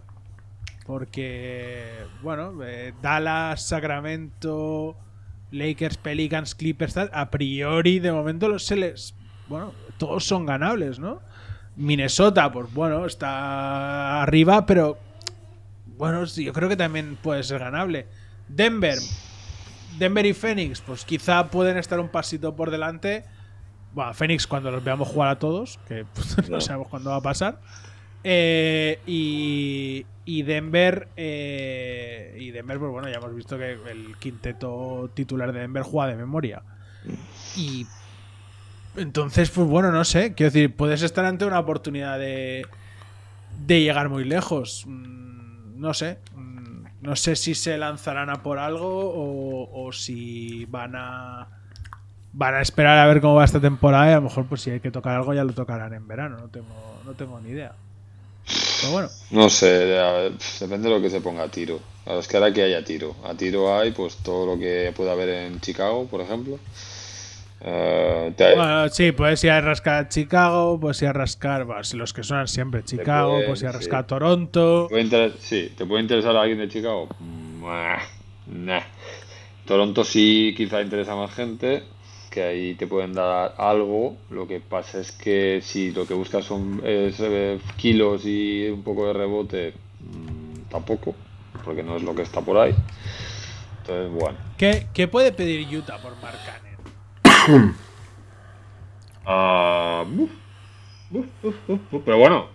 Porque, 0.86 2.04
bueno, 2.22 2.52
eh, 2.64 2.94
Dallas, 3.02 3.62
Sacramento, 3.62 4.96
Lakers, 5.52 5.96
Pelicans, 5.98 6.54
Clippers, 6.54 6.94
tal, 6.94 7.10
a 7.12 7.30
priori, 7.30 7.98
de 7.98 8.12
momento, 8.12 8.48
los 8.48 8.64
se 8.64 8.76
les. 8.76 9.14
Bueno, 9.48 9.72
todos 9.98 10.24
son 10.24 10.46
ganables, 10.46 10.98
¿no? 10.98 11.20
Minnesota, 11.76 12.50
pues 12.50 12.72
bueno, 12.72 13.06
está 13.06 14.22
arriba, 14.22 14.66
pero. 14.66 14.98
Bueno, 15.96 16.26
sí, 16.26 16.44
yo 16.44 16.52
creo 16.52 16.68
que 16.68 16.76
también 16.76 17.16
puede 17.16 17.42
ser 17.42 17.58
ganable. 17.58 18.06
Denver, 18.48 18.98
Denver 19.98 20.26
y 20.26 20.32
Phoenix, 20.32 20.80
pues 20.80 21.04
quizá 21.04 21.50
pueden 21.50 21.76
estar 21.76 22.00
un 22.00 22.08
pasito 22.08 22.56
por 22.56 22.70
delante. 22.70 23.24
Bueno, 23.92 24.14
Phoenix 24.14 24.46
cuando 24.46 24.70
los 24.70 24.82
veamos 24.84 25.08
jugar 25.08 25.28
a 25.30 25.38
todos, 25.38 25.78
que 25.88 26.04
pues, 26.14 26.36
no 26.48 26.56
No. 26.56 26.60
sabemos 26.60 26.88
cuándo 26.88 27.10
va 27.10 27.16
a 27.16 27.20
pasar. 27.22 27.60
Eh, 28.22 28.98
y, 29.06 30.04
y 30.26 30.42
Denver, 30.42 31.08
eh, 31.16 32.36
y 32.38 32.50
Denver, 32.50 32.78
pues 32.78 32.90
bueno, 32.92 33.08
ya 33.08 33.16
hemos 33.16 33.34
visto 33.34 33.56
que 33.56 33.72
el 33.72 34.16
quinteto 34.18 35.10
titular 35.14 35.52
de 35.52 35.60
Denver 35.60 35.82
juega 35.82 36.10
de 36.10 36.16
memoria. 36.16 36.62
Y 37.56 37.86
entonces, 38.96 39.50
pues 39.50 39.66
bueno, 39.66 39.90
no 39.90 40.04
sé, 40.04 40.34
quiero 40.34 40.50
decir, 40.52 40.74
puedes 40.76 41.02
estar 41.02 41.24
ante 41.24 41.46
una 41.46 41.58
oportunidad 41.60 42.18
de, 42.18 42.66
de 43.66 43.80
llegar 43.82 44.08
muy 44.08 44.24
lejos. 44.24 44.84
Mm, 44.86 45.80
No 45.80 45.94
sé. 45.94 46.18
Mm, 46.34 46.84
No 47.00 47.16
sé 47.16 47.36
si 47.36 47.54
se 47.54 47.78
lanzarán 47.78 48.28
a 48.28 48.42
por 48.42 48.58
algo 48.58 48.86
o, 49.14 49.86
o 49.86 49.92
si 49.92 50.66
van 50.66 50.92
a 50.94 51.48
van 52.32 52.54
a 52.54 52.60
esperar 52.62 52.98
a 52.98 53.06
ver 53.06 53.20
cómo 53.20 53.34
va 53.34 53.44
esta 53.44 53.60
temporada 53.60 54.08
y 54.08 54.12
a 54.12 54.16
lo 54.16 54.22
mejor 54.22 54.46
pues 54.46 54.60
si 54.62 54.70
hay 54.70 54.80
que 54.80 54.90
tocar 54.90 55.16
algo 55.16 55.34
ya 55.34 55.44
lo 55.44 55.52
tocarán 55.52 55.92
en 55.94 56.06
verano. 56.06 56.36
No 56.38 56.48
tengo, 56.48 57.00
no 57.04 57.12
tengo 57.12 57.40
ni 57.40 57.50
idea. 57.50 57.72
Pero 58.80 58.92
bueno. 58.92 59.08
No 59.30 59.48
sé, 59.48 59.66
depende 60.60 60.88
de 60.88 60.94
lo 60.94 61.00
que 61.02 61.10
se 61.10 61.20
ponga 61.20 61.42
a 61.44 61.48
tiro. 61.48 61.78
Claro, 62.04 62.20
es 62.20 62.26
que 62.28 62.36
ahora 62.36 62.52
que 62.52 62.62
haya 62.62 62.82
tiro. 62.84 63.14
A 63.24 63.34
tiro 63.34 63.76
hay 63.78 63.92
pues 63.92 64.16
todo 64.16 64.46
lo 64.54 64.58
que 64.58 64.92
pueda 64.96 65.12
haber 65.12 65.28
en 65.28 65.60
Chicago, 65.60 66.06
por 66.06 66.20
ejemplo. 66.20 66.58
Te- 67.62 68.54
Bueno, 68.56 68.88
sí, 68.88 69.12
puedes 69.12 69.44
ir 69.44 69.50
a 69.50 69.60
rascar 69.60 70.06
a 70.06 70.08
Chicago, 70.08 70.80
puedes 70.80 71.02
ir 71.02 71.08
a 71.08 71.12
rascar, 71.12 71.66
si 71.82 71.98
los 71.98 72.14
que 72.14 72.22
suenan 72.22 72.48
siempre, 72.48 72.82
Chicago, 72.84 73.32
pueden, 73.32 73.46
puedes 73.46 73.62
ir 73.62 73.68
a 73.68 73.72
rascar 73.72 74.00
sí. 74.00 74.04
a 74.04 74.06
Toronto. 74.06 74.86
¿Puede 74.88 75.02
inter- 75.02 75.34
sí, 75.38 75.70
¿te 75.76 75.84
puede 75.84 76.00
interesar 76.02 76.34
a 76.36 76.40
alguien 76.40 76.58
de 76.58 76.68
Chicago? 76.68 77.08
Nah. 78.46 78.80
Toronto 79.66 80.04
sí 80.04 80.54
quizá 80.56 80.80
interesa 80.80 81.12
a 81.12 81.16
más 81.16 81.34
gente, 81.34 81.82
que 82.30 82.42
ahí 82.42 82.74
te 82.74 82.86
pueden 82.86 83.12
dar 83.12 83.54
algo. 83.58 84.16
Lo 84.30 84.46
que 84.46 84.60
pasa 84.60 85.00
es 85.00 85.12
que 85.12 85.60
si 85.62 85.90
lo 85.90 86.06
que 86.06 86.14
buscas 86.14 86.44
son 86.44 86.80
es, 86.84 87.16
eh, 87.20 87.58
kilos 87.76 88.24
y 88.24 88.68
un 88.68 88.82
poco 88.82 89.06
de 89.08 89.12
rebote, 89.12 89.74
mm, 90.00 90.70
tampoco, 90.70 91.14
porque 91.64 91.82
no 91.82 91.96
es 91.96 92.02
lo 92.02 92.14
que 92.14 92.22
está 92.22 92.40
por 92.40 92.56
ahí. 92.56 92.74
Entonces, 93.80 94.10
bueno. 94.12 94.38
¿Qué, 94.56 94.86
qué 94.94 95.08
puede 95.08 95.32
pedir 95.32 95.66
Utah 95.76 95.98
por 95.98 96.12
Mark 96.22 96.38
buf. 100.08 100.30
Pero 102.04 102.18
bueno, 102.18 102.46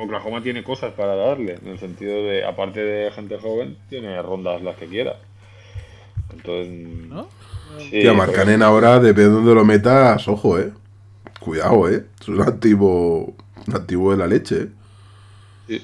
Oklahoma 0.00 0.40
tiene 0.42 0.62
cosas 0.62 0.92
para 0.92 1.16
darle, 1.16 1.58
en 1.60 1.68
el 1.68 1.78
sentido 1.78 2.22
de, 2.22 2.44
aparte 2.44 2.80
de 2.80 3.10
gente 3.10 3.38
joven, 3.38 3.76
tiene 3.88 4.20
rondas 4.22 4.62
las 4.62 4.76
que 4.76 4.86
quiera. 4.86 5.16
Entonces, 6.30 6.68
¿No? 6.68 7.28
Sí, 7.78 7.90
Tío, 8.02 8.14
Marcanen 8.14 8.62
ahora, 8.62 8.98
depende 8.98 9.30
de 9.30 9.34
dónde 9.36 9.54
lo 9.54 9.64
metas, 9.64 10.26
ojo, 10.28 10.58
eh. 10.58 10.72
Cuidado, 11.40 11.88
eh. 11.88 12.06
Es 12.20 12.28
un 12.28 12.40
activo, 12.42 13.34
un 13.66 13.74
activo 13.76 14.10
de 14.10 14.16
la 14.16 14.26
leche, 14.26 14.62
eh. 14.62 14.68
sí. 15.68 15.82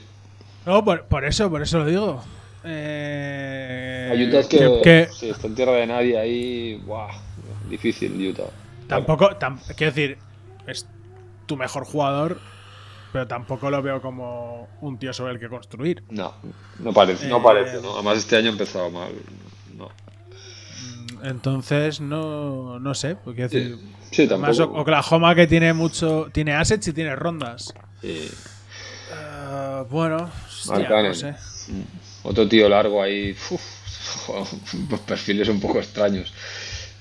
No, 0.67 0.85
por, 0.85 1.05
por 1.07 1.25
eso, 1.25 1.51
por 1.51 1.63
eso 1.63 1.79
lo 1.79 1.87
digo. 1.87 2.23
Eh, 2.65 4.27
Utah 4.29 4.41
es 4.41 4.47
que, 4.47 4.59
que- 4.59 4.81
que- 4.83 5.09
sí, 5.13 5.31
está 5.31 5.47
en 5.47 5.55
tierra 5.55 5.73
de 5.73 5.87
nadie 5.87 6.19
ahí, 6.19 6.83
buah, 6.87 7.11
difícil 7.69 8.13
Utah. 8.29 8.45
Tampoco, 8.89 9.31
tam- 9.39 9.59
quiero 9.77 9.93
decir, 9.93 10.19
es 10.67 10.87
tu 11.47 11.57
mejor 11.57 11.85
jugador, 11.85 12.39
pero 13.13 13.27
tampoco 13.27 13.71
lo 13.71 13.83
veo 13.83 14.01
como 14.01 14.69
un 14.81 14.99
tío 14.99 15.13
sobre 15.13 15.33
el 15.35 15.39
que 15.41 15.49
construir. 15.49 16.03
No, 16.11 16.35
no 16.79 16.93
parece, 16.93 17.29
no 17.29 17.39
Eh, 17.39 17.43
parece, 17.43 17.83
¿no? 17.83 17.95
Además 17.95 18.19
este 18.19 18.37
año 18.37 18.49
ha 18.49 18.53
empezado 18.53 18.91
mal. 18.91 19.13
No. 19.77 19.89
Entonces, 21.25 22.01
no, 22.01 22.79
no 22.79 22.95
sé. 22.95 23.17
decir, 23.51 23.79
Sí, 24.11 24.29
tampoco. 24.29 24.65
Oklahoma 24.81 25.35
que 25.35 25.47
tiene 25.47 25.73
mucho. 25.73 26.29
Tiene 26.33 26.53
assets 26.55 26.89
y 26.89 26.93
tiene 26.93 27.17
rondas. 27.17 27.73
Sí. 28.01 28.31
Ah, 29.13 29.85
bueno, 29.91 30.31
hostia, 30.47 31.03
no 31.03 31.15
sé. 31.15 31.35
Otro 32.23 32.49
tío 32.49 32.69
largo 32.69 33.03
ahí. 33.03 33.33
uf, 33.51 33.63
perfiles 35.07 35.49
un 35.49 35.61
poco 35.61 35.79
extraños. 35.79 36.33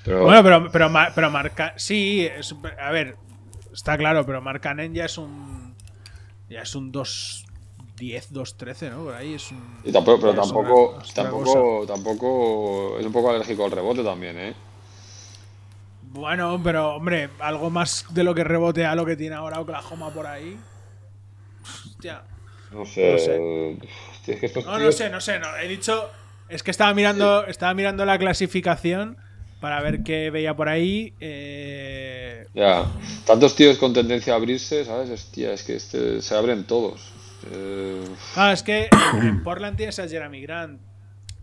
Pero 0.03 0.24
Bueno, 0.24 0.43
pero, 0.43 0.71
pero, 0.71 0.91
pero 1.15 1.30
marca. 1.32 1.74
Sí, 1.78 2.26
es- 2.26 2.55
a 2.82 2.91
ver, 2.91 3.15
está 3.74 3.97
claro, 3.97 4.26
pero 4.26 4.41
Marcanen 4.41 4.93
ya 4.93 5.05
es 5.05 5.17
un. 5.17 5.76
Ya 6.49 6.61
es 6.61 6.76
un 6.76 6.91
2-10, 7.97 8.29
2-13, 8.31 8.91
¿no? 8.91 9.03
Por 9.05 9.15
ahí 9.15 9.33
es 9.35 9.51
un. 9.51 9.61
y 9.83 9.91
tampoco, 9.91 10.19
pero 10.21 10.33
tampoco, 10.33 10.85
otra 10.97 11.13
tampoco, 11.13 11.85
tampoco 11.87 12.99
es 12.99 13.05
un 13.05 13.11
poco 13.11 13.29
alérgico 13.29 13.65
al 13.65 13.71
rebote 13.71 14.03
también, 14.03 14.37
¿eh? 14.37 14.53
Bueno, 16.13 16.61
pero 16.63 16.95
hombre, 16.95 17.29
algo 17.39 17.69
más 17.71 18.05
de 18.09 18.23
lo 18.23 18.35
que 18.35 18.43
rebote 18.43 18.85
a 18.85 18.93
lo 18.93 19.05
que 19.05 19.15
tiene 19.15 19.35
ahora 19.35 19.59
Oklahoma 19.59 20.13
por 20.13 20.27
ahí. 20.27 20.57
Hostia. 21.63 22.21
No 22.71 22.85
sé. 22.85 23.11
No 23.13 23.17
sé. 23.17 23.77
Hostia, 24.11 24.33
es 24.35 24.39
que 24.39 24.45
estos 24.45 24.65
No, 24.65 24.91
sé, 24.91 25.09
no 25.09 25.21
sé, 25.21 25.39
no. 25.39 25.55
He 25.57 25.67
dicho. 25.67 26.09
Es 26.49 26.61
que 26.61 26.71
estaba 26.71 26.93
mirando, 26.93 27.45
estaba 27.47 27.73
mirando 27.73 28.05
la 28.05 28.19
clasificación 28.19 29.17
para 29.59 29.81
ver 29.81 30.03
qué 30.03 30.29
veía 30.29 30.55
por 30.55 30.69
ahí. 30.69 31.13
Eh, 31.19 32.45
Ya, 32.53 32.85
tantos 33.25 33.55
tíos 33.55 33.77
con 33.77 33.93
tendencia 33.93 34.33
a 34.33 34.35
abrirse, 34.35 34.85
¿sabes? 34.85 35.09
Hostia, 35.09 35.53
es 35.53 35.63
que 35.63 35.77
este, 35.77 36.21
se 36.21 36.35
abren 36.35 36.65
todos. 36.65 37.12
Eh, 37.51 38.15
Ah, 38.35 38.51
es 38.53 38.63
que 38.63 38.89
en 39.15 39.43
Portland 39.43 39.77
tienes 39.77 39.99
a 39.99 40.07
Jeremy 40.07 40.41
Grant, 40.41 40.81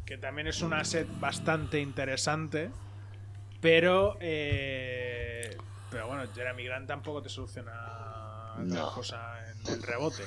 que 0.05 0.17
también 0.19 0.47
es 0.49 0.63
un 0.63 0.73
asset 0.73 1.07
bastante 1.21 1.81
interesante, 1.81 2.71
pero 3.61 4.17
eh, 4.21 5.57
pero 5.91 6.07
bueno, 6.07 6.23
Jeremy 6.35 6.65
Grant 6.65 6.87
tampoco 6.89 7.23
te 7.23 7.29
soluciona 7.29 7.73
No. 8.59 8.93
cosa 8.93 9.35
en 9.51 9.75
el 9.75 9.83
rebote. 9.83 10.23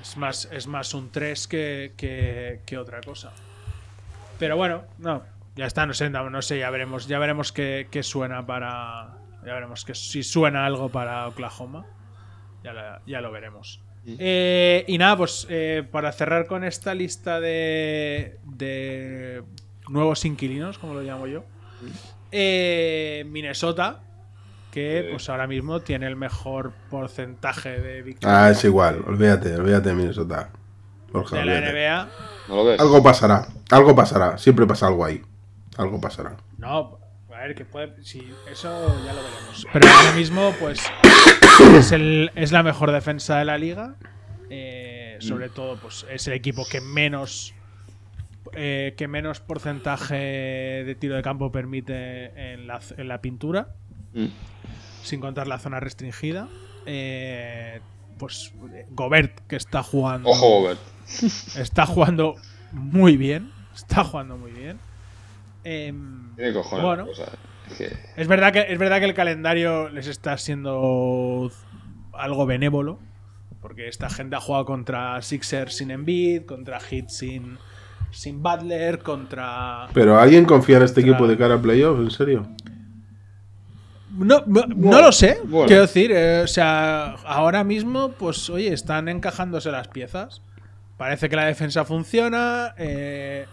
Es 0.00 0.16
más, 0.16 0.48
es 0.52 0.66
más 0.66 0.92
un 0.94 1.10
3 1.10 1.48
que, 1.48 1.94
que, 1.96 2.60
que 2.66 2.76
otra 2.78 3.00
cosa. 3.00 3.32
Pero 4.38 4.56
bueno, 4.56 4.84
no, 4.98 5.22
ya 5.56 5.66
está, 5.66 5.86
no 5.86 5.94
sé, 5.94 6.10
no, 6.10 6.42
sé, 6.42 6.58
ya 6.58 6.68
veremos, 6.70 7.06
ya 7.06 7.18
veremos 7.18 7.52
qué, 7.52 7.88
qué 7.90 8.02
suena 8.02 8.44
para. 8.44 9.16
Ya 9.46 9.52
veremos 9.54 9.84
que 9.84 9.94
si 9.94 10.22
suena 10.22 10.66
algo 10.66 10.88
para 10.90 11.26
Oklahoma. 11.28 11.86
Ya, 12.62 12.72
la- 12.72 13.02
ya 13.06 13.20
lo 13.20 13.30
veremos. 13.30 13.80
Eh, 14.06 14.84
y 14.86 14.98
nada, 14.98 15.16
pues 15.16 15.46
eh, 15.48 15.82
para 15.90 16.12
cerrar 16.12 16.46
con 16.46 16.62
esta 16.64 16.94
lista 16.94 17.40
de, 17.40 18.38
de 18.44 19.42
nuevos 19.88 20.24
inquilinos, 20.24 20.78
como 20.78 20.94
lo 20.94 21.02
llamo 21.02 21.26
yo, 21.26 21.44
eh, 22.32 23.24
Minnesota, 23.28 24.00
que 24.70 25.08
pues 25.10 25.28
ahora 25.28 25.46
mismo 25.46 25.80
tiene 25.80 26.06
el 26.06 26.16
mejor 26.16 26.72
porcentaje 26.90 27.80
de 27.80 28.02
victorias 28.02 28.38
Ah, 28.38 28.50
es 28.50 28.64
igual, 28.64 29.02
olvídate, 29.06 29.54
olvídate 29.54 29.90
de 29.90 29.94
Minnesota. 29.94 30.50
Borja, 31.12 31.36
de 31.36 31.44
la 31.44 31.52
olvídate. 31.52 31.72
NBA. 31.72 32.08
¿No 32.48 32.56
lo 32.56 32.64
ves? 32.64 32.80
Algo 32.80 33.02
pasará, 33.02 33.46
algo 33.70 33.94
pasará, 33.94 34.36
siempre 34.36 34.66
pasa 34.66 34.86
algo 34.88 35.04
ahí. 35.04 35.22
Algo 35.76 36.00
pasará. 36.00 36.36
No, 36.58 36.98
ver, 37.46 37.54
que 37.54 37.64
puede. 37.64 37.92
Si 38.04 38.20
eso 38.50 39.02
ya 39.04 39.12
lo 39.12 39.22
veremos. 39.22 39.66
Pero 39.72 39.86
ahora 39.88 40.12
mismo, 40.12 40.52
pues. 40.58 40.82
Es, 41.76 41.92
el- 41.92 42.30
es 42.34 42.52
la 42.52 42.62
mejor 42.62 42.90
defensa 42.92 43.38
de 43.38 43.44
la 43.44 43.58
liga. 43.58 43.94
Eh, 44.50 45.16
sobre 45.20 45.48
todo, 45.48 45.76
pues 45.78 46.04
es 46.10 46.26
el 46.26 46.34
equipo 46.34 46.66
que 46.70 46.80
menos. 46.80 47.54
eh, 48.56 48.94
que 48.96 49.08
menos 49.08 49.40
porcentaje 49.40 50.14
de 50.14 50.94
tiro 50.94 51.16
de 51.16 51.22
campo 51.22 51.50
permite 51.50 52.52
en 52.52 52.66
la, 52.66 52.80
en 52.96 53.08
la 53.08 53.20
pintura. 53.20 53.68
Mm. 54.12 54.26
Sin 55.02 55.20
contar 55.20 55.46
la 55.48 55.58
zona 55.58 55.80
restringida. 55.80 56.48
Eh, 56.86 57.80
pues 58.18 58.52
Gobert, 58.90 59.40
que 59.48 59.56
está 59.56 59.82
jugando. 59.82 60.28
Ojo, 60.28 60.60
Gobert. 60.60 60.80
Está 61.56 61.84
jugando 61.86 62.36
muy 62.72 63.16
bien. 63.16 63.50
Está 63.74 64.04
jugando 64.04 64.36
muy 64.36 64.52
bien. 64.52 64.78
Em, 65.64 66.34
Tiene 66.36 66.52
cojones. 66.52 66.84
Bueno. 66.84 67.06
Es 67.70 67.78
que- 67.78 67.96
es 68.16 68.28
verdad 68.28 68.52
que 68.52 68.66
es 68.68 68.78
verdad 68.78 68.98
que 69.00 69.06
el 69.06 69.14
calendario 69.14 69.88
les 69.88 70.06
está 70.06 70.36
siendo 70.38 71.50
algo 72.12 72.46
benévolo. 72.46 72.98
Porque 73.60 73.88
esta 73.88 74.10
gente 74.10 74.36
ha 74.36 74.40
jugado 74.40 74.66
contra 74.66 75.22
Sixers 75.22 75.78
sin 75.78 75.90
Embiid, 75.90 76.42
contra 76.44 76.78
Heat 76.80 77.08
sin, 77.08 77.56
sin 78.10 78.42
Butler, 78.42 78.98
contra. 78.98 79.88
Pero 79.94 80.18
¿alguien 80.20 80.44
confía 80.44 80.76
en 80.76 80.82
este 80.82 81.00
Contra- 81.00 81.12
equipo 81.16 81.26
de 81.28 81.38
cara 81.38 81.54
a 81.54 81.62
playoffs? 81.62 82.00
¿En 82.02 82.10
serio? 82.10 82.46
No, 84.16 84.42
no, 84.46 84.64
no 84.66 85.00
lo 85.00 85.10
sé. 85.12 85.38
bueno. 85.44 85.66
Quiero 85.66 85.82
decir, 85.82 86.12
eh, 86.12 86.42
o 86.44 86.46
sea, 86.46 87.14
ahora 87.24 87.64
mismo, 87.64 88.10
pues 88.12 88.48
oye, 88.50 88.72
están 88.72 89.08
encajándose 89.08 89.72
las 89.72 89.88
piezas. 89.88 90.40
Parece 90.96 91.28
que 91.28 91.36
la 91.36 91.46
defensa 91.46 91.84
funciona. 91.84 92.74
eh, 92.78 93.46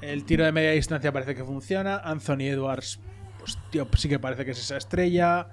el 0.00 0.24
tiro 0.24 0.44
de 0.44 0.52
media 0.52 0.70
distancia 0.72 1.12
parece 1.12 1.34
que 1.34 1.44
funciona. 1.44 1.98
Anthony 1.98 2.42
Edwards, 2.42 3.00
pues 3.38 3.58
tío, 3.70 3.88
sí 3.96 4.08
que 4.08 4.18
parece 4.18 4.44
que 4.44 4.52
es 4.52 4.58
esa 4.58 4.76
estrella. 4.76 5.48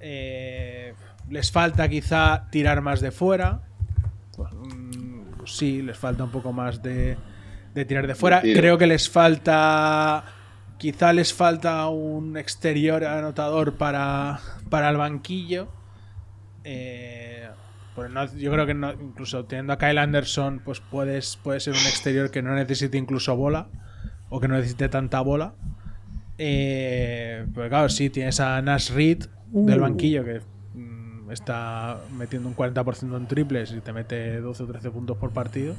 eh, 0.00 0.94
les 1.28 1.50
falta 1.50 1.88
quizá 1.88 2.48
tirar 2.50 2.80
más 2.80 3.00
de 3.00 3.10
fuera. 3.10 3.60
Pues, 4.36 4.50
sí, 5.46 5.82
les 5.82 5.96
falta 5.96 6.24
un 6.24 6.30
poco 6.30 6.52
más 6.52 6.82
de, 6.82 7.16
de 7.74 7.84
tirar 7.84 8.06
de 8.06 8.14
fuera. 8.14 8.40
Creo 8.40 8.78
que 8.78 8.86
les 8.86 9.08
falta. 9.08 10.24
Quizá 10.78 11.12
les 11.12 11.34
falta 11.34 11.88
un 11.88 12.36
exterior 12.36 13.04
anotador 13.04 13.76
para, 13.76 14.38
para 14.70 14.88
el 14.90 14.96
banquillo. 14.96 15.68
Eh, 16.62 17.48
pues 17.98 18.12
no- 18.12 18.32
yo 18.36 18.52
creo 18.52 18.64
que 18.64 18.74
no- 18.74 18.92
incluso 18.92 19.44
teniendo 19.44 19.72
a 19.72 19.78
Kyle 19.78 19.98
Anderson, 19.98 20.60
pues 20.64 20.80
puedes, 20.80 21.36
puede 21.36 21.58
ser 21.58 21.72
un 21.74 21.80
exterior 21.80 22.30
que 22.30 22.42
no 22.42 22.54
necesite 22.54 22.96
incluso 22.96 23.34
bola. 23.36 23.66
O 24.30 24.38
que 24.38 24.46
no 24.46 24.54
necesite 24.54 24.88
tanta 24.88 25.20
bola. 25.20 25.54
Eh, 26.38 27.44
pero 27.54 27.68
claro, 27.68 27.88
sí, 27.88 28.08
tienes 28.10 28.38
a 28.38 28.62
Nash 28.62 28.90
Reed 28.92 29.24
del 29.50 29.80
banquillo 29.80 30.24
que 30.24 30.40
mm, 30.74 31.30
está 31.32 31.98
metiendo 32.16 32.48
un 32.48 32.54
40% 32.54 33.16
en 33.16 33.26
triples 33.26 33.72
y 33.72 33.80
te 33.80 33.92
mete 33.92 34.40
12 34.40 34.62
o 34.62 34.66
13 34.66 34.90
puntos 34.92 35.16
por 35.16 35.30
partido. 35.32 35.74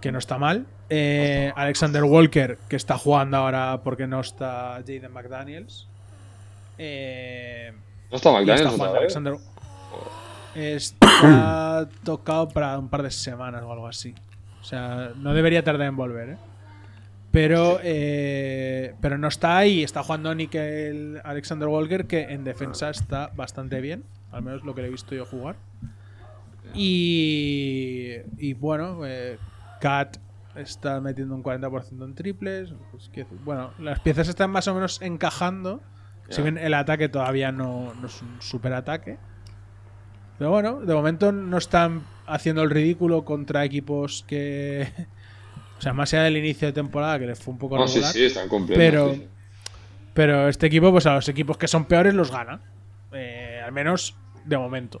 Que 0.00 0.12
no 0.12 0.18
está 0.18 0.38
mal. 0.38 0.66
Eh, 0.88 1.52
Alexander 1.56 2.04
Walker, 2.04 2.58
que 2.68 2.76
está 2.76 2.96
jugando 2.96 3.36
ahora 3.38 3.80
porque 3.82 4.06
no 4.06 4.20
está 4.20 4.74
Jaden 4.86 5.12
McDaniels. 5.12 5.88
Eh, 6.78 7.72
¿No 8.10 8.16
está 8.16 8.28
está 8.28 8.32
McDaniels 8.32 8.70
jugando 8.70 8.84
otra 8.90 9.00
vez? 9.00 9.12
Está 10.54 11.88
tocado 12.04 12.48
para 12.48 12.78
un 12.78 12.88
par 12.88 13.02
de 13.02 13.10
semanas 13.10 13.62
o 13.62 13.72
algo 13.72 13.86
así. 13.86 14.14
O 14.60 14.64
sea, 14.64 15.12
no 15.16 15.34
debería 15.34 15.64
tardar 15.64 15.88
en 15.88 15.96
volver, 15.96 16.28
¿eh? 16.30 16.36
Pero, 17.32 17.80
eh, 17.82 18.94
pero 19.00 19.16
no 19.16 19.28
está 19.28 19.56
ahí. 19.56 19.82
Está 19.82 20.02
jugando 20.02 20.34
Nickel 20.34 21.20
Alexander 21.24 21.66
Walker, 21.66 22.06
que 22.06 22.24
en 22.24 22.44
defensa 22.44 22.90
está 22.90 23.30
bastante 23.34 23.80
bien. 23.80 24.04
Al 24.30 24.42
menos 24.42 24.64
lo 24.64 24.74
que 24.74 24.82
le 24.82 24.88
he 24.88 24.90
visto 24.90 25.14
yo 25.14 25.24
jugar. 25.24 25.56
Y, 26.74 28.16
y 28.36 28.54
bueno, 28.54 29.04
eh, 29.06 29.38
Kat 29.80 30.18
está 30.54 31.00
metiendo 31.00 31.34
un 31.34 31.42
40% 31.42 32.04
en 32.04 32.14
triples. 32.14 32.74
Pues, 32.90 33.10
bueno, 33.44 33.72
las 33.78 34.00
piezas 34.00 34.28
están 34.28 34.50
más 34.50 34.68
o 34.68 34.74
menos 34.74 35.00
encajando. 35.00 35.80
Si 36.28 36.40
bien 36.40 36.56
el 36.56 36.72
ataque 36.72 37.08
todavía 37.08 37.52
no, 37.52 37.92
no 38.00 38.06
es 38.06 38.22
un 38.22 38.40
super 38.40 38.72
ataque. 38.74 39.18
Pero 40.38 40.50
bueno, 40.50 40.80
de 40.80 40.94
momento 40.94 41.30
no 41.32 41.58
están 41.58 42.02
haciendo 42.26 42.62
el 42.62 42.70
ridículo 42.70 43.24
contra 43.24 43.64
equipos 43.64 44.24
que. 44.26 44.88
O 45.78 45.82
sea, 45.82 45.92
más 45.92 46.14
allá 46.14 46.22
del 46.22 46.36
inicio 46.36 46.68
de 46.68 46.72
temporada, 46.72 47.18
que 47.18 47.26
les 47.26 47.40
fue 47.42 47.50
un 47.54 47.58
poco 47.58 47.76
No, 47.76 47.88
sí, 47.88 47.94
regular. 47.94 48.12
sí, 48.12 48.24
están 48.26 48.48
cumpliendo. 48.48 48.78
pero, 48.80 49.14
sí, 49.14 49.16
sí. 49.22 49.28
pero 50.14 50.46
este 50.48 50.68
equipo, 50.68 50.92
pues 50.92 51.06
a 51.06 51.14
los 51.14 51.28
equipos 51.28 51.58
que 51.58 51.66
son 51.66 51.86
peores 51.86 52.14
los 52.14 52.30
gana. 52.30 52.60
Eh, 53.10 53.60
al 53.64 53.72
menos 53.72 54.14
de 54.44 54.56
momento. 54.58 55.00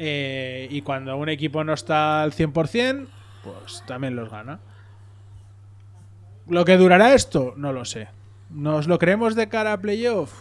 Eh, 0.00 0.66
y 0.72 0.82
cuando 0.82 1.16
un 1.16 1.28
equipo 1.28 1.62
no 1.62 1.72
está 1.72 2.20
al 2.24 2.32
100%, 2.32 3.06
pues 3.44 3.84
también 3.86 4.16
los 4.16 4.28
gana. 4.28 4.58
¿Lo 6.48 6.64
que 6.64 6.76
durará 6.76 7.14
esto? 7.14 7.54
No 7.56 7.72
lo 7.72 7.84
sé. 7.84 8.08
¿Nos 8.50 8.88
lo 8.88 8.98
creemos 8.98 9.36
de 9.36 9.48
cara 9.48 9.72
a 9.72 9.80
playoff? 9.80 10.32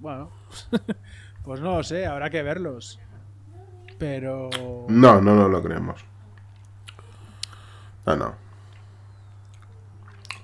Bueno, 0.00 0.28
pues 1.44 1.60
no 1.60 1.76
lo 1.76 1.84
sé, 1.84 2.04
habrá 2.06 2.30
que 2.30 2.42
verlos. 2.42 2.98
Pero... 4.04 4.50
No, 4.88 5.18
no, 5.22 5.34
no 5.34 5.48
lo 5.48 5.62
creemos. 5.62 5.98
No, 8.04 8.14
no. 8.16 8.34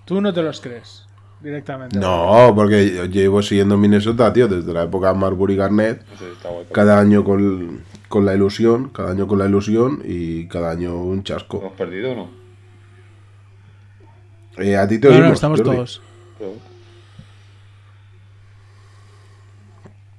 Tú 0.06 0.18
no 0.22 0.32
te 0.32 0.42
los 0.42 0.62
crees. 0.62 1.06
directamente. 1.42 1.98
No, 1.98 2.52
porque 2.54 2.90
yo 2.94 3.04
llevo 3.04 3.42
siguiendo 3.42 3.76
Minnesota, 3.76 4.32
tío, 4.32 4.48
desde 4.48 4.72
la 4.72 4.84
época 4.84 5.12
de 5.12 5.18
Marbury 5.18 5.56
Garnett. 5.56 6.02
No. 6.42 6.62
Cada 6.72 6.98
año 6.98 7.22
con, 7.22 7.84
con 8.08 8.24
la 8.24 8.34
ilusión, 8.34 8.88
cada 8.88 9.10
año 9.10 9.26
con 9.28 9.38
la 9.38 9.44
ilusión 9.44 10.00
y 10.06 10.48
cada 10.48 10.70
año 10.70 10.96
un 10.96 11.22
chasco. 11.22 11.58
¿Hemos 11.58 11.74
perdido 11.74 12.12
o 12.12 12.14
no? 12.14 12.30
Eh, 14.56 14.74
a 14.78 14.88
ti 14.88 14.98
te 14.98 15.08
No, 15.10 15.18
no, 15.18 15.20
oímos, 15.20 15.34
estamos 15.34 15.60
Jordi. 15.60 15.76
todos. 15.76 16.02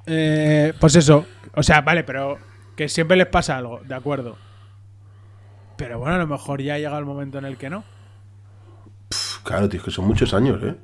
Eh, 0.06 0.74
pues 0.80 0.96
eso. 0.96 1.26
O 1.56 1.64
sea, 1.64 1.82
vale, 1.82 2.04
pero 2.04 2.38
que 2.82 2.90
siempre 2.90 3.16
les 3.16 3.28
pasa 3.28 3.58
algo, 3.58 3.80
de 3.88 3.94
acuerdo. 3.94 4.38
Pero 5.78 6.00
bueno, 6.00 6.16
a 6.16 6.18
lo 6.18 6.26
mejor 6.26 6.64
ya 6.64 6.80
llega 6.80 6.98
el 6.98 7.06
momento 7.06 7.38
en 7.38 7.46
el 7.46 7.56
que 7.56 7.70
no. 7.70 7.84
Claro, 9.44 9.70
tío, 9.70 9.78
es 9.80 9.86
que 9.86 9.92
son 9.92 10.06
muchos 10.06 10.34
años, 10.34 10.64
¿eh? 10.64 10.76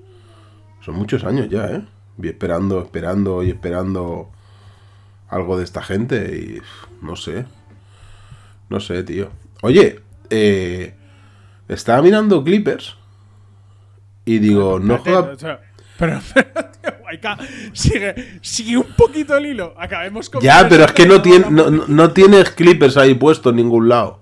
Son 0.81 0.93
muchos 0.93 1.23
años 1.23 1.49
ya, 1.49 1.65
¿eh? 1.65 1.83
Y 2.21 2.27
esperando, 2.27 2.83
esperando 2.83 3.41
y 3.41 3.49
esperando 3.49 4.29
algo 5.27 5.57
de 5.57 5.63
esta 5.63 5.81
gente 5.81 6.37
y 6.37 6.61
no 7.03 7.15
sé. 7.15 7.47
No 8.69 8.79
sé, 8.79 9.01
tío. 9.01 9.31
Oye, 9.63 9.99
eh, 10.29 10.95
estaba 11.67 12.03
mirando 12.03 12.43
Clippers 12.43 12.95
y 14.23 14.37
digo, 14.37 14.77
no 14.77 14.99
juega... 14.99 15.35
Pero, 15.97 16.21
pero, 16.35 16.67
Guayca, 17.07 17.37
sigue, 17.71 18.39
sigue 18.41 18.77
un 18.77 18.93
poquito 18.97 19.37
el 19.37 19.45
hilo. 19.45 19.73
Acabemos 19.77 20.29
con. 20.29 20.41
Ya, 20.41 20.67
pero 20.67 20.83
es 20.83 20.91
que 20.91 21.05
no, 21.05 21.21
tiene, 21.21 21.45
no, 21.49 21.69
no- 21.69 22.11
tienes 22.11 22.49
Clippers 22.51 22.97
ahí 22.97 23.13
puesto 23.13 23.51
en 23.51 23.55
ningún 23.55 23.87
lado. 23.87 24.19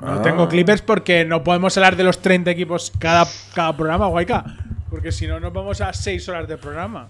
No 0.00 0.20
tengo 0.20 0.48
clippers 0.48 0.82
porque 0.82 1.24
no 1.24 1.44
podemos 1.44 1.76
hablar 1.76 1.94
de 1.94 2.02
los 2.02 2.18
30 2.20 2.50
equipos 2.50 2.92
cada, 2.98 3.24
cada 3.54 3.76
programa, 3.76 4.06
Guayca. 4.08 4.44
Porque 4.90 5.12
si 5.12 5.28
no, 5.28 5.38
nos 5.38 5.52
vamos 5.52 5.80
a 5.80 5.92
6 5.92 6.28
horas 6.28 6.48
de 6.48 6.56
programa. 6.58 7.08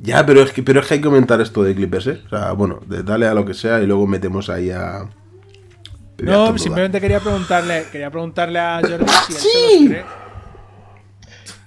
Ya, 0.00 0.26
pero 0.26 0.42
es 0.42 0.50
que, 0.52 0.60
pero 0.62 0.80
es 0.80 0.86
que 0.88 0.94
hay 0.94 1.00
que 1.00 1.04
comentar 1.06 1.40
esto 1.40 1.62
de 1.62 1.72
Clippers, 1.74 2.06
¿eh? 2.08 2.20
O 2.26 2.28
sea, 2.30 2.50
bueno, 2.52 2.80
de- 2.86 3.04
dale 3.04 3.28
a 3.28 3.34
lo 3.34 3.44
que 3.44 3.54
sea 3.54 3.80
y 3.80 3.86
luego 3.86 4.06
metemos 4.08 4.48
ahí 4.50 4.70
a... 4.72 5.04
No, 6.18 6.58
simplemente 6.58 7.00
quería 7.00 7.20
preguntarle, 7.20 7.84
quería 7.92 8.10
preguntarle 8.10 8.58
a 8.58 8.80
Jordi 8.80 9.06
si 9.28 9.32
él 9.32 9.38
¡Sí! 9.38 9.48
se 9.68 9.78
los 9.80 9.88
cree. 9.88 10.04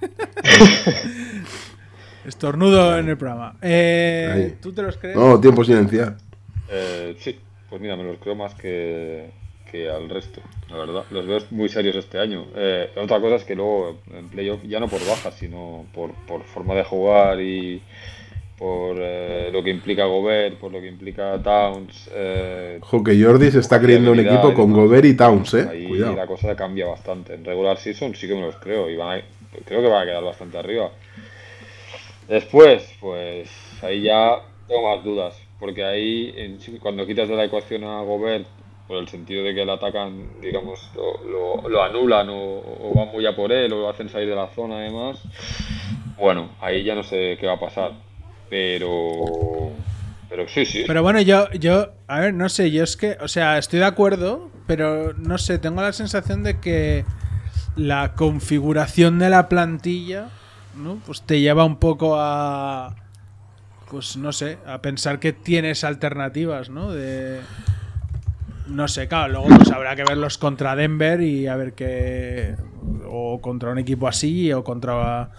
Estornudo 2.25 2.97
en 2.97 3.09
el 3.09 3.17
programa. 3.17 3.55
Eh. 3.61 4.55
¿Tú 4.61 4.73
te 4.73 4.81
los 4.81 4.97
crees? 4.97 5.15
No, 5.15 5.39
tiempo 5.39 5.63
silenciar. 5.63 6.15
Eh, 6.69 7.15
sí, 7.19 7.37
pues 7.69 7.81
mira, 7.81 7.95
me 7.95 8.03
los 8.03 8.17
creo 8.17 8.35
más 8.35 8.53
que, 8.55 9.29
que 9.71 9.89
al 9.89 10.09
resto, 10.09 10.41
la 10.69 10.77
verdad. 10.77 11.03
Los 11.11 11.27
veo 11.27 11.39
muy 11.51 11.69
serios 11.69 11.95
este 11.95 12.19
año. 12.19 12.45
Eh, 12.55 12.89
otra 12.97 13.19
cosa 13.21 13.35
es 13.35 13.43
que 13.43 13.55
luego 13.55 13.99
en 14.15 14.27
playoff, 14.29 14.61
ya 14.63 14.79
no 14.79 14.87
por 14.87 14.99
bajas, 15.07 15.35
sino 15.35 15.85
por, 15.93 16.11
por 16.27 16.43
forma 16.43 16.73
de 16.73 16.83
jugar 16.83 17.39
y 17.39 17.81
por 18.57 18.95
eh, 18.99 19.49
lo 19.51 19.61
que 19.63 19.69
implica 19.69 20.05
Gobert, 20.05 20.55
por 20.57 20.71
lo 20.71 20.79
que 20.79 20.87
implica 20.87 21.37
Towns. 21.43 22.09
Eh, 22.13 22.79
Ojo, 22.81 23.03
que 23.03 23.21
Jordi 23.21 23.51
se 23.51 23.59
está 23.59 23.79
creyendo 23.81 24.11
un 24.13 24.19
equipo 24.21 24.53
con. 24.53 24.71
Gobert 24.71 25.05
y 25.05 25.13
Towns, 25.15 25.53
¿eh? 25.55 25.67
Ahí 25.69 25.87
Cuidado. 25.87 26.15
la 26.15 26.25
cosa 26.25 26.55
cambia 26.55 26.87
bastante. 26.87 27.33
En 27.35 27.43
regular 27.45 27.77
season 27.77 28.15
sí 28.15 28.27
que 28.27 28.33
me 28.33 28.41
los 28.41 28.55
creo 28.55 28.89
y 28.89 28.95
van 28.95 29.19
a- 29.19 29.23
creo 29.65 29.81
que 29.81 29.87
van 29.89 30.03
a 30.03 30.05
quedar 30.05 30.23
bastante 30.23 30.57
arriba. 30.57 30.89
Después, 32.27 32.91
pues 32.99 33.49
ahí 33.83 34.03
ya 34.03 34.39
tengo 34.67 34.95
más 34.95 35.03
dudas, 35.03 35.35
porque 35.59 35.83
ahí 35.83 36.57
cuando 36.81 37.05
quitas 37.05 37.29
de 37.29 37.35
la 37.35 37.45
ecuación 37.45 37.83
a 37.83 38.01
Gobert, 38.01 38.47
por 38.87 38.97
el 38.97 39.07
sentido 39.07 39.43
de 39.43 39.53
que 39.55 39.65
le 39.65 39.71
atacan, 39.71 40.27
digamos, 40.41 40.79
lo, 40.95 41.23
lo- 41.63 41.69
lo 41.69 41.83
anulan 41.83 42.29
o, 42.29 42.35
o 42.59 42.93
van 42.95 43.09
muy 43.11 43.25
a 43.25 43.35
por 43.35 43.51
él 43.51 43.71
o 43.73 43.81
lo 43.81 43.89
hacen 43.89 44.09
salir 44.09 44.29
de 44.29 44.35
la 44.35 44.47
zona 44.47 44.77
además, 44.77 45.19
bueno, 46.17 46.49
ahí 46.61 46.83
ya 46.83 46.95
no 46.95 47.03
sé 47.03 47.37
qué 47.39 47.47
va 47.47 47.53
a 47.53 47.59
pasar, 47.59 47.91
pero 48.49 49.71
pero 50.29 50.47
sí, 50.47 50.65
sí. 50.65 50.83
Pero 50.87 51.03
bueno, 51.03 51.21
yo, 51.21 51.49
yo, 51.53 51.89
a 52.07 52.19
ver, 52.19 52.33
no 52.33 52.49
sé, 52.49 52.71
yo 52.71 52.83
es 52.83 52.97
que, 52.97 53.17
o 53.21 53.27
sea, 53.27 53.57
estoy 53.57 53.79
de 53.79 53.85
acuerdo, 53.85 54.49
pero 54.67 55.13
no 55.13 55.37
sé, 55.37 55.59
tengo 55.59 55.81
la 55.81 55.93
sensación 55.93 56.43
de 56.43 56.59
que 56.59 57.05
la 57.75 58.13
configuración 58.15 59.19
de 59.19 59.29
la 59.29 59.49
plantilla, 59.49 60.29
¿no? 60.77 60.99
Pues 61.05 61.21
te 61.21 61.39
lleva 61.39 61.65
un 61.65 61.77
poco 61.77 62.15
a, 62.17 62.95
pues 63.89 64.17
no 64.17 64.31
sé, 64.31 64.57
a 64.65 64.81
pensar 64.81 65.19
que 65.19 65.33
tienes 65.33 65.83
alternativas, 65.83 66.69
¿no? 66.69 66.91
De, 66.91 67.39
no 68.67 68.87
sé, 68.87 69.07
claro, 69.07 69.33
luego 69.33 69.47
pues 69.57 69.71
habrá 69.71 69.95
que 69.95 70.03
verlos 70.03 70.37
contra 70.37 70.75
Denver 70.75 71.21
y 71.21 71.47
a 71.47 71.55
ver 71.55 71.73
qué, 71.73 72.55
o 73.07 73.39
contra 73.41 73.71
un 73.71 73.77
equipo 73.77 74.07
así, 74.07 74.51
o 74.53 74.63
contra, 74.63 75.29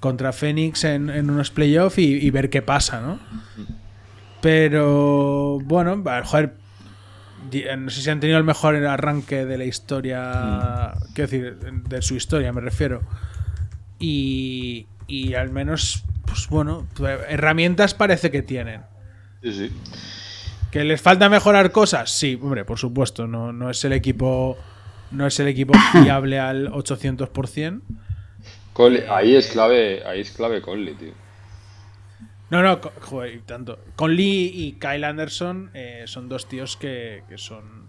contra 0.00 0.32
Phoenix 0.32 0.84
en, 0.84 1.10
en 1.10 1.30
unos 1.30 1.50
playoffs 1.50 1.98
y, 1.98 2.14
y 2.14 2.30
ver 2.30 2.50
qué 2.50 2.62
pasa, 2.62 3.00
¿no? 3.00 3.18
Pero 4.40 5.58
bueno, 5.64 6.02
joder, 6.24 6.54
eh, 7.52 7.76
no 7.76 7.90
sé 7.90 8.02
si 8.02 8.10
han 8.10 8.20
tenido 8.20 8.38
el 8.38 8.44
mejor 8.44 8.76
arranque 8.76 9.44
de 9.44 9.58
la 9.58 9.64
historia, 9.64 10.92
quiero 11.14 11.30
decir, 11.30 11.58
de 11.88 12.02
su 12.02 12.14
historia 12.14 12.52
me 12.52 12.60
refiero. 12.60 13.02
Y, 13.98 14.86
y 15.06 15.34
al 15.34 15.50
menos, 15.50 16.04
pues 16.26 16.48
bueno, 16.48 16.86
herramientas 17.28 17.94
parece 17.94 18.30
que 18.30 18.42
tienen. 18.42 18.82
Sí, 19.42 19.52
sí. 19.52 19.72
¿Que 20.70 20.84
les 20.84 21.00
falta 21.00 21.28
mejorar 21.28 21.72
cosas? 21.72 22.10
Sí, 22.10 22.38
hombre, 22.42 22.64
por 22.64 22.78
supuesto, 22.78 23.26
no, 23.26 23.52
no 23.52 23.70
es 23.70 23.84
el 23.84 23.92
equipo 23.92 24.56
no 25.10 25.26
es 25.26 25.40
el 25.40 25.48
equipo 25.48 25.72
fiable 25.92 26.38
al 26.38 26.70
800%. 26.70 27.80
Conley- 28.74 29.04
ahí 29.10 29.34
es 29.34 29.46
clave, 29.48 30.02
ahí 30.04 30.20
es 30.20 30.30
clave 30.32 30.60
Conley, 30.60 30.94
tío. 30.94 31.12
No, 32.50 32.62
no, 32.62 32.80
joder, 33.00 33.40
tanto. 33.46 33.78
Conley 33.96 34.50
y 34.54 34.72
Kyle 34.74 35.04
Anderson 35.04 35.70
eh, 35.74 36.04
son 36.06 36.28
dos 36.28 36.46
tíos 36.48 36.76
que, 36.76 37.22
que 37.28 37.36
son 37.38 37.87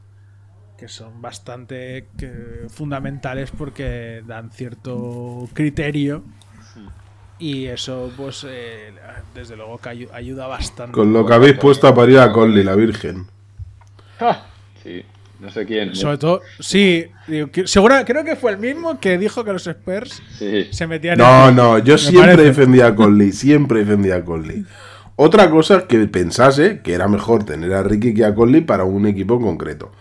que 0.80 0.88
son 0.88 1.22
bastante 1.22 2.08
que- 2.18 2.68
fundamentales 2.70 3.52
porque 3.52 4.24
dan 4.26 4.50
cierto 4.52 5.48
criterio 5.54 6.24
y 7.38 7.66
eso 7.66 8.12
pues 8.16 8.46
eh, 8.48 8.92
desde 9.34 9.56
luego 9.56 9.78
que 9.78 9.90
ayu- 9.90 10.10
ayuda 10.14 10.48
bastante. 10.48 10.94
Con 10.94 11.12
lo 11.14 11.26
que 11.26 11.34
habéis 11.34 11.56
puesto 11.58 11.88
a 11.88 11.94
parir 11.96 12.20
a 12.20 12.32
Conley, 12.32 12.64
la 12.64 12.76
Virgen. 12.76 13.28
Sí, 14.84 15.04
no 15.40 15.50
sé 15.52 15.66
quién. 15.66 15.96
Sobre 15.96 16.18
todo, 16.18 16.42
sí, 16.60 17.06
digo, 17.28 17.48
que- 17.52 17.64
creo 18.06 18.24
que 18.26 18.36
fue 18.36 18.52
el 18.52 18.58
mismo 18.58 19.00
que 19.00 19.18
dijo 19.18 19.44
que 19.44 19.54
los 19.54 19.66
Spurs 19.68 20.22
Sí. 20.38 20.68
se 20.72 20.88
metían 20.88 21.18
No, 21.18 21.50
en- 21.50 21.56
no, 21.56 21.78
yo 21.80 21.94
me 21.94 21.98
siempre 22.00 22.32
parece. 22.32 22.44
defendía 22.44 22.88
a 22.88 22.96
Conley, 22.96 23.32
siempre 23.34 23.80
defendía 23.80 24.16
a 24.16 24.26
Conley. 24.26 24.66
Otra 25.16 25.50
cosa 25.50 25.78
es 25.80 25.84
que 25.84 25.98
pensase 26.08 26.80
que 26.82 26.94
era 26.94 27.10
mejor 27.10 27.44
tener 27.44 27.74
a 27.74 27.84
Ricky 27.84 28.14
que 28.14 28.24
a 28.24 28.34
Conley 28.34 28.62
para 28.62 28.86
un 28.86 29.06
equipo 29.06 29.36
en 29.36 29.42
concreto. 29.42 29.92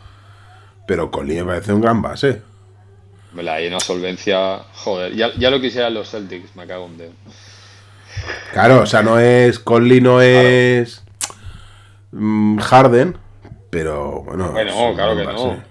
Pero 0.88 1.10
Conley 1.10 1.36
me 1.36 1.44
parece 1.44 1.74
un 1.74 1.82
gran 1.82 2.00
base. 2.00 2.40
Me 3.34 3.42
la 3.42 3.54
hay 3.56 3.66
una 3.66 3.78
solvencia. 3.78 4.60
Joder, 4.72 5.14
ya, 5.14 5.30
ya 5.36 5.50
lo 5.50 5.60
quisieran 5.60 5.92
los 5.92 6.10
Celtics, 6.10 6.56
me 6.56 6.66
cago 6.66 6.86
en 6.86 6.96
dedo. 6.96 7.12
Claro, 8.52 8.80
o 8.80 8.86
sea, 8.86 9.02
no 9.02 9.20
es. 9.20 9.58
Conley 9.58 10.00
no 10.00 10.22
es. 10.22 11.04
mm, 12.12 12.56
Harden, 12.58 13.18
pero 13.68 14.22
bueno. 14.22 14.50
Bueno, 14.52 14.94
claro 14.96 15.14
que 15.14 15.24
base. 15.24 15.44
no. 15.44 15.62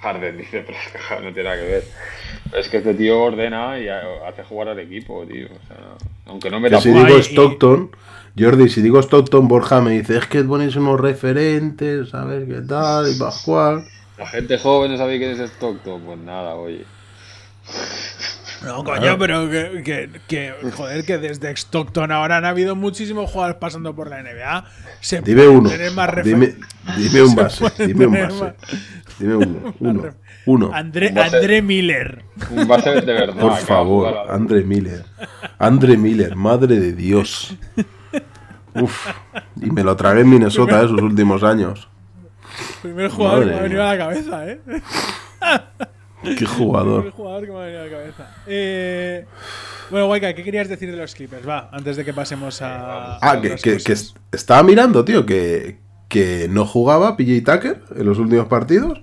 Harden 0.00 0.38
dice, 0.38 0.64
pero 0.66 0.78
es 0.78 0.92
que 0.92 0.98
Harden 0.98 1.24
no 1.26 1.34
tiene 1.34 1.48
nada 1.50 1.60
que 1.60 1.68
ver. 1.68 1.84
Pero 2.44 2.62
es 2.62 2.68
que 2.70 2.76
este 2.78 2.94
tío 2.94 3.22
ordena 3.22 3.78
y 3.78 3.88
ha- 3.88 4.26
hace 4.26 4.42
jugar 4.42 4.68
al 4.68 4.78
equipo, 4.78 5.24
tío. 5.26 5.46
O 5.48 5.66
sea, 5.68 5.76
aunque 6.24 6.48
no 6.50 6.60
me 6.60 6.70
da 6.70 6.80
si 6.80 6.90
digo 6.92 7.18
y- 7.18 7.20
Stockton, 7.20 7.90
Jordi, 8.38 8.68
si 8.68 8.82
digo 8.82 9.00
Stockton, 9.00 9.48
Borja 9.48 9.80
me 9.80 9.92
dice, 9.92 10.18
es 10.18 10.26
que 10.26 10.42
ponéis 10.44 10.76
unos 10.76 11.00
referentes, 11.00 12.10
¿sabes 12.10 12.46
qué 12.46 12.60
tal? 12.60 13.10
Y 13.10 13.18
Pascual. 13.18 13.84
La 14.18 14.26
gente 14.26 14.58
joven 14.58 14.92
no 14.92 14.98
sabe 14.98 15.18
quién 15.18 15.30
es 15.30 15.38
Stockton. 15.40 16.02
Pues 16.02 16.18
nada, 16.18 16.54
oye. 16.54 16.84
No, 18.64 18.82
coño, 18.84 19.18
pero 19.18 19.48
que, 19.50 19.82
que- 19.84 20.10
que, 20.28 20.54
joder, 20.72 21.04
que 21.04 21.18
desde 21.18 21.50
Stockton 21.50 22.10
ahora 22.12 22.38
han 22.38 22.44
habido 22.44 22.74
muchísimos 22.74 23.30
jugadores 23.30 23.58
pasando 23.58 23.94
por 23.94 24.08
la 24.08 24.22
NBA. 24.22 24.64
Se 25.00 25.20
Dime 25.20 25.46
uno. 25.48 25.68
tener 25.68 25.92
más 25.92 26.10
Dime, 26.24 26.54
refer- 26.54 26.96
dime 26.96 27.22
un 27.22 27.28
Se 27.50 27.64
base. 27.64 27.86
Dime 27.86 28.06
un 28.06 28.12
base. 28.14 28.42
más- 28.42 28.54
Dime 29.18 29.36
uno. 29.36 29.74
Uno. 29.80 30.14
Uno. 30.46 30.70
André, 30.72 31.10
base- 31.10 31.36
André 31.36 31.60
Miller. 31.62 32.22
Un 32.50 32.66
base 32.68 32.90
de 32.90 33.00
verdad. 33.12 33.40
Por 33.40 33.56
favor, 33.56 34.08
jugar 34.10 34.28
a- 34.30 34.34
Andre 34.34 34.62
Miller. 34.62 35.04
Andre 35.58 35.96
Miller, 35.96 36.36
madre 36.36 36.78
de 36.80 36.92
Dios. 36.92 37.54
Uf. 38.82 39.08
Y 39.60 39.70
me 39.70 39.82
lo 39.84 39.96
tragué 39.96 40.20
en 40.22 40.30
Minnesota 40.30 40.82
esos 40.82 41.00
últimos 41.00 41.42
años. 41.42 41.88
Primer 42.82 43.10
jugador 43.10 43.38
Madre 43.46 43.46
que 43.48 43.52
me 43.54 43.58
ha 43.58 43.62
venido 43.62 43.82
mía. 43.82 43.90
a 43.90 43.94
la 43.94 44.04
cabeza, 44.04 44.48
¿eh? 44.50 44.60
Qué 46.22 46.30
Primer 46.34 46.46
jugador. 46.48 47.10
jugador 47.12 47.44
que 47.46 47.52
me 47.52 47.58
ha 47.58 47.62
venido 47.62 47.80
a 47.82 47.84
la 47.84 47.90
cabeza. 47.90 48.30
Eh, 48.46 49.24
bueno, 49.90 50.06
Waika, 50.08 50.34
¿qué 50.34 50.42
querías 50.42 50.68
decir 50.68 50.90
de 50.90 50.96
los 50.96 51.14
Clippers? 51.14 51.46
Va, 51.48 51.68
antes 51.72 51.96
de 51.96 52.04
que 52.04 52.12
pasemos 52.12 52.62
a. 52.62 53.16
a 53.16 53.18
Ah, 53.22 53.40
que, 53.40 53.54
que- 53.56 53.76
que 53.78 53.94
estaba 54.32 54.62
mirando, 54.62 55.04
tío, 55.04 55.24
que, 55.26 55.78
que 56.08 56.48
no 56.50 56.64
jugaba 56.66 57.16
PJ 57.16 57.42
Tucker 57.52 57.82
en 57.94 58.06
los 58.06 58.18
últimos 58.18 58.46
partidos. 58.46 59.00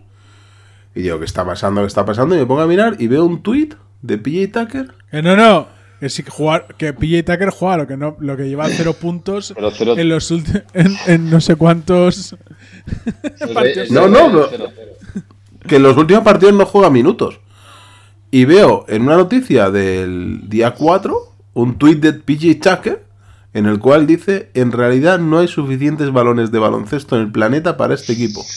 Y 0.96 1.02
digo, 1.04 1.18
¿qué 1.20 1.26
está 1.26 1.46
pasando? 1.46 1.82
¿Qué 1.82 1.88
está 1.88 2.06
pasando? 2.06 2.36
Y 2.36 2.40
me 2.40 2.46
pongo 2.46 2.62
a 2.62 2.68
mirar 2.68 2.96
y 3.00 3.08
veo 3.08 3.26
un 3.26 3.42
tweet 3.42 3.70
¿De 4.02 4.18
PJ 4.18 4.52
Tucker? 4.66 4.94
Que 5.10 5.22
no, 5.22 5.36
no. 5.38 5.68
Que 6.04 6.10
jugar, 6.30 6.68
que 6.78 6.92
PJ 6.92 7.24
Tucker 7.24 7.50
juega 7.50 7.78
lo 7.78 7.88
que 7.88 7.96
no, 7.96 8.18
lo 8.20 8.36
que 8.36 8.50
lleva 8.50 8.68
cero 8.70 8.94
puntos 8.94 9.54
Pero 9.56 9.72
cero- 9.72 9.96
en 9.98 10.10
los 10.10 10.30
últimos, 10.32 10.64
en, 10.74 10.98
en 11.08 11.30
no 11.30 11.40
sé 11.40 11.56
cuántos. 11.56 12.36
partidos. 13.54 13.90
No, 13.92 14.08
no, 14.10 14.30
no. 14.30 14.48
Que 15.68 15.78
en 15.78 15.84
los 15.84 15.96
últimos 15.96 16.24
partidos 16.24 16.54
no 16.56 16.66
juega 16.66 16.90
minutos. 16.90 17.40
Y 18.32 18.44
veo 18.46 18.84
en 18.90 19.04
una 19.04 19.16
noticia 19.16 19.70
del 19.72 20.50
día 20.50 20.72
4 20.72 21.16
un 21.54 21.78
tuit 21.78 22.00
de 22.02 22.14
PJ 22.14 22.56
Tucker 22.60 23.06
en 23.54 23.68
el 23.68 23.78
cual 23.80 24.06
dice, 24.08 24.50
en 24.56 24.72
realidad 24.72 25.20
no 25.20 25.38
hay 25.40 25.48
suficientes 25.48 26.12
balones 26.12 26.52
de 26.52 26.58
baloncesto 26.60 27.16
en 27.16 27.22
el 27.22 27.32
planeta 27.32 27.78
para 27.78 27.94
este 27.94 28.14
equipo. 28.14 28.44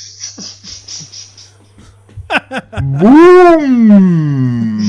¡Boom! 2.82 4.80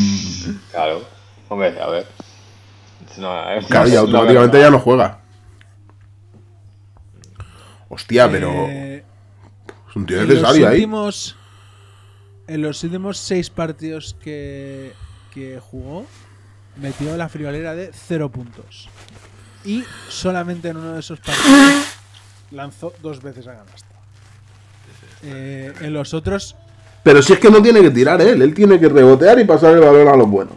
Claro. 0.71 1.01
Hombre, 1.49 1.73
a 1.81 1.89
ver. 1.89 2.05
No, 3.17 3.31
Claro, 3.67 3.87
y 3.89 3.91
no, 3.93 3.99
automáticamente 3.99 4.57
no, 4.57 4.63
ya 4.63 4.69
no 4.71 4.79
juega. 4.79 5.19
Hostia, 7.89 8.29
pero 8.29 8.51
Eh, 8.67 9.03
es 9.89 9.95
un 9.95 10.05
tío 10.05 10.17
en 10.21 10.27
los 10.27 10.35
necesario 10.37 10.67
ahí. 10.67 10.75
últimos, 10.75 11.35
en 12.47 12.61
los 12.61 12.83
últimos 12.83 13.17
seis 13.17 13.49
partidos 13.49 14.15
que, 14.21 14.93
que 15.33 15.59
jugó, 15.59 16.05
metió 16.75 17.15
la 17.17 17.29
friolera 17.29 17.75
de 17.75 17.91
cero 17.93 18.29
puntos. 18.29 18.89
Y 19.65 19.83
solamente 20.09 20.69
en 20.69 20.77
uno 20.77 20.93
de 20.93 20.99
esos 20.99 21.19
partidos 21.19 21.85
lanzó 22.51 22.93
dos 23.01 23.21
veces 23.21 23.47
a 23.47 23.55
canasta. 23.55 23.87
Eh, 25.23 25.73
en 25.81 25.93
los 25.93 26.13
otros, 26.13 26.55
Pero 27.03 27.21
si 27.21 27.33
es 27.33 27.39
que 27.39 27.49
no 27.49 27.61
tiene 27.61 27.81
que 27.81 27.89
tirar 27.89 28.21
él, 28.21 28.41
él 28.41 28.53
tiene 28.53 28.79
que 28.79 28.87
rebotear 28.89 29.39
y 29.39 29.45
pasar 29.45 29.73
el 29.73 29.79
balón 29.79 30.07
a 30.07 30.15
los 30.15 30.29
buenos. 30.29 30.55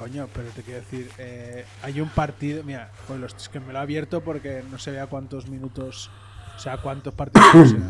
Coño, 0.00 0.28
pero 0.32 0.48
te 0.48 0.62
quiero 0.62 0.80
decir, 0.80 1.10
eh, 1.18 1.66
hay 1.82 2.00
un 2.00 2.08
partido, 2.08 2.64
mira, 2.64 2.90
joder, 3.06 3.20
los- 3.20 3.34
es 3.34 3.48
que 3.50 3.60
me 3.60 3.72
lo 3.74 3.78
he 3.78 3.82
abierto 3.82 4.22
porque 4.22 4.64
no 4.70 4.78
se 4.78 4.90
vea 4.92 5.06
cuántos 5.06 5.46
minutos, 5.48 6.10
o 6.56 6.58
sea, 6.58 6.78
cuántos 6.78 7.12
partidos. 7.14 7.74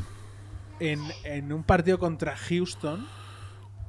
En, 0.80 0.98
en 1.24 1.52
un 1.52 1.62
partido 1.62 1.98
contra 1.98 2.34
Houston, 2.36 3.06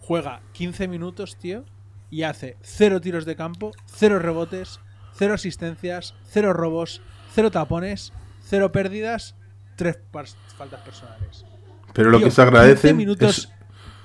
juega 0.01 0.41
15 0.51 0.89
minutos, 0.89 1.37
tío, 1.37 1.63
y 2.09 2.23
hace 2.23 2.57
cero 2.61 2.99
tiros 2.99 3.23
de 3.23 3.37
campo, 3.37 3.71
cero 3.85 4.19
rebotes, 4.19 4.81
cero 5.15 5.33
asistencias, 5.33 6.15
cero 6.29 6.51
robos, 6.51 7.01
cero 7.33 7.49
tapones, 7.49 8.11
cero 8.43 8.73
pérdidas, 8.73 9.35
tres 9.77 9.99
faltas 10.11 10.81
personales. 10.81 11.45
Pero 11.93 12.09
lo 12.09 12.17
Tío, 12.17 12.25
que 12.27 12.31
se 12.31 12.41
agradece 12.41 12.89
15 12.89 12.93
minutos, 12.93 13.37
es- 13.37 13.51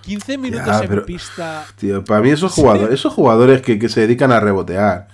15 0.06 0.38
minutos 0.38 0.66
Ya, 0.66 0.80
en 0.80 0.88
pero- 0.88 1.04
pista. 1.04 1.64
Tío, 1.76 2.04
para 2.04 2.20
mí 2.22 2.30
esos 2.30 2.54
¿Sí? 2.54 2.60
jugadores, 2.62 2.94
esos 2.94 3.12
jugadores 3.12 3.60
que, 3.62 3.78
que 3.78 3.88
se 3.88 4.00
dedican 4.00 4.32
a 4.32 4.40
rebotear 4.40 5.08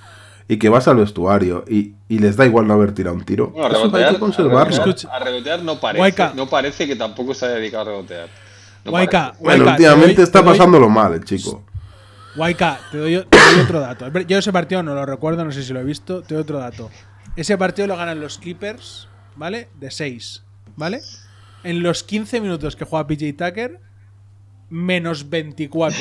y 0.49 0.59
que 0.59 0.69
vas 0.69 0.87
al 0.89 0.97
vestuario 0.97 1.65
y, 1.69 1.95
y 2.09 2.19
les 2.19 2.37
da 2.37 2.45
igual 2.47 2.67
no 2.67 2.75
haber 2.75 2.93
tirado 2.93 3.17
un 3.17 3.25
tiro, 3.25 3.53
eso 3.57 3.65
hay 3.67 3.73
rebotear, 3.73 4.13
que 4.15 4.19
conservarlo. 4.21 4.75
a 4.77 5.21
rebotear- 5.21 5.61
a 5.61 5.63
no 5.63 5.81
parece, 5.81 5.99
Guayca. 5.99 6.33
no 6.37 6.47
parece 6.49 6.87
que 6.87 6.95
tampoco 6.97 7.33
se 7.35 7.47
haya 7.47 7.55
dedicado 7.57 7.83
a 7.83 7.87
rebotear. 7.87 8.29
No 8.85 8.91
Guayca. 8.91 9.33
Bueno, 9.41 9.65
Guayca, 9.65 9.65
te 9.65 9.71
últimamente 9.83 10.15
doy- 10.17 10.25
está 10.25 10.39
te 10.41 10.45
doy- 10.45 10.59
pasándolo 10.59 10.89
mal 10.89 11.15
el 11.15 11.25
chico. 11.25 11.65
Waika, 12.35 12.81
te 12.91 12.97
doy, 12.99 13.27
te 13.29 13.39
doy 13.39 13.61
otro 13.63 13.81
dato. 13.81 14.09
Yo 14.27 14.39
ese 14.39 14.53
partido 14.53 14.83
no 14.83 14.95
lo 14.95 15.05
recuerdo, 15.05 15.45
no 15.45 15.53
sé 15.53 15.63
si 15.63 15.73
lo 15.73 15.81
he 15.81 15.85
visto. 15.85 16.23
Te 16.23 16.35
doy 16.35 16.43
otro 16.43 16.59
dato. 16.59 16.91
Ese 17.37 17.57
partido 17.59 17.87
lo 17.89 17.97
ganan 17.97 18.21
los 18.21 18.39
Clippers, 18.39 19.07
¿vale? 19.37 19.69
De 19.79 19.91
6, 19.91 20.43
¿vale? 20.77 21.01
En 21.63 21.83
los 21.83 22.03
15 22.03 22.41
minutos 22.41 22.75
que 22.75 22.85
juega 22.87 23.07
PJ 23.07 23.33
Tucker, 23.35 23.81
menos 24.73 25.29
24. 25.29 25.99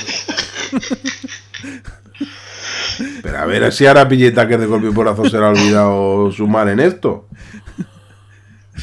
Pero 3.22 3.38
a 3.38 3.45
ver 3.45 3.72
si 3.72 3.85
ahora 3.85 4.07
pilleta 4.07 4.48
que 4.48 4.57
de 4.57 4.65
golpe 4.65 4.88
y 4.88 4.91
porrazo 4.91 5.30
se 5.30 5.38
le 5.38 5.45
ha 5.45 5.49
olvidado 5.49 6.31
sumar 6.31 6.69
en 6.69 6.80
esto. 6.80 7.27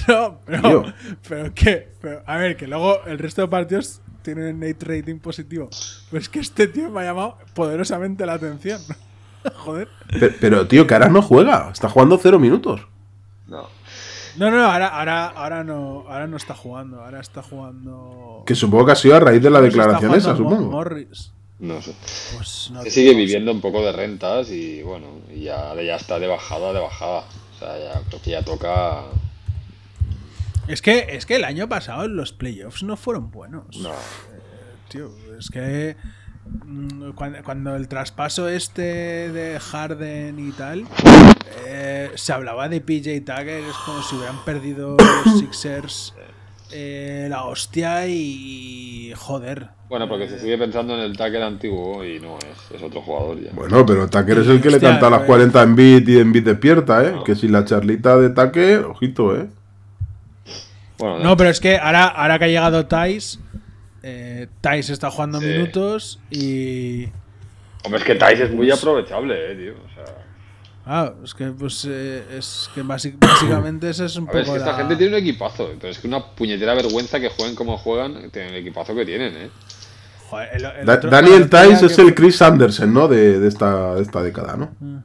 No, 0.07 0.41
pero, 0.45 0.85
pero 1.29 1.55
¿qué? 1.55 1.89
Pero, 2.01 2.23
a 2.27 2.37
ver, 2.37 2.57
que 2.57 2.67
luego 2.67 3.05
el 3.07 3.19
resto 3.19 3.43
de 3.43 3.49
partidos 3.49 4.01
tienen 4.23 4.61
Nate 4.61 4.85
rating 4.85 5.19
positivo. 5.19 5.69
Pues 6.11 6.29
que 6.29 6.41
este 6.41 6.67
tío 6.67 6.91
me 6.91 7.01
ha 7.01 7.05
llamado 7.05 7.39
poderosamente 7.55 8.25
la 8.25 8.35
atención. 8.35 8.81
Joder. 9.57 9.89
Pero, 10.09 10.35
pero, 10.41 10.69
tío, 10.69 10.87
que 10.87 10.95
ahora 10.95 11.09
no 11.09 11.23
juega, 11.23 11.71
está 11.73 11.89
jugando 11.89 12.19
cero 12.19 12.39
minutos. 12.39 12.87
No. 13.47 13.78
No, 14.39 14.51
no, 14.51 14.65
ahora, 14.65 14.89
ahora, 14.89 15.27
ahora 15.27 15.65
no, 15.65 16.05
ahora 16.09 16.27
no 16.27 16.37
está 16.37 16.55
jugando. 16.55 17.03
Ahora 17.03 17.21
está 17.21 17.43
jugando. 17.43 18.45
Que 18.47 18.55
supongo 18.55 18.87
que 18.87 18.93
ha 18.93 18.97
sido 18.97 19.17
a 19.17 19.21
raíz 19.21 19.43
de 19.43 19.51
la 19.51 19.59
Pues 19.59 19.73
está 19.73 19.83
declaración 19.83 20.15
esa, 20.15 20.37
supongo. 20.37 20.71
Morris. 20.71 21.33
No 21.59 21.83
sé. 21.83 21.93
Pues 22.37 22.71
no 22.73 22.83
sigue 22.85 23.15
viviendo 23.15 23.51
un 23.51 23.61
poco 23.61 23.83
de 23.83 23.91
rentas 23.91 24.51
y 24.51 24.83
bueno, 24.83 25.07
y 25.35 25.43
ya, 25.43 25.75
ya 25.83 25.97
está 25.97 26.21
de 26.21 26.29
bajada, 26.29 26.73
de 26.73 26.81
bajada. 26.81 27.25
O 27.55 27.59
sea, 27.59 27.79
ya 27.79 28.01
creo 28.09 28.23
que 28.23 28.31
ya 28.31 28.43
toca. 28.45 29.03
Es 30.69 30.83
que, 30.83 31.07
es 31.11 31.27
que 31.27 31.37
el 31.37 31.45
año 31.45 31.69
pasado 31.69 32.07
los 32.07 32.33
playoffs 32.33 32.85
no 32.85 32.97
fueron 32.97 33.33
buenos. 33.33 33.77
No. 33.79 33.91
Tío, 34.89 35.11
es 35.37 35.51
que 35.51 35.97
cuando, 37.15 37.43
cuando 37.43 37.77
el 37.77 37.89
traspaso 37.89 38.49
este 38.49 39.31
de 39.33 39.59
Harden 39.61 40.39
y 40.39 40.53
tal, 40.53 40.87
eh, 41.67 42.11
se 42.15 42.33
hablaba 42.33 42.69
de 42.69 42.81
PJ 42.81 43.21
Tucker, 43.21 43.65
es 43.65 43.77
como 43.85 44.03
si 44.03 44.17
hubieran 44.17 44.45
perdido 44.45 44.97
los 44.99 45.39
Sixers 45.39 46.15
eh, 46.71 47.27
la 47.31 47.45
hostia 47.45 48.07
y 48.07 49.13
joder. 49.17 49.69
Bueno, 49.89 50.07
porque 50.07 50.29
se 50.29 50.39
sigue 50.39 50.59
pensando 50.59 50.95
en 50.95 51.01
el 51.01 51.17
Tucker 51.17 51.43
antiguo 51.43 52.05
y 52.05 52.21
no 52.21 52.37
es, 52.39 52.77
es 52.77 52.83
otro 52.83 53.01
jugador 53.01 53.41
ya. 53.41 53.51
Bueno, 53.55 53.87
pero 53.87 54.07
Tucker 54.09 54.39
es 54.39 54.49
el 54.49 54.61
que 54.61 54.71
le 54.71 54.79
canta 54.79 55.07
a 55.07 55.11
las 55.11 55.23
eh. 55.23 55.27
40 55.27 55.63
en 55.63 55.77
beat 55.77 56.09
y 56.09 56.19
en 56.19 56.33
beat 56.33 56.45
despierta, 56.45 57.03
¿eh? 57.05 57.15
Que 57.25 57.35
si 57.35 57.49
la 57.49 57.65
charlita 57.65 58.19
de 58.19 58.31
Tucker, 58.31 58.85
ojito, 58.85 59.35
¿eh? 59.35 59.47
Bueno, 60.99 61.21
No, 61.21 61.37
pero 61.39 61.49
es 61.49 61.61
que 61.61 61.79
ahora, 61.79 62.07
ahora 62.07 62.39
que 62.39 62.45
ha 62.47 62.49
llegado 62.49 62.85
Thais, 62.87 63.41
eh, 64.03 64.47
Thais 64.61 64.91
está 64.91 65.11
jugando 65.11 65.41
Sí. 65.41 65.47
minutos 65.47 66.21
y... 66.31 67.05
Hombre, 67.85 68.01
es 68.01 68.05
que 68.05 68.15
Thais 68.17 68.41
es 68.41 68.51
muy 68.51 68.71
aprovechable, 68.71 69.53
eh, 69.53 69.55
tío. 69.57 69.73
O 69.75 69.95
sea, 69.95 70.15
Ah, 70.91 71.13
es 71.23 71.35
que 71.35 71.47
pues 71.49 71.87
eh, 71.87 72.25
es 72.39 72.71
que 72.75 72.81
básicamente 72.83 73.91
ese 73.91 74.07
es 74.07 74.17
un 74.17 74.27
a 74.27 74.33
ver, 74.33 74.41
es 74.43 74.49
poco 74.49 74.55
que 74.59 74.65
esta 74.65 74.75
gente 74.79 74.97
tiene 74.97 75.17
un 75.17 75.23
equipazo, 75.23 75.71
pero 75.79 75.93
es 75.93 75.99
que 75.99 76.07
una 76.09 76.25
puñetera 76.25 76.73
vergüenza 76.75 77.21
que 77.21 77.29
jueguen 77.29 77.55
como 77.55 77.77
juegan, 77.77 78.31
tienen 78.31 78.55
el 78.55 78.61
equipazo 78.63 78.95
que 78.95 79.05
tienen, 79.05 79.37
eh. 79.37 79.51
Joder, 80.31 80.49
el- 80.55 80.65
el 80.81 80.87
Da- 80.87 80.95
otro- 80.95 81.11
Daniel 81.11 81.51
Tice 81.51 81.87
es 81.87 81.95
que- 81.97 82.03
el 82.03 82.15
Chris 82.15 82.41
Anderson, 82.41 82.93
¿no? 82.95 83.07
De, 83.07 83.39
de 83.39 83.49
esta, 83.49 83.95
de 83.97 84.03
esta 84.03 84.23
década, 84.23 84.57
¿no? 84.57 84.75
Un 84.81 85.05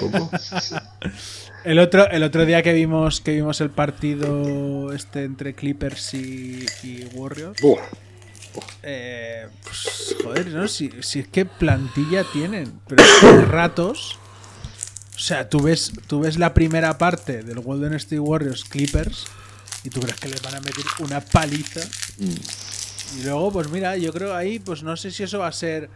poco. 0.00 0.30
El 1.64 1.78
otro, 1.78 2.08
el 2.10 2.22
otro 2.22 2.46
día 2.46 2.62
que 2.62 2.72
vimos 2.72 3.20
que 3.20 3.32
vimos 3.32 3.60
el 3.60 3.70
partido 3.70 4.92
este 4.92 5.24
entre 5.24 5.54
Clippers 5.54 6.14
y, 6.14 6.64
y 6.82 7.04
Warriors, 7.14 7.60
Buah. 7.60 7.82
eh, 8.82 9.46
pues 9.62 10.16
joder, 10.22 10.46
¿no? 10.48 10.68
Si, 10.68 10.90
si 11.00 11.20
es 11.20 11.28
que 11.28 11.44
plantilla 11.44 12.24
tienen, 12.32 12.80
pero 12.86 13.02
es 13.02 13.22
ratos. 13.48 14.18
O 15.14 15.18
sea, 15.20 15.48
tú 15.48 15.60
ves, 15.60 15.92
tú 16.06 16.20
ves 16.20 16.38
la 16.38 16.54
primera 16.54 16.96
parte 16.96 17.42
del 17.42 17.58
Golden 17.60 17.92
State 17.94 18.20
Warriors 18.20 18.64
Clippers 18.64 19.26
y 19.82 19.90
tú 19.90 20.00
crees 20.00 20.16
que 20.20 20.28
les 20.28 20.40
van 20.42 20.54
a 20.54 20.60
meter 20.60 20.84
una 21.00 21.20
paliza. 21.20 21.80
Y 23.18 23.24
luego, 23.24 23.50
pues 23.52 23.68
mira, 23.68 23.96
yo 23.96 24.12
creo 24.12 24.34
ahí, 24.36 24.60
pues 24.60 24.84
no 24.84 24.96
sé 24.96 25.10
si 25.10 25.24
eso 25.24 25.40
va 25.40 25.48
a 25.48 25.52
ser 25.52 25.90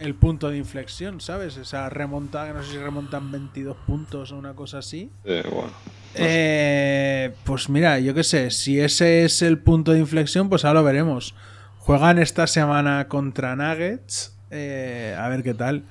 el 0.00 0.14
punto 0.14 0.50
de 0.50 0.56
inflexión, 0.56 1.20
¿sabes? 1.20 1.56
Esa 1.56 1.88
remontada, 1.90 2.52
no 2.52 2.62
sé 2.62 2.72
si 2.72 2.78
remontan 2.78 3.30
22 3.30 3.76
puntos 3.86 4.32
o 4.32 4.36
una 4.36 4.54
cosa 4.54 4.78
así. 4.78 5.10
Eh, 5.24 5.44
bueno. 5.50 5.70
Eh, 6.14 7.32
pues 7.44 7.68
mira, 7.68 8.00
yo 8.00 8.14
qué 8.14 8.24
sé, 8.24 8.50
si 8.50 8.80
ese 8.80 9.24
es 9.24 9.42
el 9.42 9.58
punto 9.58 9.92
de 9.92 10.00
inflexión, 10.00 10.48
pues 10.48 10.64
ahora 10.64 10.80
lo 10.80 10.84
veremos. 10.84 11.34
Juegan 11.78 12.18
esta 12.18 12.46
semana 12.46 13.08
contra 13.08 13.54
Nuggets, 13.56 14.36
eh, 14.50 15.14
a 15.18 15.28
ver 15.28 15.42
qué 15.42 15.54
tal. 15.54 15.84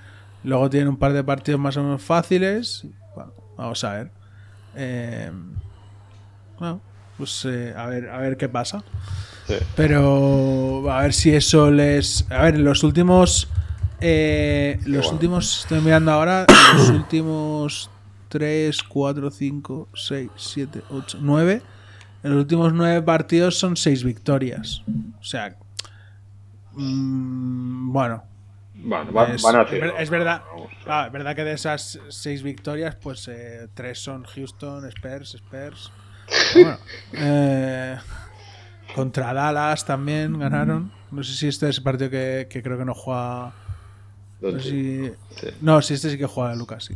Luego 0.43 0.69
tienen 0.69 0.89
un 0.89 0.97
par 0.97 1.13
de 1.13 1.23
partidos 1.23 1.59
más 1.59 1.77
o 1.77 1.83
menos 1.83 2.01
fáciles. 2.01 2.85
Bueno, 3.15 3.33
vamos 3.57 3.83
a 3.83 3.93
ver. 3.93 4.11
Eh, 4.75 5.31
bueno, 6.57 6.81
pues 7.17 7.45
eh, 7.45 7.73
a 7.75 7.85
ver, 7.87 8.09
a 8.09 8.17
ver 8.17 8.37
qué 8.37 8.49
pasa. 8.49 8.83
Sí. 9.47 9.55
Pero 9.75 10.89
a 10.91 11.01
ver 11.01 11.13
si 11.13 11.33
eso 11.33 11.71
les. 11.71 12.29
A 12.31 12.43
ver, 12.43 12.55
en 12.55 12.63
los 12.63 12.83
últimos. 12.83 13.49
Eh, 14.01 14.79
los 14.85 15.05
bueno. 15.05 15.11
últimos. 15.11 15.59
Estoy 15.61 15.81
mirando 15.81 16.11
ahora. 16.11 16.45
Los 16.75 16.89
últimos 16.89 17.89
3, 18.29 18.83
4, 18.83 19.31
5, 19.31 19.87
6, 19.93 20.29
7, 20.35 20.81
8, 20.89 21.17
9. 21.21 21.61
En 22.21 22.31
los 22.31 22.39
últimos 22.41 22.73
9 22.73 23.01
partidos 23.01 23.57
son 23.57 23.77
6 23.77 24.03
victorias. 24.03 24.83
O 25.19 25.23
sea. 25.23 25.55
mm, 26.73 27.91
bueno. 27.91 28.23
Bueno, 28.81 29.11
van, 29.11 29.31
es, 29.31 29.41
van 29.41 29.55
a 29.57 29.61
hacer. 29.61 29.93
es 29.99 30.09
verdad. 30.09 30.43
Claro, 30.83 31.07
es 31.07 31.13
verdad 31.13 31.35
que 31.35 31.43
de 31.43 31.53
esas 31.53 31.99
6 32.07 32.43
victorias, 32.43 32.95
pues 32.95 33.29
3 33.73 33.99
son 33.99 34.23
Houston, 34.23 34.85
Spurs, 34.85 35.35
Spurs. 35.35 35.91
Bueno, 36.53 36.77
eh, 37.13 37.97
contra 38.95 39.33
Dallas 39.33 39.85
también 39.85 40.39
ganaron. 40.39 40.91
No 41.11 41.23
sé 41.23 41.33
si 41.33 41.47
este 41.47 41.67
es 41.69 41.77
el 41.77 41.83
partido 41.83 42.09
que, 42.09 42.47
que 42.49 42.61
creo 42.61 42.77
que 42.77 42.85
no 42.85 42.93
juega 42.93 43.53
No, 44.41 44.59
si- 44.59 45.11
Sí. 45.35 45.47
no, 45.61 45.81
si 45.81 45.93
este 45.95 46.09
sí 46.09 46.17
que 46.17 46.25
juega 46.25 46.55
Lucas, 46.55 46.85
sí. 46.85 46.95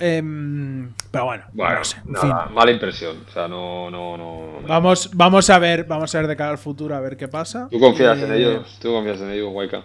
Em, 0.00 0.92
pero 1.10 1.24
bueno, 1.26 1.44
Bueno, 1.52 1.78
no 1.78 1.84
sé. 1.84 1.96
En 2.04 2.12
nada, 2.12 2.46
fin. 2.46 2.54
mala 2.54 2.70
impresión. 2.72 3.16
O 3.28 3.30
sea, 3.32 3.48
no, 3.48 3.90
no, 3.90 4.16
no. 4.16 4.60
no. 4.60 4.68
Vamos, 4.68 5.10
vamos 5.14 5.48
a 5.50 5.58
ver, 5.58 5.84
vamos 5.84 6.14
a 6.14 6.18
ver 6.18 6.26
de 6.28 6.36
cara 6.36 6.50
al 6.50 6.58
futuro 6.58 6.94
a 6.94 7.00
ver 7.00 7.16
qué 7.16 7.28
pasa. 7.28 7.68
¿Tú 7.70 7.78
confías 7.78 8.18
en 8.18 8.32
Eh, 8.32 8.36
ellos? 8.38 8.78
¿Tú 8.80 8.90
confías 8.92 9.20
en 9.20 9.30
ellos, 9.30 9.50
Waika? 9.52 9.84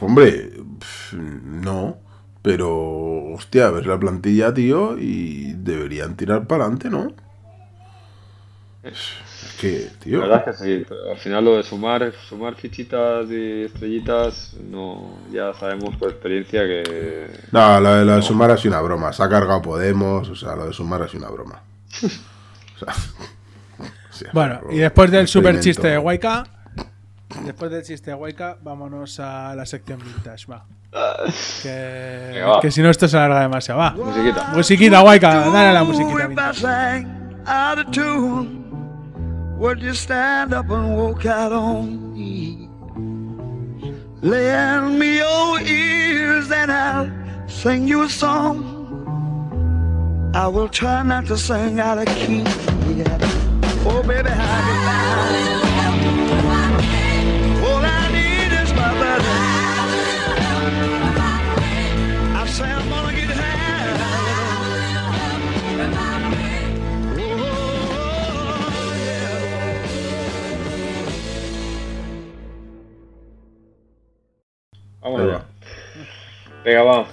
Hombre, 0.00 0.50
pf, 0.78 1.16
no. 1.16 1.98
Pero, 2.42 3.32
hostia, 3.34 3.70
ves 3.70 3.84
la 3.86 3.98
plantilla, 3.98 4.54
tío, 4.54 4.96
y 4.96 5.52
deberían 5.54 6.16
tirar 6.16 6.46
para 6.46 6.64
adelante, 6.64 6.88
¿no? 6.88 7.12
Es 8.84 9.12
que, 9.60 9.88
tío. 10.02 10.20
La 10.20 10.26
verdad 10.26 10.48
es 10.48 10.56
que 10.58 10.64
sí, 10.64 10.84
pero 10.88 11.10
al 11.12 11.18
final 11.18 11.44
lo 11.44 11.56
de 11.56 11.62
sumar, 11.62 12.12
sumar 12.28 12.54
fichitas 12.54 13.28
y 13.30 13.64
estrellitas, 13.64 14.54
no, 14.68 15.18
ya 15.32 15.52
sabemos 15.54 15.96
por 15.96 16.10
experiencia 16.10 16.62
que 16.62 17.30
No, 17.52 17.80
lo 17.80 17.94
de, 17.94 18.04
lo 18.04 18.16
de 18.16 18.22
sumar 18.22 18.50
ha 18.50 18.56
sido 18.56 18.74
una 18.74 18.82
broma. 18.82 19.12
Se 19.12 19.22
ha 19.22 19.28
cargado 19.28 19.62
Podemos, 19.62 20.28
o 20.28 20.36
sea, 20.36 20.56
lo 20.56 20.66
de 20.66 20.72
sumar 20.72 21.02
ha 21.02 21.08
sido 21.08 21.24
una 21.24 21.32
broma. 21.32 21.62
O 21.94 21.98
sea, 22.78 22.94
o 23.78 24.12
sea, 24.12 24.30
Bueno, 24.32 24.60
y 24.70 24.78
después 24.78 25.10
del 25.10 25.28
super 25.28 25.60
chiste 25.60 25.88
de 25.88 25.98
Waika, 25.98 26.44
después 27.44 27.70
del 27.70 27.82
chiste 27.82 28.10
de 28.10 28.16
Waika, 28.16 28.56
vámonos 28.62 29.20
a 29.20 29.54
la 29.54 29.66
sección 29.66 30.00
vintage, 30.00 30.46
va. 30.50 30.64
Que, 31.62 32.30
Venga, 32.32 32.46
va. 32.46 32.60
que 32.60 32.70
si 32.70 32.80
no 32.80 32.88
esto 32.88 33.06
se 33.08 33.16
alarga 33.16 33.42
demasiado, 33.42 33.80
va. 33.80 33.90
musiquita. 33.92 34.48
Musiquita, 34.54 35.02
Waika, 35.02 35.50
dale 35.50 35.68
a 35.68 35.72
la 35.72 35.84
musiquita 35.84 36.26
vintage. 36.26 36.62
Would 39.58 39.82
you 39.82 39.92
stand 39.92 40.54
up 40.54 40.70
and 40.70 40.96
walk 40.96 41.26
out 41.26 41.52
on 41.52 42.14
me? 42.14 42.68
Lend 44.22 44.98
me 44.98 45.16
your 45.18 45.60
ears 45.60 46.50
and 46.50 46.70
I'll 46.70 47.10
sing 47.48 47.88
you 47.88 48.02
a 48.02 48.08
song. 48.08 48.74
I 50.34 50.46
will 50.46 50.68
try 50.68 51.02
not 51.02 51.26
to 51.26 51.36
sing 51.36 51.80
out 51.80 51.98
of 51.98 52.06
key. 52.06 52.42
Yeah. 52.94 53.18
Oh, 53.84 54.02
baby, 54.06 54.30
how 54.30 55.62
can 55.62 55.67
Vámonos 75.02 75.26
Ahí 75.26 75.32
ya. 75.32 75.46
Venga, 76.64 76.82
va. 76.82 77.06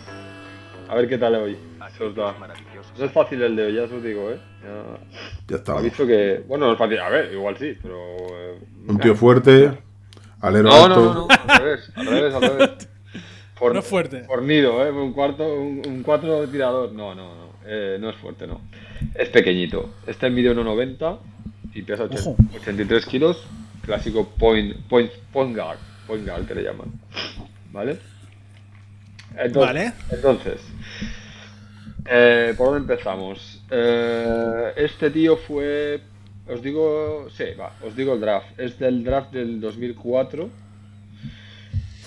A 0.89 0.95
ver 0.95 1.07
qué 1.09 1.17
tal 1.17 1.35
hoy. 1.35 1.57
Se 1.97 2.03
os 2.03 2.15
da. 2.15 2.35
No 2.97 3.05
es 3.05 3.11
fácil 3.11 3.41
el 3.41 3.55
de 3.55 3.65
hoy, 3.65 3.73
ya 3.75 3.83
os 3.83 3.91
lo 3.91 4.01
digo, 4.01 4.31
¿eh? 4.31 4.39
Ya... 4.63 4.97
Ya 5.47 5.55
está. 5.57 5.77
Ha 5.77 5.81
dicho 5.81 6.05
que... 6.07 6.43
Bueno, 6.47 6.65
no 6.67 6.73
es 6.73 6.77
fácil. 6.77 6.99
A 6.99 7.09
ver, 7.09 7.31
igual 7.33 7.57
sí, 7.57 7.77
pero... 7.81 7.97
eh, 8.31 8.59
Un 8.87 8.97
tío 8.99 9.15
fuerte, 9.15 9.71
alero 10.41 10.69
No, 10.69 10.85
alto. 10.85 10.95
no, 10.95 11.13
no, 11.13 11.27
no, 11.27 11.27
al 11.53 11.59
revés, 11.59 11.91
al 11.95 12.05
revés, 12.07 12.33
al 12.33 12.41
revés. 12.41 12.69
For- 13.55 13.73
No 13.73 13.79
es 13.79 13.85
fuerte. 13.87 14.23
Fornido, 14.25 14.85
¿eh? 14.85 14.91
Un 14.91 15.13
cuarto, 15.13 15.45
un, 15.55 15.81
un 15.87 16.03
cuatro 16.03 16.47
tirador. 16.49 16.91
No, 16.91 17.15
no, 17.15 17.35
no. 17.35 17.45
Eh, 17.65 17.97
no 17.99 18.09
es 18.09 18.15
fuerte, 18.17 18.45
no. 18.47 18.61
Es 19.13 19.29
pequeñito. 19.29 19.89
Este 20.07 20.29
mide 20.29 20.53
1,90 20.55 21.17
y 21.73 21.81
pesa 21.83 22.03
ochen- 22.05 22.19
Ojo. 22.19 22.35
83 22.55 23.05
kilos. 23.05 23.45
Clásico 23.83 24.27
point, 24.37 24.75
point, 24.87 25.11
point 25.31 25.55
guard. 25.55 25.77
Point 26.07 26.27
guard 26.27 26.45
que 26.47 26.55
le 26.55 26.63
llaman. 26.63 26.91
¿Vale? 27.75 27.97
Entonces, 29.37 29.53
Vale. 29.67 29.93
Entonces, 30.11 30.61
eh, 32.05 32.53
¿por 32.57 32.67
dónde 32.71 32.93
empezamos? 32.93 33.61
Eh, 33.69 34.71
este 34.77 35.11
tío 35.11 35.35
fue. 35.35 35.99
Os 36.47 36.61
digo. 36.61 37.27
Sí, 37.35 37.43
va, 37.59 37.73
os 37.85 37.93
digo 37.97 38.13
el 38.13 38.21
draft. 38.21 38.57
Es 38.57 38.79
del 38.79 39.03
draft 39.03 39.31
del 39.33 39.59
2004 39.59 40.49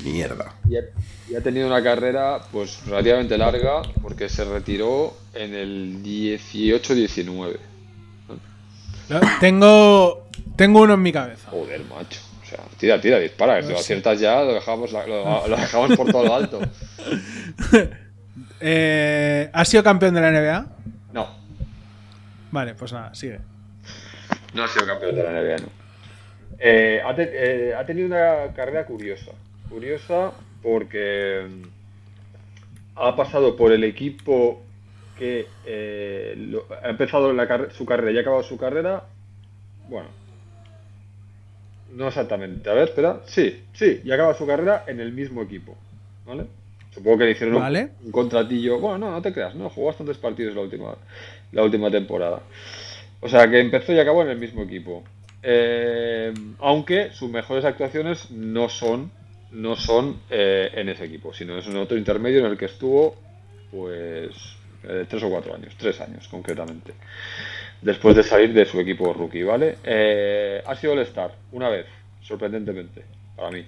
Mierda. 0.05 0.55
y 0.71 0.77
ha, 0.77 0.81
y 1.29 1.35
ha 1.35 1.43
tenido 1.43 1.67
una 1.67 1.83
carrera 1.83 2.41
pues 2.51 2.87
relativamente 2.87 3.37
larga 3.37 3.83
porque 4.01 4.29
se 4.31 4.45
retiró 4.45 5.15
en 5.35 5.53
el 5.55 6.03
18-19. 6.03 7.57
Lo- 9.11 9.21
Tengo, 9.41 10.29
tengo 10.57 10.81
uno 10.83 10.95
en 10.95 11.03
mi 11.03 11.13
cabeza. 11.13 11.51
Joder, 11.51 11.83
macho. 11.85 12.21
O 12.49 12.51
sea, 12.51 12.65
tira, 12.79 13.01
tira, 13.01 13.19
dispara. 13.19 13.63
Si 13.63 13.71
lo 13.73 13.79
aciertas 13.79 14.19
ya, 14.21 14.43
lo 14.43 14.55
dejamos, 14.55 14.91
lo, 14.93 15.47
lo 15.49 15.57
dejamos 15.57 15.97
por 15.97 16.11
todo 16.11 16.25
lo 16.25 16.35
alto. 16.35 16.61
Eh, 18.61 19.51
¿Ha 19.53 19.65
sido 19.65 19.83
campeón 19.85 20.15
de 20.15 20.21
la 20.21 20.31
NBA? 20.33 20.67
No, 21.13 21.29
Vale, 22.51 22.75
pues 22.75 22.93
nada, 22.93 23.15
sigue. 23.15 23.39
no 24.55 24.65
ha 24.65 24.69
sido 24.69 24.87
campeón 24.87 25.15
de 25.15 25.23
la 25.23 25.31
NBA, 25.31 25.57
no. 25.59 25.69
Eh, 26.59 27.01
ha, 27.05 27.15
te- 27.15 27.31
eh, 27.71 27.75
ha 27.75 27.85
tenido 27.87 28.07
una 28.09 28.53
carrera 28.55 28.85
curiosa. 28.85 29.31
Curiosa 29.69 30.33
porque 30.63 31.47
mm, 31.49 31.63
ha 32.97 33.15
pasado 33.15 33.55
por 33.55 33.71
el 33.73 33.85
equipo 33.85 34.61
que 35.17 35.47
eh, 35.67 36.35
lo- 36.37 36.67
ha 36.83 36.89
empezado 36.89 37.33
la 37.33 37.69
su 37.71 37.87
carrera 37.87 38.11
y 38.11 38.19
ha 38.19 38.23
acabado 38.23 38.43
su 38.43 38.57
carrera. 38.57 39.05
Bueno, 39.89 40.09
no 41.99 42.09
exactamente. 42.09 42.71
A 42.71 42.75
ver, 42.75 42.89
espera. 42.89 43.21
Sí, 43.27 43.65
sí, 43.73 44.01
y 44.05 44.11
acaba 44.13 44.35
su 44.35 44.47
carrera 44.47 44.85
en 44.87 45.01
el 45.01 45.13
mismo 45.13 45.43
equipo. 45.43 45.77
¿Vale? 46.25 46.47
Supongo 46.95 47.19
que 47.19 47.25
le 47.25 47.31
hicieron 47.33 47.57
un- 47.57 47.63
Vale. 47.63 47.89
un, 48.05 48.13
contratillo. 48.13 48.79
Bueno, 48.79 48.99
no, 48.99 49.11
no 49.11 49.23
te 49.23 49.33
creas, 49.33 49.55
no, 49.55 49.69
jugó 49.69 49.89
bastantes 49.89 50.17
partidos 50.17 50.55
la 50.55 50.63
última, 50.63 50.95
la 51.53 51.63
última 51.63 51.91
temporada. 51.91 52.41
O 53.21 53.29
sea, 53.29 53.51
que 53.51 53.59
empezó 53.61 53.93
y 53.93 53.99
acabó 53.99 54.23
en 54.23 54.31
el 54.31 54.39
mismo 54.39 54.63
equipo. 54.63 55.03
Eh, 55.43 56.33
aunque 56.61 57.11
sus 57.13 57.31
mejores 57.31 57.65
actuaciones 57.65 58.31
no 58.31 58.69
son, 58.69 59.11
no 59.51 59.77
son 59.77 60.21
eh, 60.31 60.71
en 60.75 60.89
ese 60.89 61.05
equipo, 61.05 61.33
sino 61.35 61.59
es 61.59 61.67
en 61.67 61.77
otro 61.77 61.97
intermedio 61.97 62.41
en 62.41 62.47
el 62.47 62.57
que 62.59 62.67
estuvo, 62.67 63.17
pues, 63.71 64.31
eh, 64.85 65.05
tres 65.09 65.23
o 65.23 65.31
cuatro 65.31 65.55
años, 65.55 65.75
tres 65.79 66.01
años 66.01 66.29
concretamente, 66.29 66.93
después 67.83 68.17
de 68.17 68.23
salir 68.23 68.53
de 68.53 68.65
su 68.67 68.81
equipo 68.81 69.13
rookie, 69.13 69.43
¿vale? 69.43 69.77
Eh, 69.85 70.63
ha 70.67 70.75
sido 70.77 70.95
el 70.95 71.01
star 71.01 71.35
una 71.53 71.69
vez, 71.69 71.87
sorprendentemente, 72.23 73.05
para 73.37 73.51
mí. 73.51 73.65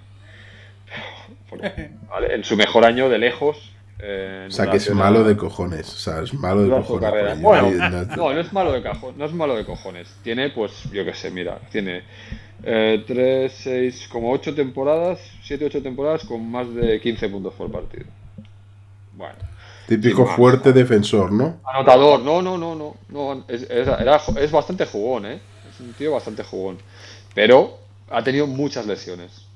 Bueno, 1.50 1.70
¿vale? 2.10 2.34
En 2.34 2.44
su 2.44 2.56
mejor 2.56 2.84
año 2.84 3.08
de 3.08 3.18
lejos. 3.18 3.72
eh, 3.98 4.46
O 4.48 4.50
sea, 4.50 4.64
que 4.70 4.76
es 4.78 4.90
malo 4.94 5.22
de 5.24 5.36
cojones. 5.36 5.88
O 5.92 5.98
sea, 5.98 6.22
es 6.22 6.32
malo 6.34 6.62
de 6.62 6.68
cojones. 6.70 7.40
Bueno, 7.40 7.70
no, 8.16 8.32
no 8.34 8.40
es 8.40 8.52
malo 8.52 8.72
de 8.72 8.82
cajo, 8.82 9.12
no 9.16 9.24
es 9.24 9.32
malo 9.32 9.56
de 9.56 9.64
cojones. 9.64 10.08
Tiene, 10.22 10.50
pues, 10.50 10.84
yo 10.92 11.04
qué 11.04 11.14
sé, 11.14 11.30
mira, 11.30 11.58
tiene 11.70 12.02
eh, 12.64 13.04
3, 13.06 13.52
6, 13.52 14.08
como 14.10 14.30
8 14.32 14.54
temporadas, 14.54 15.20
7, 15.42 15.64
8 15.66 15.82
temporadas 15.82 16.24
con 16.24 16.50
más 16.50 16.72
de 16.74 17.00
15 17.00 17.28
puntos 17.28 17.54
por 17.54 17.70
partido. 17.70 18.06
Bueno. 19.14 19.34
Típico 19.86 20.24
más. 20.24 20.36
fuerte 20.36 20.72
defensor, 20.72 21.32
¿no? 21.32 21.60
Anotador, 21.64 22.20
no, 22.20 22.40
no, 22.42 22.56
no, 22.56 22.74
no, 22.76 22.94
no 23.08 23.44
es, 23.48 23.62
es- 23.62 23.88
era- 23.88 24.20
es 24.40 24.50
bastante 24.52 24.86
jugón, 24.86 25.26
¿eh? 25.26 25.40
Es 25.72 25.80
un 25.80 25.92
tío 25.94 26.12
bastante 26.12 26.42
jugón. 26.44 26.78
Pero 27.34 27.78
ha 28.10 28.22
tenido 28.22 28.46
muchas 28.46 28.86
lesiones. 28.86 29.46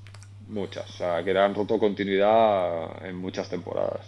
Muchas. 0.48 0.88
O 0.90 0.92
sea, 0.92 1.22
que 1.24 1.32
le 1.32 1.40
han 1.40 1.54
roto 1.54 1.78
continuidad 1.78 3.04
en 3.06 3.16
muchas 3.16 3.48
temporadas. 3.48 4.00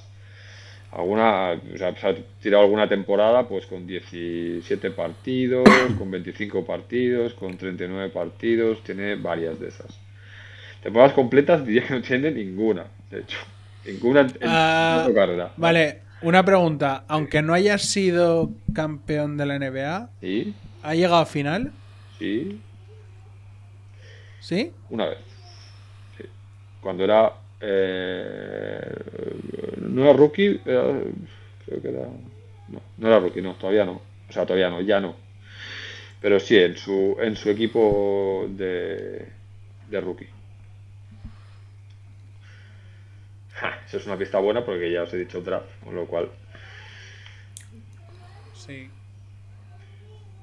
Alguna, 0.92 1.52
o 1.74 1.78
sea, 1.78 1.94
se 1.96 2.06
ha 2.08 2.14
tirado 2.40 2.62
alguna 2.64 2.88
temporada 2.88 3.46
pues 3.48 3.66
con 3.66 3.86
17 3.86 4.90
partidos, 4.92 5.68
con 5.98 6.10
25 6.10 6.64
partidos, 6.64 7.34
con 7.34 7.56
39 7.56 8.10
partidos, 8.10 8.82
tiene 8.82 9.16
varias 9.16 9.58
de 9.60 9.68
esas. 9.68 9.88
Temporadas 10.82 11.12
completas 11.14 11.66
diría 11.66 11.86
que 11.86 11.94
no 11.94 12.02
tiene 12.02 12.30
ninguna, 12.30 12.84
de 13.10 13.20
hecho. 13.20 13.38
Ninguna 13.84 14.20
en, 14.22 14.26
en 14.26 14.40
toda 14.40 15.06
su 15.06 15.14
carrera. 15.14 15.52
Vale, 15.56 16.02
una 16.20 16.44
pregunta. 16.44 17.04
Aunque 17.08 17.42
no 17.42 17.54
hayas 17.54 17.82
sido 17.82 18.50
campeón 18.72 19.36
de 19.36 19.46
la 19.46 19.56
NBA, 19.56 20.10
Sí, 20.20 20.54
¿ha 20.82 20.94
llegado 20.94 21.16
a 21.22 21.26
final? 21.26 21.72
sí, 22.18 22.60
¿Sí? 24.38 24.72
Una 24.90 25.06
vez. 25.06 25.18
Sí. 26.16 26.24
Cuando 26.80 27.04
era. 27.04 27.32
eh, 27.60 28.80
no 29.78 30.02
era 30.02 30.12
rookie, 30.12 30.60
era- 30.64 31.00
creo 31.64 31.82
que 31.82 31.88
era. 31.88 32.06
No, 32.68 32.80
no 32.98 33.08
era 33.08 33.20
rookie, 33.20 33.42
no, 33.42 33.54
todavía 33.54 33.84
no. 33.84 34.02
O 34.28 34.32
sea, 34.32 34.44
todavía 34.46 34.70
no, 34.70 34.80
ya 34.80 35.00
no. 35.00 35.16
Pero 36.20 36.40
sí, 36.40 36.56
en 36.56 36.76
su, 36.76 37.16
en 37.20 37.36
su 37.36 37.50
equipo 37.50 38.46
de, 38.50 39.28
de 39.90 40.00
rookie. 40.00 40.28
Ja, 43.60 43.80
eso 43.86 43.96
es 43.98 44.06
una 44.06 44.16
pista 44.18 44.38
buena 44.38 44.64
porque 44.64 44.90
ya 44.92 45.02
os 45.02 45.12
he 45.14 45.18
dicho 45.18 45.40
draft, 45.40 45.66
con 45.84 45.94
lo 45.94 46.06
cual. 46.06 46.28
Sí. 48.54 48.88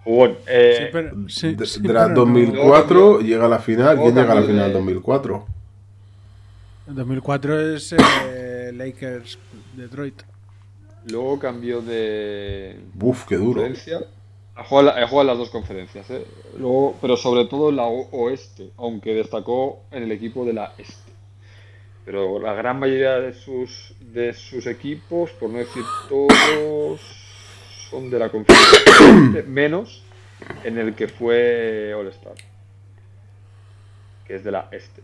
Jugón. 0.04 0.38
Eh, 0.48 0.76
Sí, 0.80 0.86
pero, 0.92 1.30
sí, 1.30 1.56
D- 1.56 1.66
sí, 1.66 1.80
Draft 1.82 1.88
pero 1.88 2.10
no- 2.10 2.16
2004, 2.16 2.96
no 3.14 3.20
llega 3.22 3.46
a 3.46 3.50
la 3.50 3.60
final. 3.60 3.98
¿Quién 3.98 4.16
llega 4.16 4.32
a 4.32 4.36
la 4.36 4.42
final 4.44 4.68
de- 4.68 4.74
2004? 4.74 5.46
En 6.88 6.96
2004 6.96 7.76
es 7.76 7.94
eh, 7.98 8.72
Lakers 8.74 9.38
Detroit. 9.76 10.22
Luego 11.10 11.40
cambió 11.40 11.82
de 11.82 12.80
Buf, 12.94 13.26
qué 13.28 13.36
duro. 13.36 13.62
conferencia. 13.62 14.00
Ha 14.56 14.64
jugado, 14.66 14.90
ha 14.92 15.08
jugado 15.08 15.22
en 15.22 15.28
las 15.28 15.38
dos 15.38 15.50
conferencias, 15.50 16.10
¿eh? 16.12 16.26
Luego, 16.60 16.96
pero 17.02 17.18
sobre 17.18 17.46
todo 17.46 17.70
en 17.70 17.78
la 17.78 17.86
oeste, 17.86 18.70
aunque 18.78 19.14
destacó 19.14 19.82
en 19.92 20.04
el 20.04 20.12
equipo 20.12 20.46
de 20.46 20.54
la 20.54 20.74
este. 20.78 21.13
Pero 22.06 22.40
la 22.40 22.54
gran 22.54 22.80
mayoría 22.80 23.20
de 23.20 23.34
sus, 23.34 23.94
de 24.00 24.34
sus 24.34 24.68
equipos, 24.68 25.32
por 25.32 25.50
no 25.50 25.60
decir 25.60 25.84
todos, 26.10 27.02
son 27.90 28.10
de 28.10 28.20
la 28.20 28.30
conferencia 28.30 29.44
menos 29.48 30.04
en 30.64 30.78
el 30.78 30.96
que 30.96 31.08
fue 31.08 31.94
All-Star, 31.94 32.34
que 34.26 34.36
es 34.36 34.44
de 34.44 34.52
la 34.52 34.68
este. 34.72 35.02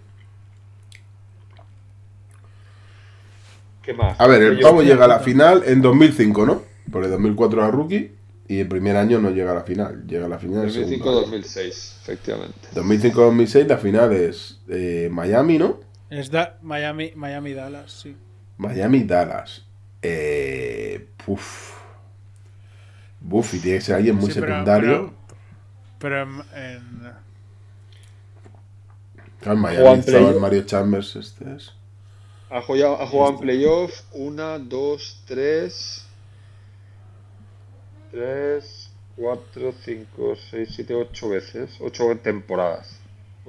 ¿Qué 3.81 3.93
más? 3.93 4.19
A 4.19 4.27
ver, 4.27 4.41
el 4.41 4.59
pavo 4.59 4.81
llega 4.81 5.05
a 5.05 5.07
la 5.07 5.19
final 5.19 5.63
en 5.65 5.81
2005, 5.81 6.45
¿no? 6.45 6.63
Porque 6.91 7.07
2004 7.07 7.61
era 7.61 7.71
rookie 7.71 8.11
y 8.47 8.59
el 8.59 8.67
primer 8.67 8.97
año 8.97 9.19
no 9.19 9.29
llega 9.29 9.51
a 9.51 9.55
la 9.55 9.61
final. 9.61 10.05
Llega 10.05 10.25
a 10.25 10.29
la 10.29 10.39
final 10.39 10.65
el 10.65 10.71
segundo 10.71 11.21
año. 11.21 11.27
2005-2006, 11.27 12.01
efectivamente. 12.01 12.67
2005-2006 12.73 13.67
la 13.67 13.77
final 13.77 14.13
es 14.13 14.59
eh, 14.67 15.07
Miami, 15.11 15.57
¿no? 15.59 15.88
Es 16.09 16.31
da 16.31 16.57
Miami, 16.61 17.11
Miami 17.15 17.53
Dallas, 17.53 17.91
sí. 17.91 18.15
Miami, 18.57 19.03
Dallas. 19.03 19.63
Eh, 20.01 21.07
puf. 21.23 21.77
Buf, 23.21 23.53
y 23.53 23.59
tiene 23.59 23.77
que 23.79 23.83
ser 23.85 23.95
alguien 23.95 24.15
muy 24.15 24.31
Sí, 24.31 24.39
pero- 24.39 24.53
secundario. 24.53 25.13
Pero, 25.99 26.15
pero 26.25 26.43
en, 26.55 26.63
en- 26.63 27.13
Claro, 29.39 29.53
en 29.55 29.59
Miami 29.61 29.99
estaba 29.99 30.29
el 30.31 30.39
Mario 30.39 30.63
Chambers, 30.63 31.15
este 31.15 31.55
es. 31.55 31.73
Ha 32.49 32.61
jugado, 32.61 33.01
ha 33.01 33.07
jugado 33.07 33.33
en 33.33 33.39
playoff 33.39 34.01
una, 34.13 34.57
dos, 34.57 35.21
tres, 35.27 36.05
tres, 38.11 38.89
cuatro, 39.15 39.73
cinco, 39.85 40.35
seis, 40.49 40.69
siete, 40.75 40.93
ocho 40.95 41.29
veces. 41.29 41.69
Ocho 41.79 42.17
temporadas. 42.21 42.98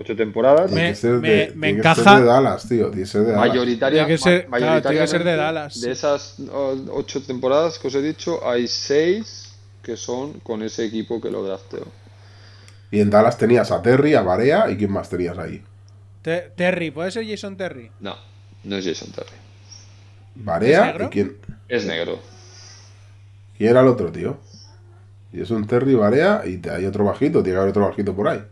Ocho 0.01 0.16
temporadas. 0.16 0.68
Tiene 0.68 0.82
Me- 0.82 0.89
que 0.90 0.94
ser 0.97 1.10
me- 1.12 1.28
de, 1.28 1.52
me 1.55 1.66
tiene 1.68 1.82
que 1.82 1.89
ser 1.94 1.98
encaja- 2.05 2.20
de 2.20 2.24
Dallas, 2.24 2.68
tío. 2.68 2.86
Tiene 2.89 3.02
que 3.02 3.06
ser 3.06 3.20
de 3.20 3.32
Dallas. 3.32 3.48
Mayoritaria, 3.48 3.98
Tiene 4.06 4.14
que 4.14 4.18
ser- 4.22 4.48
ma- 4.48 4.56
claro, 4.56 4.82
tiene 4.82 4.98
que 5.01 5.06
ser 5.06 5.24
de 5.24 5.36
Dallas. 5.36 5.81
de 5.81 5.90
esas 5.93 6.36
ocho 6.90 7.22
temporadas 7.22 7.78
que 7.78 7.89
os 7.89 7.94
he 7.94 8.01
dicho, 8.01 8.40
hay 8.48 8.66
seis 8.66 9.52
que 9.82 9.97
son 9.98 10.40
con 10.40 10.62
ese 10.62 10.86
equipo 10.86 11.20
que 11.20 11.31
lo 11.31 11.44
drafteó. 11.44 11.86
Y 12.90 13.01
en 13.01 13.10
Dallas 13.10 13.36
tenías 13.36 13.70
a 13.70 13.82
Terry, 13.82 14.14
a 14.14 14.22
Barea 14.22 14.70
y 14.70 14.77
¿quién 14.78 14.90
más 14.90 15.09
tenías 15.10 15.36
ahí? 15.36 15.62
Te- 16.22 16.51
Terry, 16.56 16.90
¿puede 16.90 17.10
ser 17.10 17.27
Jason 17.28 17.56
Terry? 17.59 17.90
No, 18.01 18.16
no 18.64 18.77
es 18.77 18.86
Jason 18.86 19.10
Terry. 19.12 19.36
Barea 20.35 20.86
negro? 20.86 21.06
y 21.06 21.09
quién, 21.10 21.36
Es 21.68 21.85
negro. 21.85 22.18
quién 23.59 23.70
era 23.70 23.81
el 23.82 23.86
otro, 23.89 24.10
tío. 24.10 24.39
Y 25.32 25.43
es 25.43 25.51
un 25.51 25.66
Terry, 25.66 25.94
Barea 25.94 26.43
y 26.47 26.56
te- 26.56 26.70
hay 26.70 26.86
otro 26.86 27.05
bajito, 27.05 27.43
tiene 27.43 27.56
que 27.56 27.60
haber 27.60 27.70
otro 27.70 27.86
bajito 27.86 28.14
por 28.16 28.28
ahí. 28.28 28.43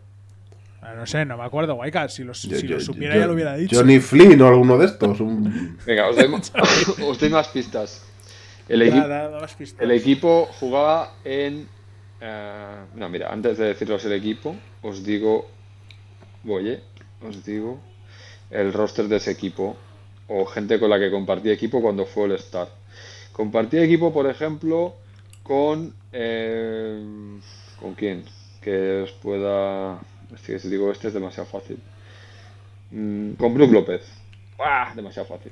No 0.95 1.05
sé, 1.05 1.25
no 1.25 1.37
me 1.37 1.43
acuerdo, 1.43 1.75
Guayca. 1.75 2.07
Si 2.09 2.23
lo, 2.23 2.33
si 2.33 2.49
Yo- 2.49 2.75
lo 2.75 2.79
supiera 2.79 3.15
yo- 3.15 3.21
ya 3.21 3.27
lo 3.27 3.33
hubiera 3.33 3.55
dicho. 3.55 3.75
Johnny 3.77 3.99
Flynn 3.99 4.41
o 4.41 4.47
alguno 4.47 4.77
de 4.77 4.85
estos. 4.85 5.19
un- 5.19 5.77
Venga, 5.85 6.07
os 6.09 6.15
doy, 6.15 6.27
os 7.07 7.19
doy 7.19 7.29
más 7.29 7.47
pistas. 7.49 8.05
El, 8.67 8.81
equi- 8.83 9.01
Da- 9.01 9.07
da- 9.07 9.29
da 9.29 9.39
más 9.41 9.53
pistas. 9.55 9.81
el 9.81 9.91
equipo 9.91 10.47
jugaba 10.59 11.13
en... 11.23 11.67
eh, 12.21 12.75
no, 12.95 13.09
mira, 13.09 13.31
antes 13.31 13.57
de 13.57 13.65
deciros 13.65 14.03
el 14.05 14.13
equipo, 14.13 14.55
os 14.83 15.03
digo... 15.03 15.49
Oye, 16.47 16.81
os 17.27 17.43
digo 17.43 17.79
el 18.51 18.71
roster 18.73 19.07
de 19.07 19.17
ese 19.17 19.31
equipo 19.31 19.75
o 20.27 20.45
gente 20.45 20.79
con 20.79 20.89
la 20.89 20.97
que 20.99 21.09
compartí 21.11 21.49
equipo 21.49 21.81
cuando 21.81 22.05
fue 22.05 22.25
el 22.25 22.33
Star. 22.33 22.67
Compartí 23.33 23.77
equipo, 23.77 24.13
por 24.13 24.27
ejemplo, 24.29 24.95
con... 25.43 25.93
eh, 26.13 27.01
¿Con 27.79 27.93
quién? 27.95 28.23
Que 28.61 29.01
os 29.03 29.11
pueda... 29.13 29.97
Es 30.33 30.41
que 30.41 30.59
si 30.59 30.69
digo 30.69 30.91
este 30.91 31.07
es 31.07 31.13
demasiado 31.13 31.47
fácil. 31.49 31.79
Mm, 32.91 33.33
con 33.33 33.53
Brook 33.53 33.71
López. 33.71 34.01
¡Ah! 34.59 34.91
Demasiado 34.95 35.27
fácil. 35.27 35.51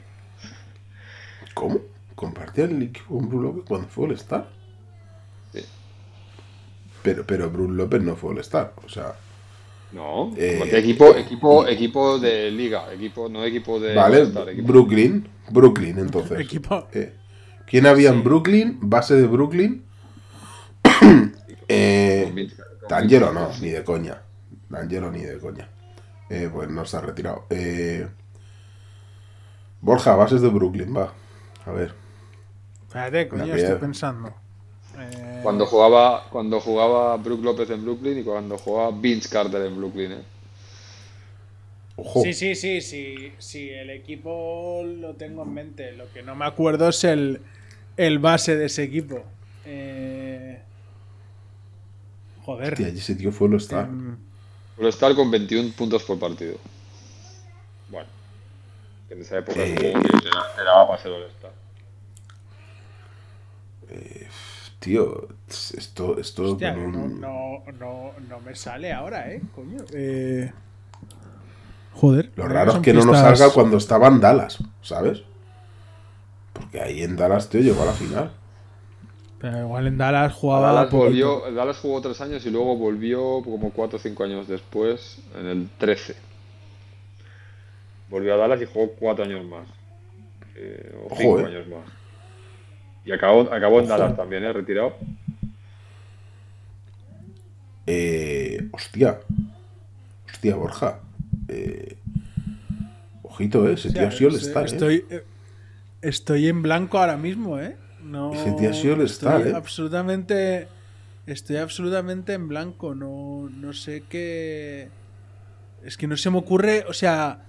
¿Cómo? 1.53 1.79
¿Compartía 2.15 2.65
el 2.65 2.81
equipo 2.81 3.17
con 3.17 3.29
Bruce 3.29 3.43
López 3.47 3.63
cuando 3.67 3.87
fue 3.87 4.05
el 4.07 4.11
Star? 4.13 4.49
Sí. 5.53 5.61
Pero, 7.03 7.25
pero 7.25 7.49
Bruce 7.49 7.73
López 7.73 8.01
no 8.01 8.15
fue 8.15 8.33
el 8.33 8.39
Star. 8.39 8.73
O 8.85 8.89
sea, 8.89 9.13
No, 9.93 10.33
Eh, 10.35 10.69
equipo, 10.73 11.15
equipo, 11.15 11.65
equipo 11.65 12.19
de 12.19 12.51
liga, 12.51 12.91
equipo, 12.93 13.29
no 13.29 13.45
equipo 13.45 13.79
de 13.79 13.95
vale, 13.95 14.17
All-Star, 14.21 14.49
equipo- 14.49 14.67
Brooklyn. 14.67 15.27
Brooklyn, 15.49 15.97
entonces. 15.99 16.39
Equipo. 16.39 16.87
Eh, 16.91 17.13
¿Quién 17.65 17.85
había 17.85 18.09
en 18.09 18.23
Brooklyn? 18.23 18.77
Base 18.81 19.15
de 19.15 19.27
Brooklyn. 19.27 19.83
eh, 21.69 22.31
Vince 22.33 22.55
no, 23.19 23.49
ni 23.61 23.69
de 23.69 23.83
coña. 23.83 24.21
D'Angelo 24.69 25.11
ni 25.11 25.21
de 25.21 25.37
coña. 25.39 25.69
Eh, 26.29 26.49
pues 26.51 26.69
no 26.69 26.85
se 26.85 26.97
ha 26.97 27.01
retirado. 27.01 27.45
Eh, 27.49 28.07
Borja, 29.81 30.15
bases 30.15 30.41
de 30.41 30.49
Brooklyn, 30.49 30.95
va. 30.95 31.13
A 31.65 31.71
ver. 31.71 31.93
Espérate, 32.87 33.27
coño, 33.27 33.45
La 33.45 33.55
estoy 33.55 33.77
pensando. 33.77 34.33
Eh, 34.99 35.39
Cuando 35.43 35.65
jugaba, 35.65 36.23
cuando 36.29 36.59
jugaba 36.59 37.15
Brook 37.17 37.43
López 37.43 37.69
en 37.69 37.83
Brooklyn 37.83 38.17
y 38.19 38.23
cuando 38.23 38.57
jugaba 38.57 38.91
Vince 38.91 39.29
Carter 39.29 39.61
en 39.61 39.77
Brooklyn, 39.77 40.11
eh. 40.13 40.23
Ojo. 41.97 42.21
Sí, 42.21 42.33
sí, 42.33 42.55
sí, 42.55 42.81
sí, 42.81 43.31
sí, 43.39 43.69
el 43.69 43.89
equipo 43.89 44.83
lo 44.85 45.15
tengo 45.15 45.43
en 45.43 45.53
mente. 45.53 45.93
Lo 45.93 46.11
que 46.13 46.21
no 46.23 46.35
me 46.35 46.45
acuerdo 46.45 46.89
es 46.89 47.03
el, 47.03 47.41
el 47.95 48.19
base 48.19 48.55
de 48.55 48.65
ese 48.65 48.83
equipo. 48.83 49.23
Eh, 49.65 50.61
Joder. 52.45 52.73
Hostia, 52.73 52.87
ese 52.87 53.15
tío 53.15 53.31
fue 53.31 53.47
el 53.47 53.55
Star. 53.55 53.89
Mm, 54.77 54.83
All-Star 54.83 55.15
con 55.15 55.29
21 55.31 55.71
puntos 55.73 56.03
por 56.03 56.19
partido. 56.19 56.57
Bueno, 57.89 58.07
que 59.07 59.13
en 59.15 59.21
esa 59.21 59.37
época 59.39 59.59
Eh. 59.61 59.75
supongo 59.93 60.07
que 60.19 60.27
era, 60.27 60.61
era 60.61 60.87
para 60.87 61.01
ser 61.01 61.11
All-Star. 61.11 61.51
Tío, 64.79 65.27
esto, 65.49 66.19
esto 66.19 66.43
hostia, 66.51 66.73
con 66.73 66.91
no, 66.91 66.99
un- 66.99 67.19
no, 67.21 67.63
no, 67.79 68.11
no 68.29 68.39
me 68.41 68.55
sale 68.55 68.93
ahora, 68.93 69.31
¿eh? 69.31 69.41
Coño. 69.55 69.77
Eh, 69.93 70.51
Joder. 71.95 72.31
Lo 72.35 72.43
mira 72.43 72.59
raro 72.59 72.73
es 72.73 72.79
que 72.79 72.93
no 72.93 73.03
nos 73.03 73.17
salga 73.17 73.49
cuando 73.51 73.77
estaba 73.77 74.07
en 74.07 74.19
Dallas, 74.19 74.59
¿sabes? 74.83 75.23
Porque 76.53 76.79
ahí 76.79 77.01
en 77.01 77.15
Dallas, 77.15 77.49
tío, 77.49 77.61
llegó 77.61 77.81
a 77.81 77.85
la 77.87 77.93
final. 77.93 78.31
Pero 79.39 79.59
igual 79.59 79.87
en 79.87 79.97
Dallas 79.97 80.33
jugaba. 80.33 80.73
Dallas, 80.73 80.91
volvió, 80.91 81.51
Dallas 81.51 81.77
jugó 81.77 82.01
tres 82.01 82.19
años 82.21 82.45
y 82.45 82.49
luego 82.49 82.75
volvió 82.75 83.41
como 83.43 83.71
4 83.71 83.97
o 83.97 84.01
5 84.01 84.23
años 84.23 84.47
después, 84.47 85.19
en 85.39 85.45
el 85.45 85.69
13. 85.77 86.15
Volvió 88.09 88.33
a 88.33 88.37
Dallas 88.37 88.61
y 88.61 88.65
jugó 88.65 88.91
4 88.99 89.25
años 89.25 89.45
más. 89.45 89.67
Eh, 90.55 90.95
o 91.03 91.05
Ojo, 91.07 91.15
5 91.17 91.39
eh. 91.39 91.45
años 91.45 91.67
más. 91.67 91.85
Y 93.05 93.11
acabó, 93.11 93.41
acabó 93.41 93.79
en 93.79 93.85
Ojo. 93.85 93.97
Dallas 93.97 94.17
también, 94.17 94.43
¿eh? 94.43 94.53
Retirado. 94.53 94.95
Eh, 97.85 98.67
hostia. 98.71 99.19
Hostia, 100.29 100.55
Borja. 100.55 100.99
Eh, 101.47 101.95
ojito, 103.23 103.67
eh. 103.67 103.73
Ese 103.73 103.91
tío 103.93 104.07
ha 104.07 104.11
sido 104.11 104.29
el 104.29 104.35
Hostia, 104.35 104.49
Star, 104.49 104.63
eh. 104.63 104.67
estoy, 104.67 105.05
eh, 105.09 105.23
estoy 106.01 106.47
en 106.47 106.61
blanco 106.61 106.97
ahora 106.99 107.17
mismo, 107.17 107.59
¿eh? 107.59 107.77
No, 108.07 108.31
el 108.33 108.65
estoy 108.65 109.05
Star, 109.05 109.47
¿eh? 109.47 109.53
Absolutamente. 109.55 110.67
Estoy 111.25 111.57
absolutamente 111.57 112.33
en 112.33 112.47
blanco. 112.47 112.95
No, 112.95 113.49
no 113.49 113.73
sé 113.73 114.03
qué. 114.09 114.89
Es 115.83 115.97
que 115.97 116.07
no 116.07 116.15
se 116.17 116.29
me 116.29 116.37
ocurre. 116.37 116.85
O 116.87 116.93
sea. 116.93 117.43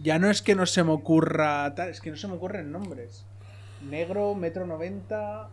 Ya 0.00 0.18
no 0.18 0.30
es 0.30 0.42
que 0.42 0.54
no 0.54 0.64
se 0.64 0.84
me 0.84 0.92
ocurra 0.92 1.74
tal, 1.74 1.88
es 1.88 2.00
que 2.00 2.10
no 2.10 2.16
se 2.16 2.28
me 2.28 2.34
ocurren 2.34 2.70
nombres. 2.70 3.24
Negro, 3.90 4.34
metro 4.34 4.64
90, 4.66 5.48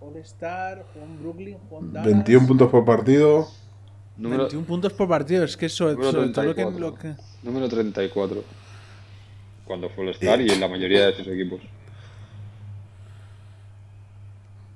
All 0.00 0.16
Star, 0.18 0.84
Juan 0.94 1.20
Brooklyn, 1.20 1.58
Juan 1.68 1.92
Dallas. 1.92 2.06
21 2.10 2.46
puntos 2.46 2.70
por 2.70 2.84
partido. 2.84 3.48
Número, 4.16 4.44
21 4.44 4.66
puntos 4.66 4.92
por 4.94 5.08
partido, 5.08 5.44
es 5.44 5.56
que 5.56 5.66
eso, 5.66 5.90
número 5.92 6.12
sobre 6.12 6.28
todo 6.30 6.44
lo 6.44 6.54
que, 6.54 6.62
34. 6.62 6.80
lo 6.80 6.94
que- 7.16 7.22
número 7.42 7.68
34. 7.68 8.44
Cuando 9.66 9.88
fue 9.90 10.04
el 10.04 10.10
Star 10.10 10.40
y 10.40 10.50
en 10.50 10.60
la 10.60 10.68
mayoría 10.68 11.06
de 11.06 11.14
sus 11.14 11.28
equipos. 11.28 11.60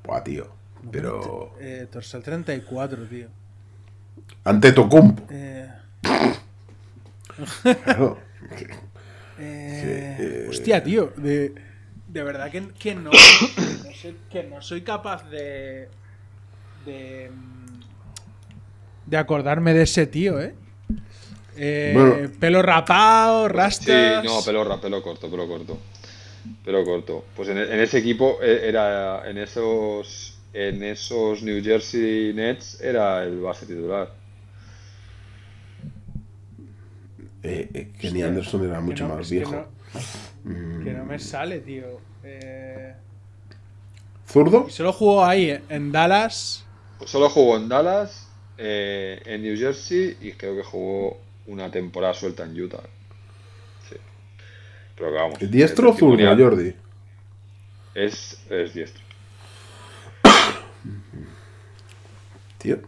Buah, 0.04 0.22
tío. 0.22 0.46
Pero. 0.90 1.54
Eh, 1.60 1.86
Torsal 1.90 2.22
34, 2.22 3.04
tío. 3.06 3.28
Ante 4.44 4.72
Tocumpo. 4.72 5.24
Eh, 5.30 5.68
Claro. 7.84 8.18
eh, 9.38 10.16
eh, 10.20 10.46
hostia, 10.48 10.82
tío. 10.84 11.12
De, 11.16 11.54
de 12.08 12.22
verdad 12.22 12.50
que, 12.50 12.68
que 12.78 12.94
no, 12.94 13.10
que 13.10 13.18
no 13.88 13.92
soy, 13.94 14.16
que 14.30 14.42
no 14.44 14.62
soy 14.62 14.82
capaz 14.82 15.28
de. 15.30 15.88
De. 16.84 17.30
De 19.06 19.16
acordarme 19.16 19.74
de 19.74 19.82
ese 19.82 20.06
tío, 20.06 20.40
¿eh? 20.40 20.54
Eh, 21.56 21.92
Bueno. 21.94 22.30
pelo 22.40 22.62
rapado, 22.62 23.46
Sí, 23.48 23.52
rastas. 23.54 24.24
no, 24.24 24.42
pelo, 24.44 24.80
pelo 24.80 25.02
corto, 25.02 25.30
pelo 25.30 25.46
corto. 25.48 25.78
Pelo 26.64 26.84
corto. 26.84 27.24
Pues 27.36 27.48
en, 27.48 27.58
en 27.58 27.80
ese 27.80 27.98
equipo 27.98 28.38
eh, 28.42 28.68
era, 28.68 29.28
en 29.28 29.38
esos, 29.38 30.38
en 30.52 30.82
esos 30.82 31.42
New 31.42 31.62
Jersey 31.62 32.32
Nets 32.34 32.80
era 32.80 33.22
el 33.24 33.40
base 33.40 33.66
titular. 33.66 34.10
Eh, 37.42 37.68
eh, 37.74 37.92
Kenny 38.00 38.22
Anderson 38.22 38.64
era 38.64 38.80
mucho 38.80 39.06
no- 39.06 39.16
más 39.16 39.28
que 39.28 39.34
viejo. 39.36 39.52
no- 39.52 40.84
Que 40.84 40.92
no 40.92 41.04
me 41.04 41.18
sale, 41.18 41.60
tío. 41.60 42.00
Eh, 42.22 42.94
¿Zurdo? 44.26 44.66
y 44.68 44.70
solo 44.72 44.92
jugó 44.92 45.24
ahí, 45.24 45.50
eh, 45.50 45.62
en 45.68 45.92
Dallas. 45.92 46.64
Pues 46.98 47.10
solo 47.10 47.28
jugó 47.28 47.56
en 47.56 47.68
Dallas, 47.68 48.28
eh, 48.56 49.20
en 49.26 49.42
New 49.42 49.56
Jersey 49.56 50.16
y 50.20 50.32
creo 50.32 50.56
que 50.56 50.62
jugó 50.62 51.18
una 51.46 51.70
temporada 51.70 52.14
suelta 52.14 52.44
en 52.44 52.58
Utah. 52.60 52.82
Pero 54.96 55.12
vamos. 55.12 55.38
¿Diestro 55.40 55.90
o 55.90 55.94
zurdo. 55.96 56.36
Jordi? 56.36 56.74
Es, 57.94 58.38
es 58.50 58.74
diestro. 58.74 59.02
Tío. 62.58 62.78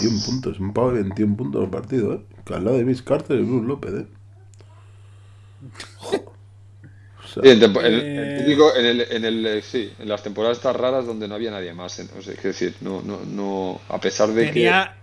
21 0.00 0.24
puntos, 0.26 0.60
un 0.60 0.72
pavo 0.72 0.92
de 0.92 1.02
21 1.02 1.36
puntos 1.36 1.64
el 1.64 1.70
partido, 1.70 2.14
¿eh? 2.14 2.20
Que 2.44 2.54
al 2.54 2.64
lado 2.64 2.76
de 2.76 2.84
Vince 2.84 3.04
Carter 3.04 3.38
y 3.38 3.42
Bruce 3.42 3.66
López, 3.66 3.94
¿eh? 3.94 4.06
Jo. 5.96 6.16
O 6.16 7.26
sea, 7.26 7.42
Sí, 7.42 7.50
en, 7.50 7.60
tempo- 7.60 7.80
en 7.80 7.86
el, 7.94 8.00
Eh. 8.00 8.36
el 8.38 8.44
típico- 8.46 8.74
en 8.76 8.86
el, 8.86 9.00
en 9.00 9.24
el, 9.24 9.46
eh, 9.46 9.62
sí, 9.62 9.92
en 9.98 10.08
las 10.08 10.22
temporadas 10.22 10.58
estas 10.58 10.76
raras 10.76 11.06
donde 11.06 11.26
no 11.28 11.34
había 11.34 11.50
nadie 11.50 11.72
más. 11.74 11.98
en- 11.98 12.08
o 12.18 12.22
sea, 12.22 12.34
es 12.34 12.42
decir, 12.42 12.74
no, 12.80 13.02
no, 13.02 13.20
no, 13.24 13.80
a 13.88 14.00
pesar 14.00 14.28
de 14.30 14.46
Tenía, 14.46 14.96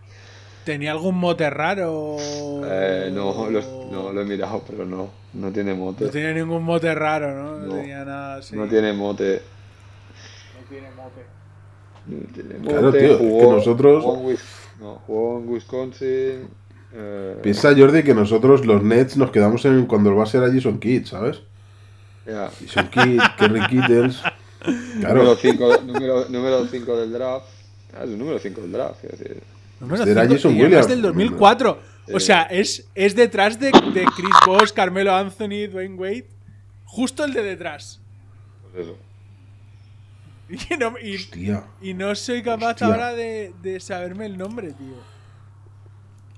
¿Tenía 0.66 0.92
algún 0.92 1.16
mote 1.16 1.48
raro? 1.50 2.18
eh, 2.20 3.10
no, 3.14 3.50
lo, 3.52 3.62
no 3.92 4.12
lo 4.12 4.22
he 4.22 4.26
mirado, 4.26 4.64
pero 4.68 4.84
no, 4.86 5.10
no 5.34 5.52
tiene 5.52 5.74
mote. 5.76 6.06
No 6.06 6.10
tenía 6.12 6.34
ningún 6.34 6.64
mote 6.64 6.94
raro, 6.96 7.34
¿no? 7.36 7.60
No, 7.60 7.66
No. 7.68 7.76
tenía 7.76 8.04
nada 8.04 8.38
así. 8.38 8.56
No 8.56 8.66
tiene 8.68 8.92
mote. 8.94 9.42
no 10.60 10.68
tiene 10.70 10.88
mote. 10.96 11.22
no 12.08 12.34
tiene 12.34 12.56
Claro, 12.68 12.82
mote, 12.88 13.00
tío, 13.00 13.12
es 13.12 13.18
que 13.18 13.24
jugó- 13.30 13.54
nosotros- 13.56 14.04
jugó 14.04 14.32
en, 14.32 14.38
no, 14.80 14.96
jugó 15.06 15.38
en 15.40 15.50
Wisconsin. 15.50 16.48
eh, 16.94 17.38
Piensa, 17.44 17.76
Jordi, 17.78 18.02
que 18.04 18.14
nosotros 18.16 18.66
los 18.66 18.82
Nets 18.82 19.18
nos 19.18 19.30
quedamos 19.32 19.64
en 19.66 19.86
cuando 19.86 20.10
el 20.10 20.16
base 20.16 20.38
era 20.40 20.52
Jason 20.52 20.80
Kidd, 20.80 21.06
¿sabes? 21.06 21.42
Jason 22.26 22.88
Kidd, 22.90 23.22
Kerry 23.38 23.68
Kittles. 23.68 24.22
Número 24.66 25.00
Claro, 25.00 25.36
5 25.36 25.78
número, 25.86 26.26
número 26.30 26.66
cinco 26.66 26.98
del 26.98 27.12
draft. 27.14 27.46
Ah, 27.94 28.04
es 28.04 28.10
el 28.10 28.18
número 28.18 28.40
5 28.40 28.62
del 28.62 28.72
draft. 28.72 29.04
es 29.04 29.12
decir, 29.20 29.44
Este 29.82 30.12
era 30.12 30.22
cinco, 30.24 30.34
Jason 30.36 30.58
Williams. 30.60 30.88
del 30.88 31.02
2004. 31.02 31.80
O 32.14 32.18
Eh. 32.18 32.20
sea, 32.20 32.44
es, 32.44 32.88
es 32.96 33.16
detrás 33.16 33.60
de, 33.60 33.68
de 33.72 34.06
Chris 34.16 34.36
Bosh, 34.46 34.72
Carmelo 34.72 35.14
Anthony, 35.16 35.68
Dwayne 35.72 35.96
Wade. 35.96 36.28
Justo 36.86 37.26
el 37.26 37.34
de 37.34 37.42
detrás. 37.44 38.02
pues 38.74 38.86
eso. 38.88 38.98
Y 40.70 40.78
no, 40.78 40.94
y- 41.02 41.16
hostia, 41.16 41.64
y 41.82 41.94
no 41.96 42.14
soy 42.14 42.44
capaz 42.44 42.72
Hostia. 42.74 42.88
ahora 42.88 43.14
de, 43.14 43.52
de 43.64 43.80
saberme 43.80 44.28
el 44.28 44.38
nombre, 44.38 44.74
tío. 44.74 44.96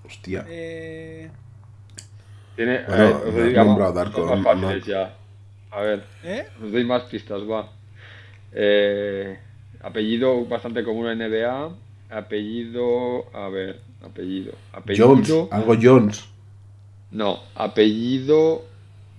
hostia. 0.05 0.45
Eh, 0.47 1.29
Tiene, 2.55 2.83
Bueno, 2.87 2.93
a 2.93 2.97
ver, 3.05 3.13
os 3.27 3.33
me 3.33 3.39
doy 3.41 3.53
nombrado 3.53 3.93
Darko, 3.93 4.25
más 4.25 4.37
no- 4.39 4.43
fáciles 4.67 4.85
ya. 4.85 5.13
A 5.71 5.81
ver, 5.81 6.05
¿Eh? 6.23 6.47
os 6.63 6.71
doy 6.71 6.85
más 6.85 7.03
pistas, 7.03 7.41
va. 7.41 7.69
Eh, 8.53 9.37
apellido 9.81 10.45
bastante 10.45 10.83
común 10.85 11.07
en 11.09 11.19
NBA. 11.19 11.75
Apellido, 12.09 13.25
a 13.35 13.49
ver, 13.49 13.81
apellido. 14.03 14.53
Apellido. 14.71 15.07
Jones, 15.07 15.33
algo 15.51 15.75
Jones. 15.81 16.25
No, 17.11 17.39
apellido 17.55 18.65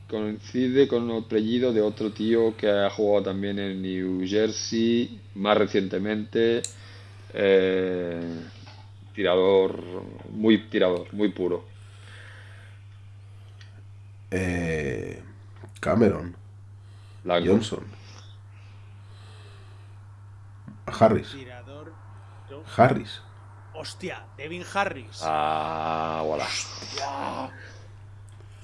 coincide 0.08 0.88
con 0.88 1.10
un 1.10 1.22
apellido 1.24 1.72
de 1.72 1.82
otro 1.82 2.10
tío 2.12 2.56
que 2.56 2.70
ha 2.70 2.90
jugado 2.90 3.24
también 3.24 3.58
en 3.58 3.82
New 3.82 4.26
Jersey 4.26 5.20
más 5.34 5.56
recientemente. 5.58 6.62
eh, 7.34 8.20
tirador, 9.14 9.82
muy 10.30 10.58
tirador, 10.68 11.12
muy 11.12 11.28
puro. 11.28 11.64
Eh, 14.30 15.22
Cameron. 15.80 16.34
Johnson. 17.24 17.84
Harris, 20.86 21.36
Harris. 22.76 23.20
Hostia, 23.74 24.24
Devin 24.36 24.64
Harris. 24.74 25.20
Ah, 25.22 26.22
voilà. 26.24 26.46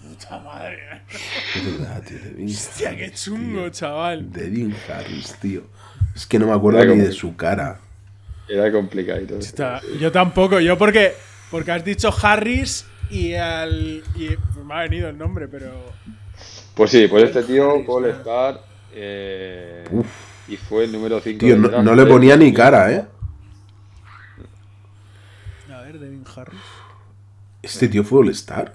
Puta 0.03 0.39
madre. 0.39 1.03
Es 1.55 1.79
verdad, 1.79 2.03
tío. 2.03 2.19
Devin 2.19 2.49
Hostia, 2.49 2.91
qué 2.97 3.05
Harris, 3.05 3.25
chungo, 3.25 3.61
tío. 3.63 3.71
chaval. 3.71 4.31
Devin 4.33 4.77
Harris, 4.89 5.35
tío. 5.41 5.63
Es 6.15 6.27
que 6.27 6.39
no 6.39 6.47
me 6.47 6.53
acuerdo 6.53 6.81
Era 6.81 6.91
ni 6.91 6.97
como- 6.97 7.09
de 7.09 7.13
su 7.15 7.37
cara. 7.37 7.81
Era 8.49 8.71
complicadito. 8.71 9.37
Está- 9.39 9.81
yo 9.99 10.13
tampoco, 10.13 10.61
yo 10.61 10.77
porque 10.77 11.15
porque 11.51 11.73
has 11.73 11.85
dicho 11.85 12.13
Harris 12.23 12.85
y 13.11 13.35
al 13.35 14.03
y 14.17 14.37
me 14.65 14.75
ha 14.75 14.81
venido 14.81 15.09
el 15.09 15.17
nombre, 15.17 15.49
pero 15.49 15.71
Pues 16.75 16.91
sí, 16.91 17.07
pues 17.09 17.25
este 17.25 17.43
tío 17.45 17.73
claro. 17.85 17.93
All-Star 17.95 18.61
eh, 18.93 19.85
y 20.49 20.57
fue 20.57 20.85
el 20.85 20.93
número 20.93 21.21
5 21.21 21.39
Tío, 21.39 21.57
no, 21.57 21.83
no 21.83 21.95
le 21.95 22.05
ponía 22.05 22.37
ni 22.37 22.53
cara, 22.53 22.93
¿eh? 22.93 23.07
a 25.73 25.81
Harris. 26.47 26.61
Este 27.63 27.89
tío 27.89 28.05
fue 28.05 28.21
All-Star. 28.21 28.75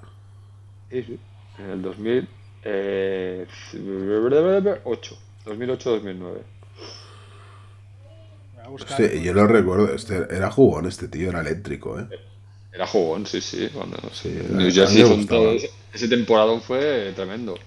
Sí, 0.90 1.04
sí. 1.04 1.20
En 1.60 1.70
el 1.70 1.82
2000, 1.82 2.28
eh, 2.64 3.48
8. 4.84 5.18
2008-2009. 5.46 6.20
Voy 6.20 6.42
a 8.64 8.68
buscar. 8.70 9.02
Este, 9.02 9.22
yo 9.22 9.34
lo 9.34 9.48
recuerdo. 9.48 9.94
Este 9.94 10.16
era 10.36 10.50
jugón, 10.52 10.86
este 10.88 11.08
tío 11.08 11.30
era 11.30 11.42
eléctrico, 11.42 12.00
¿eh? 12.00 12.08
Era 12.72 12.86
jugón, 12.88 13.26
sí, 13.26 13.42
sí. 13.42 13.70
Cuando, 13.74 13.98
sí. 14.12 14.30
New 14.50 14.72
Jersey 14.72 15.02
son 15.02 15.18
gustaba. 15.18 15.42
todos- 15.42 15.70
ese 15.94 16.08
temporadón 16.08 16.62
fue 16.62 17.12
tremendo. 17.16 17.58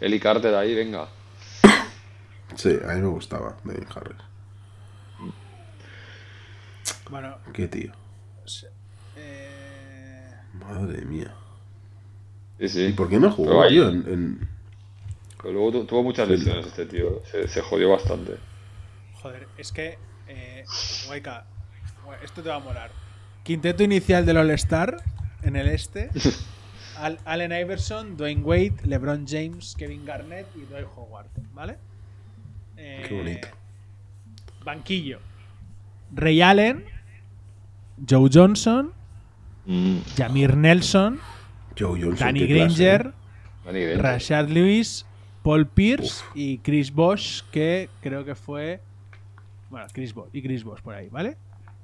Eli 0.00 0.18
Carter 0.20 0.54
ahí, 0.54 0.74
venga. 0.74 1.08
Sí, 2.56 2.76
a 2.84 2.94
mí 2.94 3.00
me 3.02 3.08
gustaba 3.08 3.56
Devin 3.64 3.86
Harris. 3.94 4.16
Bueno, 7.10 7.36
Qué 7.52 7.68
tío. 7.68 7.92
Eh, 10.68 10.74
Madre 10.74 11.04
mía. 11.04 11.34
Sí, 12.58 12.64
¿Y 12.64 12.68
sí. 12.68 12.92
por 12.92 13.08
qué 13.08 13.18
no 13.18 13.30
jugó, 13.30 13.62
ahí- 13.62 13.70
tío? 13.70 13.88
En, 13.88 13.96
en- 14.08 14.48
Pero 15.40 15.52
luego 15.52 15.72
tu- 15.72 15.84
tuvo 15.86 16.02
muchas 16.02 16.28
lesiones 16.28 16.66
este 16.66 16.86
tío. 16.86 17.22
Se, 17.30 17.46
se 17.48 17.60
jodió 17.60 17.90
bastante. 17.90 18.36
joder, 19.22 19.46
es 19.56 19.72
que 19.72 19.98
eh, 20.28 20.64
Waika, 21.08 21.44
esto 22.22 22.42
te 22.42 22.48
va 22.48 22.56
a 22.56 22.60
molar. 22.60 22.90
Quinteto 23.44 23.82
inicial 23.82 24.26
del 24.26 24.36
All-Star 24.36 25.02
en 25.42 25.56
el 25.56 25.68
este. 25.68 26.10
Al- 26.98 27.18
Allen 27.24 27.52
Iverson, 27.52 28.16
Dwayne 28.16 28.42
Wade, 28.42 28.74
LeBron 28.84 29.24
James, 29.28 29.74
Kevin 29.78 30.04
Garnett 30.04 30.48
y 30.56 30.60
Dwight 30.62 30.86
Howard, 30.96 31.28
¿vale? 31.54 31.76
Eh, 32.76 33.04
Qué 33.08 33.16
bonito. 33.16 33.48
Banquillo. 34.64 35.20
Ray 36.12 36.42
Allen, 36.42 36.84
Joe 38.08 38.28
Johnson, 38.32 38.92
Mm. 39.68 39.98
Jamir 40.16 40.56
Nelson, 40.56 41.20
Joe 41.78 42.00
Johnson. 42.00 42.26
Danny 42.26 42.40
qué 42.40 42.46
clase, 42.46 42.84
Granger, 42.84 43.06
¿eh? 43.06 43.12
Danny 43.66 43.80
Green. 43.84 43.98
Rashad 44.00 44.48
Lewis, 44.48 45.04
Paul 45.42 45.66
Pierce 45.66 46.24
y 46.34 46.56
Chris 46.58 46.90
Bosh, 46.90 47.42
que 47.52 47.90
creo 48.00 48.24
que 48.24 48.34
fue. 48.34 48.80
Bueno, 49.68 49.86
Chris 49.92 50.14
Bosh 50.14 50.30
y 50.32 50.40
Chris 50.42 50.64
Bosh 50.64 50.80
por 50.80 50.94
ahí, 50.94 51.08
¿vale? 51.10 51.36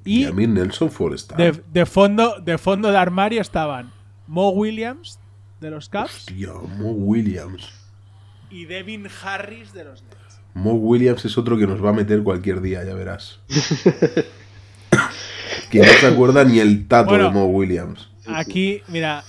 Y 0.07 0.25
mí 0.33 0.47
Nelson 0.47 0.91
fue 0.91 1.09
All-Star. 1.09 1.37
de, 1.39 1.63
de 1.73 1.87
fondo, 1.87 2.41
de 2.41 2.57
fondo 2.59 2.91
de 2.91 2.97
armario 2.97 3.41
estaban 3.43 3.93
Mo 4.27 4.51
Williams 4.51 5.19
de 5.61 5.71
los 5.71 5.89
Caps 5.91 6.15
Hostia, 6.29 6.53
Mo 6.79 6.91
Williams. 6.93 7.71
y 8.51 8.65
Devin 8.65 9.07
Harris 9.23 9.73
de 9.75 9.85
los 9.85 10.03
Nets. 10.03 10.41
Mo 10.55 10.73
Williams 10.75 11.25
es 11.27 11.37
otro 11.37 11.59
que 11.59 11.67
nos 11.67 11.85
va 11.85 11.91
a 11.91 11.93
meter 11.93 12.23
cualquier 12.23 12.61
día, 12.63 12.83
ya 12.85 12.95
verás. 12.95 13.41
que 15.71 15.79
no 15.81 15.93
se 15.93 16.07
acuerda 16.07 16.45
ni 16.45 16.59
el 16.59 16.87
tato 16.87 17.11
Bueno. 17.11 17.25
de 17.25 17.31
Mo 17.31 17.47
Williams. 17.47 18.09
Aquí, 18.27 18.83
mira, 18.89 19.23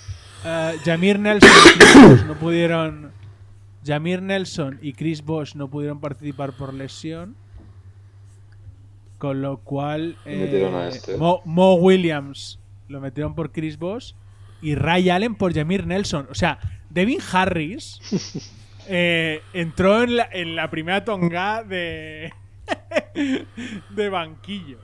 eh, 0.44 0.76
Jamir 0.86 1.20
Nelson 1.20 1.50
y 1.52 1.78
Chris 1.78 1.94
Bosh 1.96 2.24
no 2.26 2.36
pudieron. 2.36 3.12
Jamir 3.86 4.22
Nelson 4.22 4.80
y 4.82 4.94
Chris 4.94 5.24
Bosh 5.24 5.54
no 5.56 5.70
pudieron 5.70 6.00
participar 6.00 6.54
por 6.54 6.74
lesión. 6.74 7.36
Con 9.18 9.42
lo 9.42 9.58
cual. 9.58 10.18
Y 10.26 10.30
metieron 10.30 10.76
a 10.76 10.86
eh, 10.88 10.90
este. 10.90 11.18
Mo, 11.18 11.42
Mo 11.46 11.76
Williams 11.76 12.60
lo 12.88 13.00
metieron 13.00 13.36
por 13.36 13.52
Chris 13.52 13.78
Bosh. 13.78 14.14
Y 14.62 14.76
Ray 14.76 15.10
Allen 15.10 15.36
por 15.36 15.54
Jamir 15.54 15.86
Nelson. 15.86 16.28
O 16.32 16.36
sea, 16.36 16.58
Devin 16.90 17.20
Harris 17.32 18.00
eh, 18.88 19.42
entró 19.54 20.04
en 20.04 20.16
la, 20.18 20.30
en 20.32 20.56
la 20.56 20.70
primera 20.70 21.04
tonga 21.06 21.64
de. 21.64 22.34
de 23.96 24.10
banquillo. 24.10 24.80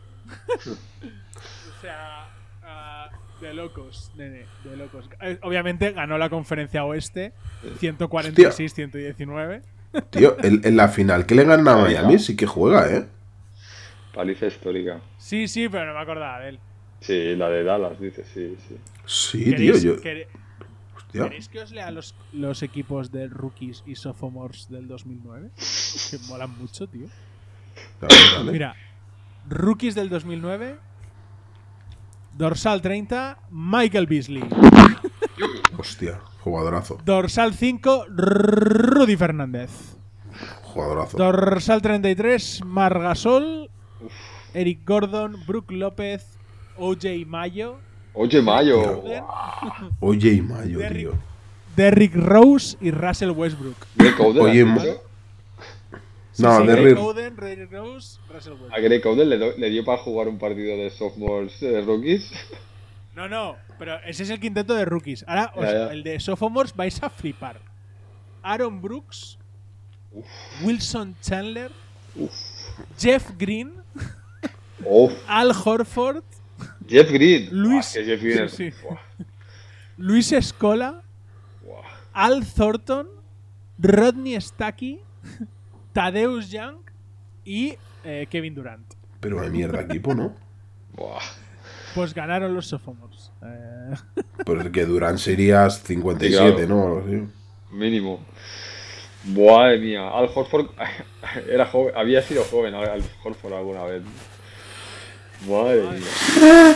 O 0.57 1.81
sea. 1.81 2.29
ah, 2.63 3.09
De 3.41 3.53
locos, 3.53 4.11
nene, 4.15 4.45
de 4.63 4.77
locos. 4.77 5.09
Eh, 5.21 5.39
Obviamente 5.41 5.91
ganó 5.93 6.17
la 6.17 6.29
conferencia 6.29 6.83
oeste 6.85 7.33
146-119. 7.79 9.61
Tío, 10.09 10.37
en, 10.41 10.61
en 10.63 10.77
la 10.77 10.87
final 10.87 11.25
que 11.25 11.35
le 11.35 11.43
gana 11.43 11.73
a 11.73 11.77
Miami 11.77 12.17
sí 12.19 12.35
que 12.35 12.45
juega, 12.47 12.89
¿eh? 12.95 13.05
Paliza 14.13 14.45
histórica. 14.47 15.01
Sí, 15.17 15.47
sí, 15.47 15.67
pero 15.69 15.85
no 15.87 15.93
me 15.93 15.99
acordaba 16.01 16.39
de 16.39 16.49
él. 16.49 16.59
Sí, 17.01 17.35
la 17.35 17.49
de 17.49 17.63
Dallas, 17.63 17.99
dice, 17.99 18.23
sí, 18.33 18.55
sí. 18.67 18.77
Sí, 19.05 19.43
tío, 19.55 19.73
¿Queréis, 19.73 19.83
yo. 19.83 20.01
queréis 21.23 21.49
que 21.49 21.59
os 21.61 21.71
lea 21.71 21.89
los, 21.91 22.15
los 22.31 22.61
equipos 22.63 23.11
de 23.11 23.27
rookies 23.27 23.83
y 23.85 23.95
sophomores 23.95 24.69
del 24.69 24.87
2009? 24.87 25.49
Que 26.11 26.17
molan 26.29 26.57
mucho, 26.57 26.87
tío. 26.87 27.07
Dale, 27.99 28.15
dale. 28.35 28.51
Mira, 28.51 28.75
rookies 29.47 29.95
del 29.95 30.09
2009. 30.09 30.77
Dorsal 32.37 32.81
30, 32.81 33.37
Michael 33.51 34.07
Beasley. 34.07 34.43
Hostia, 35.77 36.19
jugadorazo. 36.43 36.97
Dorsal 37.03 37.53
5, 37.53 38.05
Rudy 38.07 39.17
Fernández. 39.17 39.69
Jugadorazo. 40.63 41.17
Dorsal 41.17 41.81
33, 41.81 42.61
Margasol, 42.65 43.69
Eric 44.53 44.85
Gordon, 44.85 45.35
Brook 45.45 45.71
López, 45.71 46.25
OJ 46.77 47.25
Mayo, 47.27 47.79
Oye, 48.13 48.41
Mayo. 48.41 49.03
Y 50.01 50.41
Mayo, 50.41 50.79
Derrick. 50.79 50.97
tío. 50.97 51.11
Derrick 51.75 52.15
Rose 52.15 52.77
y 52.81 52.91
Russell 52.91 53.31
Westbrook. 53.31 53.77
Greg 53.95 54.19
Oden. 54.19 54.77
No, 56.41 56.57
sí, 56.65 56.93
Oden, 56.97 57.37
Rose, 57.37 58.19
Russell 58.29 58.53
A. 58.71 58.79
Greg 58.79 59.05
Oden 59.05 59.29
le, 59.29 59.69
dio 59.69 59.83
para 59.85 59.97
jugar 59.99 60.27
un 60.27 60.37
partido 60.37 60.75
de 60.77 60.89
sophomores 60.89 61.61
eh, 61.63 61.81
rookies. 61.81 62.31
No, 63.13 63.27
no, 63.27 63.57
pero 63.77 63.97
ese 64.05 64.23
es 64.23 64.29
el 64.29 64.39
quinteto 64.39 64.73
de 64.73 64.85
rookies. 64.85 65.25
Ahora, 65.27 65.51
os- 65.55 65.65
Ya, 65.65 65.71
ya. 65.73 65.87
el 65.91 66.01
de 66.01 66.17
sophomores 66.21 66.73
vais 66.73 67.03
a 67.03 67.09
flipar. 67.09 67.59
Aaron 68.41 68.81
Brooks, 68.81 69.37
Wilson 70.63 71.13
Chandler, 71.21 71.71
Jeff 72.97 73.31
Green, 73.37 73.73
Uf, 74.85 75.11
Al 75.27 75.51
Horford, 75.51 76.23
Jeff 76.87 77.11
Green. 77.11 77.49
Luis- 77.51 77.93
Buah, 77.93 78.01
que 78.01 78.05
Jeff 78.05 78.21
Green 78.21 78.49
sí, 78.49 78.63
es- 78.67 78.75
sí. 78.75 78.81
buah, 78.81 78.99
Luis 79.97 80.31
Escola. 80.31 81.01
Al 82.13 82.45
Thornton, 82.45 83.07
Rodney 83.77 84.39
Stacky, 84.39 84.99
Tadeusz 85.93 86.49
Young 86.49 86.77
y 87.45 87.75
eh, 88.03 88.27
Kevin 88.29 88.55
Durant. 88.55 88.93
Pero 89.19 89.41
de 89.41 89.49
mierda 89.49 89.81
equipo, 89.81 90.13
¿no? 90.15 90.35
Buah. 90.93 91.19
Pues 91.95 92.13
ganaron 92.13 92.53
los 92.55 92.67
sophomores. 92.67 93.31
Eh, 93.43 93.93
Pues 94.45 94.69
que 94.69 94.85
Durán 94.85 95.17
serías 95.17 95.81
57, 95.83 96.61
Sí, 96.61 96.65
claro. 96.65 96.67
¿no? 96.67 96.97
Así. 97.05 97.27
Mínimo. 97.71 98.23
Madre 99.25 99.77
mía, 99.79 100.09
Al 100.09 100.29
Horford 100.33 100.67
era 101.49 101.65
joven, 101.67 101.93
había 101.95 102.21
sido 102.23 102.43
joven 102.45 102.73
Al 102.73 103.03
Horford 103.23 103.53
alguna 103.53 103.83
vez. 103.83 104.01
Madre 105.47 105.81
mía. 105.83 106.75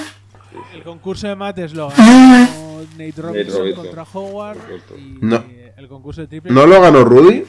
el 0.74 0.84
concurso 0.84 1.28
de 1.28 1.36
mates 1.36 1.74
lo 1.74 1.90
ganó 1.90 2.82
Nate 2.98 3.14
Robinson, 3.18 3.60
Robinson. 3.60 3.74
contra 3.86 4.04
Howard. 4.14 4.58
Y 4.98 5.18
No. 5.22 5.44
el 5.78 5.88
concurso 5.88 6.22
de 6.22 6.28
triple. 6.28 6.52
¿No 6.52 6.66
lo 6.66 6.82
ganó 6.82 7.04
Rudy? 7.04 7.46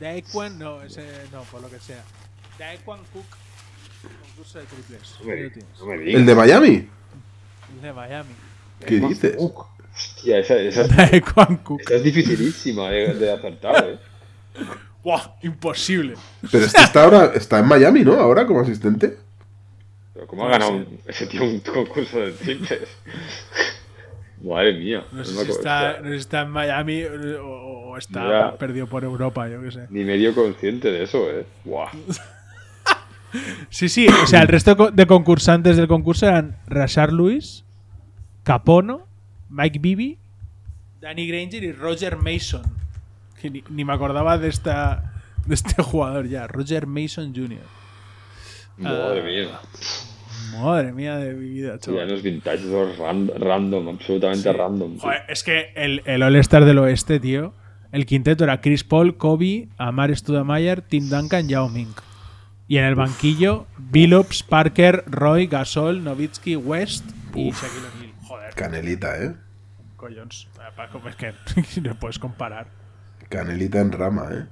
Daequan, 0.00 0.58
no, 0.58 0.82
ese 0.82 1.04
no, 1.32 1.42
por 1.42 1.60
lo 1.62 1.70
que 1.70 1.78
sea. 1.78 2.02
Daequan 2.58 3.00
Cook, 3.12 3.26
concurso 4.28 4.58
de 4.58 4.64
triples. 4.66 5.14
No 5.20 5.26
me, 5.26 5.50
no 5.78 5.86
me. 6.04 6.12
¿El 6.12 6.26
de 6.26 6.34
Miami? 6.34 6.88
El 7.76 7.82
de 7.82 7.92
Miami. 7.92 8.30
¿Qué 8.86 9.00
dices? 9.00 9.36
Hostia, 9.38 10.38
esa, 10.38 10.56
esa, 10.56 10.86
Cook. 11.62 11.80
esa 11.82 11.94
es 11.94 12.02
dificilísima 12.02 12.90
de, 12.90 13.14
de 13.14 13.32
acertar, 13.32 13.84
eh. 13.88 13.98
¡Buah! 15.02 15.36
Imposible. 15.42 16.14
Pero 16.50 16.64
este 16.64 16.80
está 16.82 17.04
ahora, 17.04 17.32
está 17.34 17.58
en 17.58 17.66
Miami, 17.66 18.02
¿no? 18.04 18.14
Ahora 18.14 18.46
como 18.46 18.60
asistente. 18.60 19.18
Pero 20.14 20.26
¿cómo 20.26 20.46
ha 20.46 20.50
ganado 20.50 20.72
un- 20.72 20.98
ese 21.06 21.26
tío 21.26 21.44
un 21.44 21.60
concurso 21.60 22.18
de 22.20 22.32
triples? 22.32 22.88
Madre 24.44 24.74
mía. 24.74 25.02
No 25.10 25.24
sé 25.24 25.44
si 25.44 25.50
está, 25.50 26.00
no 26.00 26.12
está 26.12 26.42
en 26.42 26.50
Miami 26.50 27.02
o, 27.04 27.46
o 27.90 27.96
está 27.96 28.56
perdido 28.58 28.86
por 28.86 29.02
Europa, 29.04 29.48
yo 29.48 29.62
qué 29.62 29.70
sé. 29.70 29.86
Ni 29.90 30.04
medio 30.04 30.34
consciente 30.34 30.90
de 30.92 31.02
eso, 31.04 31.30
eh. 31.30 31.46
Buah. 31.64 31.90
Sí, 33.68 33.88
sí, 33.88 34.06
o 34.06 34.26
sea, 34.28 34.42
el 34.42 34.48
resto 34.48 34.76
de 34.92 35.06
concursantes 35.08 35.76
del 35.76 35.88
concurso 35.88 36.24
eran 36.28 36.56
Rashard 36.68 37.12
Lewis, 37.12 37.64
Capono, 38.44 39.08
Mike 39.50 39.80
Bibby, 39.80 40.18
Danny 41.00 41.26
Granger 41.26 41.64
y 41.64 41.72
Roger 41.72 42.16
Mason. 42.16 42.62
Que 43.40 43.50
ni, 43.50 43.64
ni 43.70 43.84
me 43.84 43.92
acordaba 43.92 44.38
de 44.38 44.46
esta 44.48 45.12
de 45.46 45.54
este 45.56 45.82
jugador 45.82 46.28
ya, 46.28 46.46
Roger 46.46 46.86
Mason 46.86 47.34
Jr. 47.34 47.58
Madre 48.78 49.20
Ah, 49.20 49.24
mía. 49.24 49.60
Madre 50.62 50.92
mía 50.92 51.16
de 51.16 51.34
mi 51.34 51.48
vida, 51.48 51.78
chaval. 51.78 52.08
no 52.08 52.14
es 52.14 52.22
vintage, 52.22 52.62
ran- 52.98 53.30
random, 53.38 53.88
absolutamente 53.88 54.52
random. 54.52 54.92
tío. 54.92 55.00
Joder, 55.00 55.22
es 55.28 55.42
que 55.42 55.72
el, 55.74 56.02
el 56.04 56.22
All-Star 56.22 56.64
del 56.64 56.78
Oeste, 56.78 57.20
tío, 57.20 57.52
el 57.92 58.06
quinteto 58.06 58.44
era 58.44 58.60
Chris 58.60 58.84
Paul, 58.84 59.16
Kobe, 59.16 59.68
Amar 59.78 60.14
Studamayer, 60.16 60.82
Tim 60.82 61.08
Duncan, 61.08 61.48
Yao 61.48 61.68
Ming. 61.68 61.92
Y 62.66 62.78
en 62.78 62.84
el 62.84 62.94
banquillo, 62.94 63.66
Billups, 63.78 64.42
Parker, 64.42 65.04
Roy, 65.06 65.46
Gasol, 65.46 66.02
Novitsky, 66.02 66.56
West 66.56 67.04
y 67.34 67.50
Shaquille 67.50 67.86
O'Neal. 67.94 68.12
Joder, 68.22 68.54
Canelita, 68.54 69.22
¿eh? 69.22 69.34
collons. 69.96 70.48
Paco, 70.76 71.00
Es 71.08 71.16
que 71.16 71.80
no 71.82 71.94
puedes 71.94 72.18
comparar. 72.18 72.66
Canelita 73.28 73.80
en 73.80 73.92
rama, 73.92 74.28
¿eh? 74.32 74.46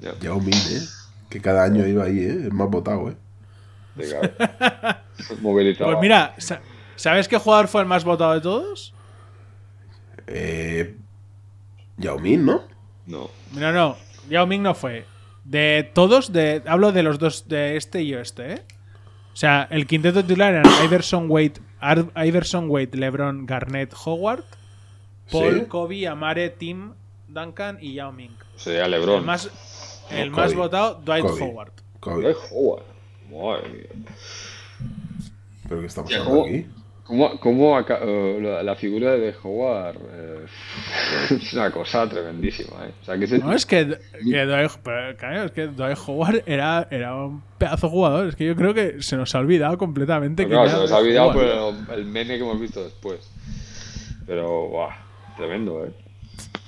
Ya, 0.00 0.18
Yao 0.20 0.40
Ming, 0.40 0.52
¿eh? 0.54 0.80
Que 1.30 1.40
cada 1.40 1.64
año 1.64 1.86
iba 1.86 2.04
ahí, 2.04 2.18
¿eh? 2.20 2.38
Es 2.46 2.52
más 2.52 2.68
votado, 2.70 3.10
¿eh? 3.10 3.16
Venga. 3.96 5.02
Movilizado. 5.40 5.90
Pues 5.90 6.00
mira, 6.02 6.34
sa- 6.38 6.60
¿sabes 6.96 7.26
qué 7.28 7.38
jugador 7.38 7.68
fue 7.68 7.80
el 7.82 7.86
más 7.88 8.04
votado 8.04 8.34
de 8.34 8.40
todos? 8.40 8.94
Eh... 10.26 10.96
Yao 11.98 12.18
Ming, 12.18 12.44
¿no? 12.44 12.62
No. 13.06 13.30
No, 13.52 13.72
no, 13.72 13.96
Yao 14.28 14.46
Ming 14.46 14.62
no 14.62 14.74
fue. 14.74 15.06
De 15.44 15.90
todos, 15.94 16.32
de, 16.32 16.62
hablo 16.66 16.92
de 16.92 17.02
los 17.02 17.18
dos, 17.18 17.48
de 17.48 17.76
este 17.76 18.02
y 18.02 18.12
este, 18.14 18.52
¿eh? 18.54 18.62
O 19.32 19.36
sea, 19.36 19.66
el 19.70 19.86
quinteto 19.86 20.22
titular 20.22 20.54
eran 20.54 20.66
Iverson 20.84 21.26
Wade, 21.30 21.54
Ar- 21.80 22.10
Iverson 22.26 22.68
Wade, 22.68 22.90
LeBron, 22.94 23.46
Garnett, 23.46 23.94
Howard, 24.04 24.44
Paul, 25.30 25.60
Sí. 25.60 25.66
Kobe, 25.66 26.08
Amare, 26.08 26.50
Tim, 26.50 26.92
Duncan 27.28 27.78
y 27.80 27.94
Yao 27.94 28.12
Ming. 28.12 28.36
Sería 28.56 28.88
LeBron. 28.88 29.20
El 29.20 29.24
más, 29.24 30.04
el 30.10 30.30
No, 30.30 30.36
más 30.36 30.46
Kobe. 30.52 30.56
votado, 30.56 30.94
Dwight 31.04 31.24
Kobe. 31.24 31.42
Howard. 31.42 31.72
Kobe. 32.00 32.34
Howard. 32.50 32.84
Madre 33.30 33.68
mía. 33.70 34.06
¿Pero 35.68 35.80
qué 35.80 35.86
hablando 36.16 36.30
¿cómo? 36.30 36.44
aquí? 36.44 36.66
¿Cómo, 37.04 37.38
eh, 37.78 38.38
la, 38.42 38.62
la 38.64 38.74
figura 38.74 39.12
de 39.12 39.32
Howard 39.42 39.96
eh, 40.10 40.44
es 41.30 41.52
una 41.54 41.70
cosa 41.70 42.08
tremendísima, 42.08 42.84
¿eh? 42.86 42.92
O 43.00 43.04
sea, 43.04 43.16
que 43.16 43.24
ese- 43.26 43.38
No, 43.38 43.52
es 43.52 43.64
que, 43.64 43.96
que 44.28 44.44
Dwight, 44.44 44.72
pero, 44.82 45.16
claro, 45.16 45.44
es 45.44 45.52
que 45.52 45.66
Dwight 45.68 45.98
Howard 46.04 46.42
era, 46.46 46.88
era 46.90 47.14
un 47.14 47.42
pedazo 47.58 47.86
de 47.86 47.90
jugador. 47.92 48.26
Es 48.28 48.34
que 48.34 48.44
yo 48.46 48.56
creo 48.56 48.74
que 48.74 49.02
se 49.02 49.16
nos 49.16 49.32
ha 49.36 49.38
olvidado 49.38 49.78
completamente 49.78 50.46
Pero 50.46 50.62
que 50.62 50.64
claro, 50.64 50.78
se 50.78 50.82
nos 50.82 50.92
ha 50.92 50.98
olvidado 50.98 51.28
Howard. 51.30 51.76
por 51.86 51.94
el, 51.94 52.00
el 52.00 52.06
meme 52.06 52.36
que 52.38 52.42
hemos 52.42 52.60
visto 52.60 52.82
después. 52.82 53.20
Pero, 54.26 54.66
guau, 54.68 54.90
tremendo, 55.36 55.84
¿eh? 55.86 55.92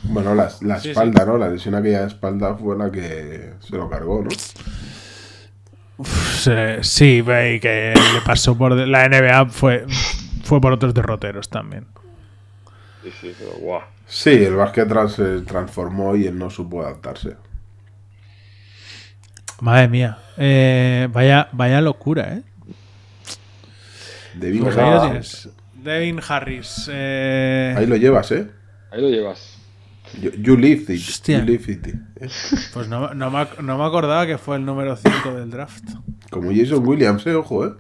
Bueno, 0.05 0.37
la, 0.37 0.49
la 0.63 0.79
Sí, 0.79 0.91
espalda, 0.91 1.25
¿no? 1.27 1.37
La 1.37 1.49
lesión 1.49 1.75
aquella 1.75 2.03
de 2.03 2.07
espalda 2.07 2.55
fue 2.55 2.79
la 2.79 2.93
que 2.93 3.55
se 3.59 3.77
lo 3.77 3.91
cargó, 3.91 4.23
¿no? 4.23 4.31
Sí, 6.05 6.53
Sí, 6.83 7.20
ve, 7.23 7.55
y 7.57 7.61
que 7.61 7.93
le 8.15 8.20
pasó 8.25 8.57
por 8.57 8.73
la 8.77 9.09
NBA 9.09 9.47
fue, 9.47 9.85
fue 10.45 10.61
por 10.61 10.73
otros 10.73 10.95
derroteros 10.95 11.49
también. 11.49 11.87
Sí, 13.03 13.12
sí, 13.20 13.35
pero 13.39 13.53
guau. 13.59 13.83
Sí, 14.07 14.31
el 14.31 14.55
básquet 14.55 14.89
trans- 14.89 15.15
se 15.15 15.41
transformó 15.43 16.15
y 16.16 16.27
él 16.27 16.39
no 16.39 16.51
supo 16.51 16.83
adaptarse. 16.83 17.37
Madre 19.61 19.89
mía. 19.89 20.19
Eh, 20.37 21.09
vaya, 21.12 21.49
vaya 21.53 21.81
locura, 21.81 22.35
¿eh? 22.35 22.43
Devin 24.35 24.62
Pues 24.62 24.77
tienes. 24.77 25.49
Devin 25.75 26.20
Harris. 26.27 26.89
eh, 26.93 27.75
Ahí 27.77 27.87
lo 27.87 27.97
llevas, 27.97 28.31
¿eh? 28.33 28.49
Ahí 28.93 29.01
lo 29.03 29.09
llevas. 29.09 29.58
You, 30.21 30.31
you 30.33 30.57
live 30.57 30.93
it. 30.93 31.01
Hostia. 31.09 31.39
You 31.41 31.45
live 31.45 31.71
it. 31.73 31.95
pues 32.73 32.89
no, 32.89 33.13
no 33.15 33.31
me, 33.31 33.39
ac- 33.39 33.61
no 33.63 33.77
me 33.79 33.85
acordaba 33.85 34.27
que 34.27 34.39
fue 34.39 34.57
el 34.57 34.65
número 34.65 34.97
5 34.97 35.35
del 35.35 35.51
draft. 35.51 35.85
Como 36.31 36.51
Jason 36.55 36.87
Williams, 36.87 37.27
¿eh? 37.27 37.35
Ojo, 37.35 37.67
¿eh? 37.67 37.73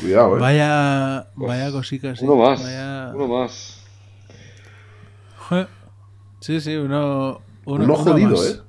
Cuidado, 0.00 0.36
¿eh? 0.36 0.40
Vaya, 0.40 1.26
vaya 1.34 1.72
cosica, 1.72 2.14
sí. 2.14 2.24
Uno 2.24 2.36
más. 2.36 2.62
Vaya- 2.62 3.12
Uno 3.14 3.26
más. 3.28 3.74
Sí, 6.40 6.60
sí, 6.60 6.76
uno. 6.76 7.40
Uno, 7.64 7.84
Uno 7.84 7.94
jodido, 7.96 8.30
más. 8.30 8.46
¿eh? 8.46 8.60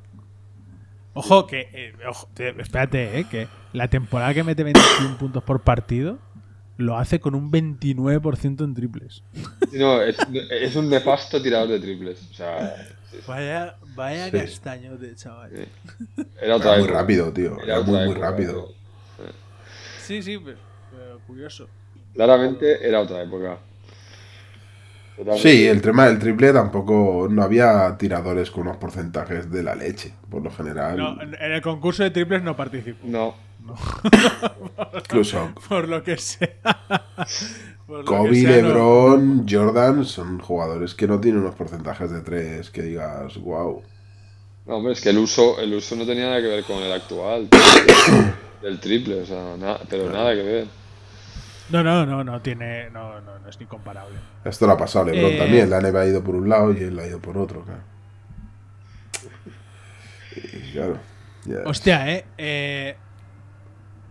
Ojo, 1.14 1.46
que. 1.48 1.70
eh, 1.74 1.94
ojo, 2.10 2.28
te- 2.34 2.60
espérate, 2.62 3.20
¿eh? 3.20 3.26
Que 3.30 3.48
la 3.74 3.88
temporada 3.90 4.34
que 4.34 4.44
mete 4.44 4.64
21 4.64 5.18
puntos 5.18 5.44
por 5.44 5.62
partido 5.62 6.18
lo 6.80 6.98
hace 6.98 7.20
con 7.20 7.36
un 7.36 7.52
29% 7.52 8.64
en 8.64 8.74
triples. 8.74 9.22
No, 9.74 10.02
es, 10.02 10.18
es 10.50 10.76
un 10.76 10.90
nefasto 10.90 11.42
tirador 11.42 11.68
de 11.70 11.80
triples. 11.80 12.20
O 12.32 12.34
sea. 12.34 12.76
Vaya, 13.28 13.76
vaya 13.96 14.26
Sí. 14.26 14.32
castañote, 14.32 15.14
chaval. 15.16 15.52
era 16.42 16.56
otra 16.56 16.74
Era 16.76 16.80
muy 16.82 16.88
rápido, 16.90 17.34
tío. 17.34 17.62
Era 17.62 17.82
muy, 17.82 18.06
muy 18.06 18.16
rápido. 18.16 18.74
pero 19.18 19.32
Sí, 20.02 20.24
sí, 20.24 20.38
pero, 20.44 20.58
pero 20.92 21.20
curioso. 21.28 21.68
Claramente 22.14 22.88
era 22.88 23.02
otra 23.02 23.22
época. 23.24 23.60
Sí, 25.38 25.68
el 25.68 25.82
tema 25.82 26.08
del 26.08 26.20
triple 26.20 26.54
tampoco. 26.54 27.28
No 27.30 27.44
había 27.44 27.98
tiradores 27.98 28.52
con 28.52 28.64
unos 28.64 28.78
porcentajes 28.78 29.52
de 29.52 29.64
la 29.64 29.76
leche, 29.76 30.14
por 30.30 30.42
lo 30.42 30.52
general. 30.52 30.98
No, 30.98 31.22
en 31.22 31.52
el 31.52 31.62
concurso 31.62 32.04
de 32.04 32.12
triples 32.12 32.42
no 32.42 32.56
participo. 32.56 33.00
No, 33.04 33.36
Incluso 34.96 35.54
Por 35.68 35.88
lo 35.88 36.04
que 36.04 36.18
sea. 36.18 36.50
Por 37.88 38.00
lo 38.00 38.06
que 38.06 38.08
Kobe, 38.08 38.42
sea, 38.42 38.62
no. 38.62 38.68
LeBron, 38.68 39.48
Jordan 39.50 40.06
son 40.06 40.40
jugadores 40.40 40.94
que 40.94 41.08
no 41.08 41.20
tienen 41.20 41.42
unos 41.42 41.56
porcentajes 41.56 42.12
de 42.12 42.22
tres 42.22 42.70
que 42.70 42.84
digas, 42.84 43.36
wow. 43.38 43.82
no, 44.68 44.76
hombre, 44.76 44.94
es 44.94 45.02
que 45.02 45.10
el 45.10 45.18
uso, 45.18 45.60
el 45.60 45.74
uso 45.74 45.96
no 45.96 46.06
tenía 46.06 46.26
nada 46.26 46.40
que 46.40 46.48
ver 46.48 46.64
con 46.66 46.84
el 46.84 46.92
actual 46.92 47.50
del 48.62 48.80
triple, 48.80 49.22
o 49.22 49.26
sea, 49.26 49.58
nada, 49.58 49.80
pero 49.90 50.08
nada 50.12 50.36
que 50.36 50.44
ver. 50.44 50.68
No, 51.72 51.84
no, 51.84 52.06
no, 52.06 52.24
no 52.24 52.42
tiene. 52.42 52.90
No, 52.90 53.22
no, 53.22 53.40
no 53.40 53.50
es 53.50 53.60
ni 53.60 53.66
comparable. 53.66 54.18
Esto 54.44 54.66
lo 54.66 54.74
ha 54.74 54.78
pasado 54.78 55.06
a 55.06 55.12
LeBron 55.12 55.32
Eh. 55.34 55.38
también. 55.38 55.70
La 55.70 55.80
NBA 55.82 56.02
ha 56.02 56.06
ido 56.08 56.24
por 56.24 56.36
un 56.36 56.50
lado 56.50 56.74
y 56.74 56.78
él 56.84 56.98
ha 57.00 57.06
ido 57.06 57.20
por 57.20 57.38
otro, 57.38 57.64
claro. 57.64 57.82
Y 60.36 60.72
claro. 60.72 61.00
Hostia, 61.66 62.12
eh. 62.12 62.26
eh, 62.38 62.96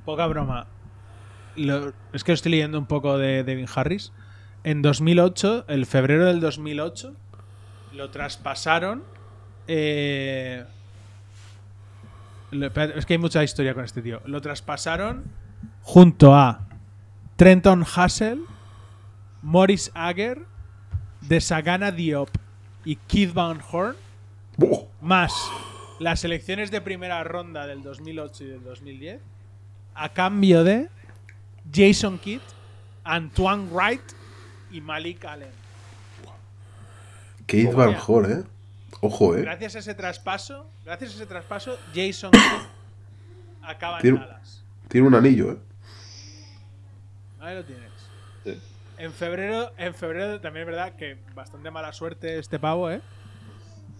poca 0.04 0.26
broma. 0.26 0.66
Lo- 1.56 1.92
es 2.12 2.24
que 2.24 2.32
estoy 2.32 2.52
leyendo 2.52 2.78
un 2.78 2.86
poco 2.86 3.18
de 3.18 3.44
Devin 3.44 3.66
Harris. 3.74 4.12
En 4.64 4.82
2008, 4.82 5.64
el 5.68 5.86
febrero 5.86 6.26
del 6.26 6.40
2008, 6.40 7.14
lo 7.94 8.10
traspasaron. 8.10 9.02
eh, 9.66 10.64
es 12.96 13.04
que 13.04 13.14
hay 13.14 13.18
mucha 13.18 13.44
historia 13.44 13.74
con 13.74 13.84
este 13.84 14.00
tío. 14.00 14.22
Lo 14.24 14.40
traspasaron 14.40 15.24
junto 15.82 16.34
a 16.34 16.60
Trenton 17.38 17.84
Hassel, 17.84 18.42
Morris 19.42 19.92
Ager, 19.94 20.44
Desagana 21.20 21.92
Diop 21.92 22.28
y 22.84 22.96
Keith 22.96 23.32
Van 23.32 23.60
Horn 23.70 23.94
más 25.00 25.32
las 26.00 26.18
selecciones 26.18 26.72
de 26.72 26.80
primera 26.80 27.22
ronda 27.22 27.68
del 27.68 27.84
2008 27.84 28.42
y 28.42 28.46
del 28.48 28.64
2010 28.64 29.20
a 29.94 30.08
cambio 30.08 30.64
de 30.64 30.88
Jason 31.72 32.18
Kidd, 32.18 32.40
Antoine 33.04 33.68
Wright 33.70 34.02
y 34.72 34.80
Malik 34.80 35.24
Allen. 35.24 35.52
Keith 37.46 37.72
Van 37.72 37.96
Horn, 38.04 38.32
eh. 38.32 38.44
Ojo, 39.00 39.36
eh. 39.36 39.42
Gracias 39.42 39.76
a 39.76 39.78
ese 39.78 39.94
traspaso, 39.94 40.66
gracias 40.84 41.12
a 41.12 41.14
ese 41.14 41.26
traspaso, 41.26 41.78
Jason 41.94 42.32
Kidd 42.32 42.66
acaba 43.62 44.00
en. 44.00 44.24
Tiene 44.88 45.06
un 45.06 45.14
anillo, 45.14 45.52
eh. 45.52 45.67
Ahí 47.40 47.54
lo 47.54 47.64
tienes. 47.64 47.90
Sí. 48.44 48.58
En 48.98 49.12
febrero, 49.12 49.72
en 49.78 49.94
febrero 49.94 50.40
también 50.40 50.62
es 50.62 50.74
verdad 50.74 50.96
que 50.96 51.18
bastante 51.34 51.70
mala 51.70 51.92
suerte 51.92 52.38
este 52.38 52.58
pavo, 52.58 52.90
¿eh? 52.90 53.00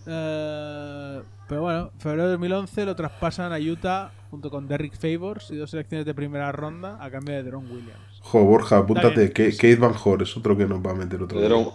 Eh, 0.07 1.23
pero 1.49 1.63
bueno, 1.63 1.91
febrero 1.99 2.25
de 2.25 2.31
2011 2.31 2.87
lo 2.87 2.97
traspasan 2.97 3.53
a 3.53 3.59
Utah 3.59 4.11
junto 4.31 4.51
con 4.51 4.67
Derrick 4.67 4.99
Favors 4.99 5.51
y 5.51 5.57
dos 5.57 5.71
selecciones 5.71 6.07
de 6.07 6.15
primera 6.15 6.51
ronda 6.51 6.99
a 7.01 7.11
cambio 7.11 7.35
de 7.35 7.43
Deron 7.43 7.71
Williams. 7.71 8.21
Jo, 8.21 8.45
Borja, 8.45 8.79
apúntate. 8.79 9.33
Keith 9.33 9.79
Van 9.79 9.95
Horn 10.03 10.23
es 10.23 10.37
otro 10.37 10.57
que 10.57 10.67
nos 10.67 10.85
va 10.85 10.93
a 10.93 10.95
meter 10.95 11.23
otro. 11.23 11.39
De 11.39 11.43
Deron, 11.45 11.71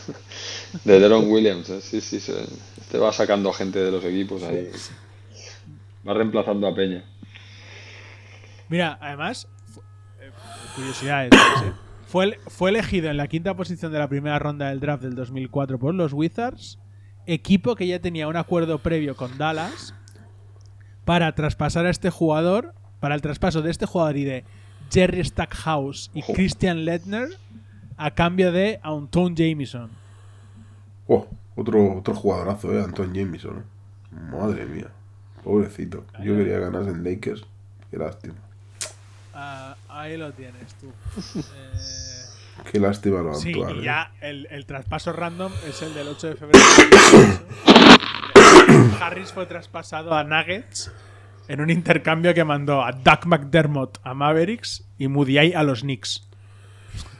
de 0.84 1.00
Deron 1.00 1.30
Williams, 1.30 1.68
eh, 1.70 1.80
sí, 1.80 2.00
sí, 2.00 2.18
sí. 2.18 2.32
Este 2.80 2.98
va 2.98 3.12
sacando 3.12 3.52
gente 3.52 3.78
de 3.78 3.90
los 3.90 4.04
equipos 4.04 4.42
ahí. 4.42 4.70
Va 6.06 6.14
reemplazando 6.14 6.66
a 6.66 6.74
Peña. 6.74 7.04
Mira, 8.68 8.98
además, 9.00 9.48
curiosidades, 10.74 11.30
fue, 12.06 12.38
fue 12.48 12.70
elegido 12.70 13.10
en 13.10 13.16
la 13.16 13.28
quinta 13.28 13.54
posición 13.54 13.92
de 13.92 13.98
la 13.98 14.08
primera 14.08 14.38
ronda 14.38 14.68
del 14.68 14.80
draft 14.80 15.02
del 15.02 15.14
2004 15.14 15.78
por 15.78 15.94
los 15.94 16.12
Wizards, 16.12 16.78
equipo 17.26 17.74
que 17.76 17.86
ya 17.86 18.00
tenía 18.00 18.28
un 18.28 18.36
acuerdo 18.36 18.78
previo 18.78 19.16
con 19.16 19.36
Dallas 19.38 19.94
para 21.04 21.34
traspasar 21.34 21.86
a 21.86 21.90
este 21.90 22.10
jugador, 22.10 22.74
para 23.00 23.14
el 23.14 23.22
traspaso 23.22 23.62
de 23.62 23.70
este 23.70 23.86
jugador 23.86 24.16
y 24.16 24.24
de 24.24 24.44
Jerry 24.90 25.24
Stackhouse 25.24 26.10
y. 26.14 26.22
Christian 26.22 26.84
Ledner 26.84 27.28
a 27.96 28.10
cambio 28.12 28.50
de 28.52 28.80
Anton 28.82 29.34
Jameson. 29.36 29.90
Oh, 31.06 31.26
otro, 31.56 31.98
otro 31.98 32.14
jugadorazo, 32.14 32.72
eh. 32.72 32.82
Anton 32.82 33.12
Jameson. 33.12 33.58
eh. 33.58 34.16
Madre 34.32 34.66
mía. 34.66 34.88
Pobrecito. 35.44 36.04
Yo 36.22 36.36
quería 36.36 36.58
ganar 36.58 36.82
en 36.82 37.02
Lakers. 37.04 37.44
Qué 37.90 37.96
lástima. 37.96 38.34
Ah, 39.42 39.74
ahí 39.88 40.18
lo 40.18 40.32
tienes 40.32 40.74
tú. 40.74 40.92
Eh, 41.38 42.62
Qué 42.70 42.78
lástima 42.78 43.22
lo 43.22 43.32
Sí, 43.34 43.52
actual. 43.52 43.76
y 43.76 43.78
eh. 43.80 43.82
ya 43.84 44.12
el, 44.20 44.46
el 44.50 44.66
traspaso 44.66 45.12
random 45.14 45.50
es 45.66 45.80
el 45.80 45.94
del 45.94 46.08
8 46.08 46.26
de 46.28 46.34
febrero. 46.36 46.58
de 46.76 46.84
2018. 47.64 49.02
Harris 49.02 49.32
fue 49.32 49.46
traspasado 49.46 50.12
a 50.12 50.24
Nuggets 50.24 50.90
en 51.48 51.60
un 51.62 51.70
intercambio 51.70 52.34
que 52.34 52.44
mandó 52.44 52.82
a 52.84 52.92
Doug 52.92 53.26
McDermott 53.26 53.98
a 54.04 54.12
Mavericks 54.12 54.84
y 54.98 55.08
Mudiay 55.08 55.54
a 55.54 55.62
los 55.62 55.80
Knicks. 55.80 56.26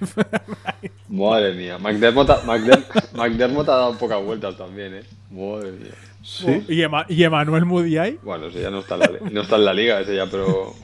Madre 1.09 1.55
mía. 1.55 1.79
McDermott, 1.79 2.29
ha- 2.31 2.43
McDer- 2.43 2.85
McDermott 3.15 3.69
ha 3.69 3.77
dado 3.77 3.97
pocas 3.99 4.23
vueltas 4.23 4.57
también, 4.59 4.95
eh. 4.97 5.03
Madre 5.31 5.73
mía. 5.73 5.93
Sí. 6.23 6.65
Y, 6.69 6.83
Ema- 6.83 7.07
y 7.09 7.23
Emanuel 7.25 7.65
Mudiay. 7.65 8.19
Bueno, 8.23 8.47
ese 8.49 8.61
ya 8.61 8.71
no 8.71 8.81
está 8.81 8.95
en 8.97 9.01
la, 9.01 9.11
no 9.31 9.41
está 9.41 9.57
en 9.57 9.65
la 9.65 9.73
liga, 9.73 10.01
ese 10.01 10.15
ya, 10.17 10.27
pero. 10.31 10.75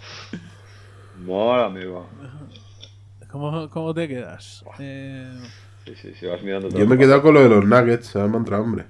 Madre 1.27 1.85
mía. 1.85 2.01
¿Cómo, 3.31 3.69
cómo 3.71 3.93
te 3.95 4.09
quedas? 4.09 4.65
Eh, 4.79 5.31
Sí, 5.85 5.95
sí, 6.03 6.13
sí, 6.19 6.27
vas 6.27 6.43
mirando 6.43 6.69
todo. 6.69 6.79
Yo 6.81 6.87
me 6.87 6.97
he 6.97 6.99
quedado 6.99 7.23
con 7.23 7.35
lo 7.35 7.43
de 7.43 7.49
los 7.49 7.65
Nuggets. 7.65 8.09
Se 8.09 8.19
me 8.19 8.35
ha 8.35 8.39
entrado 8.39 8.65
hambre. 8.65 8.87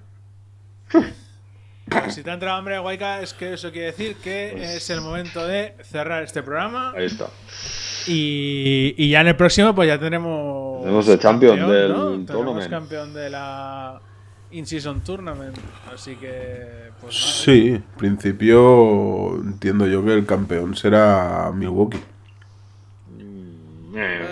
pues 0.91 2.15
si 2.15 2.23
te 2.23 2.31
ha 2.31 2.35
entrado 2.35 2.57
hambre, 2.57 2.79
Guayca, 2.79 3.21
es 3.21 3.35
que 3.35 3.53
eso 3.53 3.71
quiere 3.71 3.89
decir 3.89 4.17
que 4.17 4.77
es 4.77 4.89
el 4.89 5.03
momento 5.03 5.47
de 5.47 5.75
cerrar 5.83 6.23
este 6.23 6.43
programa. 6.43 6.93
Ahí 6.97 7.05
está. 7.05 7.27
Y, 8.07 8.95
y 8.97 9.11
ya 9.11 9.21
en 9.21 9.27
el 9.29 9.37
próximo, 9.37 9.75
pues 9.75 9.89
ya 9.89 9.99
tenemos. 9.99 10.81
Tenemos 10.83 11.07
el 11.09 11.19
champion 11.19 11.69
del 11.71 11.93
Tenemos 11.93 12.27
tournament. 12.27 12.71
campeón 12.71 13.13
de 13.13 13.29
la 13.29 14.01
In-Season 14.53 15.03
Tournament. 15.03 15.59
Así 15.93 16.17
que, 16.17 16.93
pues. 17.01 17.15
Sí, 17.15 17.69
en 17.75 17.83
principio 17.99 19.37
entiendo 19.37 19.87
yo 19.87 20.03
que 20.03 20.15
el 20.15 20.25
campeón 20.25 20.75
será 20.77 21.53
Milwaukee. 21.55 22.01
Eh, 23.99 24.29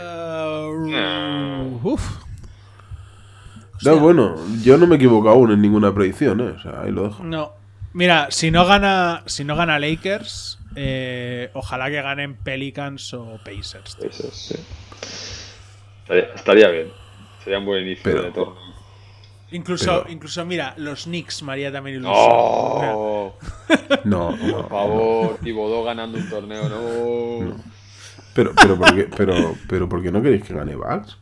uf. 1.83 2.03
No, 3.83 3.99
bueno, 3.99 4.37
yo 4.63 4.79
no 4.79 4.87
me 4.87 4.97
equivoco 4.97 5.29
aún 5.29 5.53
en 5.53 5.61
ninguna 5.61 5.93
predicción, 5.95 6.41
¿eh? 6.41 6.55
O 6.57 6.61
sea, 6.61 6.83
ahí 6.83 6.91
lo 6.91 7.05
dejo. 7.09 7.23
No. 7.25 7.53
Mira, 7.93 8.29
si 8.31 8.51
no 8.51 8.65
gana, 8.67 9.23
si 9.27 9.45
no 9.45 9.57
gana 9.57 9.79
Lakers, 9.79 10.59
eh, 10.75 11.51
ojalá 11.55 11.89
que 11.91 12.03
ganen 12.03 12.35
Pelicans 12.35 13.13
o 13.15 13.39
Pacers. 13.45 13.97
sí. 14.33 14.55
Estaría, 16.03 16.25
estaría 16.35 16.69
bien. 16.69 16.89
Sería 17.43 17.59
un 17.59 17.67
buen 17.67 17.83
inicio 17.83 18.03
Pero- 18.05 18.23
de 18.23 18.31
todo. 18.33 18.57
Incluso, 19.53 20.03
Pero- 20.03 20.13
incluso, 20.13 20.45
mira, 20.45 20.75
los 20.79 21.05
Knicks 21.05 21.43
María 21.43 21.71
también 21.71 21.97
ilusión. 21.99 22.17
O 22.19 22.81
sea, 22.81 22.93
¡No! 24.05 24.31
No, 24.33 24.37
Por 24.37 24.49
no. 24.49 24.69
favor, 24.69 25.39
Tibodó 25.43 25.85
ganando 25.85 26.19
un 26.19 26.29
torneo, 26.29 26.69
no. 26.69 27.57
Pero, 28.35 28.53
pero, 28.55 28.77
¿por 28.77 28.95
qué, 28.95 29.09
pero, 29.17 29.55
pero, 29.69 29.89
¿por 29.89 30.03
qué 30.03 30.11
no 30.11 30.21
queréis 30.21 30.43
que 30.43 30.55
gane 30.55 30.75
Bucks? 30.75 31.19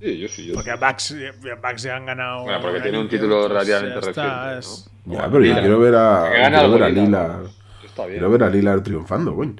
Sí, 0.00 0.18
yo 0.18 0.28
sí, 0.28 0.46
yo 0.46 0.54
Porque 0.54 0.70
sí. 0.70 0.76
a 0.76 0.86
Bucks, 0.86 1.12
a 1.12 1.68
Bucks 1.68 1.82
ya 1.82 1.96
han 1.96 2.06
ganado. 2.06 2.42
Bueno, 2.42 2.60
porque 2.60 2.80
tiene 2.80 2.98
un 2.98 3.08
título 3.08 3.46
relativamente 3.46 4.00
reciente. 4.00 4.90
Ya, 5.04 5.28
pero 5.30 5.44
yo 5.44 5.54
quiero 5.54 5.80
ver 5.80 5.94
a, 5.94 6.30
quiero 6.48 6.70
ver 6.72 6.82
a 6.82 6.88
bien. 6.88 7.16
Quiero 7.94 8.30
ver 8.30 8.42
a 8.42 8.50
Lillard 8.50 8.82
triunfando, 8.82 9.34
coño. 9.34 9.56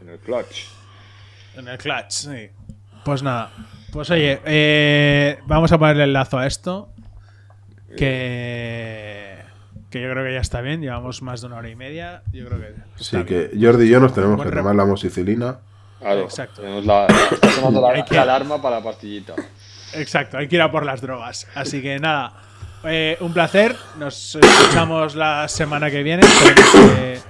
En 0.00 0.08
el 0.08 0.18
clutch. 0.18 0.66
En 1.56 1.68
el 1.68 1.78
clutch, 1.78 2.10
sí. 2.10 2.50
Pues 3.04 3.22
nada. 3.22 3.52
Pues 3.92 4.10
oye, 4.10 4.40
eh, 4.44 5.38
vamos 5.46 5.70
a 5.72 5.78
ponerle 5.78 6.04
el 6.04 6.12
lazo 6.12 6.38
a 6.38 6.46
esto. 6.46 6.92
Que. 7.96 9.11
Que 9.92 10.00
yo 10.02 10.10
creo 10.10 10.24
que 10.24 10.32
ya 10.32 10.40
está 10.40 10.60
bien. 10.62 10.80
Llevamos 10.80 11.22
más 11.22 11.40
de 11.42 11.46
una 11.48 11.56
hora 11.58 11.68
y 11.68 11.76
media. 11.76 12.22
Yo 12.32 12.46
creo 12.46 12.58
que. 12.58 12.74
Así 12.96 13.16
está 13.16 13.24
que 13.24 13.48
bien. 13.52 13.62
Jordi 13.64 13.84
y 13.86 13.88
yo 13.90 14.00
nos 14.00 14.12
tenemos 14.14 14.36
Buen 14.38 14.48
que 14.50 14.56
tomar 14.56 14.74
la 14.74 14.84
mosicilina. 14.86 15.58
Claro. 16.00 16.22
Exacto. 16.22 16.62
Tenemos 16.62 16.84
la, 16.86 17.06
está 17.06 17.50
sonando 17.52 17.80
la, 17.80 18.04
que- 18.06 18.14
la 18.16 18.22
alarma 18.22 18.60
para 18.60 18.78
la 18.78 18.82
pastillita. 18.82 19.34
Exacto, 19.94 20.38
hay 20.38 20.48
que 20.48 20.56
ir 20.56 20.62
a 20.62 20.70
por 20.72 20.84
las 20.86 21.00
drogas. 21.02 21.46
Así 21.54 21.82
que 21.82 21.98
nada. 22.00 22.32
eh, 22.84 23.18
un 23.20 23.32
placer. 23.34 23.76
Nos 23.98 24.34
escuchamos 24.34 25.14
la 25.14 25.46
semana 25.48 25.90
que 25.90 26.02
viene. 26.02 26.22
Esperemos 26.24 26.70
que 26.96 27.20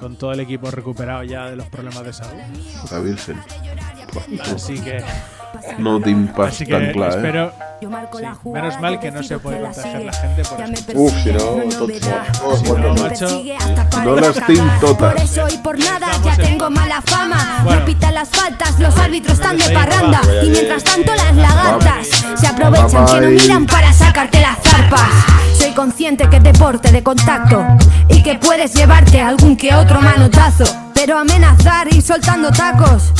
con 0.00 0.16
todo 0.16 0.32
el 0.32 0.40
equipo 0.40 0.70
recuperado 0.70 1.22
ya 1.22 1.50
de 1.50 1.56
los 1.56 1.66
problemas 1.68 2.02
de 2.04 2.12
salud. 2.14 2.40
La 2.90 2.98
Virgen. 3.00 3.38
Así 4.40 4.80
que, 4.80 5.02
No 5.78 5.98
te 6.00 6.10
así 6.10 6.10
impacta 6.10 6.64
que 6.64 6.72
tan 6.72 6.92
claro, 6.92 7.16
espero. 7.16 7.52
Yo 7.80 7.90
marco 7.90 8.18
sí, 8.18 8.24
menos 8.44 8.80
mal 8.80 8.98
que 8.98 9.10
no 9.10 9.22
se 9.22 9.38
puede 9.38 9.60
contagiar 9.60 10.02
la 10.02 10.12
gente 10.12 10.42
por 10.44 10.60
escuchar. 10.60 10.96
Uf, 10.96 11.12
si 11.22 11.32
no, 11.32 11.44
oh, 12.44 12.56
Si 12.56 12.64
bueno, 12.68 12.94
no 12.94 13.02
macho, 13.02 13.42
no 14.04 14.16
las 14.16 14.46
team 14.46 14.70
totas. 14.80 15.12
Por 15.12 15.22
eso 15.22 15.48
y 15.52 15.58
por 15.58 15.78
nada 15.78 16.08
ya 16.24 16.34
en- 16.34 16.40
tengo 16.42 16.70
mala 16.70 17.02
fama. 17.02 17.60
Bueno. 17.64 17.80
No 17.80 17.86
pitan 17.86 18.14
las 18.14 18.28
faltas, 18.30 18.78
los 18.80 18.96
árbitros 18.96 19.34
están 19.34 19.58
de 19.58 19.70
parranda. 19.70 20.20
Y 20.42 20.48
mientras 20.48 20.84
tanto 20.84 21.12
las 21.14 21.36
lagartas 21.36 22.06
se 22.34 22.46
aprovechan 22.46 23.06
que 23.06 23.20
no 23.20 23.28
miran 23.28 23.66
para 23.66 23.92
sacarte 23.92 24.40
las 24.40 24.58
zarpas. 24.62 25.10
Soy 25.58 25.72
consciente 25.72 26.28
que 26.30 26.36
es 26.36 26.42
deporte 26.42 26.90
de 26.92 27.02
contacto 27.02 27.62
y 28.08 28.22
que 28.22 28.36
puedes 28.38 28.72
llevarte 28.74 29.20
algún 29.20 29.56
que 29.56 29.74
otro 29.74 30.00
manotazo. 30.00 30.64
Pero 30.96 31.18
amenazar 31.18 31.92
y 31.92 32.00
soltando 32.00 32.50
tacos, 32.50 33.12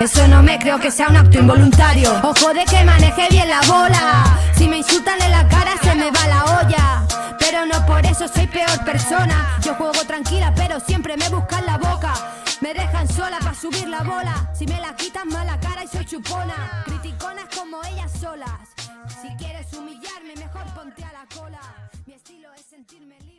eso 0.00 0.26
no 0.26 0.42
me 0.42 0.58
creo 0.58 0.78
que 0.80 0.90
sea 0.90 1.08
un 1.08 1.16
acto 1.16 1.38
involuntario. 1.38 2.10
Ojo 2.24 2.52
de 2.52 2.64
que 2.64 2.84
maneje 2.84 3.28
bien 3.30 3.48
la 3.48 3.60
bola. 3.62 4.38
Si 4.56 4.68
me 4.68 4.78
insultan 4.78 5.22
en 5.22 5.30
la 5.30 5.48
cara 5.48 5.72
se 5.80 5.94
me 5.94 6.10
va 6.10 6.26
la 6.26 6.44
olla. 6.60 7.06
Pero 7.38 7.64
no 7.66 7.86
por 7.86 8.04
eso 8.04 8.26
soy 8.28 8.48
peor 8.48 8.84
persona. 8.84 9.58
Yo 9.62 9.74
juego 9.76 10.04
tranquila, 10.06 10.52
pero 10.54 10.80
siempre 10.80 11.16
me 11.16 11.28
buscan 11.28 11.64
la 11.64 11.78
boca. 11.78 12.12
Me 12.60 12.74
dejan 12.74 13.08
sola 13.08 13.38
para 13.38 13.54
subir 13.54 13.88
la 13.88 14.02
bola. 14.02 14.50
Si 14.52 14.66
me 14.66 14.80
la 14.80 14.94
quitan 14.96 15.28
mala 15.28 15.58
cara 15.60 15.84
y 15.84 15.88
soy 15.88 16.04
chupona. 16.04 16.82
Criticonas 16.84 17.46
como 17.56 17.82
ellas 17.84 18.10
solas. 18.20 18.60
Si 19.22 19.28
quieres 19.36 19.72
humillarme, 19.72 20.34
mejor 20.36 20.64
ponte 20.74 21.04
a 21.04 21.12
la 21.12 21.26
cola. 21.34 21.60
Mi 22.06 22.14
estilo 22.14 22.48
es 22.54 22.66
sentirme 22.66 23.14
libre. 23.20 23.29